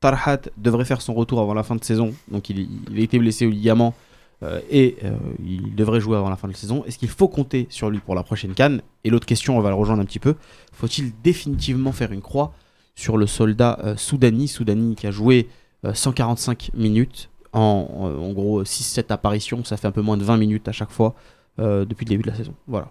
Tarhat 0.00 0.38
devrait 0.56 0.84
faire 0.84 1.02
son 1.02 1.12
retour 1.12 1.40
avant 1.40 1.54
la 1.54 1.62
fin 1.62 1.76
de 1.76 1.84
saison. 1.84 2.14
Donc 2.30 2.48
il, 2.50 2.68
il 2.90 2.98
a 2.98 3.02
été 3.02 3.18
blessé 3.18 3.46
au 3.46 3.50
ligament 3.50 3.94
euh, 4.42 4.60
et 4.70 4.96
euh, 5.04 5.16
il 5.44 5.74
devrait 5.74 6.00
jouer 6.00 6.16
avant 6.16 6.30
la 6.30 6.36
fin 6.36 6.48
de 6.48 6.52
la 6.52 6.58
saison. 6.58 6.84
Est-ce 6.84 6.98
qu'il 6.98 7.08
faut 7.08 7.28
compter 7.28 7.66
sur 7.70 7.90
lui 7.90 7.98
pour 7.98 8.14
la 8.14 8.22
prochaine 8.22 8.54
canne? 8.54 8.82
Et 9.04 9.10
l'autre 9.10 9.26
question, 9.26 9.56
on 9.58 9.60
va 9.60 9.70
le 9.70 9.74
rejoindre 9.74 10.02
un 10.02 10.04
petit 10.04 10.20
peu. 10.20 10.36
Faut-il 10.72 11.12
définitivement 11.22 11.92
faire 11.92 12.12
une 12.12 12.22
croix 12.22 12.52
sur 12.94 13.16
le 13.16 13.26
soldat 13.26 13.78
euh, 13.84 13.96
Soudani? 13.96 14.48
Soudani 14.48 14.94
qui 14.94 15.06
a 15.06 15.10
joué 15.10 15.48
euh, 15.84 15.94
145 15.94 16.70
minutes 16.74 17.30
en, 17.52 18.32
gros 18.32 18.62
6-7 18.62 19.06
apparitions. 19.10 19.64
Ça 19.64 19.76
fait 19.76 19.86
un 19.86 19.92
peu 19.92 20.02
moins 20.02 20.16
de 20.16 20.24
20 20.24 20.36
minutes 20.36 20.68
à 20.68 20.72
chaque 20.72 20.90
fois 20.90 21.14
euh, 21.58 21.84
depuis 21.84 22.04
le 22.04 22.10
début 22.10 22.22
de 22.22 22.30
la 22.30 22.36
saison. 22.36 22.54
Voilà. 22.66 22.88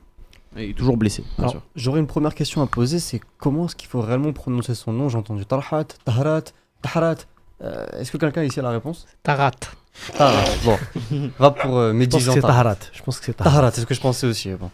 Et 0.55 0.65
il 0.65 0.69
est 0.71 0.73
toujours 0.73 0.97
blessé, 0.97 1.23
bien 1.37 1.43
Alors, 1.43 1.51
sûr. 1.51 1.61
j'aurais 1.75 1.99
une 1.99 2.07
première 2.07 2.33
question 2.33 2.61
à 2.61 2.67
poser, 2.67 2.99
c'est 2.99 3.21
comment 3.37 3.65
est-ce 3.65 3.75
qu'il 3.75 3.89
faut 3.89 4.01
réellement 4.01 4.33
prononcer 4.33 4.73
son 4.75 4.91
nom? 4.91 5.07
J'ai 5.09 5.17
entendu 5.17 5.45
Tarhat, 5.45 5.85
Taharat. 6.05 7.15
Euh, 7.61 7.85
est-ce 7.99 8.11
que 8.11 8.17
quelqu'un 8.17 8.43
ici 8.43 8.59
a 8.59 8.63
la 8.63 8.71
réponse? 8.71 9.05
Tarat. 9.23 9.51
Taharat. 10.17 10.43
Bon, 10.63 10.77
va 11.39 11.51
pour 11.51 11.77
euh, 11.77 11.91
Je 11.91 11.97
Mehdi 11.97 12.09
pense 12.11 12.19
que 12.21 12.25
Jean 12.25 12.33
c'est 12.33 12.41
Taharat. 12.41 12.63
Taharat. 12.75 12.77
Je 12.93 13.01
pense 13.03 13.19
que 13.19 13.25
c'est 13.25 13.33
Taharat. 13.33 13.51
Taharat, 13.55 13.71
c'est 13.71 13.81
ce 13.81 13.85
que 13.85 13.93
je 13.93 14.01
pensais 14.01 14.27
aussi. 14.27 14.49
Bon. 14.51 14.69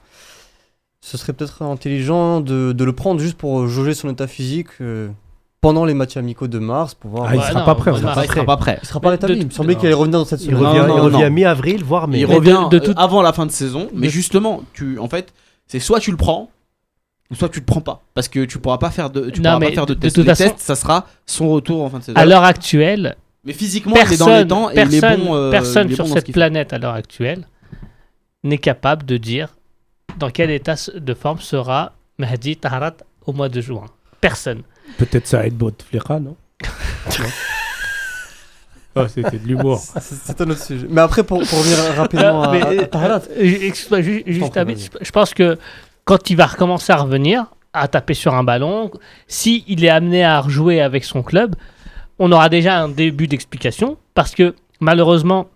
Ce 1.01 1.17
serait 1.17 1.33
peut-être 1.33 1.61
intelligent 1.63 2.39
de, 2.39 2.71
de 2.71 2.83
le 2.83 2.93
prendre 2.93 3.19
juste 3.19 3.37
pour 3.37 3.67
jauger 3.67 3.93
son 3.93 4.09
état 4.09 4.27
physique 4.27 4.67
euh, 4.81 5.09
pendant 5.59 5.85
les 5.85 5.93
matchs 5.93 6.17
amicaux 6.17 6.47
de 6.47 6.59
mars 6.59 6.93
pour 6.93 7.11
voir. 7.11 7.25
Ah, 7.29 7.35
il 7.35 7.39
Ouais, 7.39 7.45
sera 7.47 7.59
non, 7.61 7.65
pas 7.65 7.75
prêt, 7.75 7.91
on 7.91 7.95
on 7.95 7.97
va 7.97 8.13
sera 8.13 8.25
il 8.25 8.31
sera 8.31 8.45
pas 8.45 8.57
prêt. 8.57 8.79
Il 8.81 8.87
sera 8.87 8.99
pas 8.99 9.09
rétabli. 9.09 9.37
Il 9.39 9.45
me 9.45 9.51
semblait 9.51 9.75
qu'il 9.75 9.85
allait 9.87 9.95
revenir 9.95 10.19
dans 10.19 10.25
cette 10.25 10.41
Il 10.41 10.47
semaine. 10.51 10.65
Revient, 10.65 10.81
il 10.83 10.87
non. 10.95 11.03
revient 11.03 11.29
mi-avril, 11.29 11.83
voire 11.83 12.07
mai. 12.07 12.19
Il 12.21 12.27
de- 12.27 12.33
revient 12.33 12.67
de 12.71 12.77
euh, 12.77 12.79
toute- 12.79 12.97
avant 12.97 13.21
la 13.21 13.33
fin 13.33 13.45
de 13.45 13.51
saison, 13.51 13.89
mais 13.93 14.07
de- 14.07 14.11
justement, 14.11 14.61
tu, 14.73 14.97
en 14.99 15.09
fait, 15.09 15.33
c'est 15.67 15.79
soit 15.79 15.99
tu 15.99 16.11
le 16.11 16.17
prends, 16.17 16.49
soit 17.33 17.49
tu 17.49 17.59
le 17.59 17.65
prends 17.65 17.81
pas, 17.81 18.01
parce 18.13 18.27
que 18.29 18.45
tu 18.45 18.59
pourras 18.59 18.77
pas 18.77 18.89
faire 18.91 19.09
de, 19.09 19.29
tu 19.29 19.41
Non, 19.41 19.53
pourras 19.55 19.65
pas 19.67 19.73
faire 19.73 19.85
de 19.85 19.93
de 19.93 20.01
Les 20.05 20.23
façon- 20.23 20.43
tests, 20.43 20.59
ça 20.59 20.75
sera 20.75 21.05
son 21.25 21.49
retour 21.49 21.81
en 21.83 21.89
fin 21.89 21.99
de 21.99 22.03
saison. 22.03 22.17
À 22.17 22.25
l'heure 22.25 22.43
actuelle, 22.43 23.15
mais 23.45 23.53
physiquement, 23.53 23.95
il 23.95 24.13
est 24.13 24.17
dans 24.17 24.25
les 24.27 24.31
personne, 24.33 24.47
temps 24.47 24.69
et 24.69 24.73
il 24.75 24.79
est 24.95 24.99
personne, 25.01 25.25
bon. 25.25 25.35
euh, 25.35 25.51
personne 25.51 25.87
il 25.87 25.91
est 25.93 25.95
sur 25.95 26.03
bon 26.05 26.09
dans 26.09 26.15
ce 26.15 26.19
cette 26.19 26.27
fait. 26.27 26.31
planète 26.33 26.73
à 26.73 26.77
l'heure 26.77 26.93
actuelle 26.93 27.47
n'est 28.43 28.57
capable 28.57 29.05
de 29.05 29.17
dire 29.17 29.55
dans 30.17 30.29
quel 30.29 30.49
état 30.51 30.75
de 30.95 31.13
forme 31.13 31.39
sera 31.39 31.93
Mahdi 32.17 32.57
Taharat 32.57 32.95
au 33.25 33.33
mois 33.33 33.49
de 33.49 33.59
juin. 33.61 33.85
Personne. 34.21 34.61
Peut-être 34.97 35.27
ça 35.27 35.45
aide 35.45 35.55
Bouteflika, 35.55 36.19
non? 36.19 36.35
Non. 37.19 37.25
Oh, 38.95 39.07
c'était 39.07 39.39
de 39.39 39.47
l'humour. 39.47 39.79
C'est 39.99 40.39
un 40.41 40.49
autre 40.51 40.61
sujet. 40.63 40.85
Mais 40.87 41.01
après, 41.01 41.23
pour, 41.23 41.39
pour 41.39 41.57
revenir 41.59 41.77
rapidement 41.97 42.43
Euh, 42.43 42.47
à, 42.47 42.51
mais, 42.51 42.61
à- 42.61 42.67
à 42.67 42.71
euh, 42.73 42.85
Taharat, 42.85 43.21
euh, 43.31 43.57
excuse-moi, 43.61 44.01
ju- 44.01 44.23
juste 44.27 44.53
vas-y. 44.55 44.77
je 45.01 45.11
pense 45.11 45.33
que 45.33 45.57
quand 46.05 46.29
il 46.29 46.37
va 46.37 46.45
recommencer 46.45 46.93
à 46.93 46.97
revenir, 46.97 47.45
à 47.73 47.87
taper 47.87 48.13
sur 48.13 48.35
un 48.35 48.43
ballon, 48.43 48.91
si 49.27 49.63
il 49.67 49.83
est 49.83 49.89
amené 49.89 50.23
à 50.23 50.39
rejouer 50.41 50.79
avec 50.79 51.05
son 51.05 51.23
club, 51.23 51.55
on 52.19 52.31
aura 52.31 52.49
déjà 52.49 52.79
un 52.81 52.89
début 52.89 53.27
d'explication 53.27 53.97
parce 54.13 54.33
que 54.35 54.55
malheureusement, 54.79 55.47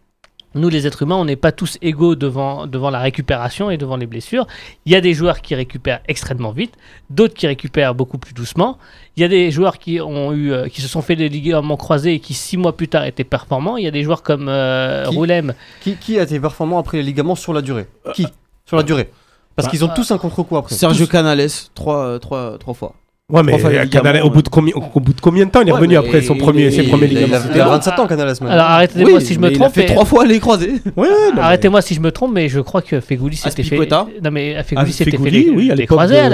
nous 0.56 0.70
les 0.70 0.88
êtres 0.88 1.04
humains, 1.04 1.18
on 1.18 1.26
n'est 1.26 1.36
pas 1.36 1.52
tous 1.52 1.78
égaux 1.84 2.16
devant, 2.16 2.66
devant 2.66 2.90
la 2.90 3.00
récupération 3.00 3.70
et 3.70 3.78
devant 3.78 3.96
les 3.98 4.08
blessures. 4.08 4.48
Il 4.86 4.92
y 4.92 4.96
a 4.96 5.02
des 5.02 5.14
joueurs 5.14 5.42
qui 5.42 5.54
récupèrent 5.54 6.00
extrêmement 6.08 6.52
vite, 6.52 6.74
d'autres 7.12 7.36
qui 7.36 7.46
récupèrent 7.46 7.94
beaucoup 7.94 8.18
plus 8.18 8.34
doucement. 8.34 8.80
Il 9.18 9.22
y 9.22 9.24
a 9.24 9.28
des 9.28 9.52
joueurs 9.52 9.78
qui, 9.78 10.02
ont 10.02 10.32
eu, 10.34 10.52
euh, 10.54 10.68
qui 10.68 10.82
se 10.82 10.88
sont 10.88 11.02
fait 11.04 11.16
des 11.16 11.30
ligaments 11.30 11.78
croisés 11.78 12.14
et 12.14 12.20
qui 12.20 12.34
six 12.34 12.58
mois 12.58 12.76
plus 12.76 12.88
tard 12.88 13.06
étaient 13.06 13.24
performants. 13.26 13.78
Il 13.78 13.84
y 13.84 13.88
a 13.88 13.92
des 13.92 14.04
joueurs 14.04 14.24
comme 14.24 14.48
euh, 14.50 15.06
Qui- 15.08 15.16
Roulem 15.16 15.54
qui, 15.82 15.96
qui 15.96 16.18
a 16.18 16.24
été 16.24 16.40
performant 16.40 16.80
après 16.80 16.98
les 16.98 17.04
ligaments 17.04 17.36
sur 17.36 17.54
la 17.54 17.62
durée? 17.62 17.88
Qui? 18.16 18.26
Sur 18.66 18.78
la 18.78 18.84
durée. 18.84 19.12
Parce 19.56 19.68
Bah, 19.68 19.72
qu'ils 19.72 19.86
ont 19.86 19.90
tous 19.90 20.10
un 20.12 20.18
contre-coup 20.18 20.58
après. 20.58 20.74
Sergio 20.76 21.06
Tous. 21.06 21.12
Canales, 21.12 21.48
trois, 21.76 22.04
euh, 22.06 22.20
trois, 22.20 22.58
trois 22.58 22.74
fois. 22.74 22.94
Ouais, 23.30 23.44
mais 23.44 23.58
les 23.58 23.64
euh, 23.66 23.86
Canales, 23.88 24.22
au, 24.24 24.30
bout 24.30 24.42
de 24.42 24.48
combien, 24.48 24.74
au 24.74 25.02
bout 25.02 25.12
de 25.12 25.20
combien 25.20 25.46
de 25.46 25.52
temps 25.52 25.60
il 25.60 25.68
est 25.68 25.72
Ouais, 25.74 25.78
revenu 25.80 25.98
après 25.98 26.22
son 26.22 26.36
premier, 26.36 26.72
ses 26.72 26.84
premiers 26.84 27.08
il- 27.08 27.12
Il 27.12 27.18
a, 27.18 27.26
ligaments? 27.26 27.46
il 27.56 27.60
a 27.60 27.68
27 27.68 28.00
ans, 28.00 28.08
Canales 28.08 28.28
maintenant. 28.30 28.48
Alors 28.50 28.68
arrêtez-moi 28.68 29.20
si 29.20 29.34
je 29.34 29.40
me 29.42 29.52
trompe. 29.52 29.58
Il 29.58 29.64
a 29.66 29.70
fait 29.70 29.82
mais- 29.82 29.94
trois 29.96 30.06
fois 30.06 30.26
les 30.26 30.40
croisés. 30.40 30.72
Ouais, 30.96 31.10
non, 31.10 31.14
mais- 31.36 31.42
Arrêtez-moi 31.42 31.82
si 31.82 31.94
je 31.94 32.00
me 32.00 32.10
trompe, 32.14 32.32
mais 32.34 32.48
je 32.48 32.62
crois 32.62 32.82
que 32.82 33.02
Fegouli 33.02 33.36
s'était 33.36 33.64
fait. 33.64 33.76
Non, 33.92 34.08
mais 34.32 34.64
Fegouli 34.64 34.88
Ah, 34.90 34.92
s'était 34.94 35.12
fait 35.12 35.18
Fegouli, 35.18 35.44
les, 35.44 35.50
oui, 35.50 35.70
à 35.72 35.76
les 35.76 35.82
l'époque 35.82 35.98
croisés 35.98 36.24
de 36.24 36.30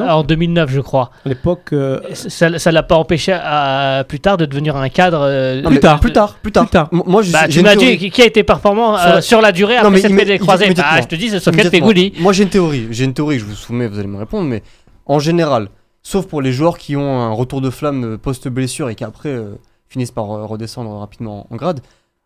la- 0.00 0.16
en 0.16 0.22
2009, 0.22 0.70
je 0.70 0.78
crois. 0.80 1.10
À 1.26 1.28
l'époque, 1.28 1.70
euh, 1.72 1.98
Ça 2.14 2.56
ça 2.56 2.70
l'a 2.70 2.84
pas 2.84 2.94
empêché 2.94 3.32
à, 3.32 4.04
plus 4.06 4.20
tard 4.20 4.36
de 4.36 4.44
devenir 4.46 4.76
un 4.76 4.88
cadre. 4.90 5.22
euh, 5.24 5.60
Non, 5.60 5.70
Plus 5.70 5.80
tard. 5.80 5.98
Plus 5.98 6.12
tard. 6.12 6.36
Plus 6.40 6.52
tard. 6.52 6.66
Plus 6.66 6.70
tard. 6.70 6.88
Moi, 6.92 7.22
je 7.22 7.32
Bah, 7.32 7.40
j'ai 7.46 7.54
tu 7.54 7.58
une 7.58 7.64
m'as 7.64 7.74
théorie. 7.74 7.96
dit 7.96 8.10
qui- 8.10 8.22
a 8.22 8.26
été 8.26 8.44
performant 8.44 8.96
Sur 9.20 9.38
euh, 9.38 9.40
la- 9.42 9.48
la 9.48 9.52
durée 9.52 9.74
Non, 9.82 9.88
après 9.88 9.98
fait 10.02 10.24
des 10.24 10.38
croisés. 10.38 10.66
immédiatement. 10.66 10.92
Ah, 10.94 11.00
je 11.02 11.08
te 11.08 11.16
dis, 11.16 11.30
c'est 11.30 11.40
Sofiane. 11.40 11.68
Fegouli. 11.68 12.12
Moi 12.20 12.32
j'ai 12.32 12.44
une 12.44 12.48
théorie, 12.48 12.86
j'ai 12.92 13.06
une 13.06 13.12
théorie 13.14 13.38
que 13.38 13.42
je 13.42 13.46
vous 13.48 13.56
soumets, 13.56 13.88
vous 13.88 13.98
allez 13.98 14.06
me 14.06 14.18
répondre, 14.18 14.46
mais 14.48 14.62
en 15.04 15.18
général, 15.18 15.66
sauf 16.02 16.26
pour 16.26 16.42
les 16.42 16.52
joueurs 16.52 16.78
qui 16.78 16.96
ont 16.96 17.20
un 17.20 17.32
retour 17.32 17.60
de 17.60 17.70
flamme 17.70 18.18
post-blessure 18.18 18.88
et 18.88 18.94
qui 18.94 19.04
après 19.04 19.30
euh, 19.30 19.54
finissent 19.88 20.10
par 20.10 20.30
euh, 20.30 20.44
redescendre 20.44 20.98
rapidement 20.98 21.46
en 21.50 21.56
grade, 21.56 21.80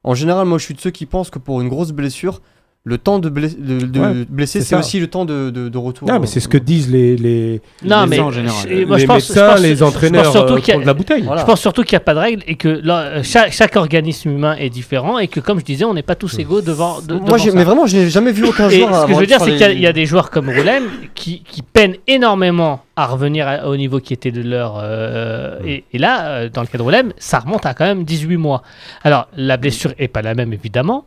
en 0.04 0.14
général, 0.14 0.46
moi 0.46 0.58
je 0.58 0.64
suis 0.64 0.74
de 0.74 0.80
ceux 0.80 0.90
qui 0.90 1.06
pensent 1.06 1.30
que 1.30 1.38
pour 1.38 1.60
une 1.60 1.68
grosse 1.68 1.92
blessure, 1.92 2.40
le 2.84 2.98
temps 2.98 3.20
de, 3.20 3.28
bless- 3.28 3.56
de- 3.56 3.86
de 3.86 4.00
Ouais, 4.00 4.26
blesser, 4.28 4.60
c'est 4.60 4.74
aussi 4.74 4.98
le 4.98 5.06
temps 5.06 5.24
de, 5.24 5.50
de, 5.50 5.68
de 5.68 5.78
retour. 5.78 6.08
Non, 6.08 6.18
mais 6.18 6.26
c'est 6.26 6.40
ce 6.40 6.48
que 6.48 6.58
disent 6.58 6.90
les, 6.90 7.16
les, 7.16 7.60
Non, 7.84 8.02
Les 8.02 8.08
mais 8.08 8.16
gens 8.16 8.26
en 8.26 8.30
général. 8.32 8.68
les 8.68 8.80
je 8.80 8.84
pense- 8.86 8.98
je 9.00 9.06
médecins, 9.06 9.50
pense- 9.52 9.60
les 9.60 9.68
je 9.76 9.78
pense 9.84 9.88
entraîneurs 9.94 10.32
surtout 10.32 10.54
euh, 10.54 10.58
qu'il 10.60 10.74
y 10.74 10.76
a- 10.76 10.80
de 10.80 10.86
la 10.86 10.94
bouteille. 10.94 11.22
Voilà. 11.22 11.42
Je 11.42 11.46
pense 11.46 11.60
surtout 11.60 11.84
qu'il 11.84 11.94
n'y 11.94 11.98
a 12.02 12.04
pas 12.04 12.14
de 12.14 12.18
règle 12.18 12.42
et 12.48 12.56
que 12.56 12.68
là, 12.68 13.22
chaque, 13.22 13.52
chaque 13.52 13.76
organisme 13.76 14.30
humain 14.30 14.56
est 14.58 14.68
différent 14.68 15.20
et 15.20 15.28
que, 15.28 15.38
comme 15.38 15.60
je 15.60 15.64
disais, 15.64 15.84
on 15.84 15.94
n'est 15.94 16.02
pas 16.02 16.16
tous 16.16 16.36
égaux 16.40 16.60
devant. 16.60 17.00
de- 17.00 17.06
devant 17.14 17.20
Moi, 17.28 17.38
j'ai- 17.38 17.50
ça. 17.50 17.56
mais 17.56 17.62
vraiment, 17.62 17.86
j'ai 17.86 18.10
jamais 18.10 18.32
vu 18.32 18.44
aucun 18.46 18.68
Et 18.68 18.80
joueur. 18.80 19.02
ce 19.02 19.06
que 19.06 19.14
je 19.14 19.18
veux 19.20 19.26
dire, 19.26 19.38
c'est 19.38 19.50
les- 19.50 19.56
qu'il 19.58 19.60
y 19.60 19.64
a- 19.64 19.72
il 19.72 19.80
y, 19.80 19.86
a 19.86 19.92
des 19.92 20.06
joueurs 20.06 20.30
comme 20.30 20.48
Roulem 20.50 20.82
qui, 21.14 21.44
qui 21.44 21.62
peinent 21.62 21.94
énormément 22.08 22.82
à 22.96 23.06
revenir 23.06 23.46
à- 23.46 23.68
au 23.68 23.76
niveau 23.76 24.00
qui 24.00 24.12
était 24.12 24.32
de 24.32 24.42
leur. 24.42 24.80
euh, 24.82 25.58
et, 25.64 25.84
et 25.92 25.98
là, 25.98 26.26
euh, 26.30 26.48
dans 26.52 26.62
le 26.62 26.66
cas 26.66 26.78
de 26.78 26.82
Roulem, 26.82 27.12
ça 27.16 27.38
remonte 27.38 27.64
à 27.64 27.74
quand 27.74 27.84
même 27.84 28.02
18 28.02 28.38
mois. 28.38 28.62
Alors, 29.04 29.28
la 29.36 29.56
blessure 29.56 29.92
est 30.00 30.08
pas 30.08 30.20
la 30.22 30.34
même, 30.34 30.52
évidemment. 30.52 31.04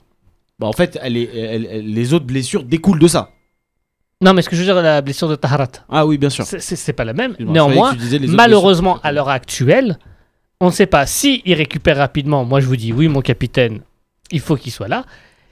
Bah, 0.59 0.67
en 0.67 0.73
fait, 0.73 0.97
elle 1.01 1.17
est- 1.17 1.29
elle- 1.35 1.67
elle- 1.69 1.93
les 1.93 2.13
autres 2.13 2.25
blessures 2.25 2.63
découlent 2.63 2.99
de 2.99 3.07
ça. 3.07 3.31
Non, 4.21 4.33
mais 4.33 4.41
ce 4.41 4.49
que 4.49 4.55
je 4.55 4.61
veux 4.61 4.65
dire, 4.65 4.81
la 4.81 5.01
blessure 5.01 5.27
de 5.27 5.35
Taharat, 5.35 5.67
Ah 5.89 6.05
oui, 6.05 6.17
bien 6.17 6.29
sûr. 6.29 6.45
c'est- 6.45 6.59
c'est 6.59 6.77
c'est 6.77 6.93
pas 6.93 7.03
la 7.03 7.11
même. 7.13 7.31
Excuse-moi, 7.31 7.53
je 7.53 7.59
croyais 7.59 7.73
Néanmoins, 7.75 7.91
que 7.91 7.95
tu 7.97 8.01
disais 8.01 8.17
les 8.19 8.27
autres 8.29 8.37
malheureusement, 8.37 8.91
blessures. 8.93 9.05
à 9.05 9.11
l'heure 9.11 9.29
actuelle, 9.29 9.99
on 10.61 10.67
ne 10.67 10.71
sait 10.71 10.85
pas 10.85 11.05
si 11.05 11.41
il 11.45 11.53
récupère 11.55 11.97
rapidement. 11.97 12.45
Moi, 12.45 12.61
je 12.61 12.67
vous 12.67 12.77
dis, 12.77 12.93
oui, 12.93 13.09
mon 13.09 13.21
capitaine, 13.21 13.81
il 14.31 14.39
faut 14.39 14.55
qu'il 14.55 14.71
soit 14.71 14.87
là. 14.87 15.03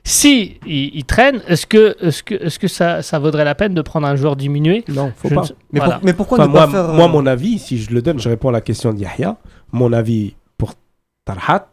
Si 0.06 0.58
il, 0.66 0.96
il 0.96 1.04
traîne, 1.06 1.42
est-ce 1.48 1.66
que, 1.68 1.96
est 2.02 2.24
que, 2.24 2.36
est 2.36 2.58
que 2.58 2.68
ça, 2.70 3.02
ça 3.02 3.20
vaudrait 3.20 3.46
la 3.46 3.56
peine 3.56 3.74
de 3.74 3.82
prendre 3.82 4.08
un 4.08 4.16
joueur 4.16 4.36
diminué? 4.38 4.84
Non, 4.88 5.12
faut 5.16 5.28
Je 5.30 5.34
ne 5.34 5.40
pas. 5.40 5.46
sais- 5.48 5.56
Mais, 5.74 5.80
voilà. 5.80 5.96
pour- 5.96 6.06
mais 6.06 6.14
pourquoi 6.14 6.38
Enfin, 6.40 6.48
ne 6.48 6.52
moi, 6.52 6.66
pas 6.66 6.72
faire. 6.72 6.90
euh, 6.90 6.94
moi, 6.94 7.08
mon 7.10 7.26
avis, 7.26 7.60
si 7.60 7.78
je 7.78 7.92
le 7.92 8.02
donne, 8.02 8.20
je 8.20 8.28
réponds 8.30 8.50
à 8.50 8.54
la 8.54 8.62
question 8.62 8.94
de 8.94 9.00
Yahya. 9.00 9.38
Mon 9.74 9.92
avis 9.94 10.36
pour 10.58 10.74
Tarhat, 11.26 11.70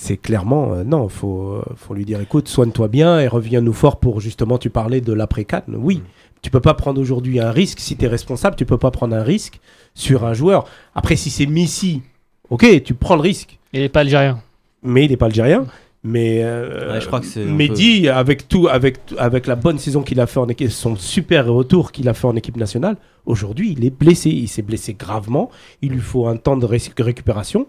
c'est 0.00 0.16
clairement 0.16 0.74
euh, 0.74 0.84
non. 0.84 1.08
Faut, 1.08 1.54
euh, 1.54 1.62
faut 1.76 1.94
lui 1.94 2.04
dire 2.04 2.20
écoute, 2.20 2.48
soigne-toi 2.48 2.88
bien 2.88 3.18
et 3.20 3.26
reviens-nous 3.28 3.72
fort 3.72 3.98
pour 3.98 4.20
justement. 4.20 4.56
Tu 4.58 4.70
parlais 4.70 5.00
de 5.00 5.12
l'après 5.12 5.44
Cannes. 5.44 5.74
Oui, 5.76 5.96
Mm. 5.98 6.02
tu 6.42 6.50
peux 6.50 6.60
pas 6.60 6.74
prendre 6.74 7.00
aujourd'hui 7.00 7.40
un 7.40 7.50
risque. 7.50 7.80
Si 7.80 7.96
tu 7.96 8.04
es 8.04 8.08
responsable, 8.08 8.54
tu 8.56 8.64
peux 8.64 8.78
pas 8.78 8.90
prendre 8.92 9.16
un 9.16 9.22
risque 9.24 9.58
sur 9.94 10.24
un 10.24 10.34
joueur. 10.34 10.66
Après, 10.94 11.16
si 11.16 11.30
c'est 11.30 11.46
Messi, 11.46 12.02
ok, 12.50 12.82
tu 12.84 12.94
prends 12.94 13.16
le 13.16 13.22
risque. 13.22 13.58
Il 13.72 13.80
n'est 13.80 13.88
pas 13.88 14.00
algérien. 14.00 14.40
Mais 14.82 15.04
il 15.06 15.10
n'est 15.10 15.16
pas 15.16 15.26
algérien. 15.26 15.66
Mais 16.04 16.44
euh, 16.44 16.92
Ouais, 16.92 17.00
je 17.00 17.06
crois 17.08 17.20
que 17.20 17.44
Mehdi, 17.44 18.08
avec 18.08 18.46
tout, 18.46 18.68
avec 18.68 18.98
avec 19.18 19.48
la 19.48 19.56
bonne 19.56 19.78
saison 19.80 20.02
qu'il 20.02 20.20
a 20.20 20.28
fait 20.28 20.38
en 20.38 20.48
équipe, 20.48 20.70
son 20.70 20.94
super 20.94 21.46
retour 21.48 21.90
qu'il 21.90 22.08
a 22.08 22.14
fait 22.14 22.28
en 22.28 22.36
équipe 22.36 22.56
nationale, 22.56 22.96
aujourd'hui 23.26 23.74
il 23.76 23.84
est 23.84 23.90
blessé, 23.90 24.30
il 24.30 24.46
s'est 24.46 24.62
blessé 24.62 24.94
gravement. 24.94 25.50
Il 25.82 25.90
lui 25.90 26.00
faut 26.00 26.28
un 26.28 26.36
temps 26.36 26.56
de 26.56 26.64
ré- 26.66 26.80
récupération. 27.00 27.66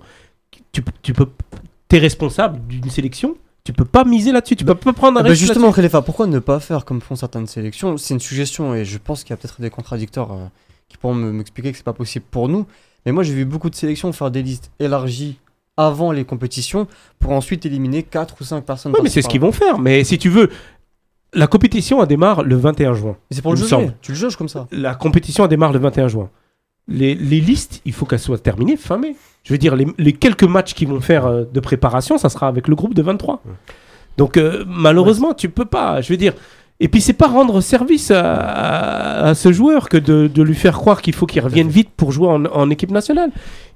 Tu, 0.71 0.83
tu 1.01 1.13
peux, 1.13 1.25
t'es 1.89 1.97
responsable 1.99 2.65
d'une 2.67 2.89
sélection. 2.89 3.35
Tu 3.65 3.73
peux 3.73 3.85
pas 3.85 4.05
miser 4.05 4.31
là-dessus. 4.31 4.55
Tu 4.55 4.63
peux 4.65 4.73
pas 4.75 4.93
prendre 4.93 5.17
un 5.17 5.21
Ah 5.21 5.23
bah 5.23 5.29
risque. 5.29 5.41
justement, 5.43 5.71
Khalifa, 5.71 6.01
pourquoi 6.01 6.25
ne 6.27 6.39
pas 6.39 6.59
faire 6.59 6.85
comme 6.85 7.01
font 7.01 7.15
certaines 7.15 7.45
sélections? 7.45 7.97
C'est 7.97 8.13
une 8.13 8.19
suggestion 8.19 8.73
et 8.73 8.85
je 8.85 8.97
pense 8.97 9.23
qu'il 9.23 9.31
y 9.31 9.33
a 9.33 9.37
peut-être 9.37 9.59
des 9.61 9.69
contradicteurs 9.69 10.31
euh, 10.31 10.45
qui 10.87 10.97
pourront 10.97 11.13
me- 11.13 11.31
m'expliquer 11.31 11.71
que 11.71 11.77
c'est 11.77 11.83
pas 11.83 11.93
possible 11.93 12.25
pour 12.31 12.47
nous. 12.47 12.65
Mais 13.05 13.11
moi, 13.11 13.23
j'ai 13.23 13.33
vu 13.33 13.45
beaucoup 13.45 13.69
de 13.69 13.75
sélections 13.75 14.11
faire 14.13 14.31
des 14.31 14.41
listes 14.41 14.71
élargies 14.79 15.37
avant 15.77 16.11
les 16.11 16.25
compétitions 16.25 16.87
pour 17.19 17.31
ensuite 17.31 17.65
éliminer 17.65 18.03
4 18.03 18.35
ou 18.39 18.43
5 18.43 18.61
personnes. 18.65 18.91
Ouais, 18.93 18.99
mais 19.03 19.09
c'est 19.09 19.21
ce 19.21 19.27
qu'ils 19.29 19.41
vont 19.41 19.51
faire. 19.51 19.77
Mais 19.77 20.03
si 20.03 20.17
tu 20.17 20.29
veux, 20.29 20.49
la 21.33 21.47
compétition 21.47 22.01
elle 22.01 22.07
démarre 22.07 22.43
le 22.43 22.55
21 22.55 22.93
juin. 22.93 23.17
C'est 23.29 23.41
pour 23.41 23.51
le 23.51 23.57
semble. 23.57 23.93
Tu 24.01 24.11
le 24.13 24.17
juges 24.17 24.35
comme 24.35 24.49
ça. 24.49 24.67
La 24.71 24.95
compétition 24.95 25.43
elle 25.43 25.49
démarre 25.49 25.73
le 25.73 25.79
21 25.79 26.07
juin. 26.07 26.29
Les, 26.89 27.13
les 27.15 27.39
listes, 27.39 27.81
il 27.85 27.93
faut 27.93 28.05
qu'elles 28.05 28.19
soient 28.19 28.37
terminées 28.39 28.75
fin 28.77 28.97
mai. 28.97 29.15
Je 29.43 29.53
veux 29.53 29.57
dire, 29.57 29.75
les, 29.75 29.87
les 29.97 30.13
quelques 30.13 30.43
matchs 30.43 30.73
qu'ils 30.73 30.87
vont 30.87 30.99
faire 31.01 31.25
euh, 31.27 31.43
de 31.53 31.59
préparation, 31.59 32.17
ça 32.17 32.29
sera 32.29 32.47
avec 32.47 32.67
le 32.67 32.75
groupe 32.75 32.93
de 32.93 33.01
23. 33.01 33.41
Donc, 34.17 34.37
euh, 34.37 34.65
malheureusement, 34.67 35.33
tu 35.33 35.49
peux 35.49 35.65
pas. 35.65 36.01
Je 36.01 36.09
veux 36.11 36.17
dire. 36.17 36.33
Et 36.81 36.87
puis, 36.87 37.01
c'est 37.01 37.13
pas 37.13 37.27
rendre 37.27 37.59
service 37.61 38.09
à, 38.11 38.21
à- 38.35 39.27
à 39.29 39.35
ce 39.35 39.51
joueur 39.51 39.89
que 39.89 39.97
de, 39.97 40.27
de 40.27 40.43
lui 40.43 40.55
faire 40.55 40.73
croire 40.77 41.01
qu'il 41.01 41.13
faut 41.13 41.25
qu'il 41.25 41.41
revienne 41.41 41.67
vite 41.69 41.89
pour 41.95 42.11
jouer 42.11 42.27
en, 42.27 42.45
en 42.45 42.69
équipe 42.69 42.91
nationale. 42.91 43.31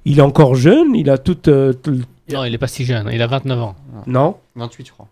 Il 0.06 0.20
est 0.20 0.22
encore 0.24 0.56
jeune, 0.56 0.96
il 0.96 1.10
a 1.10 1.18
toute. 1.18 1.48
euh, 1.50 1.74
tout- 1.74 2.00
Non, 2.32 2.44
il 2.46 2.52
n'est 2.52 2.58
pas 2.58 2.68
si 2.68 2.84
jeune. 2.86 3.10
Il 3.12 3.22
a 3.22 3.28
29 3.28 3.60
ans. 3.62 3.76
non 4.08 4.38
28, 4.56 4.88
je 4.88 4.92
crois. 4.92 5.08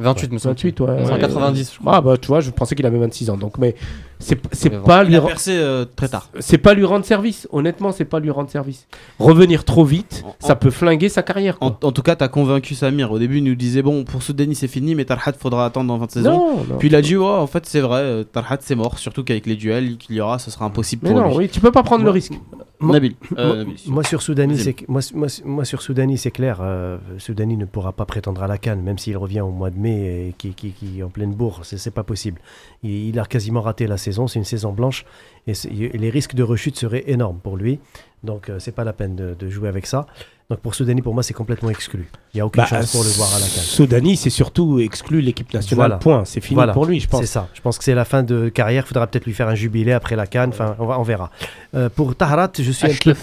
28, 0.00 0.32
me 0.32 0.38
semble. 0.38 0.54
28, 0.56 0.80
ouais. 0.80 0.86
C'est 1.04 1.10
en 1.10 1.14
Ouais. 1.14 1.20
90, 1.20 1.72
je 1.74 1.78
crois. 1.78 1.96
Ah, 1.96 2.00
bah, 2.00 2.16
tu 2.18 2.26
vois, 2.28 2.40
je 2.40 2.50
pensais 2.50 2.74
qu'il 2.74 2.84
avait 2.84 2.98
26 2.98 3.30
ans. 3.30 3.36
Donc, 3.36 3.58
mais 3.58 3.74
c'est 4.18 4.36
pas 4.82 5.04
lui. 5.04 5.18
percé 5.20 5.52
euh, 5.56 5.84
très 5.96 6.08
tard. 6.08 6.30
c'est 6.40 6.58
pas 6.58 6.74
lui 6.74 6.84
rendre 6.84 7.04
service. 7.04 7.46
Honnêtement, 7.52 7.92
c'est 7.92 8.04
pas 8.04 8.20
lui 8.20 8.30
rendre 8.30 8.48
service. 8.50 8.86
Revenir 9.18 9.64
trop 9.64 9.84
vite, 9.84 10.24
En- 10.26 10.34
ça 10.46 10.56
peut 10.56 10.70
flinguer 10.70 11.08
sa 11.08 11.22
carrière. 11.22 11.56
En, 11.60 11.70
quoi. 11.72 11.88
en 11.88 11.92
tout 11.92 12.02
cas, 12.02 12.16
t'as 12.16 12.28
convaincu 12.28 12.74
Samir. 12.74 13.10
Au 13.12 13.18
début, 13.18 13.38
il 13.38 13.44
nous 13.44 13.54
disait 13.54 13.82
bon, 13.82 14.04
pour 14.04 14.22
Soudani, 14.22 14.54
c'est 14.54 14.68
fini, 14.68 14.94
mais 14.94 15.04
Tarhat, 15.04 15.32
faudra 15.34 15.66
attendre 15.66 15.92
en 15.92 15.98
fin 15.98 16.06
de 16.06 16.10
saison. 16.10 16.30
non, 16.30 16.56
non. 16.68 16.76
Puis 16.78 16.88
il 16.88 16.94
a 16.94 17.02
dit, 17.02 17.16
ouais, 17.16 17.26
en 17.26 17.46
fait, 17.46 17.66
c'est 17.66 17.80
vrai, 17.80 18.00
euh, 18.00 18.24
Tarhat, 18.24 18.58
c'est 18.60 18.74
mort. 18.74 18.98
Surtout 18.98 19.24
qu'avec 19.24 19.46
les 19.46 19.56
duels 19.56 19.96
qu'il 19.98 20.16
y 20.16 20.20
aura, 20.20 20.38
ce 20.38 20.50
sera 20.50 20.64
impossible 20.64 21.02
mais 21.04 21.10
pour 21.12 21.20
non, 21.20 21.28
lui. 21.30 21.36
oui, 21.36 21.48
tu 21.48 21.60
peux 21.60 21.72
pas 21.72 21.82
prendre 21.82 22.04
le 22.04 22.10
risque. 22.10 22.32
Moi- 22.80 22.94
Nabil. 22.94 23.14
euh, 23.38 23.46
moi, 23.46 23.56
Nabil. 23.56 23.74
moi, 23.86 24.04
sur 24.04 24.20
Soudani, 24.22 24.58
c'est 24.58 24.88
moi, 24.88 25.00
moi, 25.14 25.28
moi, 25.44 25.64
sur 25.64 25.80
Soudani, 25.80 26.18
c'est 26.18 26.30
clair. 26.30 26.58
euh, 26.60 26.98
Soudani 27.18 27.56
ne 27.56 27.64
pourra 27.64 27.92
pas 27.92 28.04
prétendre 28.04 28.42
à 28.42 28.46
la 28.48 28.58
Cannes, 28.58 28.82
même 28.82 28.98
s'il 28.98 29.16
revient 29.16 29.40
au 29.40 29.50
mois 29.50 29.70
de 29.70 29.78
mai 29.78 30.28
et 30.28 30.34
qui, 30.36 30.50
qui, 30.54 30.70
qui 30.72 30.98
est 30.98 31.02
en 31.02 31.08
pleine 31.08 31.32
bourre. 31.32 31.60
C'est 31.62 31.78
c'est 31.78 31.90
pas 31.92 32.02
possible. 32.02 32.40
Il, 32.84 33.08
il 33.08 33.18
a 33.18 33.24
quasiment 33.24 33.60
raté 33.62 33.86
la 33.88 33.96
saison. 33.96 34.28
C'est 34.28 34.38
une 34.38 34.44
saison 34.44 34.70
blanche 34.72 35.04
et, 35.48 35.54
c'est- 35.54 35.68
et 35.70 35.98
les 35.98 36.10
risques 36.10 36.34
de 36.36 36.42
rechute 36.44 36.76
seraient 36.78 37.04
énormes 37.08 37.38
pour 37.42 37.56
lui. 37.56 37.80
Donc 38.22 38.48
euh, 38.48 38.58
c'est 38.60 38.72
pas 38.72 38.84
la 38.84 38.92
peine 38.92 39.16
de, 39.16 39.34
de 39.38 39.48
jouer 39.50 39.68
avec 39.68 39.86
ça. 39.86 40.06
Donc 40.50 40.60
pour 40.60 40.74
Soudani, 40.74 41.00
pour 41.00 41.14
moi, 41.14 41.22
c'est 41.22 41.32
complètement 41.34 41.70
exclu. 41.70 42.06
Il 42.34 42.38
y 42.38 42.40
a 42.40 42.46
aucune 42.46 42.62
Bah, 42.62 42.68
chance 42.68 42.92
pour 42.92 43.02
le 43.02 43.08
voir 43.10 43.28
à 43.34 43.38
la 43.38 43.46
Cannes. 43.46 43.64
Soudani, 43.64 44.14
c'est 44.16 44.28
surtout 44.30 44.78
exclu 44.78 45.22
l'équipe 45.22 45.52
nationale. 45.54 45.86
Voilà. 45.88 45.96
Point. 45.96 46.24
C'est 46.26 46.42
fini 46.42 46.54
Voilà. 46.56 46.74
pour 46.74 46.84
lui, 46.84 47.00
je 47.00 47.04
C'est 47.06 47.10
pense. 47.10 47.24
ça. 47.24 47.48
Je 47.54 47.60
pense 47.62 47.78
que 47.78 47.84
c'est 47.84 47.94
la 47.94 48.04
fin 48.04 48.22
de 48.22 48.50
carrière. 48.50 48.84
Il 48.84 48.88
faudra 48.88 49.06
peut-être 49.06 49.24
lui 49.24 49.32
faire 49.32 49.48
un 49.48 49.54
jubilé 49.54 49.92
après 49.92 50.16
la 50.16 50.26
Cannes. 50.26 50.50
Enfin, 50.50 50.76
on, 50.78 50.84
va- 50.86 50.98
on 51.00 51.02
verra. 51.02 51.30
Euh, 51.74 51.88
pour 51.88 52.14
Taharat, 52.14 52.52
je 52.58 52.70
suis 52.70 52.86
un 52.86 52.94
peu. 53.02 53.14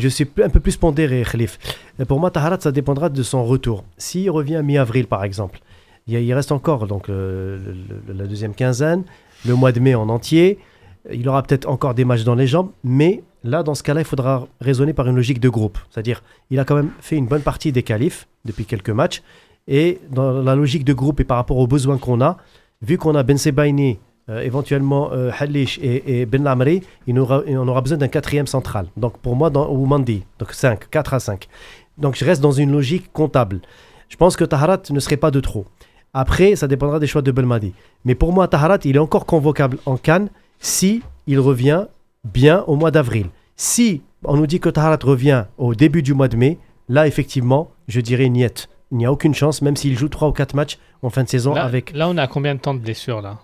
Je 0.00 0.08
suis 0.08 0.28
un 0.42 0.48
peu 0.48 0.58
plus 0.58 0.76
pondéré, 0.76 1.24
Khalif. 1.30 1.56
Euh, 2.00 2.04
Pour 2.04 2.18
moi, 2.18 2.32
Taharat, 2.32 2.58
ça 2.60 2.72
dépendra 2.72 3.08
de 3.08 3.22
son 3.22 3.44
retour. 3.44 3.84
S'il 3.96 4.28
revient 4.28 4.60
mi-avril, 4.64 5.06
par 5.06 5.22
exemple, 5.22 5.60
il, 6.06 6.32
reste 6.34 6.52
encore 6.52 6.86
donc, 6.86 7.08
le- 7.08 7.60
la 8.08 8.26
deuxième 8.26 8.54
quinzaine, 8.54 9.04
le 9.46 9.54
mois 9.54 9.72
de 9.72 9.80
mai 9.80 9.94
en 9.94 10.08
entier. 10.08 10.58
Il 11.12 11.28
aura 11.28 11.42
peut-être 11.42 11.68
encore 11.68 11.94
des 11.94 12.04
matchs 12.06 12.24
dans 12.24 12.34
les 12.34 12.46
jambes, 12.46 12.70
mais 12.82 13.22
là, 13.42 13.62
dans 13.62 13.74
ce 13.74 13.82
cas-là, 13.82 14.00
il 14.00 14.06
faudra 14.06 14.46
raisonner 14.60 14.94
par 14.94 15.06
une 15.06 15.16
logique 15.16 15.38
de 15.40 15.50
groupe. 15.50 15.78
C'est-à-dire, 15.90 16.22
il 16.50 16.58
a 16.58 16.64
quand 16.64 16.76
même 16.76 16.90
fait 17.00 17.16
une 17.16 17.26
bonne 17.26 17.42
partie 17.42 17.72
des 17.72 17.82
qualifs 17.82 18.26
depuis 18.46 18.64
quelques 18.64 18.90
matchs. 18.90 19.22
Et 19.68 19.98
dans 20.10 20.42
la 20.42 20.54
logique 20.54 20.84
de 20.84 20.92
groupe 20.94 21.20
et 21.20 21.24
par 21.24 21.36
rapport 21.36 21.58
aux 21.58 21.66
besoins 21.66 21.98
qu'on 21.98 22.20
a, 22.22 22.38
vu 22.82 22.96
qu'on 22.98 23.14
a 23.14 23.22
Ben 23.22 23.36
Sebaini, 23.38 23.98
euh, 24.30 24.40
éventuellement 24.40 25.10
euh, 25.12 25.30
Halish 25.38 25.78
et, 25.82 26.20
et 26.22 26.26
Ben 26.26 26.42
Lamri, 26.42 26.82
on 27.06 27.68
aura 27.68 27.80
besoin 27.82 27.98
d'un 27.98 28.08
quatrième 28.08 28.46
central. 28.46 28.86
Donc 28.96 29.18
pour 29.18 29.36
moi, 29.36 29.50
dans, 29.50 29.68
ou 29.70 29.84
Mandi, 29.84 30.24
donc 30.38 30.52
5, 30.52 30.88
4 30.90 31.14
à 31.14 31.20
5. 31.20 31.48
Donc 31.98 32.16
je 32.16 32.24
reste 32.24 32.40
dans 32.40 32.50
une 32.52 32.72
logique 32.72 33.12
comptable. 33.12 33.60
Je 34.08 34.16
pense 34.16 34.36
que 34.36 34.44
Taharat 34.44 34.82
ne 34.90 35.00
serait 35.00 35.18
pas 35.18 35.30
de 35.30 35.40
trop. 35.40 35.66
Après, 36.14 36.54
ça 36.56 36.68
dépendra 36.68 36.98
des 37.00 37.06
choix 37.06 37.22
de 37.22 37.30
Belmadi. 37.32 37.72
Mais 38.04 38.14
pour 38.14 38.32
moi, 38.32 38.46
Taharat, 38.48 38.78
il 38.84 38.96
est 38.96 39.00
encore 39.00 39.26
convocable 39.26 39.78
en 39.84 39.96
Cannes 39.96 40.28
si 40.60 41.02
il 41.26 41.40
revient 41.40 41.84
bien 42.24 42.62
au 42.66 42.76
mois 42.76 42.90
d'avril. 42.90 43.26
Si 43.56 44.00
on 44.24 44.36
nous 44.36 44.46
dit 44.46 44.60
que 44.60 44.68
Taharat 44.68 44.98
revient 45.02 45.44
au 45.58 45.74
début 45.74 46.02
du 46.02 46.14
mois 46.14 46.28
de 46.28 46.36
mai, 46.36 46.58
là, 46.88 47.06
effectivement, 47.06 47.70
je 47.88 48.00
dirais 48.00 48.28
niet. 48.28 48.68
Il 48.92 48.98
n'y 48.98 49.06
a 49.06 49.12
aucune 49.12 49.34
chance, 49.34 49.60
même 49.60 49.76
s'il 49.76 49.98
joue 49.98 50.08
3 50.08 50.28
ou 50.28 50.32
4 50.32 50.54
matchs 50.54 50.78
en 51.02 51.10
fin 51.10 51.24
de 51.24 51.28
saison 51.28 51.54
Là, 51.54 51.64
avec 51.64 51.92
là, 51.94 52.08
on 52.08 52.16
a 52.16 52.26
combien 52.28 52.54
de 52.54 52.60
temps 52.60 52.74
de 52.74 52.78
blessure 52.78 53.20
là? 53.20 53.38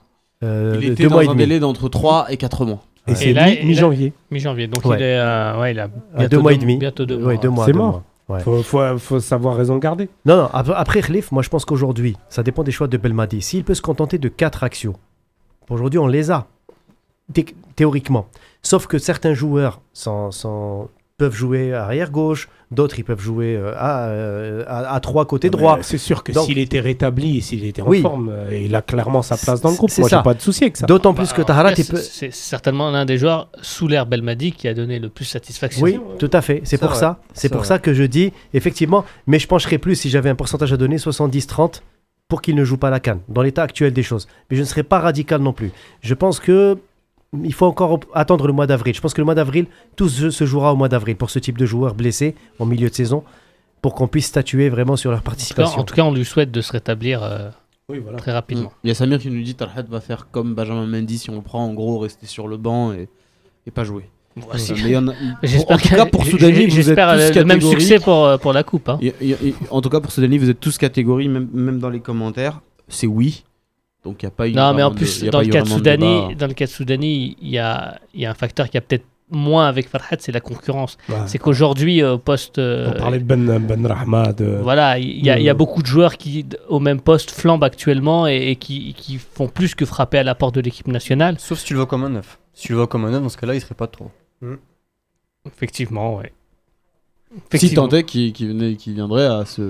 euh, 0.44 0.78
Il 0.80 0.90
était 0.92 1.02
deux 1.02 1.08
dans 1.08 1.16
mois 1.16 1.24
et 1.24 1.26
un 1.26 1.30
demi. 1.32 1.38
délai 1.44 1.58
d'entre 1.60 1.88
3 1.88 2.26
et 2.30 2.36
4 2.36 2.64
mois. 2.66 2.78
Et 3.08 3.10
Ouais. 3.12 3.16
c'est 3.16 3.32
là, 3.32 3.46
mi- 3.50 3.64
mi-janvier. 3.64 4.12
Mi-janvier. 4.30 4.68
Donc 4.68 4.84
Ouais. 4.84 4.96
il 4.98 5.02
est, 5.02 5.18
euh, 5.18 5.58
ouais, 5.60 5.72
il 5.72 5.80
a 5.80 5.88
bientôt 5.88 6.28
deux 6.36 6.38
mois 6.42 6.52
et 6.52 6.58
demi. 6.58 6.76
Bientôt 6.76 7.04
deux 7.06 7.16
Ouais, 7.16 7.34
mois. 7.34 7.36
deux 7.38 7.48
mois. 7.48 7.66
C'est 7.66 7.72
mort. 7.72 7.90
mois. 7.90 8.04
Ouais. 8.30 8.40
Faut, 8.40 8.62
faut, 8.62 8.98
faut 8.98 9.20
savoir 9.20 9.56
raison 9.56 9.76
garder. 9.78 10.08
Non, 10.24 10.36
non, 10.36 10.48
après, 10.52 11.02
Khalif, 11.02 11.32
moi 11.32 11.42
je 11.42 11.48
pense 11.48 11.64
qu'aujourd'hui, 11.64 12.16
ça 12.28 12.42
dépend 12.42 12.62
des 12.62 12.70
choix 12.72 12.86
de 12.86 12.96
Belmadi. 12.96 13.42
S'il 13.42 13.64
peut 13.64 13.74
se 13.74 13.82
contenter 13.82 14.18
de 14.18 14.28
quatre 14.28 14.62
actions, 14.64 14.94
aujourd'hui 15.68 15.98
on 15.98 16.06
les 16.06 16.30
a, 16.30 16.46
thé- 17.32 17.54
théoriquement. 17.76 18.26
Sauf 18.62 18.86
que 18.86 18.98
certains 18.98 19.34
joueurs 19.34 19.80
sont- 19.92 20.30
sont- 20.30 20.88
peuvent 21.20 21.34
jouer 21.34 21.74
arrière-gauche, 21.74 22.48
d'autres 22.70 22.98
ils 22.98 23.04
peuvent 23.04 23.20
jouer 23.20 23.54
euh, 23.54 23.74
à, 23.76 24.06
euh, 24.08 24.64
à, 24.66 24.94
à 24.94 25.00
trois 25.00 25.26
côté 25.26 25.50
droit. 25.50 25.76
Mais 25.76 25.82
C'est 25.82 25.98
sûr 25.98 26.24
que 26.24 26.32
s'il 26.32 26.56
était 26.58 26.80
rétabli 26.80 27.36
et 27.36 27.40
s'il 27.42 27.64
était 27.66 27.82
en 27.82 27.88
Oui. 27.88 28.00
forme, 28.00 28.30
euh, 28.30 28.58
il 28.58 28.74
a 28.74 28.80
clairement 28.80 29.20
sa 29.20 29.36
place 29.36 29.60
dans 29.60 29.70
le 29.70 29.76
groupe. 29.76 29.90
C'est 29.90 30.00
Moi, 30.00 30.08
j'ai 30.08 30.16
ça. 30.16 30.22
pas 30.22 30.32
de 30.32 30.40
souci 30.40 30.64
avec 30.64 30.78
ça. 30.78 30.86
D'autant 30.86 31.12
plus 31.12 31.28
Bah, 31.28 31.44
que 31.44 31.80
il 31.80 31.84
peut... 31.86 31.96
c'est- 31.98 32.32
certainement 32.32 32.90
l'un 32.90 33.04
des 33.04 33.18
joueurs 33.18 33.50
sous 33.60 33.86
l'ère 33.86 34.06
Belmadi 34.06 34.52
qui 34.52 34.66
a 34.66 34.72
donné 34.72 34.98
le 34.98 35.10
plus 35.10 35.26
satisfaction. 35.26 35.82
Oui, 35.84 36.00
tout 36.18 36.30
à 36.32 36.40
fait. 36.40 36.62
C'est 36.64 36.78
pour 36.78 36.88
vrai. 36.90 36.98
ça. 36.98 37.18
C'est 37.34 37.50
pour 37.50 37.58
vrai. 37.58 37.68
ça 37.68 37.78
que 37.78 37.92
je 37.92 38.04
dis, 38.04 38.32
effectivement, 38.54 39.04
mais 39.26 39.38
je 39.38 39.46
pencherais 39.46 39.76
plus 39.78 39.94
si 39.96 40.08
j'avais 40.08 40.30
un 40.30 40.34
pourcentage 40.34 40.72
à 40.72 40.78
donner, 40.78 40.96
70-30, 40.96 41.82
pour 42.28 42.40
qu'il 42.40 42.54
ne 42.54 42.64
joue 42.64 42.76
pas 42.78 42.90
la 42.90 43.00
canne, 43.00 43.20
dans 43.28 43.42
l'état 43.42 43.62
actuel 43.64 43.92
des 43.92 44.02
choses. 44.04 44.26
Mais 44.50 44.56
je 44.56 44.62
ne 44.62 44.66
serais 44.66 44.84
pas 44.84 45.00
radical 45.00 45.42
non 45.42 45.52
plus. 45.52 45.70
Je 46.00 46.14
pense 46.14 46.40
que 46.40 46.78
il 47.44 47.54
faut 47.54 47.66
encore 47.66 48.00
attendre 48.14 48.46
le 48.46 48.52
mois 48.52 48.66
d'avril. 48.66 48.94
Je 48.94 49.00
pense 49.00 49.14
que 49.14 49.20
le 49.20 49.24
mois 49.24 49.34
d'avril, 49.34 49.66
tout 49.96 50.08
se, 50.08 50.44
jouera 50.44 50.72
au 50.72 50.76
mois 50.76 50.88
d'avril 50.88 51.16
pour 51.16 51.30
ce 51.30 51.38
type 51.38 51.58
de 51.58 51.66
joueurs 51.66 51.94
blessés 51.94 52.34
en 52.58 52.66
milieu 52.66 52.88
de 52.90 52.94
saison, 52.94 53.22
pour 53.82 53.94
qu'on 53.94 54.08
puisse 54.08 54.26
statuer 54.26 54.68
vraiment 54.68 54.96
sur 54.96 55.10
leur 55.10 55.20
En 55.20 55.22
tout, 55.22 55.24
cas, 55.26 55.30
participation. 55.30 55.80
en 55.80 55.84
tout 55.84 55.94
cas, 55.94 56.02
on 56.02 56.12
lui 56.12 56.24
souhaite 56.24 56.50
de 56.50 56.60
se 56.60 56.72
rétablir 56.72 57.22
euh, 57.22 57.48
Oui, 57.88 57.98
voilà. 57.98 58.18
très 58.18 58.32
rapidement. 58.32 58.72
Il 58.84 58.88
y 58.88 58.90
a 58.90 58.94
Samir 58.94 59.18
qui 59.20 59.30
nous 59.30 59.42
dit 59.42 59.54
Tarhat 59.54 59.82
va 59.88 60.00
faire 60.00 60.28
comme 60.30 60.54
Benjamin 60.54 60.86
Mendy 60.86 61.18
si 61.18 61.30
on 61.30 61.36
le 61.36 61.42
prend 61.42 61.64
en 61.64 61.72
gros, 61.72 61.98
rester 61.98 62.26
sur 62.26 62.48
le 62.48 62.56
banc 62.56 62.92
et, 62.92 63.08
et 63.66 63.70
pas 63.70 63.84
jouer. 63.84 64.10
Voici. 64.36 64.72
Euh, 64.72 64.76
mais 64.84 64.96
en 64.96 65.08
a- 65.08 65.12
J'espère 65.42 65.76
en 65.76 65.80
tout 65.80 65.88
que- 65.88 65.94
cas 65.96 66.06
pour 66.06 66.24
Soudani, 66.26 66.66
vous 66.66 66.78
êtes 66.78 66.84
J'espère 66.86 67.12
tous 67.12 67.18
le, 67.38 67.44
même 67.44 67.58
catégorie. 67.58 67.80
succès 67.80 67.98
pour, 68.00 68.38
pour 68.40 68.52
la 68.52 68.62
coupe. 68.64 68.88
hein. 68.88 68.98
En 69.70 69.80
tout 69.80 69.88
cas 69.88 70.00
pour 70.00 70.10
Soudani, 70.12 70.36
vous 70.38 70.50
êtes 70.50 70.60
tous 70.60 70.78
catégorie, 70.78 71.28
même, 71.28 71.48
même 71.52 71.78
dans 71.78 71.90
les 71.90 72.00
commentaires, 72.00 72.60
c'est 72.88 73.06
oui. 73.06 73.44
Donc 74.04 74.22
il 74.22 74.26
n'y 74.26 74.28
a 74.28 74.30
pas 74.30 74.48
eu. 74.48 74.52
Non, 74.52 74.72
mais 74.74 74.82
en 74.82 74.92
plus, 74.92 75.22
de- 75.24 75.30
dans 75.30 75.40
le, 75.40 75.46
cas 75.48 75.62
de 75.62 75.68
Soudani, 75.68 76.34
dans 76.34 76.46
le 76.46 76.54
cas 76.54 76.64
de 76.66 76.70
Soudani, 76.70 77.36
il 77.42 77.48
y 77.50 77.58
a, 77.58 77.98
il 78.14 78.20
y 78.20 78.26
a 78.26 78.30
un 78.30 78.34
facteur 78.34 78.68
qui 78.70 78.78
a 78.78 78.80
peut-être 78.80 79.04
moins 79.32 79.68
avec 79.68 79.88
Farhat, 79.88 80.16
c'est 80.18 80.32
la 80.32 80.40
concurrence. 80.40 80.96
Ouais. 81.08 81.14
C'est 81.26 81.38
qu'aujourd'hui, 81.38 82.02
euh, 82.02 82.14
au 82.14 82.18
poste. 82.18 82.58
euh, 82.58 82.92
On 82.96 82.98
parlait 82.98 83.18
de 83.20 83.24
Ben, 83.24 83.58
ben 83.60 83.86
Rahma, 83.86 84.32
de... 84.32 84.58
Voilà, 84.62 84.98
il 84.98 85.24
y, 85.24 85.30
a- 85.30 85.38
il 85.38 85.44
y 85.44 85.48
a 85.48 85.52
Euh. 85.52 85.54
beaucoup 85.54 85.82
de 85.82 85.86
joueurs 85.86 86.16
qui, 86.16 86.44
au 86.68 86.80
même 86.80 87.00
poste, 87.00 87.30
flambent 87.30 87.62
actuellement 87.62 88.26
et, 88.26 88.50
et 88.50 88.56
qui, 88.56 88.92
qui 88.94 89.18
font 89.18 89.46
plus 89.46 89.74
que 89.76 89.84
frapper 89.84 90.18
à 90.18 90.22
la 90.24 90.34
porte 90.34 90.54
de 90.56 90.60
l'équipe 90.60 90.88
nationale. 90.88 91.36
Sauf 91.38 91.58
si 91.60 91.66
tu 91.66 91.74
le 91.74 91.78
vois 91.80 91.86
comme 91.86 92.02
un 92.02 92.08
neuf. 92.08 92.38
Si 92.54 92.66
tu 92.66 92.72
le 92.72 92.78
vois 92.78 92.88
comme 92.88 93.04
un 93.04 93.10
neuf, 93.12 93.22
dans 93.22 93.28
ce 93.28 93.36
cas-là, 93.38 93.54
il 93.54 93.60
serait 93.60 93.74
pas 93.76 93.86
trop. 93.86 94.10
Effectivement, 95.46 96.16
ouais. 96.16 96.32
Si 97.32 97.40
Effectivement. 97.56 97.88
tant 97.88 97.96
est 97.98 98.02
qu'il 98.04 98.32
viendrait 98.94 99.26
à 99.26 99.44
se, 99.44 99.62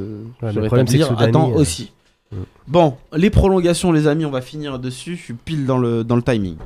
Ouais, 0.43 0.53
se 0.53 0.59
le 0.59 0.67
problème, 0.67 0.87
c'est 0.87 0.99
que 0.99 1.05
Soudani, 1.05 1.33
temps 1.33 1.51
euh, 1.51 1.57
aussi. 1.61 1.93
Mm. 2.33 2.37
Bon, 2.69 2.97
les 3.17 3.31
prolongations, 3.31 3.91
les 3.91 4.07
amis, 4.07 4.25
on 4.25 4.31
va 4.31 4.41
finir 4.41 4.79
dessus. 4.79 5.17
Je 5.17 5.23
suis 5.23 5.35
pile 5.35 5.67
dans 5.67 5.79
le, 5.79 6.05
dans 6.05 6.17
le 6.17 6.23
timing. 6.23 6.57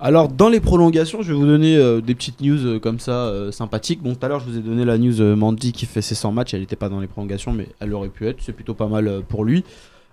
Alors, 0.00 0.28
dans 0.28 0.50
les 0.50 0.60
prolongations, 0.60 1.22
je 1.22 1.32
vais 1.32 1.38
vous 1.38 1.46
donner 1.46 1.76
euh, 1.76 2.02
des 2.02 2.14
petites 2.14 2.42
news 2.42 2.66
euh, 2.66 2.78
comme 2.78 2.98
ça, 2.98 3.12
euh, 3.12 3.50
sympathiques. 3.50 4.02
Bon, 4.02 4.14
tout 4.14 4.24
à 4.24 4.28
l'heure, 4.28 4.40
je 4.40 4.44
vous 4.44 4.58
ai 4.58 4.60
donné 4.60 4.84
la 4.84 4.98
news 4.98 5.34
Mandy 5.34 5.72
qui 5.72 5.86
fait 5.86 6.02
ses 6.02 6.14
100 6.14 6.30
matchs. 6.32 6.52
Elle 6.52 6.60
n'était 6.60 6.76
pas 6.76 6.90
dans 6.90 7.00
les 7.00 7.06
prolongations, 7.06 7.52
mais 7.52 7.68
elle 7.80 7.94
aurait 7.94 8.10
pu 8.10 8.26
être. 8.26 8.36
C'est 8.40 8.52
plutôt 8.52 8.74
pas 8.74 8.86
mal 8.86 9.22
pour 9.28 9.44
lui. 9.44 9.64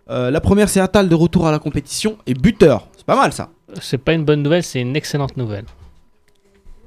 La 0.08 0.41
première, 0.41 0.68
c'est 0.68 0.82
Atal 0.82 1.08
de 1.08 1.16
retour 1.16 1.48
à 1.48 1.52
la 1.52 1.60
compétition 1.60 2.18
et 2.28 2.34
buteur. 2.34 2.90
C'est 2.98 3.06
pas 3.06 3.16
mal 3.16 3.32
ça. 3.32 3.49
C'est 3.82 3.98
pas 3.98 4.12
une 4.12 4.26
bonne 4.26 4.44
nouvelle, 4.44 4.64
c'est 4.64 4.82
une 4.82 4.98
excellente 4.98 5.38
nouvelle. 5.38 5.64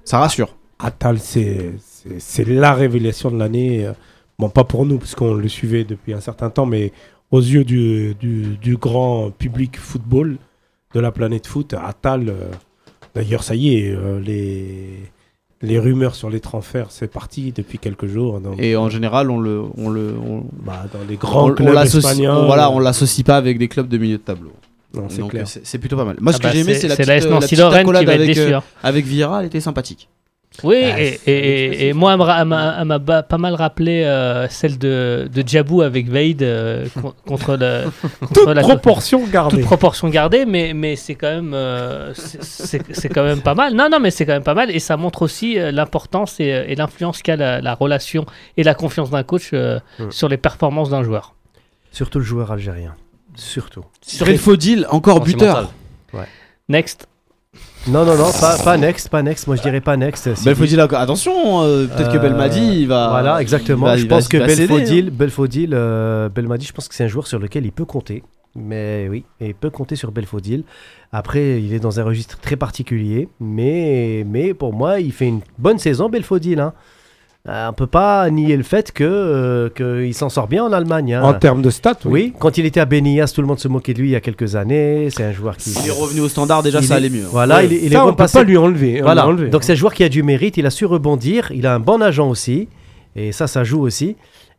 Ça 0.05 0.19
rassure. 0.19 0.55
Attal, 0.79 1.19
c'est 1.19 2.45
la 2.47 2.75
révélation 2.75 3.31
de 3.31 3.39
l'année. 3.39 3.87
euh, 3.87 3.93
Bon, 4.39 4.49
pas 4.49 4.65
pour 4.65 4.85
nous, 4.85 4.99
parce 4.99 5.15
qu'on 5.15 5.35
le 5.35 5.49
suivait 5.49 5.85
depuis 5.85 6.13
un 6.13 6.21
certain 6.21 6.51
temps, 6.51 6.67
mais 6.67 6.91
aux 7.31 7.41
yeux 7.41 7.65
du, 7.65 8.15
du, 8.19 8.57
du 8.61 8.77
grand 8.77 9.31
public 9.31 9.79
football 9.79 10.39
de 10.93 11.01
la 11.01 11.13
planète 11.13 11.47
foot, 11.47 11.73
Attal, 11.75 12.29
euh, 12.29 12.49
d'ailleurs, 13.15 13.45
ça 13.45 13.55
y 13.55 13.77
est, 13.77 13.93
euh, 13.95 14.19
les, 14.21 14.99
les 15.63 15.79
rumeurs 15.79 16.17
sur 16.17 16.31
les 16.31 16.41
transferts, 16.41 16.91
c'est 16.91 17.07
parti 17.11 17.53
depuis 17.53 17.79
quelques 17.79 18.07
jours. 18.07 18.41
Donc, 18.41 18.57
Et 18.61 18.77
en 18.77 18.89
général, 18.91 19.31
on 19.31 19.39
le, 19.39 19.63
on 19.77 19.89
le, 19.89 20.15
on, 20.19 20.45
bah, 20.65 20.85
dans 20.93 21.05
les 21.09 21.17
grands 21.17 21.51
on- 21.51 21.55
clubs 21.55 21.77
espagnols. 21.77 22.37
on- 22.37 22.47
voilà, 22.47 22.71
on 22.73 22.81
l'associe 22.81 23.25
pas 23.25 23.37
avec 23.37 23.57
des 23.59 23.69
clubs 23.69 23.89
de 23.89 23.99
milieu 23.99 24.19
de 24.19 24.23
tableau. 24.23 24.53
Non, 24.95 25.09
c'est 25.09 25.27
clair. 25.29 25.45
euh, 25.57 25.79
plutôt 25.79 25.97
pas 25.97 26.05
mal. 26.05 26.17
Moi, 26.21 26.33
ce 26.33 26.37
Ah 26.37 26.41
que 26.41 26.45
bah, 26.45 26.51
j'ai 26.53 26.61
aimé, 26.61 26.75
c'est 26.75 26.89
la 26.89 26.97
petite, 26.97 27.07
la 27.09 27.15
euh, 27.15 27.17
S 27.19 27.25
la 27.25 27.31
Nancy 27.31 27.47
petite 27.47 27.59
Lorraine 27.59 27.75
qui 27.79 27.81
accolade 27.83 28.05
va 28.07 28.13
être 28.15 28.21
avec, 28.23 28.35
déçue. 28.37 28.53
euh, 28.55 28.57
hein. 28.59 28.63
avec 28.83 29.05
Vieira, 29.07 29.41
elle 29.41 29.47
était 29.47 29.61
sympathique. 29.61 30.09
Oui, 30.63 30.83
Ah, 30.85 31.01
et, 31.03 31.19
c'est- 31.25 31.33
et- 31.33 31.65
et- 31.67 31.73
c'est- 31.79 31.85
et 31.87 31.93
moi, 31.95 32.13
elle 32.13 32.47
m'a- 32.47 33.23
pas 33.25 33.39
mal 33.39 33.55
rappelé 33.55 34.05
euh, 34.05 34.47
celle 34.49 34.79
de, 34.79 35.29
de 35.35 35.43
Djabou 35.45 35.83
avec 35.83 36.09
Vaid 36.09 36.45
euh, 36.45 36.87
con- 36.95 37.13
contre, 37.27 37.57
le, 37.57 37.87
contre 38.21 38.33
Toute 38.35 38.55
la 38.55 38.61
proportion 38.63 39.27
gardée. 39.27 39.57
toute 39.57 39.65
proportion 39.65 40.09
gardée, 40.11 40.47
mais, 40.47 40.73
mais 40.73 40.95
c'est 40.95 41.17
quand 41.17 41.27
même 41.35 41.55
euh, 41.55 42.13
c'est- 42.15 43.09
quand 43.09 43.25
même 43.25 43.41
pas 43.41 43.55
mal. 43.57 43.75
Non, 43.75 43.89
non, 43.91 43.99
mais 43.99 44.13
c'est 44.13 44.27
quand 44.27 44.33
même 44.33 44.45
pas 44.45 44.55
mal 44.55 44.71
et 44.71 44.79
ça 44.79 44.97
montre 44.97 45.23
aussi 45.23 45.59
euh, 45.59 45.73
l'importance 45.73 46.39
et, 46.39 46.45
et 46.69 46.77
l'influence 46.77 47.21
qu'a 47.23 47.35
la, 47.35 47.61
la 47.61 47.75
relation 47.75 48.25
et 48.57 48.63
la 48.63 48.75
confiance 48.75 49.11
d'un 49.11 49.25
coach 49.25 49.51
euh, 49.55 49.81
Mm. 49.99 50.13
sur 50.13 50.29
les 50.29 50.37
performances 50.37 50.89
d'un 50.91 51.03
joueur. 51.03 51.35
Surtout 51.91 52.21
le 52.21 52.25
joueur 52.25 52.53
algérien. 52.53 52.95
Surtout. 53.37 53.85
Belfodil, 54.25 54.87
encore 54.91 55.21
buteur. 55.21 55.73
mental. 56.13 56.29
Next. 56.69 57.07
Non, 57.87 58.07
non, 58.07 58.17
non, 58.17 58.31
pas, 58.41 58.57
pas 58.65 58.77
next, 58.79 59.11
pas 59.11 59.23
next. 59.23 59.47
Moi, 59.47 59.57
je 59.57 59.63
dirais 59.63 59.83
pas 59.83 59.97
next. 59.99 60.35
si- 60.35 60.45
Belfodil, 60.45 60.81
encore- 60.81 61.01
attention, 61.01 61.61
euh, 61.63 61.87
peut-être 61.87 62.11
que 62.11 62.17
Euh, 62.17 62.21
Belmadi, 62.21 62.81
il 62.81 62.89
va. 62.89 63.11
Voilà, 63.11 63.43
exactement. 63.43 63.85
va- 63.87 63.97
je 63.99 64.05
va- 64.05 64.09
pense 64.17 64.29
que 64.29 64.39
il 64.39 64.41
va 64.41 64.49
céder, 64.49 64.67
Belfodil, 64.67 65.07
hein. 65.09 65.11
Belfodil 65.13 65.71
euh, 65.75 66.29
Belmadi, 66.31 66.65
je 66.67 66.73
pense 66.73 66.89
que 66.89 66.95
c'est 66.95 67.05
un 67.05 67.09
joueur 67.09 67.27
sur 67.27 67.39
lequel 67.39 67.67
il 67.67 67.73
peut 67.73 67.85
compter. 67.85 68.23
Mais 68.57 69.09
oui, 69.11 69.25
il 69.41 69.55
peut 69.55 69.69
compter 69.69 69.97
sur 69.97 70.13
Belfodil. 70.13 70.65
Après, 71.13 71.61
il 71.61 71.75
est 71.75 71.81
dans 71.81 72.01
un 72.01 72.05
registre 72.05 72.39
très 72.39 72.57
particulier. 72.57 73.29
Mais, 73.41 74.25
mais 74.27 74.55
pour 74.55 74.73
moi, 74.73 75.01
il 75.01 75.13
fait 75.13 75.27
une 75.27 75.41
bonne 75.59 75.79
saison, 75.79 76.09
Belfodil. 76.09 76.61
Hein. 76.61 76.73
Euh, 77.47 77.69
on 77.69 77.73
peut 77.75 77.87
pas 77.87 78.31
nier 78.31 78.57
le 78.57 78.63
fait 78.63 78.91
que 78.91 79.05
euh, 79.05 79.69
qu'il 79.69 80.15
s'en 80.15 80.31
sort 80.31 80.49
bien 80.49 80.65
en 80.65 80.73
Allemagne. 80.73 81.13
hein. 81.13 81.23
En 81.23 81.35
termes 81.35 81.61
de 81.61 81.69
stats, 81.69 81.93
oui. 82.07 82.11
Oui, 82.11 82.33
quand 82.39 82.57
il 82.57 82.65
était 82.65 82.81
à 82.81 82.87
Benias, 82.87 83.33
tout 83.35 83.43
le 83.43 83.47
monde 83.47 83.59
se 83.59 83.69
moquait 83.69 83.93
de 83.93 83.99
lui 83.99 84.09
il 84.09 84.13
y 84.13 84.17
a 84.17 84.21
quelques 84.23 84.57
années. 84.57 85.09
C'est 85.11 85.25
un 85.25 85.33
joueur 85.33 85.59
qui. 85.59 85.69
Il 85.85 85.89
est 85.89 85.91
revenu 85.91 86.21
au 86.21 86.29
standard, 86.31 86.63
déjà, 86.63 86.79
Il 86.81 86.87
ça 86.87 86.95
est- 86.95 86.97
allait 86.97 87.11
mieux. 87.11 87.25
hein. 87.25 87.31
Voilà, 87.31 87.57
Ouais. 87.57 87.67
il 87.67 87.73
est, 87.75 87.81
il 87.83 87.93
est 87.93 87.97
Ça, 87.97 88.01
on 88.01 88.07
peut 88.07 88.11
repassé. 88.13 88.39
pas 88.39 88.45
lui 88.45 88.57
enlever. 88.57 89.01
on 89.03 89.05
Voilà, 89.05 89.23
l'a 89.23 89.29
enlevé. 89.29 89.51
donc 89.51 89.63
c'est 89.63 89.73
un 89.73 89.77
joueur 89.77 89.93
qui 89.93 90.03
a 90.05 90.09
du 90.09 90.23
mérite, 90.23 90.57
il 90.57 90.65
a 90.65 90.71
su 90.71 90.87
rebondir, 90.87 91.51
il 91.55 91.67
a 91.67 91.75
un 91.75 91.81
bon 91.81 92.01
agent 92.01 92.27
aussi, 92.31 92.67
et 93.15 93.31
ça, 93.31 93.47
ça 93.47 93.63
joue 93.63 93.83
aussi. 93.83 94.17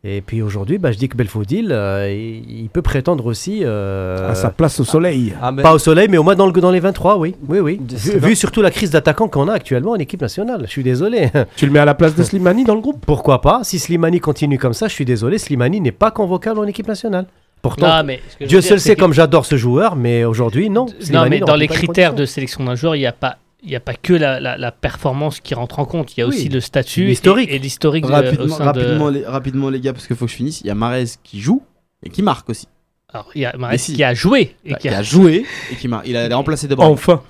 Et 0.07 0.21
puis 0.21 0.43
aujourd'hui, 0.43 0.77
bah, 0.77 0.91
je 0.91 0.97
dis 0.99 1.09
que 1.09 1.17
Belfodil, 1.17 1.69
euh, 1.71 2.13
il, 2.47 2.69
peut 2.69 2.83
prétendre 2.83 3.25
aussi, 3.25 3.61
euh, 3.63 4.29
à 4.29 4.35
sa 4.35 4.51
place 4.51 4.79
au 4.79 4.83
soleil. 4.83 5.33
Ah, 5.41 5.51
mais 5.51 5.63
pas 5.63 5.73
au 5.73 5.79
soleil, 5.79 6.07
mais 6.11 6.17
au 6.19 6.23
moins 6.23 6.35
dans, 6.35 6.45
le, 6.45 6.51
dans 6.51 6.69
les 6.69 6.79
23, 6.79 7.17
oui. 7.17 7.33
Oui, 7.47 7.57
oui. 7.57 7.81
Vu, 7.89 8.35
surtout 8.35 8.61
la 8.61 8.69
crise 8.69 8.91
d'attaquants 8.91 9.27
qu'on 9.27 9.47
a 9.47 9.53
actuellement 9.53 9.91
en 9.91 9.95
équipe 9.95 10.21
nationale, 10.21 10.61
je 10.65 10.69
suis 10.69 10.83
désolé. 10.83 11.31
Tu 11.55 11.65
le 11.65 11.71
mets 11.71 11.79
à 11.79 11.85
la 11.85 11.95
place 11.95 12.13
de 12.13 12.21
Slimani 12.21 12.65
dans 12.65 12.75
le 12.75 12.81
groupe? 12.81 13.03
Pourquoi 13.03 13.41
pas? 13.41 13.61
Si 13.63 13.79
Slimani 13.79 14.19
continue 14.19 14.59
comme 14.59 14.73
ça, 14.73 14.87
je 14.87 14.93
suis 14.93 15.05
désolé, 15.05 15.39
Slimani 15.39 15.81
n'est 15.81 15.91
pas 15.91 16.11
convocable 16.11 16.59
en 16.59 16.65
équipe 16.65 16.87
nationale. 16.87 17.25
Pourtant, 17.63 17.87
Non, 17.87 18.03
mais 18.03 18.17
que 18.17 18.21
je 18.41 18.45
Dieu 18.45 18.59
dire, 18.59 18.69
seul 18.69 18.79
sait 18.79 18.95
que- 18.95 18.99
comme 18.99 19.13
j'adore 19.13 19.47
ce 19.47 19.57
joueur, 19.57 19.95
mais 19.95 20.23
aujourd'hui, 20.23 20.69
non. 20.69 20.85
Non, 21.11 21.25
mais 21.27 21.39
dans 21.39 21.55
les 21.55 21.67
critères 21.67 22.13
de 22.13 22.25
sélection 22.25 22.63
d'un 22.63 22.75
joueur, 22.75 22.95
il 22.95 22.99
n'y 22.99 23.07
a 23.07 23.11
pas. 23.11 23.37
Il 23.65 23.69
n'y 23.69 23.75
a 23.75 23.79
pas 23.79 23.95
que 23.95 24.13
la, 24.13 24.39
la- 24.39 24.57
la 24.57 24.71
performance 24.71 25.39
qui 25.39 25.53
rentre 25.55 25.79
en 25.79 25.85
compte, 25.85 26.15
il 26.15 26.19
y 26.19 26.23
a 26.23 26.27
Oui. 26.27 26.35
aussi 26.35 26.49
le 26.49 26.59
statut 26.59 27.05
L'historique. 27.05 27.49
et, 27.49 27.55
et 27.55 27.59
l'historique 27.59 28.03
de- 28.05 28.09
au 28.09 28.13
Rapidement, 28.13 28.55
sein 28.55 28.63
rapidement, 28.63 29.07
de... 29.11 29.17
les, 29.17 29.25
rapidement, 29.25 29.69
les 29.69 29.79
gars, 29.79 29.91
parce 29.93 30.05
qu'il 30.07 30.15
faut 30.15 30.25
que 30.25 30.31
je 30.31 30.35
finisse. 30.37 30.61
Il 30.61 30.67
y 30.67 30.69
a 30.69 30.75
Marez 30.75 31.05
qui 31.23 31.41
joue 31.41 31.63
et 32.03 32.09
qui 32.09 32.21
marque 32.21 32.49
aussi. 32.49 32.67
Alors, 33.11 33.29
il 33.33 33.41
y 33.41 33.45
a 33.45 33.77
si. 33.77 33.93
qui 33.93 34.03
a 34.03 34.13
joué 34.13 34.55
et 34.65 34.73
Qui 34.73 34.79
qui 34.81 34.89
a, 34.89 34.99
a... 34.99 35.03
joué 35.03 35.45
et 35.71 35.75
qui 35.75 35.87
marque. 35.87 36.07
Il 36.07 36.15
a 36.15 36.33
remplacé 36.35 36.67
De 36.67 36.75
Bruyne. 36.75 36.91
Enfin. 36.91 37.21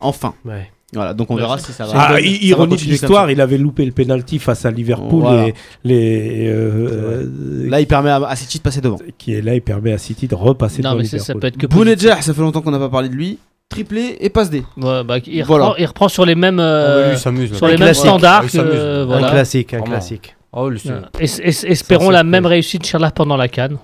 Enfin. 0.00 0.34
Ouais. 0.44 0.70
Voilà, 0.94 1.12
donc 1.12 1.30
on 1.30 1.34
Ouais, 1.34 1.42
verra 1.42 1.58
si 1.58 1.70
ça 1.72 1.84
va. 1.84 1.92
Ah, 1.94 2.06
ça 2.08 2.12
va 2.14 2.20
ironie 2.22 2.76
de 2.76 2.80
l'histoire, 2.82 3.30
il 3.30 3.40
avait 3.42 3.58
loupé 3.58 3.84
le 3.84 3.92
penalty 3.92 4.38
face 4.38 4.64
à 4.64 4.70
Liverpool 4.70 5.20
Voilà. 5.20 5.48
et 5.48 5.54
les 5.84 6.48
euh, 6.48 7.26
euh, 7.26 7.68
Là, 7.68 7.80
il 7.80 7.86
permet 7.86 8.08
à, 8.08 8.16
à 8.26 8.36
City 8.36 8.56
de 8.58 8.62
passer 8.62 8.80
devant. 8.80 8.98
qui 9.18 9.34
est 9.34 9.42
là, 9.42 9.54
il 9.54 9.60
permet 9.60 9.92
à 9.92 9.98
City 9.98 10.28
de 10.28 10.34
repasser 10.34 10.80
Non, 10.80 10.90
devant 10.92 11.02
mais 11.02 11.08
ça, 11.08 11.18
ça 11.18 11.34
peut 11.34 11.46
être 11.46 11.58
que. 11.58 11.66
Bounedjah, 11.66 12.22
ça 12.22 12.32
fait 12.32 12.40
longtemps 12.40 12.62
qu'on 12.62 12.70
n'a 12.70 12.78
pas 12.78 12.88
parlé 12.88 13.08
de 13.10 13.14
lui. 13.14 13.38
Triplé 13.68 14.16
et 14.20 14.30
passe 14.30 14.48
D. 14.50 14.64
Ouais, 14.78 15.04
bah, 15.04 15.18
il, 15.26 15.44
Voilà. 15.44 15.66
reprend, 15.66 15.76
il 15.78 15.86
reprend 15.86 16.08
sur 16.08 16.24
les 16.24 16.34
mêmes, 16.34 16.58
Ah, 16.58 16.62
euh, 16.62 17.04
bah, 17.04 17.10
lui, 17.32 17.48
sur 17.54 17.66
les 17.68 17.76
mêmes 17.76 17.94
standards. 17.94 18.42
Ah, 18.44 18.48
que, 18.48 18.58
euh, 18.58 19.10
Un 19.10 19.30
classique, 19.30 19.74
un 19.74 19.78
Vraiment. 19.78 19.92
classique. 19.92 20.36
Oh, 20.52 20.70
lui, 20.70 20.80
c'est- 20.80 20.92
Es- 21.20 21.46
es- 21.48 21.70
espérons 21.70 22.06
Ça, 22.06 22.12
la 22.12 22.24
même 22.24 22.46
réussite 22.46 22.86
Charles 22.86 23.10
pendant 23.14 23.36
la 23.36 23.48
canne. 23.48 23.76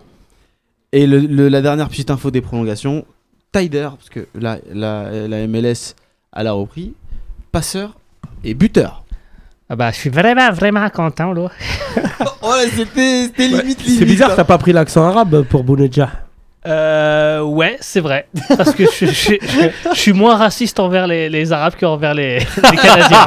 Et 0.92 1.06
le- 1.06 1.18
le- 1.18 1.48
la 1.48 1.60
dernière 1.60 1.88
petite 1.88 2.10
info 2.10 2.30
des 2.30 2.40
prolongations, 2.40 3.04
Tyder, 3.52 3.88
parce 3.96 4.08
que 4.08 4.26
la, 4.34 4.58
la, 4.72 5.28
la 5.28 5.46
MLS 5.46 5.94
a 6.32 6.42
la 6.42 6.52
repris, 6.52 6.94
passeur 7.52 7.94
et 8.42 8.54
buteur. 8.54 9.04
Ah 9.68 9.76
bah, 9.76 9.90
je 9.90 9.96
suis 9.96 10.10
vraiment, 10.10 10.50
vraiment 10.50 10.88
content 10.90 11.32
là. 11.32 11.50
oh, 12.42 12.52
c'était 12.74 13.24
c'était 13.24 13.48
limite, 13.48 13.80
C'est 13.80 13.90
limite. 13.90 14.04
bizarre, 14.08 14.34
t'as 14.34 14.44
pas 14.44 14.58
pris 14.58 14.72
l'accent 14.72 15.04
arabe 15.04 15.42
pour 15.42 15.62
Bounedjah. 15.62 16.10
Euh, 16.66 17.42
ouais, 17.42 17.76
c'est 17.80 18.00
vrai. 18.00 18.26
Parce 18.56 18.72
que 18.74 18.84
je, 18.84 19.06
je- 19.06 19.34
je- 19.40 19.90
je 19.94 19.98
suis 20.00 20.12
moins 20.12 20.36
raciste 20.36 20.80
envers 20.80 21.06
les, 21.06 21.28
les 21.28 21.52
Arabes 21.52 21.74
qu'envers 21.78 22.14
les, 22.14 22.38
les 22.38 22.76
Canadiens. 22.76 23.26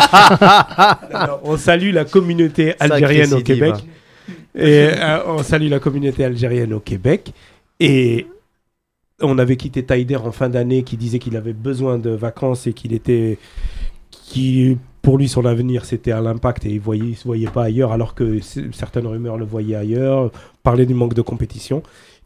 Alors, 1.14 1.42
on 1.44 1.58
salue 1.58 1.94
la 1.94 2.06
communauté 2.06 2.74
algérienne 2.80 3.34
au 3.34 3.42
Québec. 3.42 3.76
Sidi, 3.76 3.88
Et 4.56 4.90
euh, 4.94 5.20
on 5.28 5.44
salue 5.44 5.70
la 5.70 5.80
communauté 5.80 6.26
algérienne 6.26 6.74
au 6.74 6.80
Québec. 6.80 7.32
Et 7.80 8.28
on 9.22 9.38
avait 9.38 9.56
quitté 9.56 9.84
Taider 9.84 10.16
en 10.16 10.32
fin 10.32 10.50
d'année 10.50 10.84
qui 10.84 10.98
disait 10.98 11.20
qu'il 11.20 11.38
avait 11.38 11.54
besoin 11.54 11.98
de 12.00 12.10
vacances 12.10 12.66
et 12.68 12.74
qu'il 12.74 12.94
était. 12.94 13.38
Qui, 14.12 14.78
pour 15.02 15.18
lui, 15.18 15.30
son 15.30 15.46
avenir, 15.46 15.86
c'était 15.86 16.12
à 16.12 16.20
l'impact 16.22 16.66
et 16.66 16.70
il 16.72 17.10
ne 17.10 17.16
se 17.16 17.24
voyait 17.24 17.48
pas 17.48 17.64
ailleurs, 17.64 17.94
alors 17.94 18.14
que 18.14 18.40
certaines 18.74 19.08
rumeurs 19.08 19.38
le 19.38 19.46
voyaient 19.46 19.76
ailleurs, 19.76 20.32
parlaient 20.64 20.86
du 20.86 20.94
manque 20.94 21.14
de 21.14 21.22
compétition. 21.22 21.82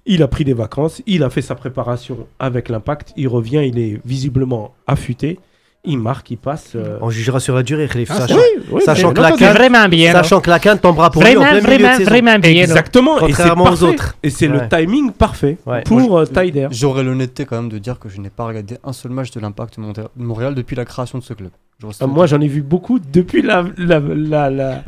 Il 0.05 0.23
a 0.23 0.27
pris 0.27 0.43
des 0.43 0.53
vacances, 0.53 1.01
il 1.05 1.21
a 1.23 1.29
fait 1.29 1.41
sa 1.43 1.53
préparation 1.55 2.25
avec 2.39 2.69
l'impact, 2.69 3.13
il 3.17 3.27
revient, 3.27 3.61
il 3.67 3.77
est 3.79 3.99
visiblement 4.05 4.73
affûté. 4.87 5.39
il 5.83 5.97
marque, 5.97 6.29
il 6.29 6.37
passe. 6.37 6.73
euh, 6.75 6.99
On 7.01 7.09
jugera 7.09 7.39
sur 7.39 7.55
la 7.55 7.63
durée, 7.63 7.87
Khalif, 7.87 8.09
ah, 8.11 8.19
sachant, 8.19 8.35
oui, 8.35 8.63
oui, 8.71 8.81
sachant 8.85 9.13
que 9.13 9.21
la 9.21 9.31
canne- 9.31 9.55
vraiment 9.55 9.87
bien. 9.89 10.11
sachant 10.11 10.39
que 10.39 10.49
la 10.51 10.59
canne 10.59 10.77
tombera 10.77 11.09
pour 11.09 11.23
lui 11.23 11.35
en 11.35 11.39
Vraiment, 11.41 11.49
plein 11.49 11.61
milieu 11.61 11.77
de 11.77 11.81
vraiment, 11.83 11.97
saison. 11.97 12.09
vraiment 12.11 12.37
bien. 12.39 12.51
Exactement, 12.63 13.17
et 13.17 13.19
c'est 13.21 13.25
Contrairement 13.27 13.63
aux 13.71 13.83
autres. 13.83 14.15
Et 14.21 14.29
c'est 14.29 14.47
Ouais. 14.47 14.59
le 14.61 14.69
timing 14.69 15.11
parfait 15.11 15.57
Ouais. 15.65 15.81
pour 15.83 16.19
euh, 16.19 16.25
Taider. 16.25 16.67
J'aurais 16.69 17.01
l'honnêteté 17.03 17.45
quand 17.45 17.55
même 17.55 17.69
de 17.69 17.79
dire 17.79 17.97
que 17.97 18.09
je 18.09 18.21
n'ai 18.21 18.29
pas 18.29 18.45
regardé 18.45 18.77
un 18.83 18.93
seul 18.93 19.11
match 19.11 19.31
de 19.31 19.39
l'Impact 19.39 19.79
Montréal 20.17 20.53
depuis 20.53 20.75
la 20.75 20.85
création 20.85 21.17
de 21.17 21.23
ce 21.23 21.33
club. 21.33 21.49
Je 21.79 21.87
Euh, 21.87 22.05
Moi, 22.07 22.27
j'en 22.27 22.39
ai 22.41 22.47
vu 22.47 22.61
beaucoup 22.61 22.99
depuis 22.99 23.41
la, 23.41 23.65
la, 23.77 23.99
la, 23.99 24.49
la- 24.51 24.83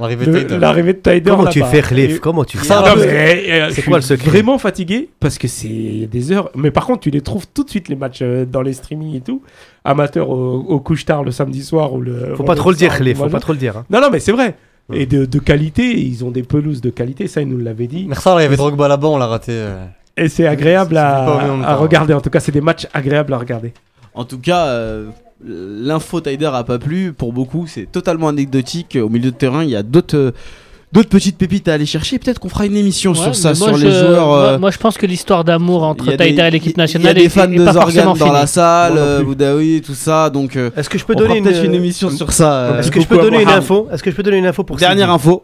L'arrivée 0.00 0.26
de 0.26 0.32
Taylor. 0.40 0.58
l'arrivée 0.60 0.92
de 0.94 0.98
Taider. 0.98 1.30
Comment 1.30 1.46
tu 1.46 1.62
fais, 1.62 1.82
Khalif 1.82 2.16
Et- 2.16 2.18
Comment 2.18 2.44
tu 2.44 2.58
fais 2.58 3.70
c'est 3.72 3.82
quoi 3.82 3.98
le 3.98 4.02
secret 4.02 4.28
Vraiment 4.28 4.58
fatigué 4.58 5.08
parce 5.20 5.38
que 5.38 5.46
c'est 5.48 5.68
il 5.68 6.00
y 6.00 6.04
a 6.04 6.06
des 6.08 6.32
heures. 6.32 6.50
Mais 6.56 6.70
par 6.70 6.86
contre, 6.86 7.00
tu 7.00 7.10
les 7.10 7.20
trouves 7.20 7.46
tout 7.52 7.62
de 7.64 7.70
suite 7.70 7.88
les 7.88 7.94
matchs 7.96 8.20
euh, 8.22 8.44
dans 8.44 8.62
les 8.62 8.72
streamings 8.72 9.14
et 9.16 9.20
tout. 9.20 9.42
Amateurs 9.84 10.30
au, 10.30 10.56
au 10.58 10.80
couche 10.80 11.04
tard 11.04 11.22
le 11.22 11.30
samedi 11.30 11.62
soir 11.62 11.92
ou 11.92 12.00
le. 12.00 12.34
Faut 12.36 12.42
pas 12.42 12.56
trop 12.56 12.70
le 12.70 12.76
dire, 12.76 12.96
Khalif, 12.96 13.16
faut 13.18 13.24
Moi, 13.24 13.30
pas 13.32 13.40
trop 13.40 13.52
le 13.52 13.58
dire. 13.58 13.76
hein. 13.76 13.84
Non, 13.90 14.00
non, 14.00 14.08
mais 14.10 14.18
c'est 14.20 14.32
vrai. 14.32 14.56
Et 14.92 15.06
de, 15.06 15.24
de 15.24 15.38
qualité, 15.38 15.98
ils 15.98 16.24
ont 16.24 16.30
des 16.30 16.42
pelouses 16.42 16.80
de 16.82 16.90
qualité, 16.90 17.26
ça, 17.26 17.40
ils 17.40 17.48
nous 17.48 17.56
l'avaient 17.58 17.86
dit. 17.86 18.04
Mersa, 18.06 18.34
il 18.38 18.42
y 18.42 18.44
avait 18.46 18.56
Drogba 18.56 18.86
là-bas, 18.88 19.08
on 19.08 19.16
l'a 19.16 19.26
raté. 19.26 19.52
euh. 19.52 19.84
Et 20.16 20.28
c'est 20.28 20.46
agréable 20.46 20.94
pas 20.94 21.40
à, 21.40 21.70
à 21.70 21.74
regarder. 21.76 22.12
En 22.14 22.20
tout 22.20 22.28
cas, 22.30 22.40
c'est 22.40 22.52
des 22.52 22.60
matchs 22.60 22.86
agréables 22.92 23.32
à 23.32 23.38
regarder. 23.38 23.72
En 24.12 24.24
tout 24.24 24.38
cas, 24.38 24.66
euh, 24.66 25.06
l'info 25.44 26.20
Tider 26.20 26.50
a 26.52 26.64
pas 26.64 26.78
plu 26.78 27.12
pour 27.12 27.32
beaucoup. 27.32 27.66
C'est 27.66 27.90
totalement 27.90 28.28
anecdotique. 28.28 28.98
Au 29.00 29.08
milieu 29.08 29.30
de 29.30 29.36
terrain, 29.36 29.64
il 29.64 29.70
y 29.70 29.76
a 29.76 29.82
d'autres. 29.82 30.32
D'autres 30.92 31.08
petites 31.08 31.36
pépites 31.36 31.66
à 31.66 31.72
aller 31.72 31.86
chercher. 31.86 32.20
Peut-être 32.20 32.38
qu'on 32.38 32.48
fera 32.48 32.66
une 32.66 32.76
émission 32.76 33.10
Ouais, 33.10 33.16
sur 33.18 33.34
ça, 33.34 33.48
moi, 33.48 33.56
sur 33.70 33.76
je- 33.78 33.86
les 33.86 33.90
joueurs. 33.90 34.26
Moi, 34.28 34.38
euh, 34.38 34.58
moi, 34.60 34.70
je 34.70 34.78
pense 34.78 34.96
que 34.96 35.06
l'histoire 35.06 35.42
d'amour 35.42 35.82
entre 35.82 36.12
a 36.12 36.16
Taïder 36.16 36.36
des- 36.42 36.42
et 36.46 36.50
l'équipe 36.52 36.74
Il 36.76 36.78
y 36.78 36.80
a 36.80 36.84
nationale 36.84 37.14
des 37.14 37.28
fans 37.28 37.50
est 37.50 37.56
de 37.58 37.64
Zorgan 37.68 38.14
dans 38.14 38.30
la 38.30 38.46
salle, 38.46 38.92
euh. 38.96 39.20
Boudaoui, 39.24 39.82
tout 39.84 39.94
ça. 39.94 40.30
Donc, 40.30 40.54
euh, 40.54 40.70
Est-ce 40.76 40.88
que 40.88 40.96
je 40.96 41.04
peux 41.04 41.16
donner 41.16 41.42
peut-être 41.42 41.64
une, 41.64 41.70
une 41.70 41.74
émission 41.74 42.10
sur 42.10 42.32
ça. 42.32 42.76
Est-ce 42.78 42.92
que 42.92 43.00
je 43.00 43.08
peux 43.08 43.18
donner 43.18 43.42
une 43.42 43.48
info? 43.48 43.88
Est-ce 43.90 44.04
que 44.04 44.10
je 44.12 44.14
peux 44.14 44.22
donner 44.22 44.38
une 44.38 44.46
info 44.46 44.62
pour 44.62 44.76
Dernière 44.76 45.10
info. 45.10 45.42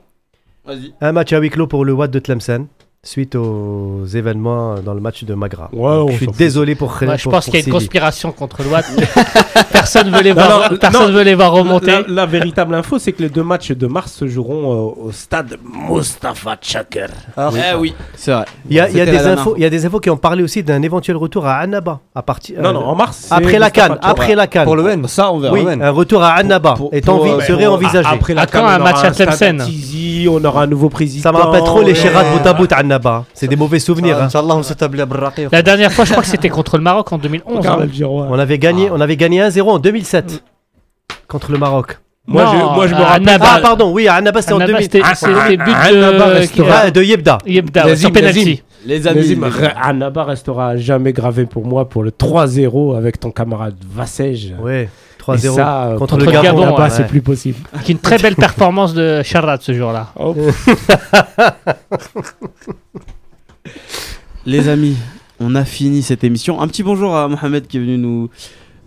Vas-y. 0.65 0.93
Un 1.01 1.11
match 1.11 1.33
à 1.33 1.39
huis 1.41 1.51
clos 1.51 1.67
pour 1.67 1.85
le 1.85 1.95
Watt 1.95 2.13
de 2.13 2.21
Tlemcen 2.21 2.67
suite 3.03 3.35
aux 3.35 4.05
événements 4.05 4.75
dans 4.85 4.93
le 4.93 5.01
match 5.01 5.25
de 5.25 5.33
Magra. 5.33 5.71
Ouais, 5.73 5.89
on 5.91 6.09
je 6.11 6.17
suis 6.17 6.27
désolé 6.27 6.75
pour 6.75 6.95
Moi, 7.01 7.17
je 7.17 7.23
pour- 7.23 7.33
pense 7.33 7.47
qu'il 7.47 7.55
y 7.55 7.57
a 7.57 7.61
une 7.61 7.65
Sidi. 7.65 7.73
conspiration 7.75 8.31
contre 8.31 8.61
Watt. 8.71 8.85
personne 9.73 10.11
veut 10.11 10.21
les 10.23 10.35
Non, 10.35 10.43
voir, 10.45 10.71
non, 10.71 10.77
personne 10.77 11.07
non. 11.11 11.13
veut 11.17 11.23
les 11.23 11.35
voir 11.35 11.51
remonter. 11.51 11.91
La, 11.93 12.03
la 12.09 12.27
véritable 12.27 12.75
info, 12.75 12.99
c'est 12.99 13.13
que 13.13 13.23
les 13.23 13.31
deux 13.31 13.43
matchs 13.43 13.73
de 13.73 13.87
mars 13.87 14.13
se 14.13 14.29
joueront 14.29 14.73
euh, 15.01 15.07
au 15.07 15.13
stade 15.13 15.57
Mustafa 15.89 16.57
Chakr. 16.61 17.09
Ah, 17.39 17.49
Eh 17.55 17.75
oui, 17.75 17.95
c'est 18.17 18.33
vrai. 18.33 18.45
Il 18.69 18.77
y 18.77 18.81
a, 18.81 18.91
y 18.91 19.01
a 19.01 19.07
des 19.07 19.27
infos, 19.27 19.55
il 19.57 19.63
y 19.63 19.65
a 19.65 19.71
des 19.71 19.87
infos 19.87 19.99
qui 20.01 20.11
ont 20.11 20.19
parlé 20.19 20.43
aussi 20.43 20.63
d'un 20.63 20.83
éventuel 20.83 21.17
retour 21.17 21.47
à 21.47 21.55
Annaba 21.55 22.01
à 22.15 22.21
partir 22.23 22.61
Non, 22.61 22.75
non, 22.75 22.85
en 22.85 22.95
mars. 22.95 23.29
après 23.31 23.59
la 23.59 23.69
Mustafa 23.69 23.71
canne, 23.71 23.97
Chakr. 23.97 24.09
après 24.11 24.35
la 24.35 24.47
canne. 24.47 24.65
Pour 24.65 24.77
le 24.77 24.87
N. 24.89 25.09
Ça, 25.09 25.33
on 25.33 25.39
verra. 25.39 25.55
oui, 25.55 25.65
un 25.67 25.91
retour 25.91 26.23
à 26.23 26.33
Annaba 26.33 26.75
Pour- 26.75 26.91
est 26.93 27.01
pour, 27.01 27.25
envi- 27.25 27.31
euh, 27.31 27.41
serait 27.41 27.67
envisagé. 27.67 28.09
Après 28.13 28.35
la 28.35 28.43
À 28.43 28.47
canne, 28.47 28.61
quand 28.61 28.69
un 28.69 28.79
match 28.79 29.03
à 29.03 29.11
Tlemcen 29.11 29.63
on 30.29 30.45
aura 30.45 30.65
un 30.65 30.67
nouveau 30.67 30.91
président. 30.91 31.23
Ça 31.23 31.33
me 31.33 31.39
rappelle 31.39 31.65
trop 31.65 31.81
les 31.83 31.95
Chérad 31.95 32.27
Boutabout 32.37 32.67
C'est 33.35 33.49
des 33.49 33.57
mauvais 33.57 33.79
souvenirs. 33.79 34.17
hein. 34.23 34.29
La 35.53 35.63
dernière 35.63 35.93
fois, 35.93 36.05
je 36.05 36.11
crois 36.13 36.23
que 36.23 36.29
c'était 36.29 36.49
contre 36.49 36.77
le 36.77 36.83
Maroc 36.83 37.13
en 37.13 37.19
2011. 37.19 37.59
Regarde 37.59 37.83
hein. 37.83 38.27
On 38.31 38.39
avait 38.39 38.59
gagné, 38.59 38.91
on 38.91 39.01
avait 39.01 39.17
gagné 39.17 39.41
1-0 39.41 39.63
en 39.63 39.79
2007 39.79 40.43
contre 41.29 41.53
le 41.53 41.59
Maroc. 41.59 41.99
Moi, 42.27 42.45
Non, 42.45 42.51
je, 42.53 42.57
moi, 42.57 42.87
je 42.87 42.95
me 42.95 43.01
à 43.01 43.05
rappelle. 43.05 43.29
Annaba. 43.29 43.47
Ah 43.57 43.61
pardon, 43.61 43.93
oui, 43.93 44.07
à 44.07 44.15
Annaba 44.15 44.41
c'était 44.43 44.53
en 44.53 44.57
Annaba, 44.57 44.73
2000. 44.73 44.83
c'était 44.85 45.01
Ah, 45.05 45.15
c'était 45.15 45.49
les 45.51 45.57
buts 45.57 45.65
ah, 45.75 45.81
Annaba 45.87 46.27
de 46.29 46.35
restera- 46.35 46.81
Ah, 46.85 46.91
de 46.91 47.03
Yebda. 47.03 47.39
Yebda, 47.47 47.85
Nazim, 47.87 47.97
sur 48.09 48.13
penalty. 48.13 48.39
Nazim. 48.41 48.57
Les 48.87 49.07
amis. 49.07 49.19
Nazim, 49.21 49.45
Annaba 49.83 50.25
restera 50.25 50.77
jamais 50.77 51.13
gravé 51.13 51.47
pour 51.47 51.67
moi 51.67 51.89
pour 51.89 52.03
le 52.03 52.11
3-0 52.13 52.97
avec 52.97 53.19
ton 53.19 53.31
camarade 53.31 53.75
Vassège. 53.91 54.55
Ouais, 54.63 54.89
3-0 55.21 55.55
ça, 55.55 55.83
euh, 55.85 55.99
contre, 55.99 55.99
contre 56.15 56.17
le 56.19 56.25
le 56.27 56.33
Gabon. 56.33 56.43
Gabon, 56.61 56.65
là-bas, 56.73 56.85
ouais. 56.85 56.91
c'est 56.91 57.07
plus 57.07 57.21
possible. 57.23 57.59
Qui 57.85 57.93
est 57.93 57.95
une 57.95 58.01
très 58.01 58.19
belle 58.19 58.37
performance 58.37 58.95
de 58.95 59.23
Charrat 59.23 59.59
ce 59.61 59.73
jour-là. 59.73 60.09
Oh, 60.19 60.35
Les 64.47 64.69
amis, 64.69 64.97
on 65.39 65.55
a 65.55 65.65
fini 65.65 66.03
cette 66.03 66.25
émission. 66.25 66.61
Un 66.61 66.69
petit 66.69 66.83
bonjour 66.83 67.15
à 67.17 67.29
Mohamed 67.29 67.67
qui 67.67 67.77
est 67.77 67.81
venu 67.81 67.99
nous, 67.99 68.31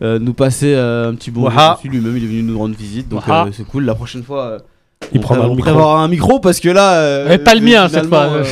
euh, 0.01 0.17
nous 0.19 0.33
passer 0.33 0.73
euh, 0.73 1.11
un 1.11 1.15
petit 1.15 1.31
bonjour. 1.31 1.51
Lui-même, 1.83 2.17
il 2.17 2.23
est 2.23 2.27
venu 2.27 2.43
nous 2.43 2.57
rendre 2.57 2.75
visite. 2.75 3.07
Donc 3.09 3.21
euh, 3.29 3.45
c'est 3.53 3.65
cool. 3.65 3.85
La 3.85 3.95
prochaine 3.95 4.23
fois, 4.23 4.43
euh, 4.45 4.59
Il 5.13 5.19
on 5.19 5.21
prendra 5.21 5.45
on 5.47 5.55
micro. 5.55 5.61
prévoira 5.63 6.01
un 6.03 6.07
micro 6.07 6.39
parce 6.39 6.59
que 6.59 6.69
là. 6.69 6.93
euh, 6.95 7.25
Mais 7.29 7.37
pas 7.37 7.53
le 7.55 7.61
mien, 7.61 7.87
cette 7.87 8.07
fois. 8.07 8.23
euh, 8.23 8.43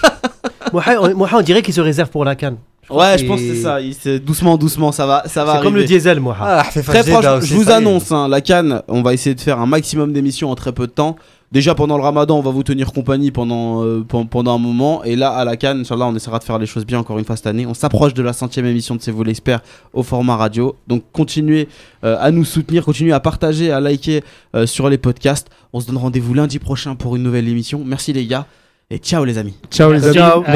Moha, 0.72 1.00
on, 1.00 1.14
Moha, 1.16 1.38
on 1.38 1.42
dirait 1.42 1.62
qu'il 1.62 1.74
se 1.74 1.80
réserve 1.80 2.10
pour 2.10 2.24
la 2.24 2.36
canne. 2.36 2.56
Ouais, 2.90 3.18
je 3.18 3.26
pense 3.26 3.40
que 3.40 3.46
c'est 3.54 3.62
ça. 3.62 3.80
Il- 3.80 3.94
c'est 3.94 4.18
doucement, 4.18 4.56
doucement, 4.56 4.92
ça 4.92 5.06
va, 5.06 5.22
ça 5.26 5.44
va 5.44 5.56
C'est 5.58 5.62
comme 5.62 5.74
le 5.76 5.84
diesel, 5.84 6.20
Moha. 6.20 6.36
Ah, 6.60 6.64
fait 6.64 6.82
Très 6.82 7.02
franchement, 7.04 7.34
aussi, 7.36 7.48
je 7.48 7.54
vous 7.54 7.70
annonce, 7.70 8.12
hein, 8.12 8.28
la 8.28 8.40
Cannes, 8.40 8.82
on 8.88 9.02
va 9.02 9.14
essayer 9.14 9.34
de 9.34 9.40
faire 9.40 9.58
un 9.60 9.66
maximum 9.66 10.12
d'émissions 10.12 10.50
en 10.50 10.54
très 10.54 10.72
peu 10.72 10.86
de 10.86 10.92
temps. 10.92 11.16
Déjà 11.52 11.74
pendant 11.74 11.96
le 11.96 12.04
ramadan, 12.04 12.38
on 12.38 12.42
va 12.42 12.52
vous 12.52 12.62
tenir 12.62 12.92
compagnie 12.92 13.32
pendant, 13.32 13.82
euh, 13.84 14.04
pen- 14.08 14.28
pendant 14.28 14.54
un 14.54 14.58
moment. 14.58 15.02
Et 15.02 15.16
là, 15.16 15.30
à 15.30 15.44
la 15.44 15.56
Cannes, 15.56 15.80
Inch'Allah, 15.80 16.06
on 16.06 16.14
essaiera 16.14 16.38
de 16.38 16.44
faire 16.44 16.58
les 16.60 16.66
choses 16.66 16.86
bien 16.86 17.00
encore 17.00 17.18
une 17.18 17.24
fois 17.24 17.34
cette 17.34 17.48
année. 17.48 17.66
On 17.66 17.74
s'approche 17.74 18.14
de 18.14 18.22
la 18.22 18.32
centième 18.32 18.66
émission 18.66 18.94
de 18.94 19.02
C'est 19.02 19.10
vous 19.10 19.24
l'expert 19.24 19.60
au 19.92 20.04
format 20.04 20.36
radio. 20.36 20.76
Donc 20.86 21.02
continuez 21.12 21.66
euh, 22.04 22.16
à 22.20 22.30
nous 22.30 22.44
soutenir, 22.44 22.84
continuez 22.84 23.12
à 23.12 23.18
partager, 23.18 23.72
à 23.72 23.80
liker 23.80 24.22
euh, 24.54 24.64
sur 24.66 24.88
les 24.88 24.96
podcasts. 24.98 25.48
On 25.72 25.80
se 25.80 25.88
donne 25.88 25.96
rendez-vous 25.96 26.34
lundi 26.34 26.60
prochain 26.60 26.94
pour 26.94 27.16
une 27.16 27.24
nouvelle 27.24 27.48
émission. 27.48 27.82
Merci 27.84 28.12
les 28.12 28.26
gars. 28.26 28.46
Et 28.90 28.98
ciao 28.98 29.24
les 29.24 29.38
amis. 29.38 29.54
Ciao 29.70 29.92
les 29.92 30.04
amis. 30.04 30.14
Ciao. 30.14 30.42
Tout 30.42 30.50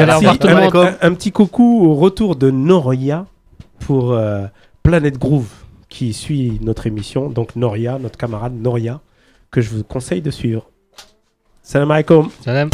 le 0.47 0.53
Un- 0.53 0.61
monde. 0.61 0.75
un, 0.75 1.07
un 1.07 1.13
petit 1.13 1.31
coucou 1.31 1.85
au 1.85 1.95
retour 1.95 2.35
de 2.35 2.51
Noria 2.51 3.25
pour 3.79 4.11
euh, 4.11 4.45
Planète 4.83 5.17
Groove 5.17 5.47
qui 5.87 6.11
suit 6.13 6.59
notre 6.61 6.85
émission. 6.87 7.29
Donc 7.29 7.55
Noria, 7.55 7.97
notre 7.97 8.17
camarade 8.17 8.53
Noria, 8.53 8.99
que 9.51 9.61
je 9.61 9.69
vous 9.69 9.83
conseille 9.83 10.21
de 10.21 10.31
suivre. 10.31 10.69
Salam 11.63 11.89
alaikum. 11.91 12.29
Salam. 12.43 12.69